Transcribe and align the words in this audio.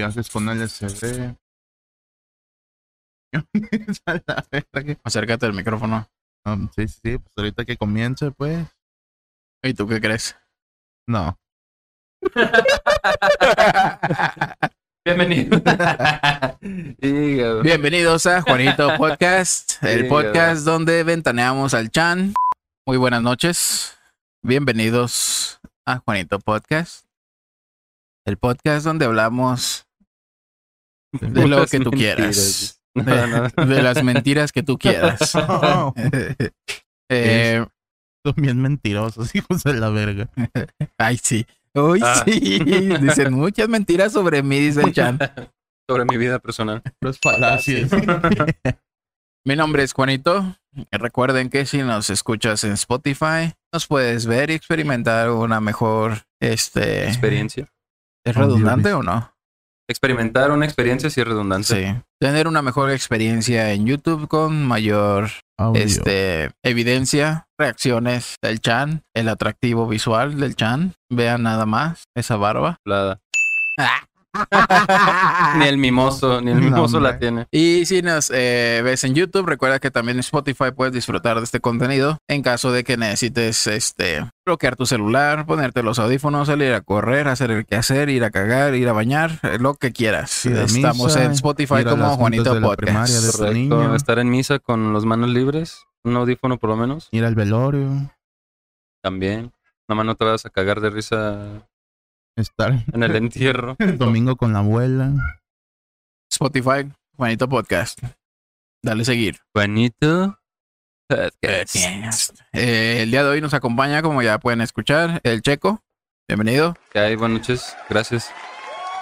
¿Qué 0.00 0.04
haces 0.04 0.30
con 0.30 0.46
verga. 0.46 1.36
Acércate 5.04 5.44
al 5.44 5.52
micrófono. 5.52 6.08
Um, 6.46 6.70
sí, 6.74 6.88
sí, 6.88 7.00
sí, 7.04 7.18
pues 7.18 7.34
ahorita 7.36 7.66
que 7.66 7.76
comience, 7.76 8.30
pues. 8.30 8.66
¿Y 9.62 9.74
tú 9.74 9.86
qué 9.86 10.00
crees? 10.00 10.38
No. 11.06 11.38
Bienvenido. 15.04 15.58
Hígado. 17.02 17.60
Bienvenidos 17.60 18.24
a 18.24 18.40
Juanito 18.40 18.96
Podcast, 18.96 19.84
el 19.84 20.08
podcast 20.08 20.64
donde 20.64 21.04
ventaneamos 21.04 21.74
al 21.74 21.90
Chan. 21.90 22.32
Muy 22.86 22.96
buenas 22.96 23.20
noches. 23.20 23.98
Bienvenidos 24.42 25.60
a 25.84 25.98
Juanito 25.98 26.38
Podcast, 26.38 27.04
el 28.24 28.38
podcast 28.38 28.86
donde 28.86 29.04
hablamos 29.04 29.89
de 31.12 31.48
lo 31.48 31.66
que 31.66 31.80
tú 31.80 31.90
quieras, 31.90 32.80
de, 32.94 33.26
no. 33.56 33.66
de 33.66 33.82
las 33.82 34.02
mentiras 34.02 34.52
que 34.52 34.62
tú 34.62 34.78
quieras. 34.78 35.32
Oh, 35.36 35.94
Eh, 37.12 37.66
son 38.24 38.34
bien 38.36 38.60
mentirosos, 38.62 39.34
hijos 39.34 39.64
de 39.64 39.74
la 39.74 39.88
verga. 39.90 40.28
ay, 40.96 41.18
sí. 41.20 41.44
Uy, 41.74 42.00
Ah. 42.04 42.22
sí. 42.24 42.60
Dicen 43.00 43.32
muchas 43.32 43.68
mentiras 43.68 44.12
sobre 44.12 44.42
mí, 44.44 44.60
dice 44.60 44.82
el 44.82 44.92
Chan. 44.92 45.18
Sobre 45.88 46.04
mi 46.04 46.16
vida 46.16 46.38
personal. 46.38 46.82
Los 47.00 47.18
falacias. 47.18 47.90
Mi 49.44 49.56
nombre 49.56 49.82
es 49.82 49.92
Juanito. 49.92 50.56
Recuerden 50.92 51.50
que 51.50 51.66
si 51.66 51.78
nos 51.78 52.10
escuchas 52.10 52.62
en 52.62 52.72
Spotify, 52.72 53.54
nos 53.72 53.88
puedes 53.88 54.26
ver 54.26 54.50
y 54.50 54.54
experimentar 54.54 55.30
una 55.30 55.60
mejor, 55.60 56.26
este, 56.40 57.08
Experiencia. 57.08 57.66
¿es 58.24 58.36
redundante 58.36 58.92
o 58.92 59.02
no? 59.02 59.32
Experimentar 59.90 60.52
una 60.52 60.66
experiencia 60.66 61.10
sí 61.10 61.20
es 61.20 61.26
redundante. 61.26 61.66
Sí. 61.66 62.00
Tener 62.20 62.46
una 62.46 62.62
mejor 62.62 62.92
experiencia 62.92 63.72
en 63.72 63.86
YouTube 63.86 64.28
con 64.28 64.64
mayor, 64.64 65.30
Audio. 65.58 65.82
este, 65.82 66.52
evidencia, 66.62 67.48
reacciones 67.58 68.36
del 68.40 68.60
Chan, 68.60 69.02
el 69.16 69.28
atractivo 69.28 69.88
visual 69.88 70.38
del 70.38 70.54
Chan. 70.54 70.94
Vean 71.10 71.42
nada 71.42 71.66
más 71.66 72.04
esa 72.14 72.36
barba. 72.36 72.78
Plada. 72.84 73.18
Ni 75.58 75.66
el 75.66 75.78
mimoso, 75.78 76.40
ni 76.40 76.52
el 76.52 76.60
No, 76.60 76.64
mimoso 76.64 77.00
la 77.00 77.18
tiene. 77.18 77.46
Y 77.50 77.84
si 77.86 78.02
nos 78.02 78.30
eh, 78.32 78.80
ves 78.84 79.04
en 79.04 79.14
YouTube, 79.14 79.46
recuerda 79.46 79.78
que 79.78 79.90
también 79.90 80.18
en 80.18 80.20
Spotify 80.20 80.70
puedes 80.74 80.94
disfrutar 80.94 81.38
de 81.38 81.44
este 81.44 81.60
contenido 81.60 82.18
en 82.28 82.42
caso 82.42 82.72
de 82.72 82.84
que 82.84 82.96
necesites 82.96 83.66
este 83.66 84.26
bloquear 84.44 84.76
tu 84.76 84.86
celular, 84.86 85.46
ponerte 85.46 85.82
los 85.82 85.98
audífonos, 85.98 86.48
salir 86.48 86.72
a 86.72 86.80
correr, 86.80 87.28
hacer 87.28 87.50
el 87.50 87.66
quehacer, 87.66 88.08
ir 88.08 88.24
a 88.24 88.30
cagar, 88.30 88.74
ir 88.74 88.88
a 88.88 88.92
bañar, 88.92 89.38
eh, 89.42 89.58
lo 89.58 89.74
que 89.74 89.92
quieras. 89.92 90.46
Estamos 90.46 91.06
misa, 91.06 91.24
en 91.24 91.32
Spotify 91.32 91.84
como 91.84 92.16
Juanito 92.16 92.54
de 92.54 92.60
la 92.60 92.76
primaria 92.76 93.14
de 93.14 93.26
Podcast. 93.26 93.38
Correcto. 93.38 93.54
niño. 93.54 93.94
Estar 93.94 94.18
en 94.18 94.30
misa 94.30 94.58
con 94.58 94.92
las 94.92 95.04
manos 95.04 95.30
libres. 95.30 95.84
Un 96.02 96.16
audífono 96.16 96.58
por 96.58 96.70
lo 96.70 96.76
menos. 96.76 97.08
Ir 97.10 97.24
al 97.24 97.34
velorio. 97.34 97.90
También. 99.02 99.52
Nada 99.88 99.96
más 99.96 100.06
no 100.06 100.14
te 100.14 100.24
vas 100.24 100.46
a 100.46 100.50
cagar 100.50 100.80
de 100.80 100.90
risa 100.90 101.68
Estar 102.36 102.84
en 102.92 103.02
el 103.02 103.16
entierro. 103.16 103.76
el 103.78 103.98
domingo 103.98 104.36
con 104.36 104.52
la 104.52 104.60
abuela. 104.60 105.12
Spotify, 106.30 106.90
Juanito 107.16 107.48
Podcast. 107.48 107.98
Dale 108.82 109.04
seguir. 109.04 109.38
Juanito. 109.54 110.38
Podcast. 111.08 112.38
Eh, 112.52 113.02
el 113.02 113.10
día 113.10 113.24
de 113.24 113.30
hoy 113.30 113.40
nos 113.40 113.52
acompaña, 113.52 114.00
como 114.00 114.22
ya 114.22 114.38
pueden 114.38 114.60
escuchar, 114.60 115.20
el 115.24 115.42
Checo. 115.42 115.82
Bienvenido. 116.28 116.76
¿Qué 116.92 117.00
hay? 117.00 117.16
Buenas 117.16 117.40
noches. 117.40 117.76
Gracias. 117.88 118.30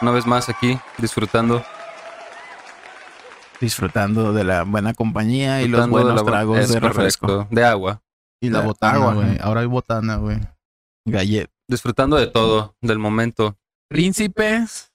Una 0.00 0.10
vez 0.12 0.26
más 0.26 0.48
aquí, 0.48 0.78
disfrutando. 0.96 1.62
Disfrutando 3.60 4.32
de 4.32 4.44
la 4.44 4.62
buena 4.62 4.94
compañía 4.94 5.60
y 5.62 5.68
los 5.68 5.84
de 5.84 5.90
buenos 5.90 6.24
tragos 6.24 6.68
de 6.68 6.80
refresco. 6.80 7.26
correcto, 7.26 7.54
De 7.54 7.64
agua. 7.64 8.02
Y 8.40 8.50
la 8.50 8.60
La 8.60 8.64
botana, 8.64 9.12
güey. 9.12 9.38
Ahora 9.40 9.60
hay 9.60 9.66
botana, 9.66 10.16
güey. 10.16 10.38
Gallet. 11.04 11.50
Disfrutando 11.68 12.16
de 12.16 12.26
todo, 12.28 12.74
del 12.80 12.98
momento. 12.98 13.58
Príncipes. 13.88 14.92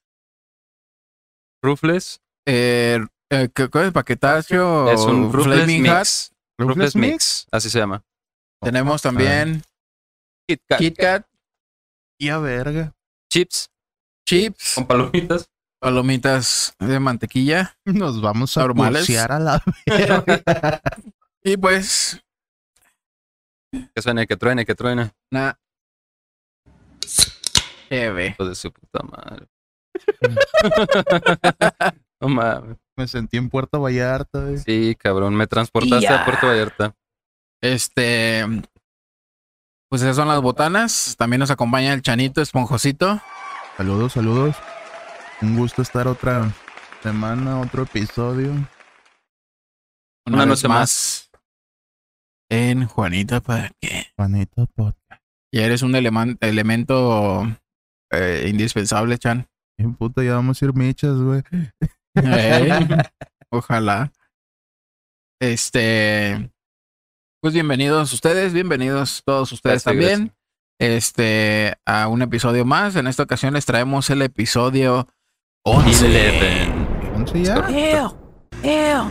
Rufles 1.62 2.20
Eh, 2.46 3.00
eh, 3.32 3.50
¿qué, 3.54 3.70
es? 3.74 3.92
¿Paquetacio? 3.94 4.92
es 4.92 5.02
un 5.02 5.32
Rufles. 5.32 5.68
Mix. 5.68 6.34
Rufles 6.58 6.96
Mix, 6.96 7.48
así 7.52 7.70
se 7.70 7.80
llama. 7.80 8.04
Tenemos 8.62 9.02
también 9.02 9.64
Kit 10.48 10.62
Kat. 10.68 10.80
Kit 10.80 10.98
Kat, 10.98 11.28
Y 12.20 12.30
a 12.30 12.38
verga. 12.40 12.94
Chips 13.32 13.70
chips, 14.28 14.76
con 14.76 14.86
palomitas. 14.88 15.50
palomitas 15.82 16.76
de 16.80 17.00
mantequilla. 17.00 17.76
Nos 17.86 18.22
vamos 18.22 18.58
a 18.58 18.62
Normales. 18.62 19.02
pulsear 19.06 19.32
a 19.32 19.40
la 19.40 19.64
verga. 19.86 20.82
Y 21.44 21.58
pues, 21.58 22.22
Que 23.72 24.02
suene, 24.02 24.28
que 24.28 24.38
truene, 24.38 24.66
que 24.66 24.76
truene. 24.76 25.12
una 25.32 25.60
cheve. 27.94 28.28
Hijo 28.28 28.46
de 28.50 28.56
su 28.56 28.72
puta 28.72 29.00
madre. 29.04 29.48
no 32.22 32.28
mames. 32.30 32.78
Me 32.96 33.08
sentí 33.08 33.38
en 33.38 33.50
Puerto 33.50 33.82
Vallarta. 33.82 34.56
Sí, 34.58 34.96
cabrón. 35.00 35.36
Me 35.36 35.48
transportaste 35.48 36.04
Ya. 36.06 36.22
a 36.22 36.26
Puerto 36.26 36.48
Vallarta. 36.48 36.96
Este, 37.62 38.46
pues 39.90 40.02
esas 40.02 40.16
son 40.16 40.28
las 40.28 40.42
botanas. 40.42 41.16
También 41.18 41.40
nos 41.40 41.52
acompaña 41.52 41.94
el 41.94 42.02
Chanito 42.02 42.42
Esponjosito. 42.42 43.22
Saludos, 43.78 44.14
saludos. 44.14 44.56
Un 45.42 45.58
gusto 45.58 45.82
estar 45.82 46.08
otra 46.08 46.52
semana, 47.02 47.60
otro 47.60 47.84
episodio. 47.84 48.52
Una 50.28 50.46
noche 50.46 50.68
más. 50.68 51.30
En 52.50 52.86
Juanita 52.86 53.40
para 53.42 53.72
qué. 53.82 54.08
Juanito 54.16 54.68
Podcast. 54.76 55.22
Y 55.52 55.60
eres 55.60 55.82
un 55.82 55.94
eleman- 55.94 56.38
elemento 56.42 57.48
eh, 58.14 58.48
indispensable, 58.48 59.18
Chan. 59.18 59.48
Qué 59.78 59.88
puta, 59.90 60.24
ya 60.24 60.36
vamos 60.36 60.62
a 60.62 60.66
ir 60.66 60.74
michas, 60.74 61.18
güey. 61.18 61.42
Ey, 62.16 62.70
ojalá. 63.50 64.12
Este, 65.42 66.52
pues 67.42 67.54
bienvenidos 67.54 68.14
ustedes, 68.14 68.54
bienvenidos 68.54 69.24
todos 69.26 69.52
ustedes 69.52 69.84
Gracias, 69.84 70.12
también. 70.12 70.34
Este, 70.80 71.74
a 71.86 72.08
un 72.08 72.22
episodio 72.22 72.66
más. 72.66 72.96
En 72.96 73.08
esta 73.08 73.24
ocasión 73.24 73.54
les 73.54 73.66
traemos 73.66 74.10
el 74.10 74.22
episodio 74.22 75.08
11. 75.66 76.06
Eleven. 76.06 76.88
¿Once 77.16 77.44
ya? 77.44 77.56
Ew, 77.70 78.16
ew. 78.64 79.10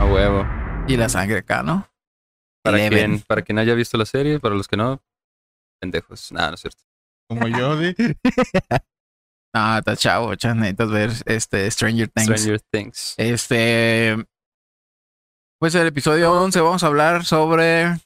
A 0.00 0.04
huevo. 0.04 0.46
Y 0.88 0.96
la 0.96 1.08
sangre 1.08 1.38
acá, 1.38 1.62
¿no? 1.62 1.88
Para 2.64 2.78
Eleven. 2.78 3.10
quien, 3.10 3.24
para 3.26 3.42
quien 3.42 3.58
haya 3.58 3.74
visto 3.74 3.98
la 3.98 4.06
serie, 4.06 4.40
para 4.40 4.54
los 4.54 4.66
que 4.66 4.76
no, 4.76 5.02
pendejos. 5.80 6.32
Nada, 6.32 6.48
no 6.48 6.54
es 6.54 6.60
cierto. 6.60 6.82
Como 7.34 7.48
yo, 7.48 7.76
di. 7.76 7.94
Ah, 9.54 9.80
está 9.80 9.94
chavo, 9.96 10.34
Chan. 10.34 10.58
Necesitas 10.60 10.90
ver 10.90 11.10
este 11.26 11.70
Stranger 11.70 12.08
Things. 12.08 12.26
Stranger 12.40 12.60
Things. 12.70 13.14
Este, 13.18 14.16
pues 15.60 15.74
el 15.74 15.86
episodio 15.86 16.32
11 16.32 16.58
vamos 16.62 16.82
a 16.82 16.86
hablar 16.86 17.26
sobre 17.26 17.98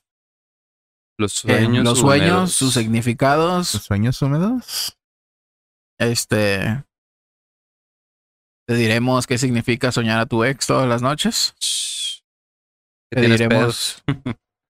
Los 1.17 1.45
eh, 1.45 1.49
sueños. 1.49 1.85
los 1.85 2.01
sueños, 2.01 2.29
húmedos. 2.31 2.53
sus 2.53 2.75
significados. 2.75 3.75
¿Los 3.75 3.85
sueños 3.85 4.21
húmedos? 4.23 4.99
Este. 6.01 6.85
Te 8.69 8.75
diremos 8.75 9.29
qué 9.29 9.39
significa 9.39 9.93
soñar 9.93 10.19
a 10.19 10.27
tu 10.27 10.43
ex 10.43 10.67
todas 10.67 10.89
las 10.89 11.01
noches. 11.01 11.55
Te 13.13 13.21
diremos, 13.21 14.03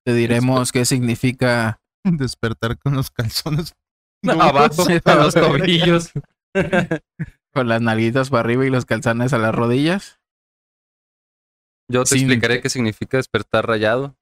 te 0.05 0.13
diremos 0.13 0.73
qué 0.73 0.85
significa 0.85 1.81
Despertar 2.05 2.79
con 2.79 2.95
los 2.95 3.11
calzones. 3.11 3.75
Abajo, 4.25 4.85
a 5.05 5.15
los 5.15 5.35
tobillos. 5.35 6.13
con 7.55 7.69
las 7.69 7.81
nalguitas 7.81 8.31
para 8.31 8.41
arriba 8.41 8.67
y 8.67 8.71
los 8.71 8.85
calzanes 8.85 9.33
a 9.33 9.39
las 9.39 9.55
rodillas. 9.55 10.19
Yo 11.91 12.03
te 12.05 12.11
Sin- 12.17 12.21
explicaré 12.31 12.61
qué 12.61 12.69
significa 12.69 13.17
despertar 13.17 13.67
rayado 13.67 14.17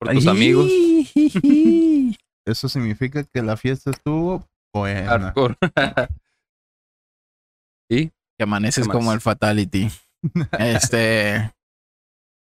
por 0.00 0.10
tus 0.12 0.26
amigos. 0.26 0.70
Eso 2.46 2.68
significa 2.68 3.24
que 3.24 3.42
la 3.42 3.56
fiesta 3.56 3.90
estuvo 3.90 4.46
buena. 4.74 5.08
Hardcore. 5.08 5.56
y 7.90 8.08
Que 8.08 8.42
amaneces 8.42 8.88
como 8.88 9.12
el 9.12 9.20
Fatality. 9.20 9.88
Este. 10.58 11.52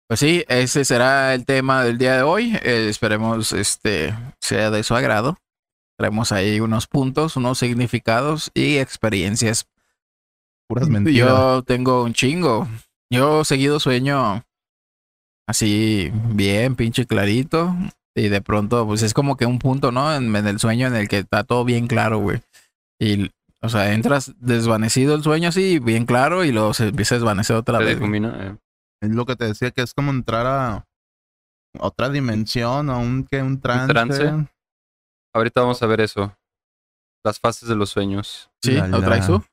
Pues 0.07 0.19
sí, 0.19 0.43
ese 0.47 0.85
será 0.85 1.33
el 1.33 1.45
tema 1.45 1.83
del 1.83 1.97
día 1.97 2.15
de 2.17 2.21
hoy. 2.23 2.55
Eh, 2.63 2.87
esperemos 2.89 3.53
este 3.53 4.13
sea 4.41 4.69
de 4.69 4.83
su 4.83 4.95
agrado. 4.95 5.37
Traemos 5.97 6.31
ahí 6.31 6.59
unos 6.59 6.87
puntos, 6.87 7.37
unos 7.37 7.57
significados 7.57 8.51
y 8.53 8.77
experiencias 8.77 9.67
Puras 10.67 10.89
mentiras. 10.89 11.29
Yo 11.29 11.63
tengo 11.63 12.03
un 12.03 12.13
chingo. 12.13 12.67
Yo 13.11 13.43
seguido 13.43 13.79
sueño 13.79 14.43
así 15.47 16.11
bien, 16.33 16.75
pinche 16.75 17.05
clarito. 17.05 17.75
Y 18.15 18.29
de 18.29 18.41
pronto, 18.41 18.85
pues 18.87 19.03
es 19.03 19.13
como 19.13 19.37
que 19.37 19.45
un 19.45 19.59
punto, 19.59 19.91
¿no? 19.91 20.13
En, 20.13 20.35
en 20.35 20.47
el 20.47 20.59
sueño 20.59 20.87
en 20.87 20.95
el 20.95 21.07
que 21.07 21.19
está 21.19 21.43
todo 21.43 21.65
bien 21.65 21.87
claro, 21.87 22.17
güey. 22.19 22.41
Y 22.99 23.29
O 23.61 23.69
sea, 23.69 23.93
entras 23.93 24.33
desvanecido 24.39 25.15
el 25.15 25.23
sueño 25.23 25.49
así, 25.49 25.79
bien 25.79 26.05
claro, 26.05 26.43
y 26.43 26.51
luego 26.51 26.73
se 26.73 26.87
empieza 26.87 27.15
a 27.15 27.17
desvanecer 27.19 27.55
otra 27.55 27.79
Se 27.79 27.85
vez. 27.85 27.97
eh. 28.01 28.55
Es 29.01 29.09
lo 29.09 29.25
que 29.25 29.35
te 29.35 29.45
decía 29.45 29.71
que 29.71 29.81
es 29.81 29.93
como 29.93 30.11
entrar 30.11 30.45
a 30.45 30.85
otra 31.79 32.09
dimensión, 32.09 32.89
a 32.89 32.97
un, 32.97 33.25
que 33.25 33.41
un 33.41 33.59
trance. 33.59 33.87
trance. 33.87 34.47
Ahorita 35.35 35.61
vamos 35.61 35.81
a 35.83 35.85
ver 35.87 36.01
eso. 36.01 36.35
Las 37.23 37.39
fases 37.39 37.67
de 37.67 37.75
los 37.75 37.89
sueños. 37.89 38.49
Sí, 38.63 38.71
¿lo 38.73 39.01
traes 39.01 39.27
tú? 39.27 39.43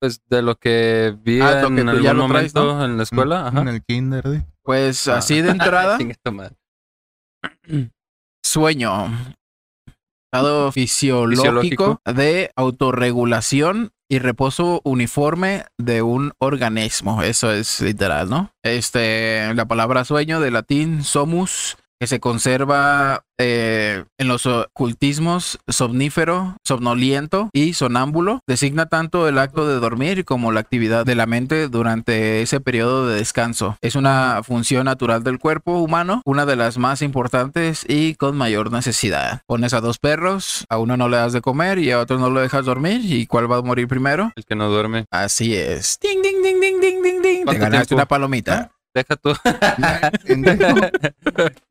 Pues 0.00 0.22
de 0.28 0.40
lo 0.40 0.56
que 0.56 1.14
vi 1.20 1.40
Ah, 1.40 1.60
en 1.66 1.74
que 1.76 1.82
algún 1.82 2.02
ya 2.02 2.14
lo 2.14 2.26
traes, 2.28 2.54
momento 2.54 2.64
¿no? 2.78 2.84
en 2.84 2.96
la 2.96 3.02
escuela. 3.02 3.46
Ajá. 3.48 3.60
En 3.60 3.68
el 3.68 3.82
kinder, 3.82 4.24
¿sí? 4.26 4.42
Pues 4.62 5.06
Ah. 5.08 5.18
así 5.18 5.42
de 5.42 5.50
entrada, 5.50 5.98
sueño. 8.44 9.06
Estado 10.32 10.70
fisiológico, 10.70 11.42
Fisiológico. 11.42 12.00
de 12.04 12.52
autorregulación 12.54 13.90
y 14.08 14.20
reposo 14.20 14.80
uniforme 14.84 15.64
de 15.76 16.02
un 16.02 16.32
organismo. 16.38 17.22
Eso 17.22 17.50
es 17.52 17.80
literal, 17.80 18.30
¿no? 18.30 18.52
Este, 18.64 19.52
la 19.54 19.66
palabra 19.66 20.04
sueño 20.04 20.40
de 20.40 20.52
latín 20.52 21.02
somus, 21.02 21.76
que 22.00 22.06
se 22.06 22.18
conserva 22.18 23.24
eh, 23.38 24.04
en 24.16 24.28
los 24.28 24.46
ocultismos 24.46 25.58
somnífero, 25.68 26.56
somnoliento 26.64 27.50
y 27.52 27.74
sonámbulo, 27.74 28.40
designa 28.46 28.86
tanto 28.86 29.28
el 29.28 29.38
acto 29.38 29.68
de 29.68 29.78
dormir 29.78 30.24
como 30.24 30.50
la 30.50 30.60
actividad 30.60 31.04
de 31.04 31.14
la 31.14 31.26
mente 31.26 31.68
durante 31.68 32.40
ese 32.40 32.60
periodo 32.60 33.06
de 33.06 33.16
descanso. 33.16 33.76
Es 33.82 33.96
una 33.96 34.40
función 34.42 34.86
natural 34.86 35.22
del 35.22 35.38
cuerpo 35.38 35.78
humano, 35.78 36.22
una 36.24 36.46
de 36.46 36.56
las 36.56 36.78
más 36.78 37.02
importantes 37.02 37.84
y 37.86 38.14
con 38.14 38.34
mayor 38.34 38.72
necesidad. 38.72 39.42
Pones 39.46 39.74
a 39.74 39.82
dos 39.82 39.98
perros, 39.98 40.64
a 40.70 40.78
uno 40.78 40.96
no 40.96 41.10
le 41.10 41.18
das 41.18 41.34
de 41.34 41.42
comer 41.42 41.78
y 41.78 41.90
a 41.90 42.00
otro 42.00 42.18
no 42.18 42.30
lo 42.30 42.40
dejas 42.40 42.64
dormir, 42.64 43.02
¿y 43.04 43.26
cuál 43.26 43.52
va 43.52 43.58
a 43.58 43.62
morir 43.62 43.88
primero? 43.88 44.32
El 44.36 44.46
que 44.46 44.56
no 44.56 44.70
duerme. 44.70 45.04
Así 45.10 45.54
es. 45.54 45.98
Ding, 46.00 46.22
ding, 46.22 46.42
ding, 46.42 46.60
ding, 46.60 46.80
ding, 46.80 47.02
ding, 47.02 47.22
ding. 47.22 47.38
Te 47.40 47.44
¿Cuánto 47.44 47.60
ganaste 47.60 47.88
tiempo? 47.88 47.96
una 47.96 48.06
palomita. 48.06 48.72
Deja 48.94 49.16
tú. 49.16 49.34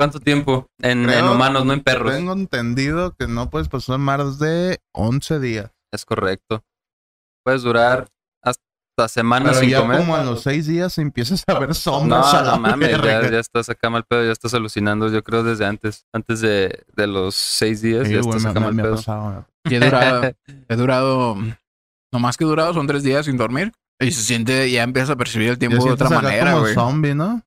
¿Cuánto 0.00 0.18
tiempo? 0.18 0.66
En, 0.80 1.04
humanos, 1.28 1.66
no 1.66 1.74
en 1.74 1.82
perros. 1.82 2.14
Tengo 2.14 2.32
entendido 2.32 3.14
que 3.18 3.26
no 3.28 3.50
puedes 3.50 3.68
pasar 3.68 3.98
más 3.98 4.38
de 4.38 4.78
11 4.94 5.40
días. 5.40 5.70
Es 5.92 6.06
correcto. 6.06 6.64
Puedes 7.44 7.60
durar 7.60 8.08
hasta 8.42 9.08
semanas 9.08 9.50
Pero 9.50 9.60
sin 9.60 9.68
ya 9.68 9.80
comer. 9.82 9.98
como 9.98 10.16
a 10.16 10.24
los 10.24 10.42
6 10.42 10.66
días 10.66 10.96
empiezas 10.96 11.44
a 11.46 11.58
ver 11.58 11.68
No, 11.68 11.74
sombras. 11.74 12.32
a 12.32 12.42
la 12.42 12.50
no 12.52 12.58
mames, 12.60 12.90
ya, 13.02 13.30
ya 13.30 13.38
estás 13.40 13.68
acá 13.68 13.90
mal 13.90 14.04
pedo, 14.04 14.24
ya 14.24 14.32
estás 14.32 14.54
alucinando, 14.54 15.10
yo 15.10 15.22
creo 15.22 15.42
desde 15.42 15.66
antes, 15.66 16.06
antes 16.14 16.40
de, 16.40 16.82
de 16.96 17.06
los 17.06 17.34
seis 17.34 17.82
días, 17.82 18.08
Sí, 18.08 18.14
ya 18.14 18.20
estás 18.20 18.42
me, 18.42 18.48
acá 18.50 18.60
me- 18.60 18.66
mal 18.72 18.76
pedo. 18.76 18.96
pasado. 18.96 19.46
Y 19.68 19.74
he 19.74 19.80
durado, 19.80 20.22
he 20.70 20.76
durado, 20.76 21.34
no 21.36 22.18
más 22.20 22.38
que 22.38 22.44
he 22.44 22.46
durado, 22.46 22.72
son 22.72 22.86
tres 22.86 23.02
días 23.02 23.26
sin 23.26 23.36
dormir. 23.36 23.72
Y 24.00 24.12
se 24.12 24.22
siente, 24.22 24.70
ya 24.70 24.82
empieza 24.82 25.12
a 25.12 25.16
percibir 25.16 25.48
el 25.48 25.54
Ya 25.56 25.68
tiempo 25.68 25.84
de 25.84 25.92
otra 25.92 26.08
manera, 26.08 26.52
como 26.52 26.62
güey. 26.62 26.72
zombie, 26.74 27.14
¿no? 27.14 27.42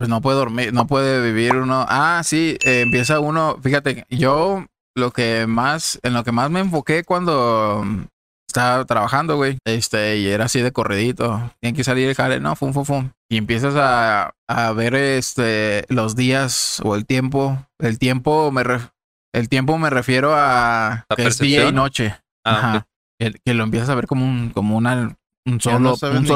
Pues 0.00 0.08
no 0.08 0.22
puede 0.22 0.38
dormir, 0.38 0.72
no 0.72 0.86
puede 0.86 1.20
vivir 1.20 1.56
uno. 1.56 1.84
Ah, 1.86 2.22
sí, 2.24 2.56
eh, 2.64 2.80
empieza 2.80 3.20
uno. 3.20 3.58
Fíjate, 3.62 4.06
yo 4.08 4.64
lo 4.96 5.10
que 5.10 5.46
más, 5.46 6.00
en 6.02 6.14
lo 6.14 6.24
que 6.24 6.32
más 6.32 6.50
me 6.50 6.60
enfoqué 6.60 7.04
cuando 7.04 7.82
mm, 7.84 8.04
estaba 8.48 8.86
trabajando, 8.86 9.36
güey, 9.36 9.58
este, 9.66 10.16
y 10.16 10.28
era 10.28 10.46
así 10.46 10.62
de 10.62 10.72
corredito. 10.72 11.52
Tienen 11.60 11.76
que 11.76 11.84
salir 11.84 12.08
el 12.08 12.14
jale, 12.14 12.40
no, 12.40 12.56
fum, 12.56 12.72
fum, 12.72 12.86
fum. 12.86 13.10
Y 13.28 13.36
empiezas 13.36 13.74
a, 13.76 14.32
a 14.48 14.72
ver 14.72 14.94
este, 14.94 15.84
los 15.90 16.16
días 16.16 16.80
o 16.82 16.94
el 16.94 17.04
tiempo. 17.04 17.58
El 17.78 17.98
tiempo 17.98 18.50
me, 18.50 18.64
ref- 18.64 18.92
el 19.34 19.50
tiempo 19.50 19.76
me 19.76 19.90
refiero 19.90 20.32
a 20.34 21.04
¿La 21.10 21.14
que 21.16 21.24
es 21.26 21.38
día 21.38 21.68
y 21.68 21.72
noche. 21.72 22.16
Ah, 22.42 22.56
Ajá. 22.56 22.86
Que, 23.20 23.34
que 23.44 23.52
lo 23.52 23.64
empiezas 23.64 23.90
a 23.90 23.94
ver 23.96 24.06
como 24.06 24.24
un, 24.24 24.48
como 24.48 24.78
una, 24.78 25.14
un 25.46 25.60
solo, 25.60 25.78
no 25.78 25.90
un 25.90 25.96
solo, 25.98 26.16
un 26.16 26.26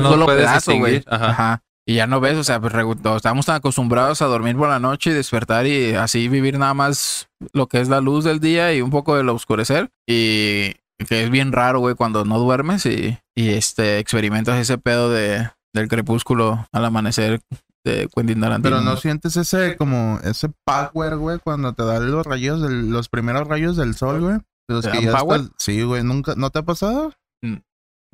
no 0.00 0.10
solo 0.10 0.24
pedazo, 0.24 0.72
güey. 0.78 1.04
Ajá. 1.06 1.60
Y 1.86 1.96
ya 1.96 2.06
no 2.06 2.18
ves, 2.20 2.38
o 2.38 2.44
sea, 2.44 2.60
pues 2.60 2.72
estamos 3.16 3.44
tan 3.44 3.56
acostumbrados 3.56 4.22
a 4.22 4.26
dormir 4.26 4.56
por 4.56 4.68
la 4.70 4.78
noche 4.78 5.10
y 5.10 5.12
despertar 5.12 5.66
y 5.66 5.92
así 5.94 6.28
vivir 6.28 6.58
nada 6.58 6.72
más 6.72 7.28
lo 7.52 7.66
que 7.66 7.80
es 7.80 7.88
la 7.88 8.00
luz 8.00 8.24
del 8.24 8.40
día 8.40 8.72
y 8.74 8.80
un 8.80 8.90
poco 8.90 9.16
del 9.16 9.28
oscurecer. 9.28 9.90
Y 10.08 10.72
que 11.06 11.24
es 11.24 11.30
bien 11.30 11.52
raro, 11.52 11.80
güey, 11.80 11.94
cuando 11.94 12.24
no 12.24 12.38
duermes 12.38 12.86
y, 12.86 13.18
y 13.34 13.50
este 13.50 13.98
experimentas 13.98 14.58
ese 14.58 14.78
pedo 14.78 15.10
de, 15.10 15.50
del 15.74 15.88
crepúsculo 15.88 16.66
al 16.72 16.84
amanecer 16.86 17.40
de 17.84 18.08
Quentin 18.14 18.40
Tarantino. 18.40 18.76
Pero 18.76 18.80
no 18.82 18.96
sientes 18.96 19.36
ese 19.36 19.76
como 19.76 20.18
ese 20.24 20.48
power, 20.64 21.16
güey, 21.16 21.38
cuando 21.38 21.74
te 21.74 21.84
dan 21.84 22.10
los 22.10 22.24
rayos 22.24 22.62
del, 22.62 22.88
los 22.90 23.10
primeros 23.10 23.46
rayos 23.46 23.76
del 23.76 23.94
sol, 23.94 24.20
güey. 24.22 24.36
Los 24.68 24.86
¿Te 24.86 24.90
que 24.92 25.02
ya 25.02 25.18
power? 25.18 25.40
estás- 25.40 25.54
sí, 25.58 25.82
güey, 25.82 26.02
nunca, 26.02 26.32
¿no 26.34 26.48
te 26.48 26.60
ha 26.60 26.62
pasado? 26.62 27.12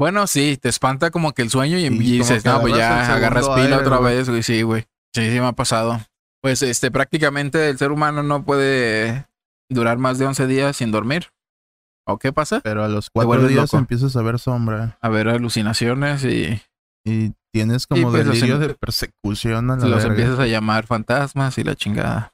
Bueno, 0.01 0.27
sí, 0.27 0.57
te 0.57 0.69
espanta 0.69 1.11
como 1.11 1.33
que 1.33 1.43
el 1.43 1.51
sueño 1.51 1.79
y, 1.79 1.83
Y 1.83 1.87
y 1.87 1.91
dices, 2.19 2.45
no, 2.45 2.61
pues 2.63 2.75
ya 2.75 3.15
agarras 3.15 3.45
pila 3.51 3.63
aire, 3.63 3.75
otra 3.77 3.99
güey. 3.99 4.17
vez, 4.17 4.29
güey. 4.31 4.43
Sí, 4.43 4.63
güey. 4.63 4.83
Sí, 5.15 5.31
sí 5.31 5.39
me 5.41 5.47
ha 5.47 5.53
pasado. 5.53 6.01
Pues 6.43 6.63
este, 6.63 6.91
prácticamente 6.91 7.69
el 7.69 7.77
ser 7.77 7.93
humano 7.93 8.23
no 8.23 8.43
puede 8.45 9.27
durar 9.69 9.99
más 9.99 10.19
de 10.19 10.25
11 10.27 10.47
días 10.47 10.77
sin 10.77 10.91
dormir. 10.91 11.27
¿O 12.07 12.19
qué 12.19 12.33
pasa? 12.33 12.61
Pero 12.65 12.83
a 12.83 12.89
los 12.89 13.11
cuatro 13.11 13.47
días 13.47 13.65
loco. 13.73 13.77
empiezas 13.77 14.17
a 14.17 14.23
ver 14.23 14.39
sombra. 14.39 14.97
A 15.03 15.09
ver 15.11 15.29
alucinaciones 15.29 16.25
y 16.25 16.61
Y 17.05 17.35
tienes 17.53 17.87
como 17.87 18.11
pues, 18.11 18.25
delirio 18.27 18.55
em- 18.55 18.61
de 18.61 18.75
persecución 18.75 19.71
a 19.71 19.77
la 19.77 19.85
los 19.87 19.99
verga. 19.99 20.09
empiezas 20.09 20.39
a 20.39 20.47
llamar 20.47 20.87
fantasmas 20.87 21.59
y 21.59 21.63
la 21.65 21.77
chingada. 21.77 22.33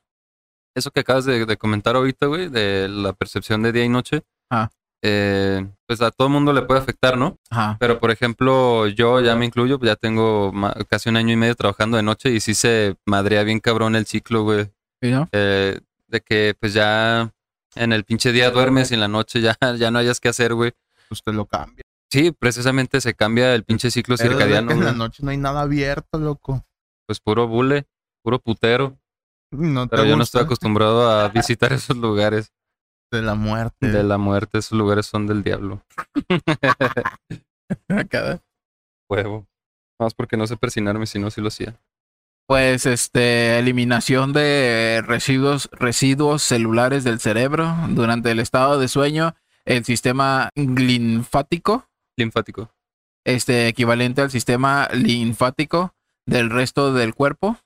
Eso 0.76 0.90
que 0.92 1.00
acabas 1.00 1.24
de, 1.24 1.44
de 1.46 1.56
comentar 1.56 1.96
ahorita, 1.96 2.26
güey, 2.26 2.48
de 2.48 2.88
la 2.88 3.12
percepción 3.12 3.62
de 3.62 3.72
día 3.72 3.84
y 3.84 3.88
noche, 3.88 4.22
Ah. 4.50 4.70
Eh, 5.02 5.66
pues 5.86 6.00
a 6.00 6.10
todo 6.10 6.28
mundo 6.28 6.52
le 6.52 6.62
puede 6.62 6.80
afectar, 6.80 7.16
¿no? 7.16 7.38
Ajá. 7.50 7.76
Pero, 7.78 8.00
por 8.00 8.10
ejemplo, 8.10 8.86
yo 8.88 9.20
ya 9.20 9.36
me 9.36 9.46
incluyo, 9.46 9.78
pues 9.78 9.90
ya 9.90 9.96
tengo 9.96 10.52
casi 10.88 11.08
un 11.08 11.16
año 11.16 11.32
y 11.32 11.36
medio 11.36 11.54
trabajando 11.54 11.96
de 11.96 12.02
noche 12.02 12.30
y 12.30 12.40
sí 12.40 12.54
se 12.54 12.96
madrea 13.04 13.42
bien 13.42 13.60
cabrón 13.60 13.96
el 13.96 14.06
ciclo, 14.06 14.42
güey. 14.42 14.70
¿Sí, 15.00 15.10
no? 15.10 15.28
eh, 15.32 15.80
de 16.08 16.20
que 16.20 16.54
pues 16.58 16.72
ya 16.72 17.32
en 17.74 17.92
el 17.92 18.04
pinche 18.04 18.32
día 18.32 18.50
duermes 18.50 18.90
y 18.90 18.94
en 18.94 19.00
la 19.00 19.08
noche 19.08 19.40
ya, 19.40 19.56
ya 19.78 19.90
no 19.90 19.98
hayas 19.98 20.20
que 20.20 20.28
hacer, 20.28 20.54
güey. 20.54 20.72
Pues 21.08 21.22
te 21.22 21.32
lo 21.32 21.46
cambia. 21.46 21.84
Sí, 22.10 22.32
precisamente 22.32 23.00
se 23.00 23.14
cambia 23.14 23.54
el 23.54 23.64
pinche 23.64 23.90
ciclo 23.90 24.16
Pero 24.16 24.30
circadiano, 24.30 24.68
que 24.68 24.74
en 24.74 24.84
la 24.84 24.92
noche 24.92 25.22
no 25.22 25.30
hay 25.30 25.36
nada 25.36 25.62
abierto, 25.62 26.18
loco. 26.18 26.64
Pues 27.06 27.20
puro 27.20 27.46
bule, 27.46 27.86
puro 28.22 28.38
putero. 28.38 28.96
No 29.50 29.86
te 29.86 29.96
Pero 29.96 30.08
yo 30.08 30.16
no 30.16 30.22
estoy 30.22 30.42
acostumbrado 30.42 31.08
a 31.08 31.28
visitar 31.28 31.72
esos 31.72 31.96
lugares 31.96 32.52
de 33.10 33.22
la 33.22 33.34
muerte. 33.34 33.88
de 33.88 34.02
la 34.02 34.18
muerte. 34.18 34.58
Esos 34.58 34.78
lugares 34.78 35.06
son 35.06 35.26
del 35.26 35.42
diablo. 35.42 35.82
Acá. 37.88 38.40
Huevo. 39.08 39.46
Más 39.98 40.14
porque 40.14 40.36
no 40.36 40.46
sé 40.46 40.56
persinarme, 40.56 41.06
si 41.06 41.18
no, 41.18 41.30
sí 41.30 41.40
lo 41.40 41.48
hacía. 41.48 41.80
Pues 42.46 42.86
este, 42.86 43.58
eliminación 43.58 44.32
de 44.32 45.02
residuos, 45.04 45.68
residuos 45.72 46.42
celulares 46.42 47.02
del 47.02 47.18
cerebro 47.18 47.74
durante 47.88 48.30
el 48.30 48.38
estado 48.38 48.78
de 48.78 48.86
sueño, 48.88 49.34
el 49.64 49.84
sistema 49.84 50.50
linfático, 50.54 51.88
Linfático. 52.16 52.70
este 53.24 53.66
equivalente 53.66 54.20
al 54.22 54.30
sistema 54.30 54.88
linfático 54.92 55.94
del 56.24 56.50
resto 56.50 56.92
del 56.92 57.14
cuerpo, 57.14 57.58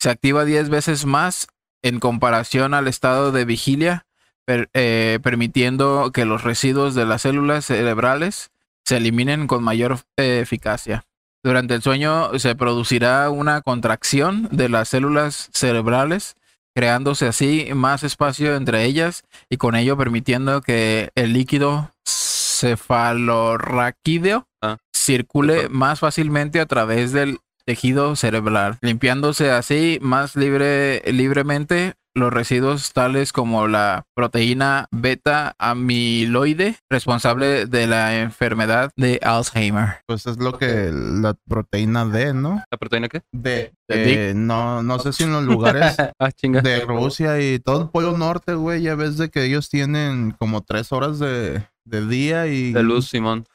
se 0.00 0.10
activa 0.10 0.44
10 0.44 0.68
veces 0.68 1.04
más 1.06 1.46
en 1.82 2.00
comparación 2.00 2.74
al 2.74 2.88
estado 2.88 3.30
de 3.30 3.44
vigilia, 3.44 4.04
per- 4.44 4.70
eh, 4.74 5.18
permitiendo 5.22 6.10
que 6.12 6.24
los 6.24 6.44
residuos 6.44 6.94
de 6.94 7.06
las 7.06 7.22
células 7.22 7.64
cerebrales 7.66 8.50
se 8.84 8.96
eliminen 8.98 9.46
con 9.46 9.62
mayor 9.64 10.00
eh, 10.16 10.40
eficacia. 10.42 11.04
Durante 11.42 11.74
el 11.74 11.82
sueño 11.82 12.38
se 12.38 12.54
producirá 12.54 13.28
una 13.30 13.60
contracción 13.62 14.48
de 14.50 14.68
las 14.68 14.88
células 14.88 15.50
cerebrales, 15.52 16.36
creándose 16.74 17.26
así 17.26 17.68
más 17.74 18.02
espacio 18.02 18.56
entre 18.56 18.84
ellas 18.84 19.22
y 19.48 19.58
con 19.58 19.76
ello 19.76 19.96
permitiendo 19.96 20.60
que 20.62 21.10
el 21.14 21.32
líquido 21.34 21.90
cefalorraquídeo 22.04 24.46
Ah, 24.62 24.78
circule 24.94 25.68
más 25.68 26.00
fácilmente 26.00 26.58
a 26.58 26.64
través 26.64 27.12
del 27.12 27.40
tejido 27.66 28.16
cerebral, 28.16 28.78
limpiándose 28.80 29.50
así 29.50 29.98
más 30.00 30.36
libre, 30.36 31.02
libremente 31.12 31.96
los 32.14 32.32
residuos 32.32 32.92
tales 32.92 33.32
como 33.32 33.66
la 33.68 34.06
proteína 34.14 34.88
beta 34.90 35.54
amiloide 35.58 36.76
responsable 36.88 37.66
de 37.66 37.86
la 37.86 38.20
enfermedad 38.20 38.92
de 38.96 39.20
Alzheimer. 39.22 40.00
Pues 40.06 40.26
es 40.26 40.38
lo 40.38 40.56
que 40.56 40.90
la 40.92 41.34
proteína 41.48 42.04
D, 42.06 42.32
¿no? 42.34 42.62
¿La 42.70 42.78
proteína 42.78 43.08
qué? 43.08 43.22
D. 43.32 43.72
Eh, 43.88 44.32
no, 44.34 44.82
no 44.82 44.98
sé 44.98 45.12
si 45.12 45.24
en 45.24 45.32
los 45.32 45.44
lugares 45.44 45.96
ah, 46.18 46.30
de 46.40 46.80
Rusia 46.80 47.40
y 47.40 47.58
todo 47.58 47.82
el 47.82 47.88
Polo 47.90 48.16
Norte, 48.16 48.54
güey, 48.54 48.82
ya 48.82 48.94
ves 48.94 49.18
de 49.18 49.30
que 49.30 49.44
ellos 49.44 49.68
tienen 49.68 50.34
como 50.38 50.62
tres 50.62 50.92
horas 50.92 51.18
de, 51.18 51.66
de 51.84 52.06
día 52.06 52.46
y, 52.46 52.72
De 52.72 52.82
luz, 52.82 53.08
Simón. 53.08 53.46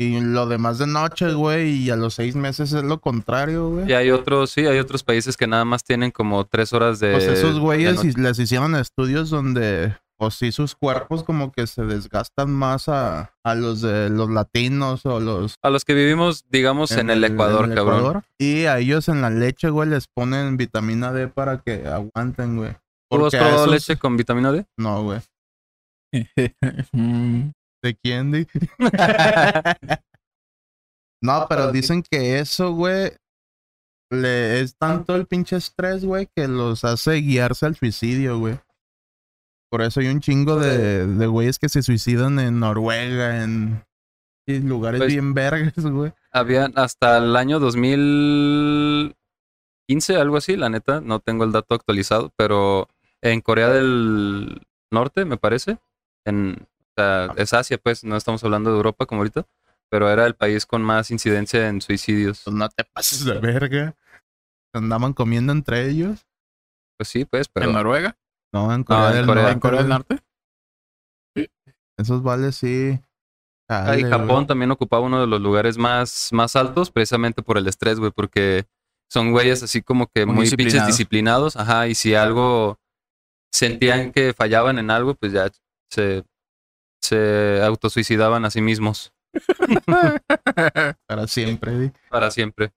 Y 0.00 0.20
lo 0.20 0.46
demás 0.46 0.78
de 0.78 0.86
noche, 0.86 1.32
güey, 1.32 1.70
y 1.72 1.90
a 1.90 1.96
los 1.96 2.14
seis 2.14 2.36
meses 2.36 2.72
es 2.72 2.84
lo 2.84 3.00
contrario, 3.00 3.68
güey. 3.70 3.90
Y 3.90 3.94
hay 3.94 4.10
otros, 4.12 4.50
sí, 4.50 4.64
hay 4.64 4.78
otros 4.78 5.02
países 5.02 5.36
que 5.36 5.48
nada 5.48 5.64
más 5.64 5.82
tienen 5.82 6.12
como 6.12 6.44
tres 6.46 6.72
horas 6.72 7.00
de. 7.00 7.12
Pues 7.12 7.24
esos 7.24 7.58
güeyes 7.58 8.04
y 8.04 8.12
les 8.12 8.38
hicieron 8.38 8.76
estudios 8.76 9.28
donde 9.28 9.96
o 10.20 10.30
sí 10.30 10.50
sus 10.52 10.74
cuerpos 10.74 11.22
como 11.22 11.52
que 11.52 11.66
se 11.66 11.84
desgastan 11.84 12.50
más 12.50 12.88
a, 12.88 13.32
a 13.44 13.54
los 13.54 13.80
de 13.82 14.08
los 14.10 14.28
latinos 14.30 15.06
o 15.06 15.20
los 15.20 15.54
A 15.62 15.70
los 15.70 15.84
que 15.84 15.94
vivimos, 15.94 16.44
digamos, 16.48 16.90
en, 16.92 17.10
el, 17.10 17.22
Ecuador, 17.24 17.64
en 17.64 17.70
el 17.72 17.76
cabrón. 17.76 17.98
Ecuador. 18.00 18.22
Y 18.38 18.64
a 18.66 18.78
ellos 18.78 19.08
en 19.08 19.20
la 19.20 19.30
leche, 19.30 19.70
güey, 19.70 19.88
les 19.88 20.06
ponen 20.08 20.56
vitamina 20.56 21.12
D 21.12 21.28
para 21.28 21.58
que 21.58 21.86
aguanten, 21.86 22.56
güey. 22.56 22.76
¿Tú 23.10 23.26
has 23.26 23.34
probado 23.34 23.64
esos- 23.64 23.70
leche 23.70 23.96
con 23.96 24.16
vitamina 24.16 24.52
D? 24.52 24.66
No, 24.76 25.02
güey. 25.02 25.20
¿De 27.82 27.94
quién, 27.96 28.32
di? 28.32 28.46
No, 31.22 31.46
pero 31.48 31.72
dicen 31.72 32.02
que 32.08 32.38
eso, 32.38 32.72
güey, 32.72 33.12
le 34.10 34.60
es 34.60 34.76
tanto 34.76 35.16
el 35.16 35.26
pinche 35.26 35.56
estrés, 35.56 36.04
güey, 36.04 36.28
que 36.34 36.48
los 36.48 36.84
hace 36.84 37.14
guiarse 37.14 37.66
al 37.66 37.76
suicidio, 37.76 38.38
güey. 38.38 38.58
Por 39.70 39.82
eso 39.82 40.00
hay 40.00 40.06
un 40.06 40.20
chingo 40.20 40.58
de, 40.58 41.06
de 41.06 41.26
güeyes 41.26 41.58
que 41.58 41.68
se 41.68 41.82
suicidan 41.82 42.38
en 42.38 42.60
Noruega, 42.60 43.42
en 43.42 43.84
lugares 44.46 45.00
Pues- 45.00 45.12
bien 45.12 45.34
vergas, 45.34 45.74
güey. 45.76 46.12
Habían 46.30 46.72
hasta 46.76 47.18
el 47.18 47.34
año 47.36 47.58
2015, 47.58 50.16
algo 50.16 50.36
así, 50.36 50.56
la 50.56 50.68
neta, 50.68 51.00
no 51.00 51.20
tengo 51.20 51.44
el 51.44 51.52
dato 51.52 51.74
actualizado, 51.74 52.32
pero 52.36 52.88
en 53.22 53.40
Corea 53.40 53.68
del 53.70 54.60
Norte, 54.90 55.24
me 55.24 55.36
parece, 55.36 55.78
en, 56.24 56.66
sea, 57.00 57.34
es 57.36 57.52
Asia, 57.52 57.78
pues, 57.78 58.04
no 58.04 58.16
estamos 58.16 58.42
hablando 58.44 58.70
de 58.70 58.76
Europa 58.76 59.06
como 59.06 59.20
ahorita, 59.20 59.46
pero 59.90 60.10
era 60.10 60.26
el 60.26 60.34
país 60.34 60.66
con 60.66 60.82
más 60.82 61.10
incidencia 61.10 61.68
en 61.68 61.80
suicidios. 61.80 62.42
Pues 62.44 62.54
no 62.56 62.68
te 62.68 62.84
pases 62.84 63.24
de 63.24 63.38
verga. 63.38 63.96
Andaban 64.74 65.12
comiendo 65.14 65.52
entre 65.52 65.88
ellos. 65.88 66.26
Pues 66.98 67.08
sí, 67.08 67.24
pues, 67.24 67.48
pero 67.48 67.66
¿En 67.66 67.72
Noruega? 67.72 68.16
No, 68.52 68.72
en 68.74 68.82
Corea 68.84 69.10
en 69.10 69.14
del 69.16 69.26
Corea- 69.26 69.42
Norte. 69.44 69.52
¿En 69.54 69.60
Corea 69.60 69.78
del 69.82 69.86
güey. 69.88 69.98
Norte? 69.98 70.22
Esos 71.98 72.22
vales 72.22 72.56
sí. 72.56 73.00
Ahí 73.68 74.00
Chale, 74.02 74.10
Japón 74.10 74.28
güey. 74.36 74.46
también 74.46 74.70
ocupaba 74.70 75.02
uno 75.04 75.20
de 75.20 75.26
los 75.26 75.40
lugares 75.40 75.76
más, 75.78 76.30
más 76.32 76.56
altos 76.56 76.90
precisamente 76.90 77.42
por 77.42 77.58
el 77.58 77.66
estrés, 77.66 77.98
güey, 77.98 78.10
porque 78.12 78.66
son 79.10 79.30
güeyes 79.32 79.62
así 79.62 79.82
como 79.82 80.06
que 80.06 80.24
Muy 80.24 80.34
muy, 80.34 80.44
pinches 80.44 80.56
disciplinados. 80.86 80.86
disciplinados, 80.88 81.56
ajá, 81.56 81.86
y 81.88 81.94
si 81.94 82.14
algo 82.14 82.78
sentían 83.52 84.12
que 84.12 84.32
fallaban 84.32 84.78
en 84.78 84.90
algo, 84.90 85.14
pues 85.14 85.32
ya 85.32 85.50
se, 85.90 86.24
se 87.00 87.62
autosuicidaban 87.62 88.44
a 88.44 88.50
sí 88.50 88.60
mismos 88.60 89.12
Para 91.06 91.26
siempre, 91.26 91.92
para 92.10 92.30
siempre. 92.30 92.72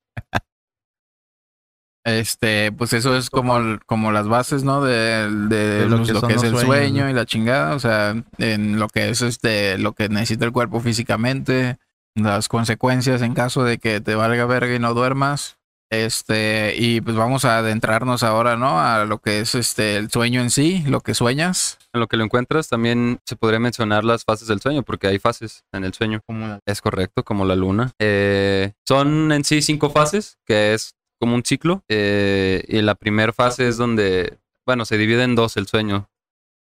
Este, 2.03 2.71
pues 2.71 2.93
eso 2.93 3.15
es 3.15 3.29
como, 3.29 3.79
como 3.85 4.11
las 4.11 4.27
bases, 4.27 4.63
¿no? 4.63 4.83
De, 4.83 5.29
de 5.29 5.79
De 5.81 5.85
lo 5.87 6.03
que 6.03 6.13
lo 6.13 6.19
son 6.19 6.29
que 6.29 6.35
es 6.35 6.43
el 6.43 6.51
sueños, 6.51 6.65
sueño 6.65 7.09
y 7.09 7.13
la 7.13 7.25
chingada, 7.25 7.75
o 7.75 7.79
sea, 7.79 8.15
en 8.39 8.79
lo 8.79 8.87
que 8.87 9.09
es 9.09 9.21
este, 9.21 9.77
lo 9.77 9.93
que 9.93 10.09
necesita 10.09 10.45
el 10.45 10.51
cuerpo 10.51 10.79
físicamente, 10.79 11.77
las 12.15 12.47
consecuencias 12.47 13.21
en 13.21 13.35
caso 13.35 13.63
de 13.63 13.77
que 13.77 14.01
te 14.01 14.15
valga 14.15 14.45
verga 14.45 14.73
y 14.73 14.79
no 14.79 14.95
duermas. 14.95 15.59
Este, 15.91 16.73
y 16.77 17.01
pues 17.01 17.17
vamos 17.17 17.43
a 17.43 17.57
adentrarnos 17.57 18.23
ahora, 18.23 18.55
¿no? 18.55 18.79
A 18.79 19.03
lo 19.03 19.19
que 19.19 19.41
es 19.41 19.55
este, 19.55 19.97
el 19.97 20.09
sueño 20.09 20.39
en 20.39 20.49
sí, 20.49 20.83
lo 20.87 21.01
que 21.01 21.13
sueñas. 21.13 21.79
En 21.93 21.99
lo 21.99 22.07
que 22.07 22.15
lo 22.15 22.23
encuentras 22.23 22.69
también 22.69 23.19
se 23.25 23.35
podría 23.35 23.59
mencionar 23.59 24.05
las 24.05 24.23
fases 24.23 24.47
del 24.47 24.61
sueño, 24.61 24.83
porque 24.83 25.07
hay 25.07 25.19
fases 25.19 25.65
en 25.73 25.83
el 25.83 25.93
sueño. 25.93 26.21
Como 26.25 26.59
Es 26.65 26.81
correcto, 26.81 27.23
como 27.25 27.43
la 27.43 27.57
luna. 27.57 27.91
Eh, 27.99 28.71
son 28.87 29.33
en 29.33 29.43
sí 29.43 29.61
cinco 29.61 29.89
fases, 29.89 30.39
que 30.47 30.73
es 30.73 30.95
como 31.19 31.35
un 31.35 31.43
ciclo. 31.43 31.83
eh, 31.89 32.63
y 32.69 32.81
la 32.81 32.95
primera 32.95 33.33
fase 33.33 33.67
es 33.67 33.75
donde, 33.75 34.37
bueno, 34.65 34.85
se 34.85 34.97
divide 34.97 35.23
en 35.23 35.35
dos 35.35 35.57
el 35.57 35.67
sueño. 35.67 36.09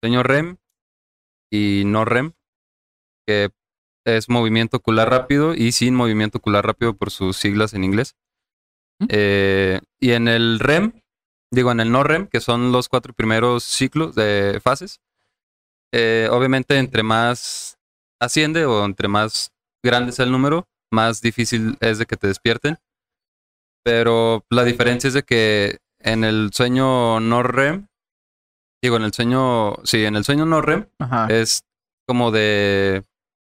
Sueño 0.02 0.24
REM 0.24 0.56
y 1.48 1.84
no 1.86 2.04
REM, 2.04 2.32
que 3.24 3.50
es 4.04 4.28
movimiento 4.28 4.78
ocular 4.78 5.08
rápido 5.10 5.54
y 5.54 5.70
sin 5.70 5.94
movimiento 5.94 6.38
ocular 6.38 6.66
rápido 6.66 6.94
por 6.96 7.12
sus 7.12 7.36
siglas 7.36 7.72
en 7.72 7.84
inglés. 7.84 8.16
Eh, 9.08 9.80
y 10.00 10.12
en 10.12 10.28
el 10.28 10.60
REM, 10.60 10.92
digo 11.50 11.72
en 11.72 11.80
el 11.80 11.90
no 11.90 12.04
REM, 12.04 12.28
que 12.28 12.40
son 12.40 12.72
los 12.72 12.88
cuatro 12.88 13.12
primeros 13.12 13.64
ciclos 13.64 14.14
de 14.14 14.60
fases, 14.62 15.00
eh, 15.92 16.28
obviamente 16.30 16.78
entre 16.78 17.02
más 17.02 17.78
asciende 18.20 18.64
o 18.64 18.84
entre 18.84 19.08
más 19.08 19.52
grande 19.82 20.12
sea 20.12 20.24
el 20.24 20.32
número, 20.32 20.66
más 20.90 21.20
difícil 21.20 21.76
es 21.80 21.98
de 21.98 22.06
que 22.06 22.16
te 22.16 22.28
despierten. 22.28 22.78
Pero 23.84 24.44
la 24.48 24.64
diferencia 24.64 25.08
es 25.08 25.14
de 25.14 25.24
que 25.24 25.78
en 25.98 26.24
el 26.24 26.50
sueño 26.52 27.18
no 27.20 27.42
REM, 27.42 27.88
digo, 28.80 28.96
en 28.96 29.02
el 29.02 29.12
sueño, 29.12 29.76
sí, 29.84 30.04
en 30.04 30.16
el 30.16 30.24
sueño 30.24 30.46
no 30.46 30.60
REM 30.60 30.86
Ajá. 30.98 31.26
es 31.28 31.64
como 32.06 32.30
de 32.30 33.02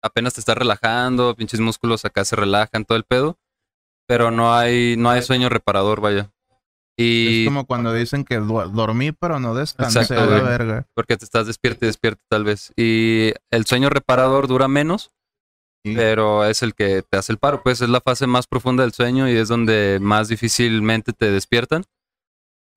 apenas 0.02 0.34
te 0.34 0.42
estás 0.42 0.58
relajando, 0.58 1.36
pinches 1.36 1.60
músculos 1.60 2.06
acá 2.06 2.26
se 2.26 2.36
relajan, 2.36 2.86
todo 2.86 2.98
el 2.98 3.06
pedo, 3.06 3.38
pero 4.14 4.30
no 4.30 4.54
hay, 4.54 4.96
no 4.96 5.10
hay 5.10 5.24
sueño 5.24 5.50
reparador, 5.50 6.00
vaya. 6.00 6.30
Y 6.96 7.42
Es 7.42 7.48
como 7.48 7.66
cuando 7.66 7.92
dicen 7.92 8.24
que 8.24 8.36
dormí, 8.38 9.12
pero 9.12 9.40
no 9.40 9.56
descansé 9.56 10.02
Exacto, 10.02 10.28
verga. 10.30 10.86
porque 10.94 11.18
te 11.18 11.26
estás 11.26 11.48
despierto 11.48 11.86
y 11.86 11.88
despierto 11.88 12.22
tal 12.30 12.44
vez. 12.44 12.72
Y 12.78 13.34
el 13.50 13.66
sueño 13.66 13.90
reparador 13.90 14.48
dura 14.48 14.68
menos, 14.68 15.12
Sí. 15.84 15.96
pero 15.96 16.46
es 16.46 16.62
el 16.62 16.76
que 16.76 17.02
te 17.02 17.18
hace 17.18 17.32
el 17.32 17.40
paro. 17.40 17.64
Pues 17.64 17.82
es 17.82 17.90
la 17.90 18.02
fase 18.02 18.28
más 18.28 18.46
profunda 18.46 18.84
del 18.84 18.94
sueño 18.94 19.28
y 19.28 19.36
es 19.36 19.48
donde 19.48 19.98
más 20.00 20.28
difícilmente 20.28 21.12
te 21.12 21.32
despiertan. 21.32 21.84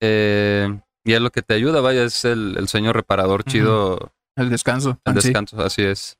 Eh, 0.01 0.81
y 1.05 1.13
es 1.13 1.21
lo 1.21 1.31
que 1.31 1.43
te 1.43 1.53
ayuda, 1.55 1.83
vaya, 1.83 2.03
es 2.05 2.25
el, 2.25 2.57
el 2.59 2.69
sueño 2.69 2.93
reparador 2.95 3.45
chido, 3.45 4.13
El 4.37 4.49
descanso. 4.49 4.99
el 5.05 5.21
sí. 5.21 5.29
descanso, 5.29 5.61
así 5.63 5.83
es. 5.83 6.17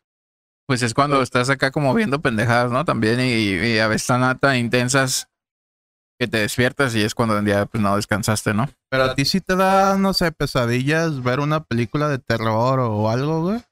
Pues 0.67 0.83
es 0.83 0.95
cuando 0.95 1.23
estás 1.23 1.49
acá 1.49 1.71
como 1.71 1.95
viendo 1.95 2.21
pendejadas, 2.21 2.73
¿no? 2.73 2.85
También 2.85 3.21
y, 3.21 3.53
y 3.53 3.79
a 3.79 3.87
veces 3.87 4.07
tan, 4.09 4.39
tan 4.39 4.57
intensas 4.57 5.29
que 6.19 6.27
te 6.27 6.39
despiertas 6.39 6.95
y 6.95 7.03
es 7.03 7.15
cuando 7.15 7.39
en 7.39 7.45
día 7.45 7.67
pues 7.67 7.83
no 7.83 7.95
descansaste, 7.95 8.55
¿no? 8.55 8.69
Pero 8.91 9.05
a 9.05 9.15
ti 9.15 9.25
sí 9.25 9.41
te 9.41 9.55
da, 9.55 9.97
no 9.99 10.15
sé, 10.15 10.33
pesadillas 10.33 11.23
ver 11.23 11.41
una 11.41 11.63
película 11.63 12.09
de 12.09 12.19
terror 12.19 12.81
o 12.81 13.11
algo, 13.11 13.43
güey. 13.43 13.63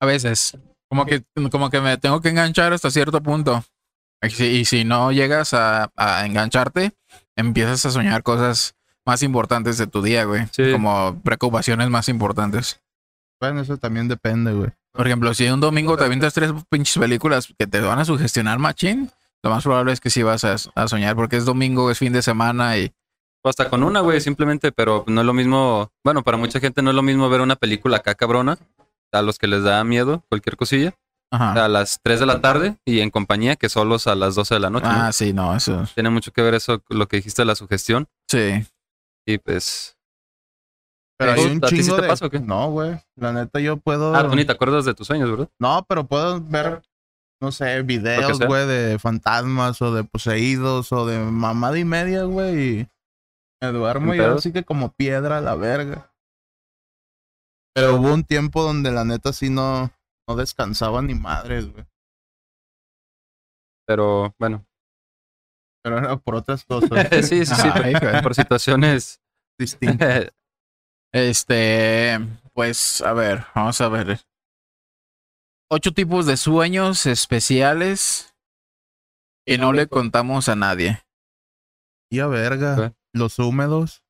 A 0.00 0.06
veces. 0.06 0.56
Como 0.88 1.04
que, 1.04 1.22
como 1.50 1.70
que 1.70 1.80
me 1.80 1.98
tengo 1.98 2.20
que 2.20 2.30
enganchar 2.30 2.72
hasta 2.72 2.90
cierto 2.90 3.22
punto. 3.22 3.62
Y 4.22 4.30
si, 4.30 4.44
y 4.46 4.64
si 4.64 4.84
no 4.84 5.12
llegas 5.12 5.52
a, 5.54 5.92
a 5.96 6.26
engancharte, 6.26 6.92
empiezas 7.36 7.84
a 7.84 7.90
soñar 7.90 8.22
cosas 8.22 8.74
más 9.06 9.22
importantes 9.22 9.78
de 9.78 9.86
tu 9.86 10.02
día, 10.02 10.24
güey. 10.24 10.46
Sí. 10.50 10.72
Como 10.72 11.20
preocupaciones 11.22 11.88
más 11.90 12.08
importantes. 12.08 12.80
Bueno, 13.40 13.60
eso 13.60 13.76
también 13.76 14.08
depende, 14.08 14.52
güey. 14.52 14.70
Por 14.92 15.06
ejemplo, 15.06 15.32
si 15.34 15.48
un 15.48 15.60
domingo 15.60 15.96
te 15.96 16.04
avientas 16.04 16.34
tres 16.34 16.52
pinches 16.68 16.98
películas 16.98 17.52
que 17.56 17.66
te 17.66 17.80
van 17.80 17.98
a 17.98 18.04
sugestionar 18.04 18.58
machín, 18.58 19.10
lo 19.42 19.50
más 19.50 19.62
probable 19.62 19.92
es 19.92 20.00
que 20.00 20.10
sí 20.10 20.22
vas 20.22 20.44
a, 20.44 20.56
a 20.74 20.88
soñar 20.88 21.14
porque 21.14 21.36
es 21.36 21.44
domingo, 21.44 21.90
es 21.90 21.98
fin 21.98 22.12
de 22.12 22.22
semana 22.22 22.76
y 22.78 22.92
O 23.42 23.48
hasta 23.48 23.70
con 23.70 23.84
una, 23.84 24.00
güey, 24.00 24.20
simplemente, 24.20 24.72
pero 24.72 25.04
no 25.06 25.20
es 25.20 25.26
lo 25.26 25.34
mismo. 25.34 25.92
Bueno, 26.02 26.24
para 26.24 26.36
mucha 26.36 26.58
gente 26.58 26.82
no 26.82 26.90
es 26.90 26.96
lo 26.96 27.02
mismo 27.02 27.28
ver 27.28 27.40
una 27.40 27.54
película 27.54 27.98
acá 27.98 28.16
cabrona, 28.16 28.58
a 29.12 29.22
los 29.22 29.38
que 29.38 29.46
les 29.46 29.62
da 29.62 29.84
miedo, 29.84 30.24
cualquier 30.28 30.56
cosilla, 30.56 30.94
Ajá. 31.30 31.64
a 31.64 31.68
las 31.68 32.00
3 32.02 32.20
de 32.20 32.26
la 32.26 32.40
tarde 32.40 32.76
y 32.84 33.00
en 33.00 33.10
compañía 33.10 33.54
que 33.54 33.68
solos 33.68 34.06
a 34.08 34.16
las 34.16 34.34
12 34.34 34.54
de 34.54 34.60
la 34.60 34.70
noche. 34.70 34.86
¿no? 34.86 34.92
Ah, 34.92 35.12
sí, 35.12 35.32
no, 35.32 35.54
eso. 35.54 35.86
Tiene 35.94 36.10
mucho 36.10 36.32
que 36.32 36.42
ver 36.42 36.54
eso, 36.54 36.82
lo 36.88 37.06
que 37.06 37.18
dijiste 37.18 37.42
de 37.42 37.46
la 37.46 37.54
sugestión. 37.54 38.08
Sí. 38.28 38.66
Y 39.26 39.38
pues. 39.38 39.96
Pero 41.18 41.34
¿Tú- 41.34 41.40
hay 41.40 41.46
un 41.46 41.60
sí 41.68 41.82
chingo 41.82 41.96
te 41.96 42.02
de... 42.02 42.08
pasa 42.08 42.26
o 42.26 42.30
qué? 42.30 42.38
No, 42.40 42.70
güey. 42.70 43.00
La 43.16 43.32
neta 43.32 43.58
yo 43.60 43.76
puedo... 43.76 44.14
Ah, 44.14 44.22
ni 44.34 44.44
te 44.44 44.52
acuerdas 44.52 44.84
de 44.84 44.94
tus 44.94 45.06
sueños, 45.08 45.28
¿verdad? 45.30 45.50
No, 45.58 45.84
pero 45.88 46.06
puedo 46.06 46.40
ver, 46.40 46.82
no 47.42 47.50
sé, 47.50 47.82
videos, 47.82 48.38
güey, 48.38 48.66
de 48.68 48.98
fantasmas 49.00 49.82
o 49.82 49.92
de 49.92 50.04
poseídos 50.04 50.92
o 50.92 51.06
de 51.06 51.18
mamada 51.18 51.76
y 51.78 51.84
media, 51.84 52.22
güey. 52.22 52.80
Y 52.82 52.88
me 53.60 53.72
duermo 53.72 54.12
¿Sin 54.12 54.20
y 54.20 54.24
ahora 54.24 54.40
sí 54.40 54.52
que 54.52 54.62
como 54.64 54.92
piedra 54.92 55.38
a 55.38 55.40
la 55.40 55.56
verga. 55.56 56.12
Pero 57.74 57.96
hubo 57.96 58.12
un 58.14 58.22
tiempo 58.24 58.62
donde 58.62 58.92
la 58.92 59.04
neta 59.04 59.32
sí 59.32 59.50
no, 59.50 59.90
no 60.28 60.36
descansaba 60.36 61.02
ni 61.02 61.14
madres, 61.14 61.72
güey. 61.72 61.84
Pero 63.86 64.34
bueno. 64.38 64.64
Pero 65.82 65.98
era 65.98 66.16
por 66.16 66.36
otras 66.36 66.64
cosas 66.68 67.08
sí, 67.26 67.44
sí, 67.44 67.54
sí. 67.54 67.68
Ay, 67.74 67.94
por- 67.94 68.10
güey. 68.10 68.22
por 68.22 68.34
situaciones. 68.36 69.20
distintas. 69.58 70.30
Este, 71.12 72.18
pues, 72.52 73.00
a 73.02 73.12
ver, 73.12 73.46
vamos 73.54 73.80
a 73.80 73.88
ver. 73.88 74.20
Ocho 75.70 75.92
tipos 75.92 76.26
de 76.26 76.36
sueños 76.36 77.06
especiales 77.06 78.34
y 79.46 79.58
no 79.58 79.72
le 79.72 79.86
contamos 79.86 80.48
a 80.48 80.56
nadie. 80.56 81.02
Y 82.10 82.20
a 82.20 82.26
verga. 82.26 82.76
¿Qué? 82.76 82.94
Los 83.12 83.38
húmedos. 83.38 84.02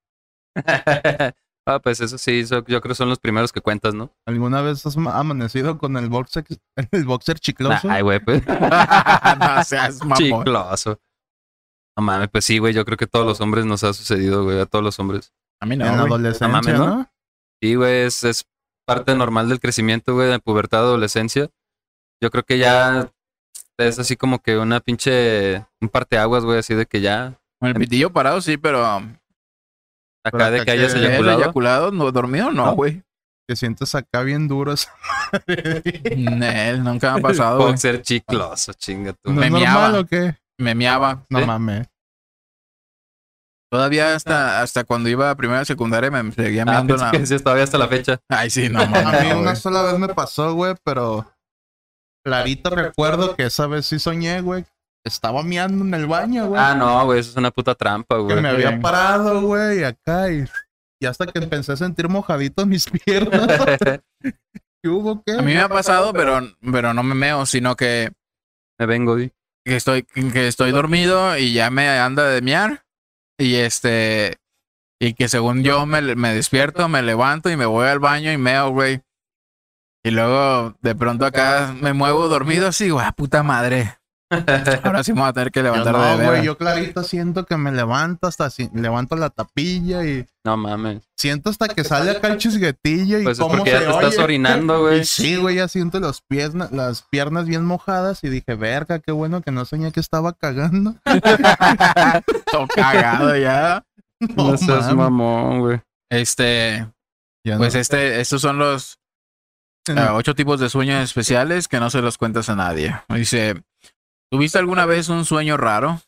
ah, 0.56 1.78
pues 1.82 2.00
eso 2.00 2.18
sí, 2.18 2.40
eso 2.40 2.64
yo 2.66 2.80
creo 2.80 2.92
que 2.92 2.94
son 2.94 3.08
los 3.08 3.18
primeros 3.18 3.52
que 3.52 3.60
cuentas, 3.60 3.94
¿no? 3.94 4.12
¿Alguna 4.26 4.60
vez 4.62 4.84
has 4.86 4.96
ma- 4.96 5.18
amanecido 5.18 5.78
con 5.78 5.96
el 5.96 6.08
boxer, 6.08 6.44
el 6.92 7.04
boxer 7.04 7.38
chicloso? 7.40 7.90
Ay, 7.90 8.02
güey, 8.02 8.20
pues. 8.20 8.44
no 8.46 9.64
seas 9.64 10.00
mamón. 10.00 10.16
Chicloso. 10.18 11.00
No 11.96 12.04
mames, 12.04 12.28
pues 12.30 12.44
sí, 12.44 12.58
güey. 12.58 12.72
Yo 12.74 12.84
creo 12.84 12.96
que 12.96 13.04
a 13.06 13.08
todos 13.08 13.26
los 13.26 13.40
hombres 13.40 13.66
nos 13.66 13.82
ha 13.82 13.92
sucedido, 13.92 14.44
güey. 14.44 14.60
A 14.60 14.66
todos 14.66 14.84
los 14.84 14.98
hombres. 15.00 15.32
A 15.60 15.66
mí 15.66 15.76
no, 15.76 15.84
en 15.86 15.92
la 15.92 15.98
güey. 16.02 16.06
adolescencia, 16.12 16.46
No 16.46 16.52
mames, 16.52 16.74
¿no? 16.78 16.86
¿no? 16.86 17.10
Y, 17.60 17.74
güey, 17.74 18.02
es, 18.02 18.22
es 18.24 18.44
parte 18.86 19.14
normal 19.14 19.48
del 19.48 19.60
crecimiento, 19.60 20.14
güey, 20.14 20.28
de 20.30 20.38
pubertad, 20.38 20.80
adolescencia. 20.80 21.48
Yo 22.22 22.30
creo 22.30 22.44
que 22.44 22.58
ya 22.58 23.10
es 23.78 23.98
así 23.98 24.16
como 24.16 24.40
que 24.40 24.56
una 24.58 24.80
pinche, 24.80 25.64
un 25.80 25.88
parteaguas, 25.88 26.44
güey, 26.44 26.58
así 26.58 26.74
de 26.74 26.86
que 26.86 27.00
ya, 27.00 27.38
Con 27.60 27.68
el 27.70 27.74
pitillo 27.74 28.12
parado, 28.12 28.40
sí, 28.40 28.56
pero. 28.56 28.84
acá 30.24 30.50
de 30.50 30.64
que 30.64 30.70
hayas 30.70 30.92
que- 30.94 31.00
¿El 31.00 31.06
eyaculado. 31.06 31.38
eyaculado? 31.42 31.90
¿No, 31.92 32.10
¿Dormido? 32.12 32.50
No, 32.52 32.66
No. 32.66 32.72
güey. 32.74 33.02
Te 33.48 33.56
sientes 33.56 33.94
acá 33.94 34.22
bien 34.22 34.46
duro. 34.46 34.74
Nel, 36.16 36.82
nunca 36.84 37.12
me 37.14 37.18
ha 37.18 37.22
pasado, 37.22 37.58
güey. 37.58 37.70
Boxer 37.70 38.02
chicloso, 38.02 38.72
chinga 38.74 39.12
tú. 39.14 39.32
¿No 39.32 39.42
es 39.42 39.50
Me 39.50 39.58
normal 39.60 39.92
miaba. 39.92 40.00
o 40.00 40.04
qué? 40.04 40.36
Me 40.58 40.74
miaba. 40.74 41.24
No 41.30 41.38
¿Sí? 41.40 41.46
mames. 41.46 41.86
Todavía 43.70 44.14
hasta, 44.14 44.62
hasta 44.62 44.84
cuando 44.84 45.08
iba 45.10 45.30
a 45.30 45.34
primera 45.36 45.64
secundaria 45.64 46.10
me 46.10 46.32
seguía 46.32 46.62
Ah, 46.62 46.64
meando 46.64 46.94
en 46.94 47.10
pensé 47.10 47.34
la... 47.34 47.38
que 47.38 47.44
todavía 47.44 47.64
hasta 47.64 47.78
la 47.78 47.88
fecha. 47.88 48.18
Ay, 48.28 48.48
sí, 48.50 48.68
no 48.68 48.80
A 48.80 48.86
mames. 48.86 49.20
mí 49.24 49.32
una 49.32 49.42
güey. 49.42 49.56
sola 49.56 49.82
vez 49.82 49.98
me 49.98 50.08
pasó, 50.08 50.54
güey, 50.54 50.74
pero 50.84 51.30
clarito 52.24 52.70
recuerdo 52.70 53.36
que 53.36 53.44
esa 53.44 53.66
vez 53.66 53.86
sí 53.86 53.98
soñé, 53.98 54.40
güey. 54.40 54.64
Estaba 55.04 55.42
miando 55.42 55.84
en 55.84 55.94
el 55.94 56.06
baño, 56.06 56.46
güey. 56.48 56.60
Ah, 56.62 56.74
no, 56.74 57.04
güey, 57.06 57.20
eso 57.20 57.30
es 57.30 57.36
una 57.36 57.50
puta 57.50 57.74
trampa, 57.74 58.16
que 58.16 58.22
güey. 58.22 58.40
me 58.42 58.48
había 58.48 58.70
güey. 58.70 58.80
parado, 58.80 59.40
güey, 59.42 59.84
acá 59.84 60.30
y, 60.30 60.44
y 61.00 61.06
hasta 61.06 61.26
que 61.26 61.38
empecé 61.38 61.72
a 61.72 61.76
sentir 61.76 62.08
mojaditos 62.08 62.66
mis 62.66 62.86
piernas. 63.04 63.46
¿Qué 64.20 64.88
hubo? 64.88 65.22
¿Qué? 65.24 65.32
A 65.34 65.42
mí 65.42 65.54
me 65.54 65.60
ha 65.60 65.68
pasado, 65.68 66.12
pero, 66.12 66.40
pero 66.72 66.94
no 66.94 67.02
me 67.02 67.14
meo, 67.14 67.46
sino 67.46 67.76
que, 67.76 68.10
Me 68.78 68.86
vengo, 68.86 69.14
di. 69.16 69.30
que 69.64 69.76
estoy, 69.76 70.02
que 70.04 70.48
estoy 70.48 70.70
dormido 70.72 71.36
y 71.38 71.52
ya 71.52 71.70
me 71.70 71.88
anda 71.88 72.24
de 72.28 72.42
miar. 72.42 72.84
Y 73.38 73.56
este... 73.56 74.36
Y 75.00 75.14
que 75.14 75.28
según 75.28 75.62
yo 75.62 75.86
me, 75.86 76.02
me 76.16 76.34
despierto, 76.34 76.88
me 76.88 77.02
levanto 77.02 77.50
y 77.50 77.56
me 77.56 77.66
voy 77.66 77.86
al 77.86 78.00
baño 78.00 78.32
y 78.32 78.36
meo, 78.36 78.70
güey. 78.70 79.00
Y 80.02 80.10
luego 80.10 80.74
de 80.80 80.94
pronto 80.94 81.24
acá 81.24 81.74
me 81.80 81.92
muevo 81.92 82.28
dormido 82.28 82.66
así, 82.66 82.90
güey, 82.90 83.06
puta 83.16 83.44
madre. 83.44 83.98
Ahora 84.84 85.02
sí 85.02 85.12
me 85.14 85.20
voy 85.20 85.28
a 85.30 85.32
tener 85.32 85.50
que 85.50 85.60
Yo 85.60 85.64
levantar 85.64 85.94
de 85.96 86.22
no, 86.24 86.30
güey, 86.30 86.44
yo 86.44 86.58
clarito 86.58 87.02
siento 87.02 87.46
que 87.46 87.56
me 87.56 87.72
levanto 87.72 88.26
hasta 88.26 88.50
si- 88.50 88.68
levanto 88.74 89.16
la 89.16 89.30
tapilla 89.30 90.04
y 90.04 90.26
No 90.44 90.56
mames. 90.58 91.02
siento 91.16 91.48
hasta 91.48 91.68
que 91.68 91.82
sale 91.82 92.10
acá 92.10 92.28
el 92.28 92.36
chisguetillo 92.36 93.20
y 93.20 93.24
Pues 93.24 93.38
es 93.38 93.42
cómo 93.42 93.56
porque 93.56 93.70
se 93.70 93.76
ya 93.80 93.84
te 93.86 93.90
estás 93.90 94.14
oye. 94.16 94.22
orinando, 94.24 94.80
güey. 94.82 95.04
Sí, 95.06 95.36
güey, 95.36 95.56
ya 95.56 95.66
siento 95.68 95.98
los 95.98 96.20
pies, 96.20 96.52
las 96.54 97.02
piernas 97.10 97.46
bien 97.46 97.64
mojadas 97.64 98.22
y 98.22 98.28
dije, 98.28 98.54
verga, 98.54 98.98
qué 98.98 99.12
bueno 99.12 99.40
que 99.40 99.50
no 99.50 99.64
soñé 99.64 99.92
que 99.92 100.00
estaba 100.00 100.34
cagando. 100.34 100.94
Todo 102.52 102.66
cagado 102.74 103.36
ya. 103.36 103.84
No, 104.20 104.50
No 104.50 104.56
seas 104.58 104.92
mamón, 104.94 105.60
güey. 105.60 105.80
Este, 106.10 106.86
Ya 107.44 107.56
pues 107.56 107.74
no- 107.74 107.80
este, 107.80 108.20
estos 108.20 108.40
son 108.42 108.58
los 108.58 108.98
ah, 109.96 110.14
ocho 110.14 110.34
tipos 110.34 110.58
de 110.58 110.68
sueños 110.68 111.04
especiales 111.04 111.68
que 111.68 111.78
no 111.78 111.88
se 111.88 112.02
los 112.02 112.18
cuentas 112.18 112.48
a 112.48 112.56
nadie. 112.56 112.94
Dice, 113.08 113.62
¿tuviste 114.30 114.58
alguna 114.58 114.86
vez 114.86 115.08
un 115.08 115.24
sueño 115.24 115.56
raro? 115.56 116.00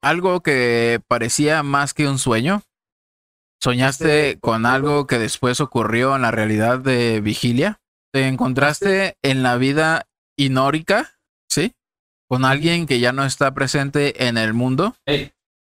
Algo 0.00 0.42
que 0.42 1.00
parecía 1.08 1.62
más 1.62 1.94
que 1.94 2.08
un 2.08 2.18
sueño. 2.18 2.62
¿Soñaste 3.60 4.38
con 4.40 4.66
algo 4.66 5.06
que 5.06 5.18
después 5.18 5.60
ocurrió 5.60 6.14
en 6.14 6.22
la 6.22 6.30
realidad 6.30 6.78
de 6.78 7.20
vigilia? 7.20 7.80
¿Te 8.12 8.28
encontraste 8.28 9.16
en 9.22 9.42
la 9.42 9.56
vida 9.56 10.06
inórica? 10.36 11.18
¿Sí? 11.48 11.74
¿Con 12.28 12.44
alguien 12.44 12.86
que 12.86 13.00
ya 13.00 13.12
no 13.12 13.24
está 13.24 13.52
presente 13.54 14.28
en 14.28 14.38
el 14.38 14.54
mundo? 14.54 14.94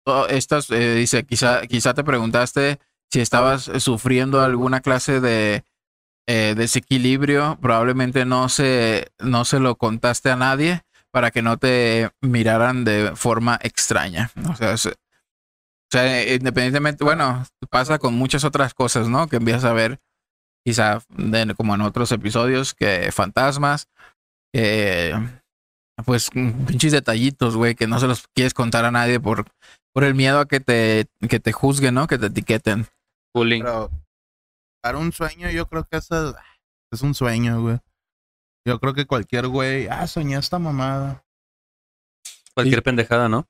Oh, 0.05 0.27
Estas, 0.27 0.69
eh, 0.69 0.93
dice, 0.93 1.25
quizá, 1.25 1.65
quizá 1.65 1.93
te 1.93 2.03
preguntaste 2.03 2.79
si 3.11 3.21
estabas 3.21 3.71
sufriendo 3.79 4.41
alguna 4.41 4.81
clase 4.81 5.19
de 5.19 5.63
eh, 6.27 6.53
desequilibrio, 6.55 7.57
probablemente 7.59 8.23
no 8.25 8.49
se, 8.49 9.11
no 9.17 9.45
se 9.45 9.59
lo 9.59 9.75
contaste 9.77 10.29
a 10.29 10.35
nadie 10.35 10.83
para 11.11 11.31
que 11.31 11.41
no 11.41 11.57
te 11.57 12.09
miraran 12.21 12.83
de 12.85 13.13
forma 13.15 13.59
extraña. 13.61 14.29
O 14.49 14.55
sea, 14.55 14.73
es- 14.73 14.85
o 14.87 15.91
sea, 15.91 16.33
independientemente, 16.35 17.03
bueno, 17.03 17.45
pasa 17.69 17.97
con 17.97 18.13
muchas 18.13 18.43
otras 18.43 18.73
cosas, 18.73 19.07
¿no? 19.09 19.27
Que 19.27 19.37
empiezas 19.37 19.63
a 19.65 19.73
ver, 19.73 19.99
quizá 20.65 21.01
de- 21.09 21.55
como 21.55 21.73
en 21.75 21.81
otros 21.81 22.11
episodios, 22.11 22.73
que 22.75 23.11
fantasmas, 23.11 23.87
que 24.53 25.15
pues 26.05 26.29
pinches 26.31 26.91
detallitos, 26.93 27.55
güey, 27.57 27.75
que 27.75 27.87
no 27.87 27.99
se 27.99 28.07
los 28.07 28.25
quieres 28.35 28.53
contar 28.53 28.85
a 28.85 28.91
nadie 28.91 29.19
por, 29.19 29.45
por 29.93 30.03
el 30.03 30.15
miedo 30.15 30.39
a 30.39 30.47
que 30.47 30.59
te, 30.59 31.07
que 31.27 31.39
te 31.39 31.51
juzguen, 31.51 31.95
¿no? 31.95 32.07
Que 32.07 32.17
te 32.17 32.27
etiqueten. 32.27 32.85
Bullying. 33.35 33.63
Pero 33.63 33.91
para 34.81 34.97
un 34.97 35.11
sueño, 35.11 35.49
yo 35.49 35.67
creo 35.67 35.83
que 35.83 35.97
eso 35.97 36.35
es 36.93 37.01
un 37.01 37.13
sueño, 37.15 37.61
güey. 37.61 37.79
Yo 38.69 38.79
creo 38.79 38.93
que 38.93 39.07
cualquier 39.07 39.47
güey, 39.47 39.87
ah, 39.87 40.05
soñé 40.05 40.37
esta 40.37 40.59
mamada. 40.59 41.25
Cualquier 42.53 42.83
pendejada, 42.83 43.27
¿no? 43.27 43.47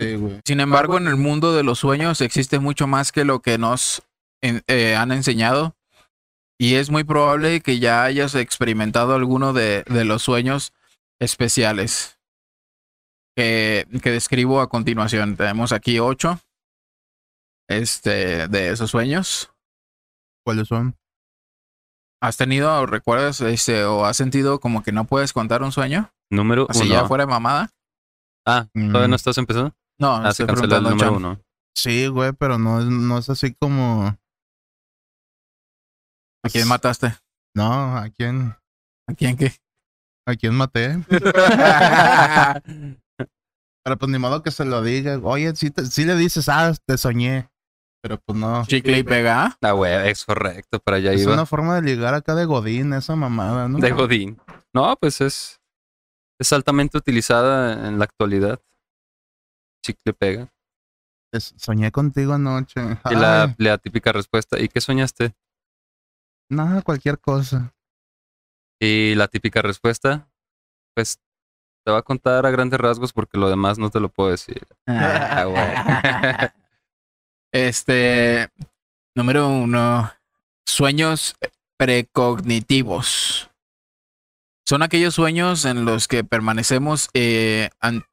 Sí, 0.00 0.16
güey. 0.16 0.40
Sin 0.44 0.58
embargo, 0.58 0.98
en 0.98 1.06
el 1.06 1.14
mundo 1.16 1.54
de 1.54 1.62
los 1.62 1.78
sueños 1.78 2.20
existe 2.20 2.58
mucho 2.58 2.88
más 2.88 3.12
que 3.12 3.24
lo 3.24 3.42
que 3.42 3.58
nos 3.58 4.02
en- 4.42 4.64
eh, 4.66 4.96
han 4.96 5.12
enseñado. 5.12 5.76
Y 6.58 6.74
es 6.74 6.90
muy 6.90 7.04
probable 7.04 7.60
que 7.60 7.78
ya 7.78 8.02
hayas 8.02 8.34
experimentado 8.34 9.14
alguno 9.14 9.52
de, 9.52 9.84
de 9.84 10.04
los 10.04 10.22
sueños 10.22 10.72
especiales 11.20 12.18
que, 13.36 13.86
que 14.02 14.10
describo 14.10 14.60
a 14.60 14.68
continuación. 14.68 15.36
Tenemos 15.36 15.70
aquí 15.70 16.00
ocho 16.00 16.40
este, 17.68 18.48
de 18.48 18.70
esos 18.70 18.90
sueños. 18.90 19.52
¿Cuáles 20.44 20.66
son? 20.66 20.96
¿Has 22.22 22.36
tenido 22.36 22.70
o 22.80 22.86
recuerdas 22.86 23.40
este, 23.40 23.84
o 23.84 24.04
has 24.04 24.16
sentido 24.16 24.60
como 24.60 24.82
que 24.82 24.92
no 24.92 25.04
puedes 25.06 25.32
contar 25.32 25.62
un 25.62 25.72
sueño? 25.72 26.12
Número 26.30 26.66
Así 26.68 26.82
uno. 26.82 26.90
ya 26.90 27.06
fuera 27.06 27.24
de 27.24 27.30
mamada. 27.30 27.70
Ah, 28.46 28.66
¿todavía 28.74 29.06
Mm. 29.06 29.10
no 29.10 29.16
estás 29.16 29.38
empezando? 29.38 29.74
No, 29.98 30.16
Ah, 30.16 30.24
se 30.32 30.42
estoy 30.42 30.46
canceló 30.46 30.76
el 30.76 30.82
preguntando, 30.82 30.90
número 30.90 31.16
uno. 31.34 31.40
Sí, 31.74 32.06
güey, 32.08 32.32
pero 32.32 32.58
no 32.58 32.80
es, 32.80 32.86
no 32.86 33.18
es 33.18 33.28
así 33.30 33.54
como. 33.54 34.06
¿A 36.44 36.48
quién 36.50 36.66
mataste? 36.68 37.14
No, 37.54 37.96
¿a 37.98 38.08
quién? 38.10 38.54
¿A 39.08 39.14
quién 39.14 39.36
qué? 39.36 39.52
¿A 40.26 40.34
quién 40.36 40.54
maté? 40.54 40.98
Pero 43.82 43.98
pues 43.98 44.10
ni 44.12 44.18
modo 44.18 44.42
que 44.42 44.50
se 44.50 44.64
lo 44.64 44.82
diga. 44.82 45.18
Oye, 45.22 45.54
si 45.56 45.72
sí 45.90 46.04
le 46.04 46.14
dices, 46.16 46.48
ah, 46.48 46.72
te 46.86 46.96
soñé. 46.98 47.49
Pero 48.02 48.18
pues 48.18 48.38
no. 48.38 48.64
Chicle 48.66 48.98
y 48.98 49.02
pega. 49.02 49.58
Ah, 49.60 49.72
güey, 49.72 50.08
es 50.08 50.24
correcto, 50.24 50.78
para 50.80 50.96
allá 50.96 51.12
Es 51.12 51.22
iba. 51.22 51.34
una 51.34 51.44
forma 51.46 51.74
de 51.76 51.82
ligar 51.82 52.14
acá 52.14 52.34
de 52.34 52.46
Godín, 52.46 52.92
esa 52.94 53.14
mamada, 53.14 53.68
¿no? 53.68 53.78
De 53.78 53.90
Godín. 53.90 54.40
No, 54.72 54.96
pues 54.96 55.20
es, 55.20 55.60
es 56.40 56.52
altamente 56.52 56.96
utilizada 56.96 57.88
en 57.88 57.98
la 57.98 58.04
actualidad. 58.04 58.60
Chicle 59.84 60.14
pega. 60.14 60.48
Es- 61.32 61.54
soñé 61.58 61.92
contigo 61.92 62.32
anoche. 62.34 62.80
Y 63.10 63.14
la, 63.14 63.54
la 63.58 63.78
típica 63.78 64.12
respuesta, 64.12 64.58
¿y 64.58 64.68
qué 64.68 64.80
soñaste? 64.80 65.34
Nada, 66.50 66.82
cualquier 66.82 67.18
cosa. 67.20 67.74
Y 68.80 69.14
la 69.14 69.28
típica 69.28 69.60
respuesta, 69.62 70.28
pues 70.96 71.18
te 71.84 71.92
va 71.92 71.98
a 71.98 72.02
contar 72.02 72.46
a 72.46 72.50
grandes 72.50 72.80
rasgos 72.80 73.12
porque 73.12 73.36
lo 73.38 73.48
demás 73.50 73.78
no 73.78 73.90
te 73.90 74.00
lo 74.00 74.08
puedo 74.08 74.30
decir. 74.30 74.66
Ah, 74.86 75.44
güey. 75.44 76.50
Este, 77.52 78.48
número 79.16 79.48
uno, 79.48 80.12
sueños 80.66 81.34
precognitivos. 81.76 83.50
Son 84.68 84.82
aquellos 84.82 85.14
sueños 85.14 85.64
en 85.64 85.84
los 85.84 86.06
que 86.06 86.22
permanecemos, 86.22 87.08
eh, 87.12 87.70
an- 87.80 88.04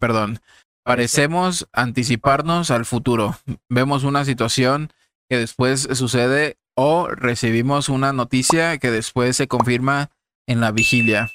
perdón, 0.00 0.40
parecemos 0.84 1.68
anticiparnos 1.72 2.70
al 2.72 2.84
futuro. 2.84 3.38
Vemos 3.68 4.02
una 4.02 4.24
situación 4.24 4.92
que 5.28 5.38
después 5.38 5.88
sucede 5.92 6.56
o 6.76 7.08
recibimos 7.08 7.88
una 7.88 8.12
noticia 8.12 8.78
que 8.78 8.90
después 8.90 9.36
se 9.36 9.46
confirma 9.48 10.10
en 10.48 10.60
la 10.60 10.72
vigilia. 10.72 11.30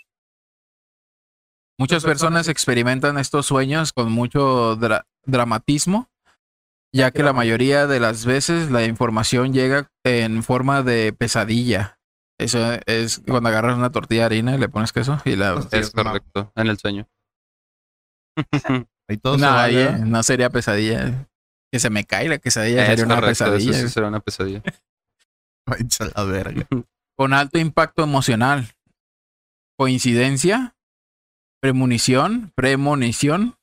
Muchas 1.79 2.03
personas 2.03 2.47
experimentan 2.47 3.17
estos 3.17 3.45
sueños 3.47 3.91
con 3.93 4.11
mucho 4.11 4.75
dra- 4.77 5.05
dramatismo 5.25 6.10
ya 6.93 7.11
que 7.11 7.23
la 7.23 7.33
mayoría 7.33 7.87
de 7.87 7.99
las 7.99 8.25
veces 8.25 8.69
la 8.71 8.83
información 8.85 9.53
llega 9.53 9.91
en 10.03 10.43
forma 10.43 10.83
de 10.83 11.13
pesadilla. 11.13 11.99
Eso 12.39 12.59
es 12.87 13.21
cuando 13.27 13.49
agarras 13.49 13.77
una 13.77 13.91
tortilla 13.91 14.21
de 14.21 14.25
harina 14.25 14.55
y 14.55 14.57
le 14.57 14.67
pones 14.69 14.91
queso 14.91 15.19
y 15.25 15.35
la... 15.35 15.53
Hostia. 15.55 15.79
es 15.79 15.91
correcto, 15.91 16.51
en 16.55 16.67
el 16.67 16.77
sueño. 16.77 17.07
Ahí 19.07 19.17
todo 19.17 19.35
se 19.39 19.41
No, 19.41 19.51
vale. 19.51 19.83
eh, 19.83 19.97
no 20.05 20.23
sería 20.23 20.49
pesadilla. 20.49 21.27
Que 21.71 21.79
se 21.79 21.89
me 21.89 22.03
cae 22.03 22.27
la 22.27 22.37
quesadilla, 22.39 22.81
es 22.83 22.87
sería 22.89 23.05
una 23.05 23.15
correcto, 23.15 23.31
eso 23.45 23.45
pesadilla. 23.45 23.73
sí 23.73 23.89
será 23.89 24.07
una 24.07 24.19
pesadilla. 24.19 24.61
La 26.15 26.23
verga. 26.25 26.67
Con 27.17 27.33
alto 27.33 27.59
impacto 27.59 28.03
emocional. 28.03 28.67
Coincidencia. 29.77 30.75
Premonición. 31.61 32.51
Premonición. 32.55 33.55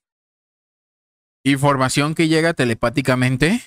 Información 1.51 2.15
que 2.15 2.29
llega 2.29 2.53
telepáticamente. 2.53 3.63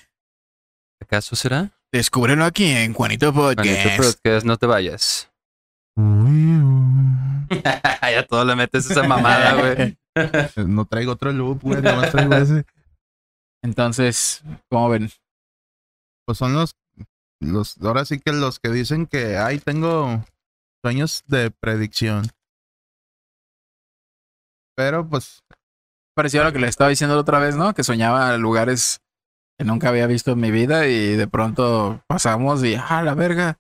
¿Acaso 1.02 1.36
será? 1.36 1.72
Descúbrelo 1.92 2.46
aquí 2.46 2.66
en 2.72 2.94
Juanito 2.94 3.34
Juanito 3.34 3.34
Podcast. 3.34 3.98
Podcast, 3.98 4.46
no 4.46 4.58
te 4.58 4.68
vayas. 4.68 5.32
Ya 8.02 8.26
todo 8.28 8.46
le 8.46 8.56
metes 8.56 8.90
esa 8.90 9.04
mamada, 9.04 9.56
güey. 9.56 9.98
No 10.68 10.86
traigo 10.86 11.14
otro 11.14 11.32
loop, 11.32 11.62
güey. 11.64 11.82
Nomás 11.82 12.12
traigo 12.12 12.36
ese. 12.36 12.66
Entonces, 13.64 14.44
¿cómo 14.70 14.90
ven? 14.90 15.10
Pues 16.26 16.38
son 16.38 16.54
los, 16.54 16.76
los. 17.40 17.82
Ahora 17.82 18.06
sí 18.06 18.20
que 18.20 18.32
los 18.32 18.60
que 18.60 18.70
dicen 18.70 19.08
que, 19.08 19.38
ay, 19.38 19.60
tengo 19.60 20.24
sueños 20.84 21.24
de 21.28 21.52
predicción. 21.52 22.28
Pero 24.76 25.08
pues, 25.08 25.44
Pareció 26.16 26.42
a 26.42 26.46
lo 26.46 26.54
que 26.54 26.60
le 26.60 26.68
estaba 26.68 26.90
diciendo 26.90 27.16
la 27.16 27.22
otra 27.22 27.40
vez, 27.40 27.56
¿no? 27.56 27.74
Que 27.74 27.84
soñaba 27.84 28.38
lugares 28.38 29.02
que 29.58 29.66
nunca 29.66 29.90
había 29.90 30.08
visto 30.08 30.32
en 30.32 30.40
mi 30.40 30.52
vida 30.52 30.88
y 30.88 31.16
de 31.16 31.28
pronto 31.28 32.04
pasamos 32.08 32.64
y, 32.64 32.76
ah, 32.76 33.02
la 33.04 33.14
verga. 33.14 33.58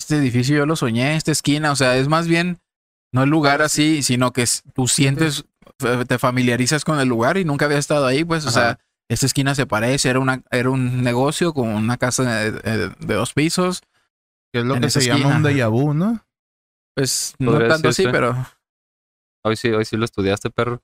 Este 0.00 0.16
edificio 0.16 0.56
yo 0.56 0.66
lo 0.66 0.76
soñé, 0.76 1.16
esta 1.16 1.32
esquina, 1.32 1.72
o 1.72 1.76
sea, 1.76 1.96
es 1.96 2.08
más 2.08 2.26
bien 2.28 2.58
no 3.12 3.22
el 3.22 3.30
lugar 3.30 3.62
así, 3.62 4.02
sino 4.02 4.32
que 4.32 4.42
es- 4.42 4.62
tú 4.74 4.88
sientes, 4.88 5.44
eh, 5.84 6.04
te 6.06 6.18
familiarizas 6.18 6.84
con 6.84 6.98
el 6.98 7.08
lugar 7.08 7.36
y 7.36 7.44
nunca 7.44 7.64
había 7.66 7.78
estado 7.78 8.06
ahí, 8.06 8.24
pues, 8.24 8.44
o 8.44 8.50
sea, 8.50 8.78
esta 9.08 9.26
esquina 9.26 9.54
se 9.54 9.66
parece, 9.66 10.08
era, 10.10 10.18
una, 10.18 10.42
era 10.50 10.70
un 10.70 11.02
negocio 11.02 11.52
con 11.54 11.68
una 11.68 11.96
casa 11.96 12.24
de, 12.24 12.52
de- 12.52 12.88
de 12.88 13.14
dos 13.14 13.32
pisos, 13.32 13.82
que 14.52 14.60
es 14.60 14.64
lo 14.66 14.74
que 14.80 14.86
se 14.90 15.00
llama 15.06 15.36
un 15.36 15.42
déjà 15.44 15.70
vu, 15.70 15.94
¿no? 15.94 16.24
pues 16.96 17.34
no 17.38 17.52
tanto 17.68 17.88
así, 17.88 18.02
pero 18.12 18.46
Hoy 19.44 19.56
sí, 19.56 19.68
hoy 19.70 19.84
sí 19.84 19.96
lo 19.96 20.04
estudiaste, 20.04 20.48
perro. 20.50 20.80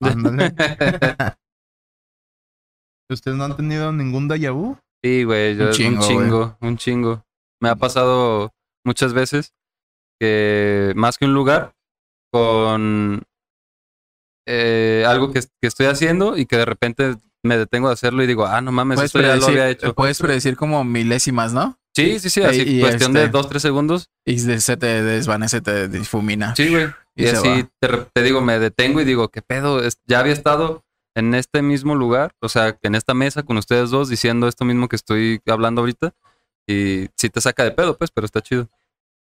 ¿Ustedes 3.10 3.36
no 3.36 3.44
han 3.44 3.56
tenido 3.56 3.92
ningún 3.92 4.28
déjà 4.28 4.52
vu? 4.52 4.76
Sí, 5.02 5.24
güey, 5.24 5.56
yo- 5.56 5.64
Un 5.64 5.68
un 5.68 5.74
chingo, 5.74 6.02
chingo, 6.08 6.56
un 6.60 6.76
chingo, 6.76 7.24
Me 7.62 7.68
ha 7.70 7.76
pasado 7.76 8.52
muchas 8.84 9.12
veces 9.14 9.54
que 10.20 10.92
más 10.96 11.16
que 11.18 11.24
un 11.26 11.34
lugar, 11.34 11.74
con 12.32 13.22
eh, 14.46 15.04
algo 15.06 15.32
que, 15.32 15.40
que 15.40 15.68
estoy 15.68 15.86
haciendo 15.86 16.36
y 16.36 16.46
que 16.46 16.56
de 16.56 16.64
repente 16.64 17.16
me 17.44 17.56
detengo 17.56 17.88
de 17.88 17.94
hacerlo 17.94 18.22
y 18.22 18.26
digo, 18.26 18.46
ah, 18.46 18.60
no 18.60 18.72
mames, 18.72 18.96
puedes 18.96 19.08
esto 19.10 19.20
ya 19.20 19.26
lo 19.28 19.32
predecir, 19.34 19.60
había 19.60 19.70
hecho. 19.70 19.94
puedes 19.94 20.18
predecir 20.18 20.56
como 20.56 20.82
milésimas, 20.84 21.52
¿no? 21.52 21.78
Sí, 21.94 22.18
sí, 22.18 22.28
sí, 22.28 22.42
así, 22.42 22.62
y 22.66 22.80
cuestión 22.80 23.12
de 23.14 23.20
este- 23.24 23.30
dos, 23.32 23.48
tres 23.48 23.62
segundos. 23.62 24.10
Y 24.26 24.38
se 24.38 24.60
se 24.60 24.76
te 24.76 25.02
desvanece, 25.02 25.60
te 25.62 25.88
difumina. 25.88 26.54
Sí, 26.56 26.68
güey. 26.70 26.88
Y 27.16 27.24
así 27.28 27.68
te, 28.12 28.22
digo, 28.22 28.40
me 28.42 28.58
detengo 28.58 29.00
y 29.00 29.04
digo, 29.04 29.28
¿qué 29.30 29.42
pedo? 29.42 29.82
Es- 29.82 30.00
Ya 30.06 30.20
había 30.20 30.32
estado 30.34 30.84
en 31.14 31.34
este 31.34 31.62
mismo 31.62 31.94
lugar, 31.94 32.32
o 32.42 32.48
sea, 32.48 32.78
en 32.82 32.94
esta 32.94 33.14
mesa 33.14 33.42
con 33.42 33.56
ustedes 33.56 33.90
dos 33.90 34.08
diciendo 34.10 34.48
esto 34.48 34.64
mismo 34.66 34.86
que 34.88 34.96
estoy 34.96 35.40
hablando 35.46 35.80
ahorita. 35.80 36.12
Y 36.68 37.08
sí 37.16 37.30
te 37.30 37.40
saca 37.40 37.64
de 37.64 37.70
pedo, 37.70 37.96
pues, 37.96 38.10
pero 38.10 38.26
está 38.26 38.42
chido. 38.42 38.68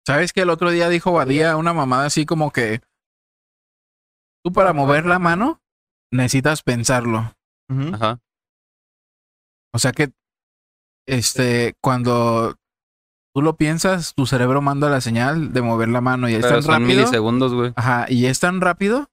¿Sabes 0.08 0.34
que 0.34 0.42
el 0.42 0.50
otro 0.50 0.72
día 0.72 0.90
dijo 0.90 1.12
Badía 1.12 1.56
una 1.58 1.74
mamada 1.74 2.06
así 2.06 2.26
como 2.26 2.52
que 2.52 2.82
tú 4.44 4.52
para 4.54 4.72
mover 4.74 5.06
la 5.06 5.20
mano 5.20 5.62
necesitas 6.12 6.64
pensarlo? 6.64 7.36
Ajá. 7.94 8.20
O 9.74 9.80
sea 9.80 9.92
que 9.92 10.12
este 11.06 11.76
cuando 11.82 12.56
tú 13.38 13.44
lo 13.44 13.56
piensas, 13.56 14.16
tu 14.16 14.26
cerebro 14.26 14.64
manda 14.64 14.90
la 14.90 15.00
señal 15.00 15.54
de 15.54 15.62
mover 15.62 15.90
la 15.90 16.02
mano 16.02 16.28
y 16.28 16.34
es 16.34 16.40
Pero 16.42 16.56
tan 16.56 16.64
son 16.64 16.72
rápido. 16.82 16.88
milisegundos, 17.02 17.54
güey. 17.54 17.72
Ajá, 17.76 18.08
y 18.10 18.26
es 18.26 18.40
tan 18.40 18.62
rápido 18.62 19.12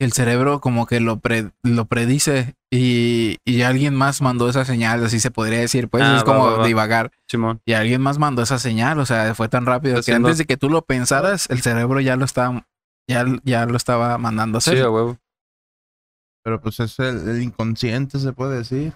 que 0.00 0.06
el 0.06 0.12
cerebro 0.12 0.60
como 0.60 0.86
que 0.86 0.98
lo, 0.98 1.20
pre- 1.20 1.52
lo 1.62 1.84
predice 1.84 2.56
y, 2.68 3.36
y 3.44 3.62
alguien 3.62 3.94
más 3.94 4.22
mandó 4.22 4.48
esa 4.48 4.64
señal, 4.64 5.04
así 5.04 5.20
se 5.20 5.30
podría 5.30 5.60
decir, 5.60 5.88
pues 5.88 6.02
Ah, 6.02 6.16
es 6.16 6.22
va, 6.22 6.24
como 6.24 6.46
va, 6.46 6.58
va. 6.58 6.66
divagar. 6.66 7.12
Chimón. 7.30 7.60
Y 7.64 7.74
alguien 7.74 8.00
más 8.02 8.18
mandó 8.18 8.42
esa 8.42 8.58
señal, 8.58 8.98
o 8.98 9.06
sea, 9.06 9.32
fue 9.36 9.48
tan 9.48 9.64
rápido 9.64 9.94
que 9.94 10.00
Haciendo- 10.00 10.26
antes 10.26 10.38
de 10.38 10.46
que 10.46 10.56
tú 10.56 10.68
lo 10.68 10.82
pensaras, 10.82 11.48
el 11.48 11.62
cerebro 11.62 12.00
ya 12.00 12.16
lo 12.16 12.24
estaba, 12.24 12.66
ya, 13.08 13.24
ya 13.44 13.66
lo 13.66 13.76
estaba 13.76 14.18
mandando 14.18 14.56
a 14.56 14.58
hacer. 14.58 14.78
Sí, 14.78 14.82
a 14.82 14.90
huevo. 14.90 15.16
Pero 16.44 16.60
pues 16.60 16.80
es 16.80 16.98
el, 16.98 17.28
el 17.28 17.40
inconsciente, 17.42 18.18
se 18.18 18.32
puede 18.32 18.58
decir. 18.58 18.94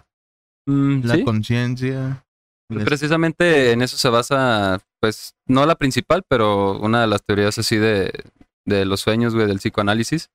Mm, 0.66 1.02
La 1.04 1.14
sí, 1.14 1.22
conciencia. 1.24 2.24
Pues 2.72 2.85
precisamente 2.85 3.72
en 3.72 3.83
eso 3.83 3.96
se 3.96 4.09
basa, 4.09 4.80
pues, 5.00 5.35
no 5.46 5.66
la 5.66 5.74
principal, 5.74 6.22
pero 6.28 6.78
una 6.78 7.00
de 7.00 7.09
las 7.09 7.24
teorías 7.24 7.59
así 7.59 7.76
de, 7.76 8.12
de 8.64 8.85
los 8.85 9.00
sueños, 9.00 9.35
güey, 9.35 9.48
del 9.48 9.59
psicoanálisis, 9.59 10.30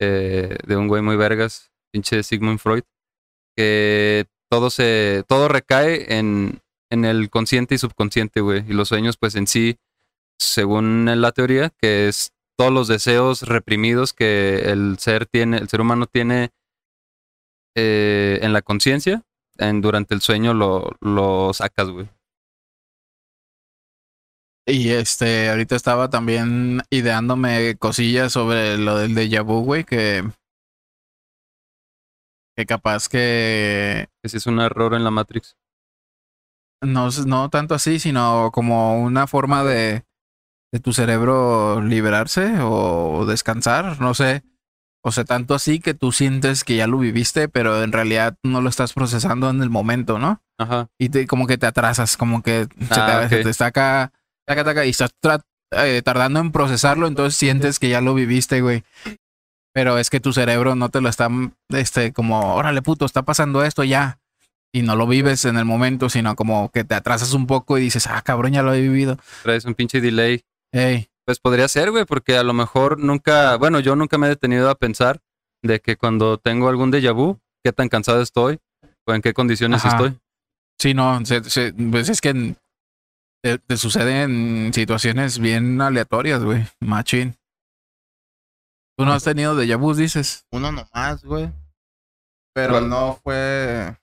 eh, 0.00 0.56
de 0.64 0.76
un 0.76 0.86
güey 0.86 1.02
muy 1.02 1.16
vergas, 1.16 1.72
pinche 1.92 2.22
Sigmund 2.22 2.60
Freud, 2.60 2.84
que 3.56 4.26
todo 4.48 4.70
se, 4.70 5.24
todo 5.26 5.48
recae 5.48 6.16
en, 6.16 6.60
en 6.90 7.04
el 7.04 7.28
consciente 7.28 7.74
y 7.74 7.78
subconsciente, 7.78 8.40
güey, 8.40 8.64
y 8.68 8.72
los 8.72 8.88
sueños, 8.88 9.16
pues, 9.16 9.34
en 9.34 9.48
sí, 9.48 9.78
según 10.38 11.10
la 11.20 11.32
teoría, 11.32 11.70
que 11.70 12.06
es 12.06 12.32
todos 12.56 12.72
los 12.72 12.86
deseos 12.86 13.42
reprimidos 13.42 14.12
que 14.12 14.70
el 14.70 14.98
ser 14.98 15.26
tiene, 15.26 15.58
el 15.58 15.68
ser 15.68 15.80
humano 15.80 16.06
tiene 16.06 16.50
eh, 17.74 18.38
en 18.42 18.52
la 18.52 18.62
conciencia, 18.62 19.24
en, 19.68 19.80
durante 19.80 20.14
el 20.14 20.20
sueño 20.20 20.54
lo, 20.54 20.90
lo 21.00 21.52
sacas, 21.52 21.88
güey. 21.88 22.08
Y 24.66 24.90
este, 24.90 25.50
ahorita 25.50 25.74
estaba 25.74 26.08
también 26.08 26.82
ideándome 26.88 27.76
cosillas 27.78 28.32
sobre 28.32 28.78
lo 28.78 28.96
del 28.96 29.14
déjà 29.14 29.42
vu, 29.42 29.64
güey, 29.64 29.84
que, 29.84 30.22
que 32.56 32.66
capaz 32.66 33.08
que 33.08 34.08
Que 34.22 34.28
si 34.28 34.36
es 34.36 34.46
un 34.46 34.60
error 34.60 34.94
en 34.94 35.02
la 35.04 35.10
Matrix. 35.10 35.56
no, 36.82 37.08
no 37.26 37.50
tanto 37.50 37.74
así, 37.74 37.98
sino 37.98 38.50
como 38.52 39.02
una 39.02 39.26
forma 39.26 39.64
de, 39.64 40.04
de 40.72 40.80
tu 40.80 40.92
cerebro 40.92 41.80
liberarse 41.82 42.54
o 42.62 43.26
descansar, 43.26 44.00
no 44.00 44.14
sé. 44.14 44.42
O 45.04 45.10
sea, 45.12 45.24
tanto 45.24 45.54
así 45.54 45.80
que 45.80 45.94
tú 45.94 46.12
sientes 46.12 46.62
que 46.64 46.76
ya 46.76 46.86
lo 46.86 46.98
viviste, 46.98 47.48
pero 47.48 47.82
en 47.82 47.90
realidad 47.92 48.36
no 48.44 48.60
lo 48.60 48.68
estás 48.68 48.92
procesando 48.92 49.50
en 49.50 49.60
el 49.62 49.68
momento, 49.70 50.18
¿no? 50.18 50.40
Ajá. 50.58 50.88
y 50.96 51.08
te, 51.08 51.26
como 51.26 51.48
que 51.48 51.58
te 51.58 51.66
atrasas, 51.66 52.16
como 52.16 52.42
que 52.42 52.68
se, 52.88 53.00
Ah, 53.00 53.20
te, 53.20 53.24
ok. 53.24 53.30
se 53.30 53.42
te 53.44 53.52
saca, 53.52 54.12
taca, 54.46 54.62
taca, 54.62 54.86
y 54.86 54.90
estás 54.90 55.10
eh, 55.72 56.02
tardando 56.04 56.38
en 56.38 56.52
procesarlo, 56.52 57.08
entonces 57.08 57.36
sientes 57.36 57.80
que 57.80 57.88
ya 57.88 58.00
lo 58.00 58.14
viviste, 58.14 58.60
güey. 58.60 58.84
Pero 59.74 59.98
es 59.98 60.08
que 60.10 60.20
tu 60.20 60.32
cerebro 60.32 60.74
no 60.76 60.88
te 60.90 61.00
lo 61.00 61.08
está, 61.08 61.28
este, 61.70 62.12
como, 62.12 62.54
órale, 62.54 62.82
puto, 62.82 63.06
está 63.06 63.22
pasando 63.22 63.64
esto 63.64 63.82
ya. 63.82 64.18
Y 64.74 64.82
no 64.82 64.96
lo 64.96 65.06
vives 65.06 65.44
en 65.46 65.56
el 65.58 65.64
momento, 65.64 66.08
sino 66.10 66.36
como 66.36 66.70
que 66.70 66.84
te 66.84 66.94
atrasas 66.94 67.32
un 67.34 67.46
poco 67.46 67.76
y 67.78 67.82
dices, 67.82 68.06
ah, 68.06 68.22
cabrón, 68.22 68.52
ya 68.52 68.62
lo 68.62 68.72
he 68.72 68.80
vivido. 68.80 69.18
Traes 69.42 69.64
un 69.64 69.74
pinche 69.74 70.00
delay. 70.00 70.44
Ey, 70.72 71.08
Pues 71.26 71.38
podría 71.38 71.68
ser, 71.68 71.90
güey, 71.90 72.04
porque 72.04 72.36
a 72.36 72.42
lo 72.42 72.52
mejor 72.52 72.98
nunca, 72.98 73.56
bueno, 73.56 73.78
yo 73.80 73.94
nunca 73.96 74.18
me 74.18 74.26
he 74.26 74.30
detenido 74.30 74.68
a 74.70 74.74
pensar 74.74 75.20
de 75.62 75.80
que 75.80 75.96
cuando 75.96 76.38
tengo 76.38 76.68
algún 76.68 76.90
déjà 76.90 77.12
vu, 77.14 77.38
qué 77.64 77.72
tan 77.72 77.88
cansado 77.88 78.20
estoy 78.22 78.58
o 79.06 79.14
en 79.14 79.22
qué 79.22 79.32
condiciones 79.32 79.84
Ajá. 79.84 79.96
estoy. 79.96 80.18
sí, 80.80 80.94
no, 80.94 81.24
se- 81.24 81.44
se- 81.44 81.72
pues 81.74 82.08
es 82.08 82.20
que 82.20 82.56
te, 83.44 83.58
te 83.58 83.76
suceden 83.76 84.72
situaciones 84.74 85.38
bien 85.38 85.80
aleatorias, 85.80 86.42
güey, 86.42 86.66
machín. 86.80 87.36
Tú 88.98 89.04
no 89.04 89.12
has 89.12 89.24
tenido 89.24 89.56
déjà 89.56 89.76
vu, 89.78 89.94
dices. 89.94 90.44
Uno 90.52 90.70
nomás, 90.72 91.24
güey. 91.24 91.50
Pero 92.54 92.80
no 92.82 93.18
fue. 93.22 93.96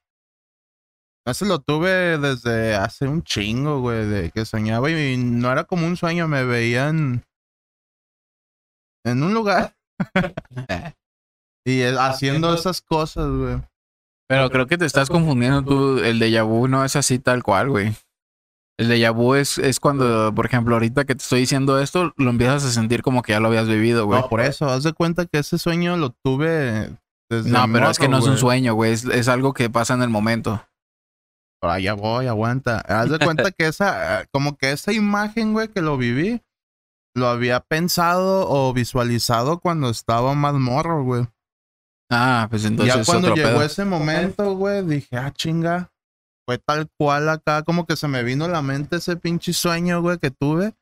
Ese 1.30 1.46
lo 1.46 1.60
tuve 1.60 2.18
desde 2.18 2.76
hace 2.76 3.08
un 3.08 3.24
chingo, 3.24 3.80
güey, 3.82 4.06
de 4.06 4.32
que 4.32 4.46
soñaba 4.46 4.90
y 4.90 5.18
no 5.18 5.52
era 5.52 5.64
como 5.64 5.86
un 5.86 5.98
sueño, 5.98 6.28
me 6.28 6.44
veían 6.44 7.24
en 9.06 9.24
un 9.24 9.34
lugar 9.34 9.76
y 11.66 11.84
haciendo 11.84 12.54
esas 12.54 12.82
cosas, 12.82 13.30
güey. 13.30 13.62
Pero 14.28 14.50
creo 14.52 14.68
que 14.68 14.78
te 14.78 14.86
estás 14.86 15.10
confundiendo 15.10 15.64
tú. 15.64 15.98
El 16.00 16.20
déjà 16.20 16.44
vu 16.44 16.68
no 16.68 16.86
es 16.86 16.96
así 16.96 17.18
tal 17.18 17.42
cual, 17.42 17.70
güey. 17.70 17.96
El 18.78 18.88
déjà 18.88 19.12
vu 19.12 19.34
es, 19.34 19.58
es 19.58 19.80
cuando, 19.80 20.34
por 20.36 20.46
ejemplo, 20.46 20.76
ahorita 20.76 21.06
que 21.06 21.16
te 21.16 21.24
estoy 21.24 21.42
diciendo 21.42 21.80
esto, 21.80 22.14
lo 22.16 22.30
empiezas 22.30 22.64
a 22.64 22.72
sentir 22.72 23.02
como 23.02 23.24
que 23.24 23.34
ya 23.34 23.40
lo 23.40 23.48
habías 23.48 23.68
vivido, 23.68 24.06
güey. 24.06 24.22
No, 24.22 24.30
por 24.30 24.42
eso, 24.42 24.70
haz 24.70 24.84
de 24.84 24.94
cuenta 24.94 25.26
que 25.26 25.40
ese 25.40 25.58
sueño 25.58 25.98
lo 25.98 26.12
tuve 26.12 26.92
desde 27.28 27.50
No, 27.50 27.66
pero 27.74 27.90
es 27.90 27.98
que 27.98 28.08
no 28.08 28.20
es 28.20 28.28
un 28.28 28.38
sueño, 28.38 28.76
güey. 28.76 28.94
Es, 28.94 29.06
es 29.06 29.28
algo 29.28 29.54
que 29.54 29.70
pasa 29.70 29.96
en 29.96 30.04
el 30.04 30.10
momento. 30.10 30.64
Pero 31.60 31.74
allá 31.74 31.94
voy, 31.94 32.28
aguanta. 32.28 32.80
Haz 32.80 33.10
de 33.10 33.20
cuenta 33.20 33.52
que 33.58 33.68
esa, 33.68 34.26
como 34.32 34.58
que 34.58 34.72
esa 34.72 34.94
imagen, 34.94 35.54
güey, 35.54 35.68
que 35.68 35.82
lo 35.82 35.98
viví, 35.98 36.42
lo 37.16 37.28
había 37.28 37.60
pensado 37.60 38.50
o 38.50 38.74
visualizado 38.74 39.60
cuando 39.60 39.90
estaba 39.90 40.34
más 40.36 40.54
morro, 40.54 41.04
güey. 41.04 41.28
Ah, 42.10 42.48
pues 42.50 42.66
entonces 42.66 42.96
ya 42.96 43.04
cuando 43.04 43.30
otro 43.30 43.36
llegó 43.36 43.58
pedo. 43.58 43.64
ese 43.64 43.86
momento, 43.86 44.56
güey, 44.56 44.84
dije, 44.84 45.18
ah, 45.18 45.32
chinga. 45.32 45.92
Fue 46.48 46.58
tal 46.58 46.90
cual 46.98 47.30
acá, 47.30 47.62
como 47.62 47.86
que 47.86 47.96
se 47.96 48.08
me 48.08 48.24
vino 48.24 48.46
a 48.46 48.50
la 48.50 48.64
mente 48.64 48.96
ese 48.96 49.16
pinche 49.18 49.54
sueño, 49.54 50.02
güey, 50.02 50.18
que 50.18 50.32
tuve. 50.32 50.74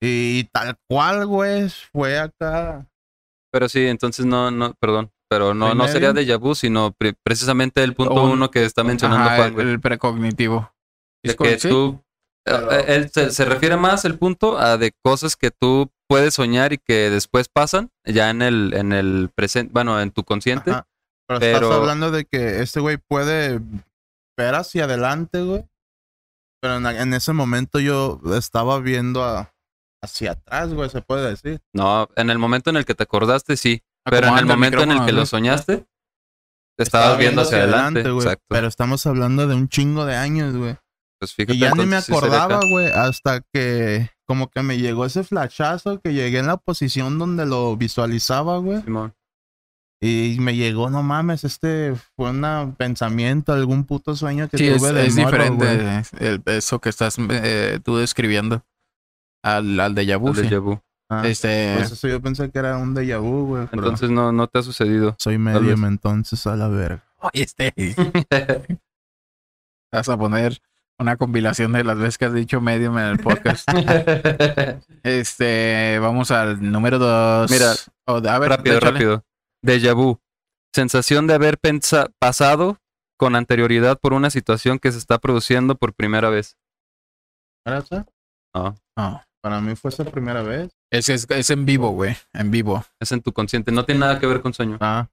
Y 0.00 0.44
tal 0.52 0.78
cual, 0.88 1.26
güey, 1.26 1.68
fue 1.92 2.18
acá. 2.18 2.86
Pero 3.50 3.68
sí, 3.68 3.86
entonces 3.86 4.24
no, 4.24 4.50
no, 4.52 4.74
perdón. 4.74 5.10
Pero 5.30 5.54
no, 5.54 5.74
no 5.74 5.86
sería 5.88 6.12
déjà 6.12 6.38
vu, 6.38 6.54
sino 6.54 6.92
pre- 6.92 7.14
precisamente 7.22 7.82
el 7.84 7.94
punto 7.94 8.22
Un- 8.24 8.32
uno 8.32 8.50
que 8.50 8.64
está 8.64 8.82
mencionando 8.82 9.26
Ajá, 9.30 9.36
Juan, 9.50 9.60
el, 9.60 9.80
precognitivo. 9.80 10.72
de 11.24 11.36
que 11.36 11.58
sí, 11.60 11.68
tú, 11.68 12.02
pero- 12.44 12.72
eh, 12.72 12.84
él 12.88 13.10
se, 13.10 13.30
se 13.30 13.44
refiere 13.44 13.76
más 13.76 14.04
el 14.04 14.18
punto 14.18 14.58
a 14.58 14.76
de 14.76 14.92
cosas 15.04 15.36
que 15.36 15.50
tú 15.50 15.88
puedes 16.08 16.34
soñar 16.34 16.72
y 16.72 16.78
que 16.78 17.10
después 17.10 17.48
pasan 17.48 17.90
ya 18.04 18.30
en 18.30 18.42
el, 18.42 18.74
en 18.74 18.92
el 18.92 19.30
presente, 19.34 19.70
bueno, 19.72 20.00
en 20.00 20.10
tu 20.10 20.24
consciente. 20.24 20.72
Ajá. 20.72 20.86
Pero, 21.28 21.38
pero- 21.40 21.56
estás 21.66 21.72
hablando 21.78 22.10
de 22.10 22.24
que 22.24 22.60
este 22.60 22.80
güey 22.80 22.96
puede 22.96 23.60
ver 24.36 24.54
hacia 24.56 24.84
adelante, 24.84 25.42
güey. 25.42 25.64
Pero 26.60 26.76
en, 26.78 26.86
en 26.86 27.14
ese 27.14 27.32
momento 27.32 27.78
yo 27.78 28.20
estaba 28.36 28.80
viendo 28.80 29.22
a- 29.22 29.54
hacia 30.02 30.32
atrás, 30.32 30.74
güey, 30.74 30.90
se 30.90 31.02
puede 31.02 31.30
decir. 31.30 31.60
No, 31.72 32.08
en 32.16 32.30
el 32.30 32.38
momento 32.38 32.70
en 32.70 32.76
el 32.78 32.84
que 32.84 32.94
te 32.96 33.04
acordaste, 33.04 33.56
sí. 33.56 33.82
Pero 34.04 34.28
en 34.28 34.38
el 34.38 34.46
momento 34.46 34.82
en 34.82 34.92
el 34.92 35.04
que 35.04 35.12
lo 35.12 35.26
soñaste, 35.26 35.78
te 36.76 36.82
Estaba 36.82 37.04
estabas 37.04 37.18
viendo 37.18 37.42
hacia 37.42 37.58
adelante. 37.58 38.02
güey. 38.10 38.24
Exacto. 38.24 38.44
Pero 38.48 38.66
estamos 38.66 39.04
hablando 39.06 39.46
de 39.46 39.54
un 39.54 39.68
chingo 39.68 40.06
de 40.06 40.16
años, 40.16 40.56
güey. 40.56 40.76
Pues 41.20 41.34
fíjate, 41.34 41.54
Y 41.54 41.58
ya 41.58 41.72
ni 41.72 41.84
me 41.84 41.96
acordaba, 41.96 42.60
güey, 42.70 42.86
hasta 42.86 43.42
que 43.52 44.08
como 44.26 44.48
que 44.48 44.62
me 44.62 44.78
llegó 44.78 45.04
ese 45.04 45.22
flashazo 45.22 46.00
que 46.00 46.14
llegué 46.14 46.38
en 46.38 46.46
la 46.46 46.56
posición 46.56 47.18
donde 47.18 47.44
lo 47.44 47.76
visualizaba, 47.76 48.56
güey. 48.58 48.80
Simón. 48.82 49.14
Y 50.02 50.38
me 50.40 50.56
llegó, 50.56 50.88
no 50.88 51.02
mames, 51.02 51.44
este 51.44 51.94
fue 52.16 52.30
un 52.30 52.74
pensamiento, 52.78 53.52
algún 53.52 53.84
puto 53.84 54.16
sueño 54.16 54.48
que 54.48 54.56
Sí, 54.56 54.66
es, 54.68 54.78
tuve 54.78 54.94
de 54.94 55.06
es 55.06 55.16
morro, 55.16 55.30
diferente 55.30 56.02
el- 56.20 56.42
eso 56.46 56.80
que 56.80 56.88
estás 56.88 57.16
eh, 57.18 57.80
tú 57.84 57.98
describiendo 57.98 58.64
al, 59.44 59.78
al 59.78 59.94
déjà 59.94 60.18
vu. 60.18 60.28
El 60.28 60.36
sí. 60.36 60.40
déjà 60.42 60.58
vu. 60.62 60.80
Ah, 61.10 61.26
Este, 61.26 61.74
Pues 61.76 61.90
eso 61.90 62.06
yo 62.06 62.20
pensé 62.22 62.50
que 62.50 62.58
era 62.60 62.76
un 62.76 62.94
déjà 62.94 63.18
vu, 63.20 63.46
güey. 63.46 63.66
pero 63.66 63.82
Entonces 63.82 64.10
no, 64.10 64.30
no 64.30 64.46
te 64.46 64.60
ha 64.60 64.62
sucedido. 64.62 65.16
soy 65.18 65.38
medium, 65.38 65.84
entonces 65.84 66.46
a 66.46 66.54
la 66.54 66.68
verga. 66.68 67.04
oye, 67.18 67.42
este, 67.42 67.74
vas 69.92 70.08
a 70.08 70.16
poner 70.16 70.62
una 70.98 71.16
compilación 71.16 71.72
de 71.72 71.82
las 71.82 71.98
veces 71.98 72.16
que 72.16 72.26
has 72.26 72.34
dicho 72.34 72.60
medium 72.60 72.96
en 72.98 73.06
el 73.06 73.18
podcast. 73.18 73.68
este, 75.02 75.98
vamos 76.00 76.30
al 76.30 76.70
número 76.70 76.98
dos. 76.98 77.50
Mira, 77.50 77.72
a 78.06 78.38
ver, 78.38 78.48
rápido, 78.50 78.78
rápido. 78.78 79.24
Déjà 79.64 79.94
vu. 79.94 80.20
Sensación 80.72 81.26
de 81.26 81.34
haber 81.34 81.58
pasado 82.20 82.78
con 83.18 83.34
anterioridad 83.34 83.98
por 83.98 84.12
una 84.12 84.30
situación 84.30 84.78
que 84.78 84.92
se 84.92 84.98
está 84.98 85.18
produciendo 85.18 85.74
por 85.74 85.92
primera 85.92 86.30
vez. 86.30 86.56
¿Era 87.66 87.78
esa? 87.78 88.06
No. 88.54 88.76
No, 88.96 89.22
Para 89.42 89.60
mí 89.60 89.74
fue 89.74 89.90
esa 89.90 90.04
primera 90.04 90.42
vez. 90.42 90.70
Es, 90.92 91.08
es, 91.08 91.26
es 91.30 91.50
en 91.50 91.64
vivo, 91.64 91.90
güey. 91.90 92.16
En 92.32 92.50
vivo. 92.50 92.84
Es 93.00 93.12
en 93.12 93.22
tu 93.22 93.32
consciente. 93.32 93.72
No 93.72 93.84
tiene 93.84 94.00
nada 94.00 94.18
que 94.18 94.26
ver 94.26 94.40
con 94.42 94.52
sueño. 94.54 94.76
Ah, 94.80 95.08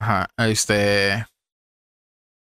Ajá. 0.00 0.28
Este. 0.38 1.26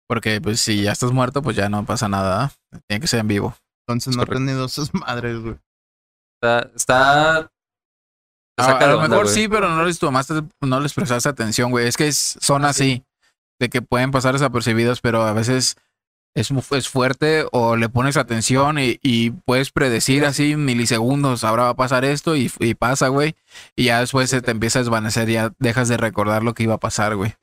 Porque, 0.09 0.39
pues, 0.39 0.61
si 0.61 0.83
ya 0.83 0.91
estás 0.93 1.11
muerto, 1.11 1.41
pues 1.41 1.55
ya 1.55 1.69
no 1.69 1.83
pasa 1.85 2.07
nada. 2.07 2.51
¿eh? 2.73 2.79
Tiene 2.87 3.01
que 3.01 3.07
ser 3.07 3.19
en 3.19 3.27
vivo. 3.27 3.55
entonces 3.87 4.11
Es 4.11 4.17
no 4.17 4.23
he 4.23 4.25
correcto. 4.25 4.45
tenido 4.45 4.65
esas 4.65 4.93
madres, 4.93 5.39
güey. 5.41 5.57
Está. 6.41 6.71
está 6.75 7.49
te 8.57 8.63
A, 8.63 8.87
lo 8.87 8.95
onda, 8.97 9.09
mejor 9.09 9.25
güey. 9.25 9.35
sí, 9.35 9.47
pero 9.47 9.69
no 9.69 9.83
les 9.85 9.99
tomaste, 9.99 10.33
no 10.61 10.79
les 10.79 10.93
prestaste 10.93 11.29
atención, 11.29 11.71
güey. 11.71 11.87
Es 11.87 11.97
que 11.97 12.07
es- 12.07 12.37
son 12.41 12.65
así, 12.65 13.03
de 13.59 13.69
que 13.69 13.81
pueden 13.81 14.11
pasar 14.11 14.33
desapercibidos, 14.33 15.01
pero 15.01 15.21
a 15.23 15.33
veces 15.33 15.75
es, 16.37 16.51
es 16.51 16.87
fuerte 16.87 17.45
o 17.51 17.75
le 17.75 17.89
pones 17.89 18.15
atención 18.15 18.77
y, 18.77 18.99
y 19.01 19.31
puedes 19.31 19.71
predecir 19.71 20.23
así 20.23 20.55
milisegundos, 20.55 21.43
ahora 21.43 21.63
va 21.63 21.69
a 21.69 21.75
pasar 21.75 22.05
esto 22.05 22.35
y, 22.35 22.51
y 22.59 22.75
pasa, 22.75 23.07
güey. 23.07 23.35
Y 23.75 23.85
ya 23.85 24.01
después 24.01 24.29
se 24.29 24.43
te 24.43 24.51
empieza 24.51 24.79
a 24.79 24.83
desvanecer, 24.83 25.27
ya 25.27 25.51
dejas 25.57 25.87
de 25.87 25.97
recordar 25.97 26.43
lo 26.43 26.53
que 26.53 26.63
iba 26.63 26.75
a 26.75 26.79
pasar, 26.79 27.15
güey. 27.15 27.33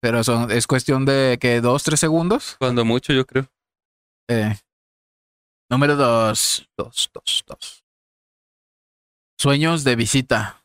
Pero 0.00 0.22
son, 0.22 0.52
es 0.52 0.68
cuestión 0.68 1.04
de 1.04 1.36
que 1.40 1.60
dos, 1.60 1.82
tres 1.82 1.98
segundos. 1.98 2.54
Cuando 2.60 2.84
mucho, 2.84 3.12
yo 3.12 3.26
creo. 3.26 3.50
Eh, 4.28 4.56
número 5.68 5.96
dos. 5.96 6.68
Dos, 6.78 7.10
dos, 7.12 7.44
dos. 7.48 7.84
Sueños 9.36 9.82
de 9.82 9.96
visita. 9.96 10.62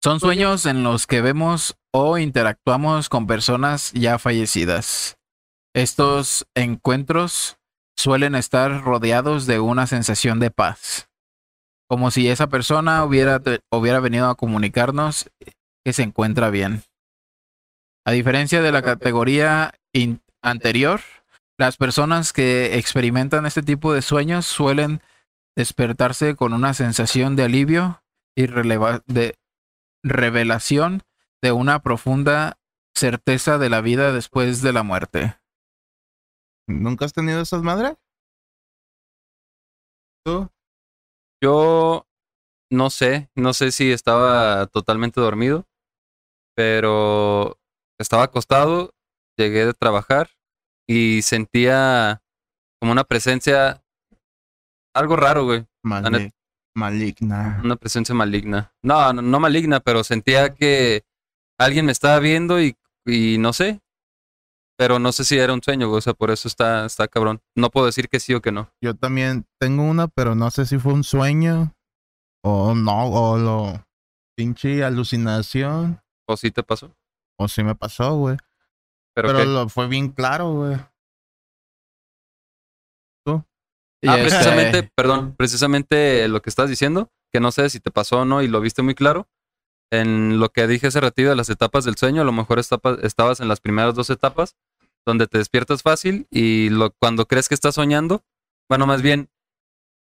Son 0.00 0.20
sueños 0.20 0.64
en 0.64 0.84
los 0.84 1.08
que 1.08 1.22
vemos 1.22 1.76
o 1.92 2.18
interactuamos 2.18 3.08
con 3.08 3.26
personas 3.26 3.92
ya 3.94 4.18
fallecidas. 4.18 5.19
Estos 5.74 6.48
encuentros 6.56 7.58
suelen 7.96 8.34
estar 8.34 8.82
rodeados 8.82 9.46
de 9.46 9.60
una 9.60 9.86
sensación 9.86 10.40
de 10.40 10.50
paz, 10.50 11.08
como 11.88 12.10
si 12.10 12.28
esa 12.28 12.48
persona 12.48 13.04
hubiera, 13.04 13.40
hubiera 13.70 14.00
venido 14.00 14.28
a 14.28 14.34
comunicarnos 14.34 15.30
que 15.84 15.92
se 15.92 16.02
encuentra 16.02 16.50
bien. 16.50 16.82
A 18.04 18.10
diferencia 18.10 18.62
de 18.62 18.72
la 18.72 18.82
categoría 18.82 19.74
anterior, 20.42 21.00
las 21.56 21.76
personas 21.76 22.32
que 22.32 22.78
experimentan 22.78 23.46
este 23.46 23.62
tipo 23.62 23.92
de 23.92 24.02
sueños 24.02 24.46
suelen 24.46 25.02
despertarse 25.56 26.34
con 26.34 26.52
una 26.52 26.74
sensación 26.74 27.36
de 27.36 27.44
alivio 27.44 28.02
y 28.34 28.46
de 28.46 29.34
revelación 30.02 31.02
de 31.42 31.52
una 31.52 31.80
profunda 31.80 32.58
certeza 32.94 33.58
de 33.58 33.68
la 33.68 33.80
vida 33.82 34.12
después 34.12 34.62
de 34.62 34.72
la 34.72 34.82
muerte. 34.82 35.39
¿Nunca 36.66 37.04
has 37.04 37.12
tenido 37.12 37.40
esas 37.40 37.62
madres? 37.62 37.96
¿Tú? 40.24 40.48
Yo 41.42 42.06
no 42.70 42.90
sé, 42.90 43.30
no 43.34 43.52
sé 43.54 43.72
si 43.72 43.90
estaba 43.90 44.66
totalmente 44.66 45.20
dormido, 45.20 45.66
pero 46.54 47.58
estaba 47.98 48.24
acostado, 48.24 48.94
llegué 49.36 49.66
de 49.66 49.74
trabajar 49.74 50.30
y 50.86 51.22
sentía 51.22 52.22
como 52.80 52.92
una 52.92 53.04
presencia, 53.04 53.82
algo 54.94 55.16
raro, 55.16 55.44
güey, 55.44 55.66
maligna. 55.82 57.60
una 57.64 57.76
presencia 57.76 58.14
maligna. 58.14 58.74
No, 58.82 59.12
no, 59.12 59.22
no 59.22 59.40
maligna, 59.40 59.80
pero 59.80 60.04
sentía 60.04 60.54
que 60.54 61.02
alguien 61.58 61.86
me 61.86 61.92
estaba 61.92 62.18
viendo 62.20 62.60
y, 62.60 62.76
y 63.06 63.38
no 63.38 63.52
sé, 63.52 63.80
pero 64.80 64.98
no 64.98 65.12
sé 65.12 65.24
si 65.24 65.36
era 65.38 65.52
un 65.52 65.62
sueño, 65.62 65.88
güey, 65.88 65.98
o 65.98 66.00
sea, 66.00 66.14
por 66.14 66.30
eso 66.30 66.48
está, 66.48 66.86
está 66.86 67.06
cabrón. 67.06 67.42
No 67.54 67.68
puedo 67.68 67.84
decir 67.84 68.08
que 68.08 68.18
sí 68.18 68.32
o 68.32 68.40
que 68.40 68.50
no. 68.50 68.72
Yo 68.82 68.94
también 68.94 69.44
tengo 69.60 69.82
una, 69.82 70.08
pero 70.08 70.34
no 70.34 70.50
sé 70.50 70.64
si 70.64 70.78
fue 70.78 70.94
un 70.94 71.04
sueño 71.04 71.74
o 72.42 72.74
no, 72.74 73.04
o 73.10 73.36
lo 73.36 73.86
pinche 74.34 74.82
alucinación, 74.82 76.00
¿O 76.26 76.34
sí 76.38 76.50
te 76.50 76.62
pasó? 76.62 76.96
o 77.38 77.46
si 77.46 77.62
me 77.62 77.74
pasó, 77.74 78.16
güey. 78.16 78.38
Pero, 79.14 79.44
lo 79.44 79.68
fue 79.68 79.86
bien 79.86 80.08
claro, 80.08 80.52
güey. 80.54 80.76
Y 84.02 84.08
Ah, 84.08 84.16
este, 84.18 84.30
precisamente, 84.30 84.90
perdón, 84.96 85.34
precisamente 85.36 86.26
lo 86.28 86.40
que 86.40 86.48
estás 86.48 86.70
diciendo, 86.70 87.10
que 87.30 87.38
no 87.38 87.52
sé 87.52 87.68
si 87.68 87.80
te 87.80 87.90
pasó 87.90 88.20
o 88.20 88.24
no 88.24 88.40
y 88.40 88.48
lo 88.48 88.62
viste 88.62 88.80
muy 88.80 88.94
claro. 88.94 89.28
En 89.92 90.38
lo 90.38 90.48
que 90.48 90.66
dije 90.66 90.86
hace 90.86 91.00
ratito 91.02 91.28
de 91.28 91.36
las 91.36 91.50
etapas 91.50 91.84
del 91.84 91.96
sueño, 91.96 92.22
a 92.22 92.24
lo 92.24 92.32
mejor 92.32 92.58
estapa- 92.58 92.96
estabas 93.02 93.40
en 93.40 93.48
las 93.48 93.60
primeras 93.60 93.94
dos 93.94 94.08
etapas, 94.08 94.56
donde 95.06 95.26
te 95.26 95.38
despiertas 95.38 95.82
fácil 95.82 96.26
y 96.30 96.68
lo, 96.70 96.90
cuando 97.00 97.26
crees 97.26 97.48
que 97.48 97.54
estás 97.54 97.74
soñando, 97.74 98.22
bueno, 98.68 98.86
más 98.86 99.02
bien, 99.02 99.28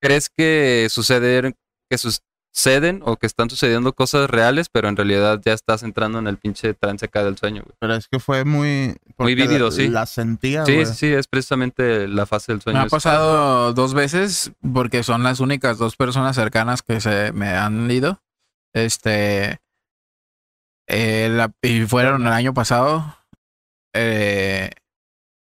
crees 0.02 0.30
que 0.30 0.88
suceder, 0.90 1.56
que 1.90 1.98
suceden 1.98 3.02
o 3.06 3.18
que 3.18 3.28
están 3.28 3.50
sucediendo 3.50 3.94
cosas 3.94 4.30
reales, 4.30 4.68
pero 4.70 4.90
en 4.90 4.96
realidad 4.98 5.40
ya 5.46 5.54
estás 5.54 5.84
entrando 5.84 6.18
en 6.20 6.28
el 6.28 6.38
pinche 6.38 6.74
trance 6.74 7.06
acá 7.06 7.24
del 7.24 7.38
sueño, 7.38 7.62
güey. 7.64 7.76
Pero 7.80 7.96
es 7.96 8.08
que 8.08 8.20
fue 8.20 8.44
muy... 8.46 8.96
porque 9.16 9.36
vívido, 9.36 9.66
la- 9.70 9.72
sí. 9.72 9.88
La 9.88 10.06
sentía, 10.06 10.66
Sí, 10.66 10.74
güey. 10.74 10.86
sí, 10.88 10.94
sí, 10.94 11.06
es 11.08 11.28
precisamente 11.28 12.08
la 12.08 12.26
fase 12.26 12.52
del 12.52 12.62
sueño. 12.62 12.80
me 12.80 12.86
ha 12.86 12.90
pasado 12.90 13.74
dos 13.74 13.94
veces 13.94 14.52
porque 14.74 15.04
son 15.04 15.24
las 15.24 15.40
únicas 15.40 15.78
dos 15.78 15.96
personas 15.96 16.36
cercanas 16.36 16.82
que 16.82 17.00
se 17.00 17.32
me 17.32 17.50
han 17.50 17.90
ido. 17.92 18.20
Este. 18.74 19.60
eh, 20.90 21.30
la- 21.32 21.52
y 21.62 21.82
fueron 21.86 22.26
el 22.28 22.34
año 22.34 22.54
pasado. 22.54 23.18
Eh, 23.94 24.70
¿Las 24.72 24.87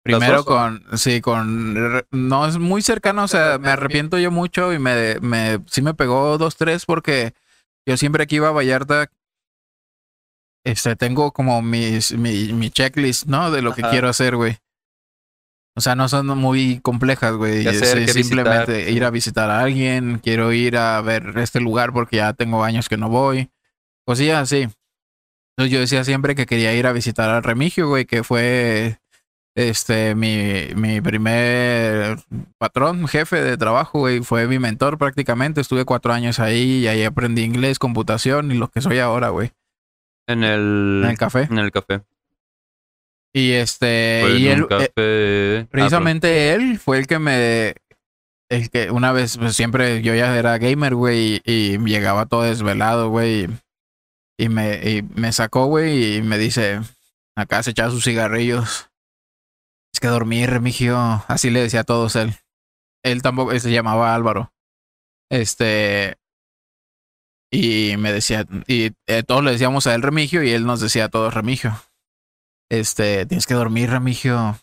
primero 0.06 0.44
con. 0.44 0.84
Sí, 0.94 1.20
con. 1.20 2.04
No 2.10 2.46
es 2.46 2.58
muy 2.58 2.82
cercano, 2.82 3.24
o 3.24 3.28
sea, 3.28 3.58
me 3.60 3.70
arrepiento 3.70 4.18
yo 4.18 4.30
mucho 4.30 4.72
y 4.72 4.78
me, 4.78 5.18
me. 5.20 5.60
Sí 5.66 5.82
me 5.82 5.94
pegó 5.94 6.38
dos, 6.38 6.56
tres 6.56 6.86
porque 6.86 7.34
yo 7.86 7.96
siempre 7.96 8.26
que 8.26 8.36
iba 8.36 8.48
a 8.48 8.52
Vallarta. 8.52 9.10
Este, 10.64 10.96
tengo 10.96 11.30
como 11.32 11.62
mis, 11.62 12.12
mi, 12.12 12.52
mi 12.52 12.70
checklist, 12.70 13.26
¿no? 13.26 13.52
De 13.52 13.62
lo 13.62 13.72
que 13.72 13.82
quiero 13.82 14.08
hacer, 14.08 14.34
güey. 14.34 14.58
O 15.76 15.80
sea, 15.80 15.94
no 15.94 16.08
son 16.08 16.26
muy 16.26 16.80
complejas, 16.80 17.34
güey. 17.34 17.62
¿Qué 17.62 17.74
simplemente 17.74 18.72
visitar? 18.72 18.96
ir 18.96 19.04
a 19.04 19.10
visitar 19.10 19.50
a 19.50 19.60
alguien, 19.60 20.18
quiero 20.18 20.52
ir 20.52 20.78
a 20.78 21.00
ver 21.02 21.34
este 21.36 21.60
lugar 21.60 21.92
porque 21.92 22.16
ya 22.16 22.32
tengo 22.32 22.64
años 22.64 22.88
que 22.88 22.96
no 22.96 23.10
voy. 23.10 23.50
Cosillas 24.06 24.42
así. 24.42 24.68
Entonces 25.56 25.72
yo 25.72 25.80
decía 25.80 26.02
siempre 26.04 26.34
que 26.34 26.46
quería 26.46 26.74
ir 26.74 26.86
a 26.86 26.92
visitar 26.92 27.28
al 27.28 27.42
Remigio, 27.42 27.88
güey, 27.88 28.06
que 28.06 28.24
fue 28.24 28.98
este 29.56 30.14
mi, 30.14 30.68
mi 30.76 31.00
primer 31.00 32.18
patrón, 32.58 33.08
jefe 33.08 33.42
de 33.42 33.56
trabajo, 33.56 33.98
güey. 34.00 34.20
Fue 34.20 34.46
mi 34.46 34.58
mentor 34.58 34.98
prácticamente. 34.98 35.60
Estuve 35.60 35.84
cuatro 35.84 36.12
años 36.12 36.38
ahí 36.38 36.80
y 36.84 36.86
ahí 36.88 37.02
aprendí 37.04 37.42
inglés, 37.42 37.78
computación 37.78 38.52
y 38.52 38.54
lo 38.54 38.68
que 38.68 38.80
soy 38.82 38.98
ahora, 38.98 39.30
güey. 39.30 39.50
En 40.28 40.44
el, 40.44 41.00
en 41.04 41.10
el 41.10 41.18
café. 41.18 41.42
en 41.50 41.58
el 41.58 41.72
café. 41.72 42.02
Y 43.34 43.52
este, 43.52 44.20
Fue 44.22 44.38
y 44.38 44.48
él, 44.48 44.66
café. 44.66 44.92
eh, 44.96 45.62
Ah, 45.64 45.68
precisamente 45.70 46.52
él 46.52 46.78
fue 46.78 46.98
el 46.98 47.06
que 47.06 47.18
me, 47.18 47.74
el 48.48 48.70
que 48.70 48.90
una 48.90 49.12
vez, 49.12 49.36
pues 49.36 49.54
siempre 49.56 50.00
yo 50.02 50.14
ya 50.14 50.36
era 50.36 50.56
gamer, 50.58 50.94
güey, 50.94 51.42
y, 51.44 51.74
y 51.74 51.78
llegaba 51.78 52.26
todo 52.26 52.42
desvelado, 52.42 53.10
güey, 53.10 53.44
y, 54.38 54.44
y 54.44 54.48
me, 54.48 54.74
y 54.90 55.02
me 55.14 55.32
sacó, 55.32 55.66
güey, 55.66 56.16
y 56.16 56.22
me 56.22 56.38
dice, 56.38 56.80
acá 57.36 57.62
se 57.62 57.70
echaba 57.72 57.90
sus 57.90 58.04
cigarrillos. 58.04 58.88
Es 59.96 60.00
que 60.00 60.08
dormir, 60.08 60.50
Remigio, 60.50 61.24
así 61.26 61.48
le 61.48 61.62
decía 61.62 61.80
a 61.80 61.84
todos 61.84 62.16
él. 62.16 62.34
Él 63.02 63.22
tampoco, 63.22 63.52
él 63.52 63.62
se 63.62 63.72
llamaba 63.72 64.14
Álvaro. 64.14 64.52
Este, 65.32 66.18
y 67.50 67.94
me 67.96 68.12
decía, 68.12 68.44
y 68.66 68.92
eh, 69.06 69.22
todos 69.22 69.42
le 69.42 69.52
decíamos 69.52 69.86
a 69.86 69.94
él 69.94 70.02
Remigio, 70.02 70.42
y 70.42 70.50
él 70.50 70.66
nos 70.66 70.80
decía 70.80 71.06
a 71.06 71.08
todos 71.08 71.32
Remigio. 71.32 71.72
Este, 72.70 73.24
tienes 73.24 73.46
que 73.46 73.54
dormir, 73.54 73.88
Remigio. 73.88 74.58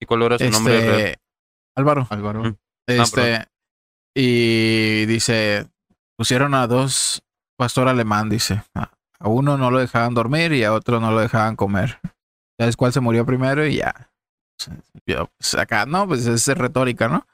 ¿Y 0.00 0.06
cuál 0.06 0.22
era 0.22 0.38
su 0.38 0.48
nombre? 0.48 0.78
Este, 0.78 1.18
Álvaro. 1.76 2.06
Álvaro. 2.08 2.44
Mm. 2.44 2.56
Este, 2.88 3.44
y 4.16 5.04
dice, 5.04 5.68
pusieron 6.16 6.54
a 6.54 6.66
dos 6.66 7.22
pastor 7.58 7.88
alemán, 7.88 8.30
dice. 8.30 8.62
A 8.72 9.28
uno 9.28 9.58
no 9.58 9.70
lo 9.70 9.80
dejaban 9.80 10.14
dormir 10.14 10.54
y 10.54 10.64
a 10.64 10.72
otro 10.72 10.98
no 10.98 11.10
lo 11.10 11.20
dejaban 11.20 11.56
comer. 11.56 12.00
¿Sabes 12.58 12.78
cuál 12.78 12.94
se 12.94 13.00
murió 13.00 13.26
primero? 13.26 13.66
Y 13.66 13.76
ya. 13.76 14.10
Yo, 15.06 15.30
pues 15.38 15.54
acá, 15.54 15.86
no, 15.86 16.06
pues 16.06 16.26
es 16.26 16.46
retórica, 16.48 17.08
¿no? 17.08 17.26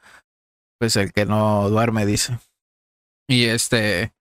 Pues 0.79 0.97
el 0.97 1.13
que 1.13 1.27
no 1.27 1.69
duerme, 1.71 2.07
dice. 2.07 2.39
Y 3.29 3.47
este. 3.47 4.13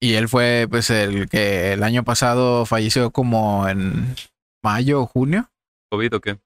Y 0.00 0.14
él 0.14 0.28
fue, 0.28 0.66
pues, 0.70 0.88
el 0.90 1.28
que 1.28 1.72
el 1.74 1.82
año 1.82 2.04
pasado 2.04 2.64
falleció 2.64 3.10
como 3.10 3.68
en 3.68 4.14
mayo 4.62 5.02
o 5.02 5.06
junio. 5.06 5.50
¿COVID 5.90 6.16
o 6.16 6.20
qué? 6.20 6.38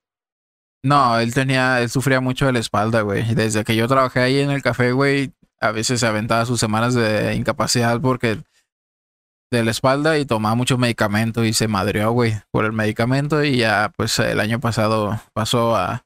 No, 0.83 1.19
él 1.19 1.33
tenía, 1.33 1.81
él 1.81 1.89
sufría 1.89 2.21
mucho 2.21 2.47
de 2.47 2.53
la 2.53 2.59
espalda, 2.59 3.03
güey. 3.03 3.35
Desde 3.35 3.65
que 3.65 3.77
yo 3.77 3.87
trabajé 3.87 4.21
ahí 4.21 4.41
en 4.41 4.51
el 4.51 4.63
café, 4.63 4.93
güey, 4.93 5.33
a 5.61 5.71
veces 5.71 6.01
se 6.01 6.07
aventaba 6.07 6.45
sus 6.47 6.61
semanas 6.61 6.95
de 6.95 7.35
incapacidad 7.35 8.01
porque 8.01 8.39
de 9.51 9.63
la 9.65 9.71
espalda 9.71 10.19
y 10.19 10.27
tomaba 10.27 10.55
mucho 10.55 10.79
medicamento 10.79 11.45
y 11.45 11.53
se 11.53 11.69
madreó, 11.69 12.11
güey, 12.13 12.35
por 12.51 12.65
el 12.65 12.73
medicamento 12.73 13.45
y 13.45 13.59
ya, 13.59 13.93
pues, 13.97 14.19
el 14.19 14.41
año 14.41 14.61
pasado 14.61 15.21
pasó 15.33 15.77
a 15.77 16.05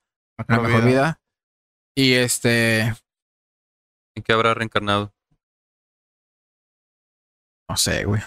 una 0.48 0.60
mejor 0.60 0.84
vida. 0.84 1.20
Y 1.96 2.12
este, 2.14 2.80
¿En 4.16 4.22
qué 4.24 4.32
habrá 4.32 4.54
reencarnado? 4.54 5.12
no 7.70 7.76
sé, 7.76 8.04
güey. 8.04 8.22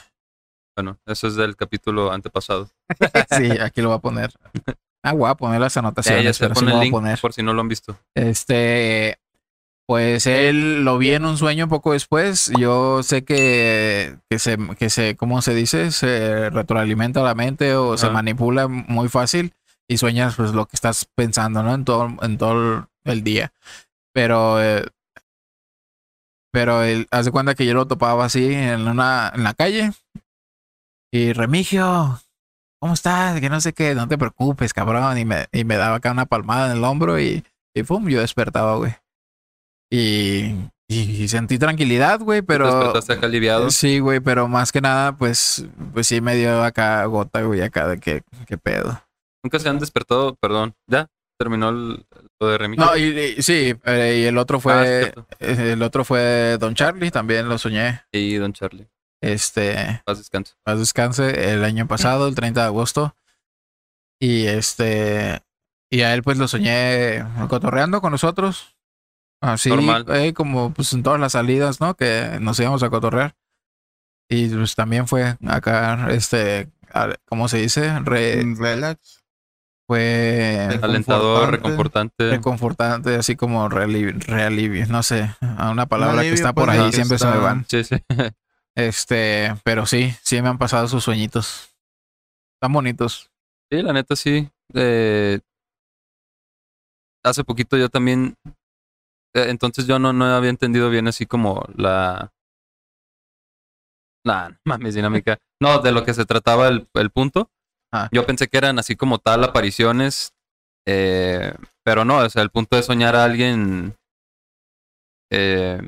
Bueno, 0.78 0.98
eso 1.06 1.28
es 1.28 1.36
del 1.36 1.56
capítulo 1.56 2.12
antepasado. 2.12 2.70
Sí, 3.38 3.52
aquí 3.60 3.82
lo 3.82 3.90
voy 3.90 3.98
a 3.98 4.02
poner. 4.02 4.32
Ah, 5.04 5.14
voy 5.14 5.28
a 5.32 5.34
poner 5.34 5.60
las 5.60 5.74
Sí, 5.74 5.80
anotaciones, 5.80 6.24
ya 6.24 6.32
se 6.34 6.44
pero 6.46 6.54
sí 6.54 6.60
pone 6.60 6.70
lo 6.70 6.74
el 6.74 6.78
voy 6.78 6.82
a 6.82 6.84
link 6.84 6.94
poner. 6.94 7.20
por 7.20 7.34
si 7.34 7.42
no 7.42 7.54
lo 7.56 7.62
han 7.62 7.68
visto. 7.68 7.98
Este, 8.16 9.18
pues 9.88 10.26
él 10.28 10.84
lo 10.84 10.98
vi 10.98 11.12
en 11.12 11.26
un 11.26 11.38
sueño 11.38 11.68
poco 11.68 11.94
después. 11.94 12.52
Yo 12.58 13.04
sé 13.04 13.24
que, 13.24 14.18
que 14.30 14.40
se, 14.40 14.58
que 14.78 14.90
se, 14.90 15.16
¿cómo 15.16 15.42
se 15.42 15.54
dice? 15.54 15.92
Se 15.92 16.50
retroalimenta 16.50 17.22
la 17.24 17.36
mente 17.36 17.76
o 17.76 17.98
se 17.98 18.10
manipula 18.10 18.68
muy 18.68 19.10
fácil 19.10 19.54
y 19.88 19.98
sueñas 19.98 20.36
pues 20.36 20.54
lo 20.54 20.66
que 20.66 20.76
estás 20.76 21.08
pensando, 21.16 21.64
¿no? 21.64 21.74
En 21.76 21.84
todo, 21.84 22.16
en 22.22 22.38
todo 22.38 22.88
el 23.04 23.24
día. 23.24 23.52
Pero, 24.14 24.62
eh, 24.64 24.86
pero 26.52 26.84
él, 26.84 27.08
haz 27.12 27.26
de 27.26 27.32
cuenta 27.32 27.56
que 27.56 27.66
yo 27.66 27.74
lo 27.74 27.88
topaba 27.88 28.26
así 28.26 28.54
en 28.54 28.88
una, 28.88 29.32
en 29.36 29.44
la 29.44 29.54
calle 29.54 29.92
y 31.14 31.34
Remigio, 31.34 32.22
¿cómo 32.80 32.94
estás? 32.94 33.42
Que 33.42 33.50
no 33.50 33.60
sé 33.60 33.74
qué, 33.74 33.94
no 33.96 34.08
te 34.08 34.18
preocupes, 34.18 34.74
cabrón. 34.74 35.18
Y 35.18 35.26
me, 35.26 35.48
y 35.52 35.66
me 35.66 35.76
daba 35.76 35.98
acá 35.98 36.12
una 36.12 36.26
palmada 36.26 36.72
en 36.72 36.78
el 36.78 36.84
hombro 36.86 37.20
y, 37.20 37.44
y 37.74 37.84
pum, 37.84 38.08
yo 38.08 38.22
despertaba, 38.22 38.78
güey. 38.78 38.96
Y, 39.92 40.56
y 40.88 41.28
sentí 41.28 41.58
tranquilidad, 41.60 42.20
güey, 42.22 42.42
¿Te 42.42 42.48
pero... 42.48 42.66
despertaste 42.74 43.14
acá 43.14 43.26
aliviado? 43.28 43.70
Sí, 43.72 44.00
güey, 44.00 44.20
pero 44.22 44.48
más 44.48 44.72
que 44.72 44.80
nada, 44.82 45.16
pues, 45.18 45.66
pues 45.94 46.08
sí 46.08 46.22
me 46.22 46.36
dio 46.36 46.64
acá 46.64 47.04
gota, 47.06 47.42
güey, 47.42 47.62
acá 47.62 47.88
de 47.88 48.00
qué, 48.00 48.24
qué 48.48 48.58
pedo. 48.58 49.02
Nunca 49.44 49.60
se 49.60 49.68
han 49.70 49.80
despertado, 49.80 50.36
perdón. 50.36 50.74
¿Ya? 50.88 51.08
¿Terminó 51.38 51.70
el, 51.70 52.06
lo 52.40 52.48
de 52.48 52.58
Remigio? 52.58 52.86
No, 52.86 52.96
y, 52.96 53.04
y- 53.38 53.42
sí, 53.42 53.74
eh, 53.86 54.20
y 54.24 54.26
el 54.28 54.38
otro 54.38 54.58
Ah, 54.60 54.62
fue, 54.62 55.00
cierto. 55.02 55.28
eh, 55.40 55.72
el 55.74 55.82
otro 55.82 56.06
fue 56.06 56.58
Don 56.60 56.76
Charlie, 56.76 57.10
también 57.12 57.50
lo 57.50 57.58
soñé. 57.58 58.02
Y 58.12 58.36
Don 58.36 58.54
Charlie. 58.54 58.88
Este, 59.24 60.02
Paz 60.06 60.18
descanso. 60.20 60.56
paz 60.64 60.80
descanse, 60.80 61.52
el 61.54 61.64
año 61.64 61.88
pasado, 61.88 62.28
el 62.28 62.36
30 62.36 62.62
de 62.62 62.66
agosto. 62.68 63.16
Y 64.20 64.46
este, 64.46 65.42
y 65.92 66.02
a 66.02 66.14
él 66.14 66.22
pues 66.24 66.38
lo 66.38 66.48
soñé 66.48 67.24
cotorreando 67.50 68.02
con 68.02 68.12
nosotros. 68.12 68.76
Así, 69.42 69.70
Normal. 69.70 70.06
eh, 70.10 70.34
como 70.34 70.72
pues 70.74 70.94
en 70.94 71.02
todas 71.04 71.20
las 71.20 71.32
salidas, 71.32 71.80
¿no? 71.82 71.96
Que 71.96 72.38
nos 72.40 72.60
íbamos 72.60 72.84
a 72.84 72.90
cotorrear. 72.90 73.36
Y 74.30 74.48
pues 74.50 74.76
también 74.76 75.08
fue 75.08 75.36
acá, 75.48 76.08
este, 76.12 76.70
a- 76.94 77.16
¿cómo 77.26 77.48
se 77.48 77.58
dice? 77.58 78.00
Re- 78.00 78.44
Relax. 78.58 79.24
fue 79.88 80.80
Alentador, 80.82 81.52
Reconfortante. 81.52 82.30
reconfortante. 82.30 83.16
así 83.16 83.36
como 83.36 83.68
reali- 83.68 84.14
realivio, 84.26 84.86
no 84.88 85.04
sé, 85.04 85.36
a 85.58 85.70
una 85.72 85.86
palabra 85.88 86.22
que 86.22 86.32
está 86.32 86.54
por 86.54 86.68
pues, 86.68 86.80
ahí, 86.80 86.92
siempre 86.94 87.18
se 87.18 87.26
me 87.28 87.38
van. 87.38 87.66
Sí, 87.68 87.84
sí. 87.84 87.96
Este, 88.74 89.54
pero 89.66 89.86
sí, 89.86 90.16
sí 90.24 90.42
me 90.42 90.48
han 90.48 90.58
pasado 90.58 90.88
sus 90.88 91.04
sueñitos. 91.04 91.72
Están 92.56 92.72
bonitos. 92.72 93.30
Sí, 93.70 93.82
la 93.82 93.92
neta 93.92 94.16
sí. 94.16 94.50
Eh, 94.74 95.40
hace 97.24 97.44
poquito 97.44 97.76
yo 97.76 97.90
también. 97.90 98.36
Eh, 99.34 99.46
entonces 99.50 99.88
yo 99.88 100.00
no, 100.00 100.14
no 100.14 100.26
había 100.26 100.50
entendido 100.50 100.90
bien 100.90 101.08
así 101.08 101.26
como 101.26 101.64
la. 101.76 102.32
Nah, 104.26 104.50
no 104.50 104.58
mames, 104.66 104.96
dinámica. 104.96 105.38
No, 105.62 105.78
de 105.78 105.92
lo 105.92 106.04
que 106.04 106.16
se 106.16 106.26
trataba 106.26 106.70
el, 106.70 106.88
el 106.96 107.12
punto. 107.12 107.52
Ah. 107.94 108.10
Yo 108.12 108.26
pensé 108.26 108.48
que 108.48 108.58
eran 108.58 108.80
así 108.80 108.96
como 108.96 109.20
tal 109.20 109.44
apariciones. 109.44 110.34
eh, 110.88 111.54
pero 111.84 112.04
no, 112.04 112.18
o 112.18 112.30
sea, 112.32 112.42
el 112.42 112.50
punto 112.50 112.76
de 112.78 112.82
soñar 112.84 113.16
a 113.16 113.24
alguien. 113.26 113.94
eh, 115.32 115.80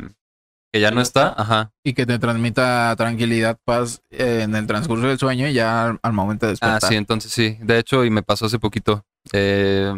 que 0.72 0.80
ya 0.80 0.92
no 0.92 1.02
está. 1.02 1.34
Ajá. 1.38 1.72
Y 1.84 1.94
que 1.94 2.06
te 2.06 2.20
transmita 2.20 2.96
tranquilidad, 2.96 3.58
paz 3.66 4.02
eh, 4.12 4.42
en 4.44 4.56
el 4.56 4.68
transcurso 4.68 5.08
del 5.08 5.18
sueño 5.20 5.48
y 5.48 5.54
ya 5.54 5.86
al, 5.86 6.00
al 6.04 6.14
momento 6.14 6.46
de 6.46 6.52
Ah, 6.62 6.68
despertar. 6.78 6.90
sí, 6.90 6.96
entonces 6.96 7.32
sí. 7.32 7.58
De 7.62 7.80
hecho, 7.80 8.06
y 8.06 8.10
me 8.12 8.22
pasó 8.24 8.46
hace 8.46 8.60
poquito. 8.60 9.04
Eh, 9.32 9.92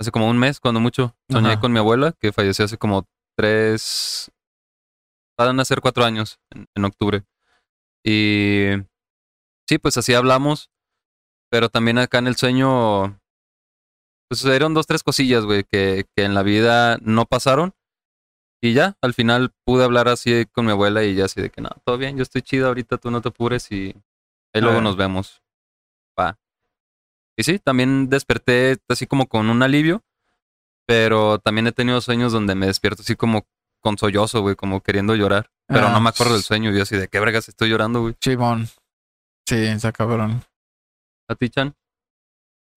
hace 0.00 0.10
como 0.10 0.28
un 0.28 0.38
mes, 0.38 0.60
cuando 0.60 0.80
mucho. 0.80 1.14
Soñé 1.28 1.52
Ajá. 1.52 1.60
con 1.60 1.72
mi 1.72 1.78
abuela, 1.78 2.12
que 2.18 2.32
falleció 2.32 2.64
hace 2.64 2.78
como 2.78 3.06
tres. 3.36 4.30
Van 5.38 5.60
a 5.60 5.64
ser 5.64 5.80
cuatro 5.80 6.04
años 6.04 6.38
en, 6.50 6.66
en 6.74 6.84
octubre. 6.84 7.24
Y 8.04 8.70
sí, 9.68 9.78
pues 9.78 9.96
así 9.96 10.14
hablamos. 10.14 10.70
Pero 11.50 11.68
también 11.68 11.98
acá 11.98 12.18
en 12.18 12.26
el 12.26 12.36
sueño. 12.36 13.20
Pues 14.28 14.40
sucedieron 14.40 14.74
dos, 14.74 14.86
tres 14.86 15.02
cosillas, 15.02 15.44
güey, 15.44 15.64
que, 15.64 16.06
que 16.14 16.24
en 16.24 16.34
la 16.34 16.42
vida 16.42 16.98
no 17.02 17.26
pasaron. 17.26 17.74
Y 18.62 18.74
ya, 18.74 18.96
al 19.00 19.14
final 19.14 19.52
pude 19.64 19.84
hablar 19.84 20.08
así 20.08 20.46
con 20.52 20.66
mi 20.66 20.72
abuela 20.72 21.02
y 21.02 21.14
ya 21.14 21.24
así 21.24 21.40
de 21.40 21.50
que 21.50 21.62
no, 21.62 21.70
todo 21.82 21.96
bien, 21.96 22.16
yo 22.18 22.22
estoy 22.22 22.42
chido 22.42 22.68
ahorita, 22.68 22.98
tú 22.98 23.10
no 23.10 23.22
te 23.22 23.30
apures 23.30 23.72
y 23.72 23.94
ahí 24.52 24.60
luego 24.60 24.82
nos 24.82 24.96
vemos. 24.96 25.42
Y 27.40 27.42
sí, 27.42 27.58
también 27.58 28.10
desperté 28.10 28.76
así 28.90 29.06
como 29.06 29.26
con 29.26 29.48
un 29.48 29.62
alivio, 29.62 30.04
pero 30.86 31.38
también 31.38 31.66
he 31.68 31.72
tenido 31.72 32.02
sueños 32.02 32.32
donde 32.32 32.54
me 32.54 32.66
despierto 32.66 33.00
así 33.00 33.16
como 33.16 33.46
con 33.80 33.96
sollozo, 33.96 34.42
güey, 34.42 34.56
como 34.56 34.82
queriendo 34.82 35.14
llorar. 35.14 35.50
Pero 35.66 35.86
Ah, 35.86 35.92
no 35.92 36.02
me 36.02 36.10
acuerdo 36.10 36.34
del 36.34 36.42
sueño, 36.42 36.70
y 36.70 36.76
yo 36.76 36.82
así 36.82 36.98
de 36.98 37.08
qué 37.08 37.18
vergas 37.18 37.48
estoy 37.48 37.70
llorando, 37.70 38.02
güey. 38.02 38.14
Chimón. 38.20 38.66
Sí, 39.48 39.56
está 39.56 39.90
cabrón. 39.90 40.42
¿A 41.30 41.34
ti, 41.34 41.48
Chan? 41.48 41.74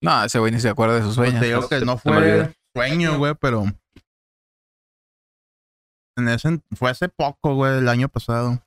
No, 0.00 0.24
ese 0.24 0.38
güey 0.38 0.50
ni 0.50 0.60
se 0.60 0.70
acuerda 0.70 0.94
de 0.94 1.02
sus 1.02 1.14
Pues 1.14 1.28
sueños. 1.28 1.40
te 1.40 1.46
digo 1.46 1.68
que 1.68 1.80
no 1.84 1.98
fue 1.98 2.54
sueño, 2.74 3.18
güey, 3.18 3.34
pero. 3.34 3.64
En 6.16 6.28
ese, 6.28 6.62
fue 6.74 6.88
hace 6.90 7.10
poco, 7.10 7.54
güey, 7.54 7.76
el 7.76 7.88
año 7.90 8.08
pasado. 8.08 8.62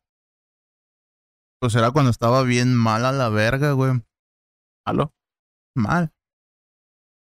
Pues 1.59 1.73
era 1.73 1.89
cuando 1.89 2.11
estaba 2.11 2.43
bien 2.43 2.75
mal 2.75 3.03
a 3.03 3.11
la 3.11 3.29
verga, 3.29 3.71
güey. 3.71 3.93
¿Aló? 4.85 5.11
Mal. 5.77 6.11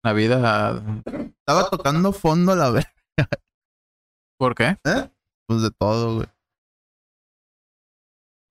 La 0.03 0.13
vida. 0.13 0.83
Estaba 1.39 1.69
tocando 1.69 2.11
fondo 2.11 2.51
a 2.51 2.55
la 2.55 2.69
verga. 2.69 2.91
¿Por 4.37 4.55
qué? 4.55 4.77
Pues 5.47 5.61
de 5.61 5.71
todo, 5.71 6.15
güey. 6.15 6.27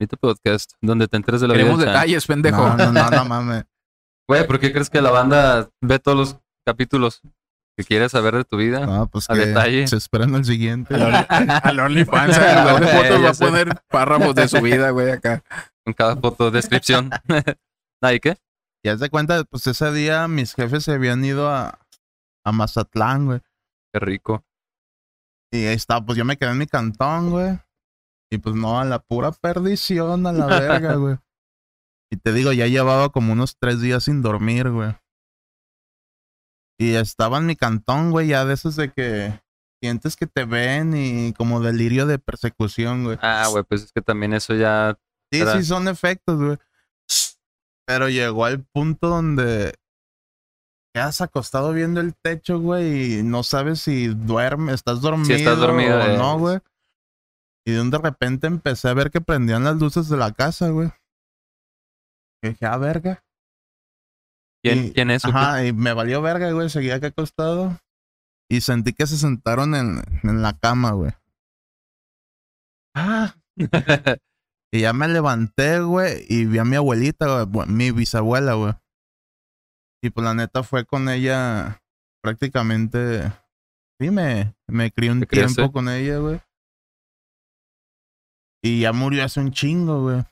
Mito 0.00 0.16
Podcast, 0.16 0.72
donde 0.80 1.06
te 1.08 1.18
enteres 1.18 1.42
de 1.42 1.48
la 1.48 1.54
vida 1.54 1.64
Queremos 1.64 1.84
Chan. 1.84 1.92
detalles, 1.92 2.26
pendejo. 2.26 2.68
No, 2.68 2.76
no, 2.76 2.92
no, 2.92 3.10
no 3.10 3.24
mames. 3.26 3.64
Güey, 4.28 4.46
¿por 4.46 4.60
qué 4.60 4.72
crees 4.72 4.88
que 4.88 5.02
la 5.02 5.10
banda 5.10 5.68
ve 5.82 5.98
todos 5.98 6.16
los 6.16 6.38
capítulos 6.64 7.20
que 7.76 7.82
quieres 7.84 8.12
saber 8.12 8.36
de 8.36 8.44
tu 8.44 8.56
vida? 8.58 8.86
No, 8.86 9.08
pues 9.08 9.28
A 9.28 9.34
que 9.34 9.46
detalle. 9.46 9.88
se 9.88 9.96
esperan 9.96 10.32
el 10.36 10.44
siguiente. 10.44 10.94
Al 10.94 11.80
OnlyFans, 11.80 12.36
en 12.38 12.60
lugar 12.60 12.80
de 12.80 12.86
fotos 12.96 13.24
va 13.24 13.30
a 13.30 13.50
poner 13.50 13.82
párrafos 13.88 14.36
de 14.36 14.46
su 14.46 14.60
vida, 14.60 14.90
güey, 14.90 15.10
acá. 15.10 15.42
En 15.84 15.92
cada 15.94 16.14
foto, 16.16 16.52
descripción. 16.52 17.10
¿Ahí 18.00 18.20
qué? 18.20 18.38
Y 18.82 18.88
haz 18.88 19.00
de 19.00 19.10
cuenta, 19.10 19.44
pues 19.44 19.66
ese 19.66 19.92
día 19.92 20.26
mis 20.28 20.54
jefes 20.54 20.84
se 20.84 20.92
habían 20.92 21.24
ido 21.24 21.50
a, 21.50 21.78
a 22.44 22.52
Mazatlán, 22.52 23.26
güey. 23.26 23.40
Qué 23.92 24.00
rico. 24.00 24.44
Y 25.52 25.66
ahí 25.66 25.74
está, 25.74 26.04
pues 26.04 26.16
yo 26.16 26.24
me 26.24 26.36
quedé 26.36 26.50
en 26.50 26.58
mi 26.58 26.66
cantón, 26.66 27.30
güey. 27.30 27.58
Y 28.30 28.38
pues 28.38 28.54
no, 28.54 28.80
a 28.80 28.84
la 28.84 29.00
pura 29.00 29.32
perdición, 29.32 30.26
a 30.26 30.32
la 30.32 30.46
verga, 30.46 30.94
güey. 30.96 31.18
Y 32.10 32.16
te 32.16 32.32
digo, 32.32 32.52
ya 32.52 32.66
llevaba 32.66 33.10
como 33.10 33.32
unos 33.32 33.56
tres 33.58 33.80
días 33.80 34.04
sin 34.04 34.22
dormir, 34.22 34.70
güey. 34.70 34.96
Y 36.78 36.94
estaba 36.94 37.38
en 37.38 37.46
mi 37.46 37.56
cantón, 37.56 38.10
güey, 38.10 38.28
ya 38.28 38.44
de 38.44 38.54
esos 38.54 38.76
de 38.76 38.90
que 38.90 39.38
sientes 39.82 40.16
que 40.16 40.26
te 40.26 40.44
ven 40.44 40.96
y 40.96 41.32
como 41.34 41.60
delirio 41.60 42.06
de 42.06 42.18
persecución, 42.18 43.04
güey. 43.04 43.18
Ah, 43.20 43.48
güey, 43.50 43.64
pues 43.64 43.82
es 43.84 43.92
que 43.92 44.00
también 44.00 44.32
eso 44.32 44.54
ya. 44.54 44.98
Sí, 45.32 45.42
sí, 45.52 45.64
son 45.64 45.88
efectos, 45.88 46.40
güey. 46.40 46.58
Pero 47.90 48.08
llegó 48.08 48.44
al 48.44 48.62
punto 48.62 49.08
donde 49.08 49.74
quedas 50.94 51.20
acostado 51.22 51.72
viendo 51.72 52.00
el 52.00 52.14
techo, 52.14 52.60
güey, 52.60 53.18
y 53.18 53.22
no 53.24 53.42
sabes 53.42 53.80
si 53.80 54.06
duermes, 54.06 54.76
estás 54.76 55.00
dormido, 55.00 55.34
estás 55.34 55.58
dormido, 55.58 55.98
o 55.98 56.02
eh. 56.02 56.16
no, 56.16 56.38
güey. 56.38 56.60
Y 57.66 57.72
de 57.72 57.80
un 57.80 57.90
de 57.90 57.98
repente 57.98 58.46
empecé 58.46 58.88
a 58.88 58.94
ver 58.94 59.10
que 59.10 59.20
prendían 59.20 59.64
las 59.64 59.76
luces 59.76 60.08
de 60.08 60.16
la 60.16 60.30
casa, 60.30 60.68
güey. 60.68 60.92
Y 62.44 62.50
dije, 62.50 62.64
ah, 62.64 62.76
verga. 62.76 63.24
¿Quién, 64.62 64.84
Y- 64.84 64.92
¿quién 64.92 65.10
es? 65.10 65.24
Ajá, 65.24 65.66
y 65.66 65.72
me 65.72 65.92
valió 65.92 66.22
verga, 66.22 66.52
güey. 66.52 66.70
Seguía 66.70 66.94
acá 66.94 67.08
acostado. 67.08 67.76
Y 68.48 68.60
sentí 68.60 68.92
que 68.92 69.08
se 69.08 69.18
sentaron 69.18 69.74
en, 69.74 70.00
en 70.22 70.42
la 70.42 70.56
cama, 70.56 70.92
güey. 70.92 71.10
Ah. 72.94 73.34
y 74.72 74.82
ya 74.82 74.92
me 74.92 75.08
levanté, 75.08 75.80
güey, 75.80 76.24
y 76.28 76.44
vi 76.46 76.58
a 76.58 76.64
mi 76.64 76.76
abuelita, 76.76 77.44
güey, 77.44 77.66
mi 77.68 77.90
bisabuela, 77.90 78.54
güey. 78.54 78.74
Y 80.02 80.10
pues 80.10 80.24
la 80.24 80.34
neta 80.34 80.62
fue 80.62 80.84
con 80.86 81.08
ella 81.08 81.82
prácticamente. 82.22 83.32
Sí, 84.00 84.10
me, 84.10 84.54
me 84.66 84.90
crié 84.90 85.10
un 85.10 85.22
tiempo 85.22 85.72
con 85.72 85.88
ella, 85.88 86.18
güey. 86.18 86.40
Y 88.62 88.80
ya 88.80 88.92
murió 88.92 89.24
hace 89.24 89.40
un 89.40 89.50
chingo, 89.50 90.02
güey. 90.02 90.22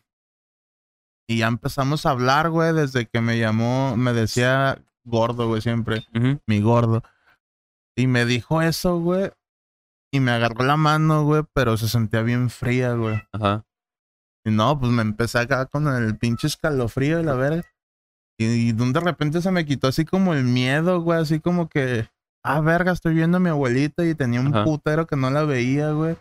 Y 1.29 1.39
ya 1.39 1.49
empezamos 1.49 2.07
a 2.07 2.11
hablar, 2.11 2.49
güey, 2.49 2.73
desde 2.73 3.07
que 3.07 3.21
me 3.21 3.39
llamó, 3.39 3.97
me 3.97 4.13
decía 4.15 4.83
gordo, 5.05 5.49
güey, 5.49 5.61
siempre 5.61 6.07
mi 6.47 6.61
gordo. 6.61 7.03
Y 7.97 8.07
me 8.07 8.25
dijo 8.25 8.63
eso, 8.63 8.99
güey. 9.01 9.31
Y 10.11 10.21
me 10.21 10.31
agarró 10.31 10.65
la 10.65 10.77
mano, 10.77 11.25
güey, 11.25 11.43
pero 11.53 11.77
se 11.77 11.89
sentía 11.89 12.23
bien 12.23 12.49
fría, 12.49 12.95
güey. 12.95 13.21
Ajá. 13.33 13.67
Y 14.49 14.51
no, 14.51 14.79
pues 14.79 14.91
me 14.93 15.03
empecé 15.03 15.39
acá 15.39 15.67
con 15.67 15.87
el 15.89 16.17
pinche 16.17 16.47
escalofrío 16.47 17.21
y 17.21 17.25
la 17.25 17.35
verga. 17.35 17.63
Y, 18.41 18.45
y 18.69 18.73
de 18.73 19.01
repente 19.01 19.43
se 19.43 19.51
me 19.51 19.65
quitó 19.67 19.89
así 19.89 20.05
como 20.05 20.33
el 20.33 20.45
miedo, 20.45 21.01
güey, 21.01 21.21
así 21.21 21.41
como 21.41 21.69
que, 21.69 22.09
ah, 22.45 22.61
verga, 22.61 22.93
estoy 22.93 23.15
viendo 23.15 23.37
a 23.39 23.41
mi 23.41 23.49
abuelita 23.51 24.05
y 24.07 24.15
tenía 24.15 24.41
un 24.41 24.55
Ajá. 24.55 24.65
putero 24.65 25.07
que 25.07 25.17
no 25.17 25.31
la 25.31 25.43
veía, 25.45 25.91
güey. 25.91 26.17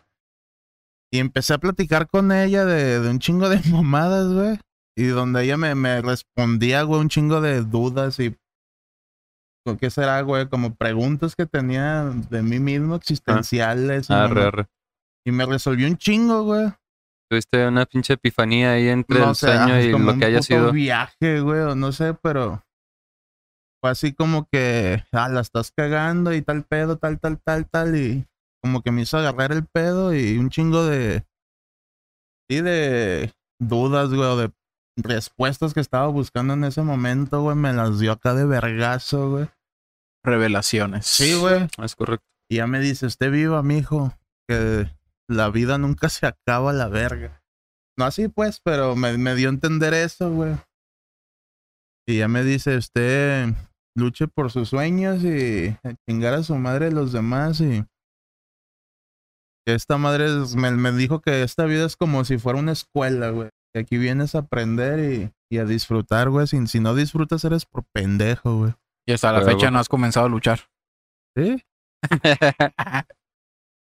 Y 1.13 1.19
empecé 1.19 1.53
a 1.53 1.57
platicar 1.59 2.07
con 2.07 2.31
ella 2.31 2.65
de, 2.65 2.99
de 2.99 3.09
un 3.09 3.19
chingo 3.19 3.47
de 3.49 3.61
mamadas, 3.71 4.27
güey. 4.33 4.59
Y 4.97 5.05
donde 5.05 5.43
ella 5.43 5.57
me, 5.57 5.75
me 5.75 6.01
respondía, 6.01 6.81
güey, 6.81 6.99
un 7.01 7.09
chingo 7.09 7.39
de 7.39 7.61
dudas 7.63 8.19
y 8.19 8.35
¿Con 9.65 9.77
¿Qué 9.77 9.89
será, 9.89 10.21
güey? 10.21 10.47
Como 10.49 10.75
preguntas 10.75 11.35
que 11.35 11.45
tenía 11.45 12.05
de 12.29 12.41
mí 12.41 12.57
mismo, 12.57 12.95
existenciales. 12.95 14.09
y 14.09 14.13
Arre, 14.13 14.33
mamá- 14.35 14.47
arre. 14.47 14.67
y 15.25 15.31
me 15.31 15.45
resolvió 15.45 15.87
un 15.87 15.97
chingo, 15.97 16.43
güey. 16.45 16.73
Tuviste 17.29 17.67
una 17.67 17.85
pinche 17.85 18.13
epifanía 18.13 18.71
ahí 18.71 18.87
entre 18.87 19.19
No 19.19 19.29
el 19.29 19.35
sé, 19.35 19.47
sueño 19.47 19.73
ah, 19.73 19.81
y 19.81 19.91
como 19.91 20.05
lo 20.05 20.13
un 20.13 20.19
que 20.19 20.25
haya 20.25 20.41
sido. 20.41 20.71
viaje, 20.71 21.41
güey, 21.41 21.59
o 21.61 21.75
no 21.75 21.91
sé, 21.91 22.13
pero 22.13 22.63
fue 23.81 23.91
así 23.91 24.13
como 24.13 24.47
que, 24.49 25.03
ah, 25.11 25.29
la 25.29 25.41
estás 25.41 25.71
cagando 25.71 26.33
y 26.33 26.41
tal 26.41 26.63
pedo, 26.63 26.97
tal, 26.97 27.19
tal, 27.19 27.39
tal, 27.41 27.69
tal, 27.69 27.95
y 27.97 28.25
como 28.63 28.81
que 28.81 28.91
me 28.91 29.01
hizo 29.01 29.17
agarrar 29.17 29.51
el 29.51 29.65
pedo 29.65 30.15
y 30.15 30.37
un 30.37 30.49
chingo 30.49 30.85
de, 30.85 31.25
sí, 32.49 32.61
de 32.61 33.33
dudas, 33.59 34.09
güey, 34.09 34.21
o 34.29 34.37
de 34.37 34.51
respuestas 34.97 35.73
que 35.73 35.79
estaba 35.79 36.07
buscando 36.07 36.53
en 36.53 36.63
ese 36.63 36.81
momento, 36.81 37.41
güey, 37.41 37.55
me 37.55 37.73
las 37.73 37.99
dio 37.99 38.13
acá 38.13 38.33
de 38.33 38.45
vergazo, 38.45 39.29
güey. 39.31 39.49
Revelaciones. 40.23 41.05
Sí, 41.05 41.35
güey. 41.35 41.67
Es 41.83 41.95
correcto. 41.95 42.25
Y 42.49 42.57
ya 42.57 42.67
me 42.67 42.79
dice, 42.79 43.05
usted 43.05 43.31
viva, 43.31 43.61
mijo, 43.61 44.13
que 44.49 44.89
la 45.29 45.49
vida 45.49 45.77
nunca 45.77 46.09
se 46.09 46.25
acaba 46.27 46.71
a 46.71 46.73
la 46.73 46.87
verga. 46.87 47.43
No 47.97 48.05
así 48.05 48.27
pues, 48.27 48.59
pero 48.63 48.95
me, 48.95 49.17
me 49.17 49.35
dio 49.35 49.49
a 49.49 49.53
entender 49.53 49.93
eso, 49.93 50.31
güey. 50.31 50.55
Y 52.07 52.19
ya 52.19 52.27
me 52.27 52.43
dice, 52.43 52.77
usted 52.77 53.47
luche 53.95 54.27
por 54.27 54.51
sus 54.51 54.69
sueños 54.69 55.23
y 55.23 55.75
chingar 56.07 56.35
a 56.35 56.43
su 56.43 56.55
madre 56.55 56.87
y 56.87 56.91
los 56.91 57.11
demás 57.11 57.59
y... 57.61 57.83
Esta 59.67 59.97
madre 59.97 60.25
es- 60.27 60.55
me, 60.55 60.71
me 60.71 60.91
dijo 60.93 61.19
que 61.19 61.43
esta 61.43 61.65
vida 61.65 61.85
es 61.85 61.97
como 61.97 62.23
si 62.23 62.37
fuera 62.37 62.59
una 62.59 62.71
escuela, 62.71 63.31
güey. 63.31 63.49
Que 63.73 63.81
aquí 63.81 63.97
vienes 63.97 64.33
a 64.33 64.39
aprender 64.39 64.99
y, 64.99 65.33
y 65.51 65.57
a 65.57 65.65
disfrutar, 65.65 66.29
güey. 66.29 66.47
Si, 66.47 66.65
si 66.67 66.79
no 66.79 66.95
disfrutas 66.95 67.43
eres 67.43 67.65
por 67.65 67.83
pendejo, 67.93 68.59
güey. 68.59 68.73
Y 69.05 69.11
hasta 69.11 69.33
la 69.33 69.41
fecha 69.41 69.69
no 69.71 69.79
has 69.79 69.89
comenzado 69.89 70.27
a 70.27 70.29
luchar. 70.29 70.59
¿Sí? 71.35 71.61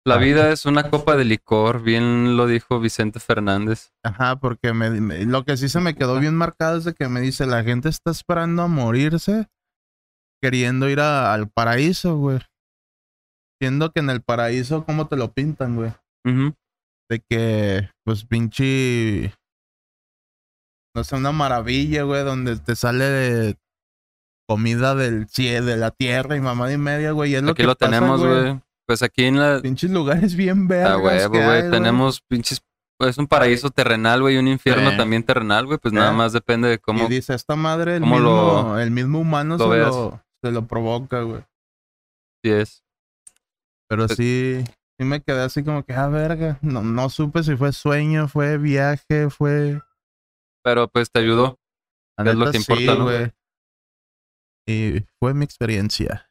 La 0.06 0.18
vida 0.18 0.52
es 0.52 0.66
una 0.66 0.88
copa 0.88 1.16
de 1.16 1.24
licor, 1.24 1.82
bien 1.82 2.36
lo 2.36 2.46
dijo 2.46 2.78
Vicente 2.78 3.18
Fernández. 3.18 3.90
Ajá, 4.04 4.36
porque 4.36 4.72
me, 4.72 4.88
me- 5.00 5.24
lo 5.24 5.44
que 5.44 5.56
sí 5.56 5.68
se 5.68 5.80
me 5.80 5.94
quedó 5.94 6.20
bien 6.20 6.34
marcado 6.36 6.78
es 6.78 6.84
de 6.84 6.94
que 6.94 7.08
me 7.08 7.20
dice, 7.20 7.44
la 7.46 7.64
gente 7.64 7.88
está 7.88 8.12
esperando 8.12 8.62
a 8.62 8.68
morirse 8.68 9.48
queriendo 10.40 10.88
ir 10.88 11.00
a- 11.00 11.34
al 11.34 11.48
paraíso, 11.48 12.16
güey. 12.16 12.38
Siendo 13.60 13.90
que 13.90 14.00
en 14.00 14.10
el 14.10 14.22
paraíso, 14.22 14.84
¿cómo 14.84 15.08
te 15.08 15.16
lo 15.16 15.32
pintan, 15.32 15.74
güey? 15.76 15.92
De 17.10 17.20
que, 17.28 17.90
pues, 18.04 18.24
pinche... 18.26 19.34
No 20.94 21.04
sé, 21.04 21.16
una 21.16 21.32
maravilla, 21.32 22.02
güey, 22.04 22.22
donde 22.24 22.56
te 22.58 22.74
sale 22.76 23.56
comida 24.48 24.94
del 24.94 25.28
cielo, 25.28 25.66
de 25.66 25.76
la 25.76 25.90
tierra 25.90 26.36
y 26.36 26.40
mamada 26.40 26.72
y 26.72 26.78
media, 26.78 27.10
güey. 27.12 27.32
Y 27.32 27.34
es 27.34 27.42
lo 27.42 27.50
Aquí 27.52 27.62
que 27.62 27.66
lo 27.66 27.74
pasa, 27.76 27.90
tenemos, 27.90 28.20
güey. 28.24 28.60
Pues 28.86 29.02
aquí 29.02 29.24
en 29.24 29.38
la... 29.38 29.60
Pinches 29.60 29.90
lugares 29.90 30.36
bien 30.36 30.68
verdes. 30.68 31.02
Huevo, 31.02 31.34
güey. 31.44 31.70
Tenemos 31.70 32.20
pinches... 32.22 32.62
Es 33.00 33.18
un 33.18 33.26
paraíso 33.26 33.68
terrenal, 33.70 34.22
güey, 34.22 34.36
y 34.36 34.38
un 34.38 34.48
infierno 34.48 34.96
también 34.96 35.22
terrenal, 35.22 35.66
güey. 35.66 35.78
Pues 35.78 35.92
nada 35.92 36.12
más 36.12 36.32
depende 36.32 36.68
de 36.68 36.74
Y 36.74 36.78
cómo... 36.78 37.08
dice, 37.08 37.34
esta 37.34 37.54
madre, 37.56 37.96
el, 37.96 38.00
mismo, 38.00 38.18
lo- 38.20 38.78
el 38.78 38.90
mismo 38.90 39.20
humano 39.20 39.58
lo 39.58 39.70
se, 39.70 39.78
lo, 39.78 40.22
se 40.42 40.50
lo 40.50 40.66
provoca, 40.66 41.20
güey. 41.22 41.42
sí 42.42 42.50
es. 42.52 42.82
Pero 43.88 44.06
Pues- 44.06 44.16
sí, 44.16 44.64
sí 44.98 45.04
me 45.04 45.20
quedé 45.20 45.42
así 45.42 45.62
como 45.62 45.84
que, 45.84 45.92
ah, 45.92 46.08
verga. 46.08 46.58
No, 46.62 46.80
no 46.82 47.10
supe 47.10 47.42
si 47.42 47.54
fue 47.56 47.72
sueño, 47.72 48.28
fue 48.28 48.56
viaje, 48.56 49.28
fue... 49.30 49.82
Pero 50.64 50.88
pues 50.88 51.10
te 51.10 51.20
ayudó. 51.20 51.58
Es 52.16 52.34
lo 52.34 52.50
que 52.50 52.56
importa, 52.56 52.80
sí, 52.92 52.98
¿no? 52.98 53.04
güey. 53.04 53.30
Y 54.66 55.04
fue 55.20 55.34
mi 55.34 55.44
experiencia. 55.44 56.30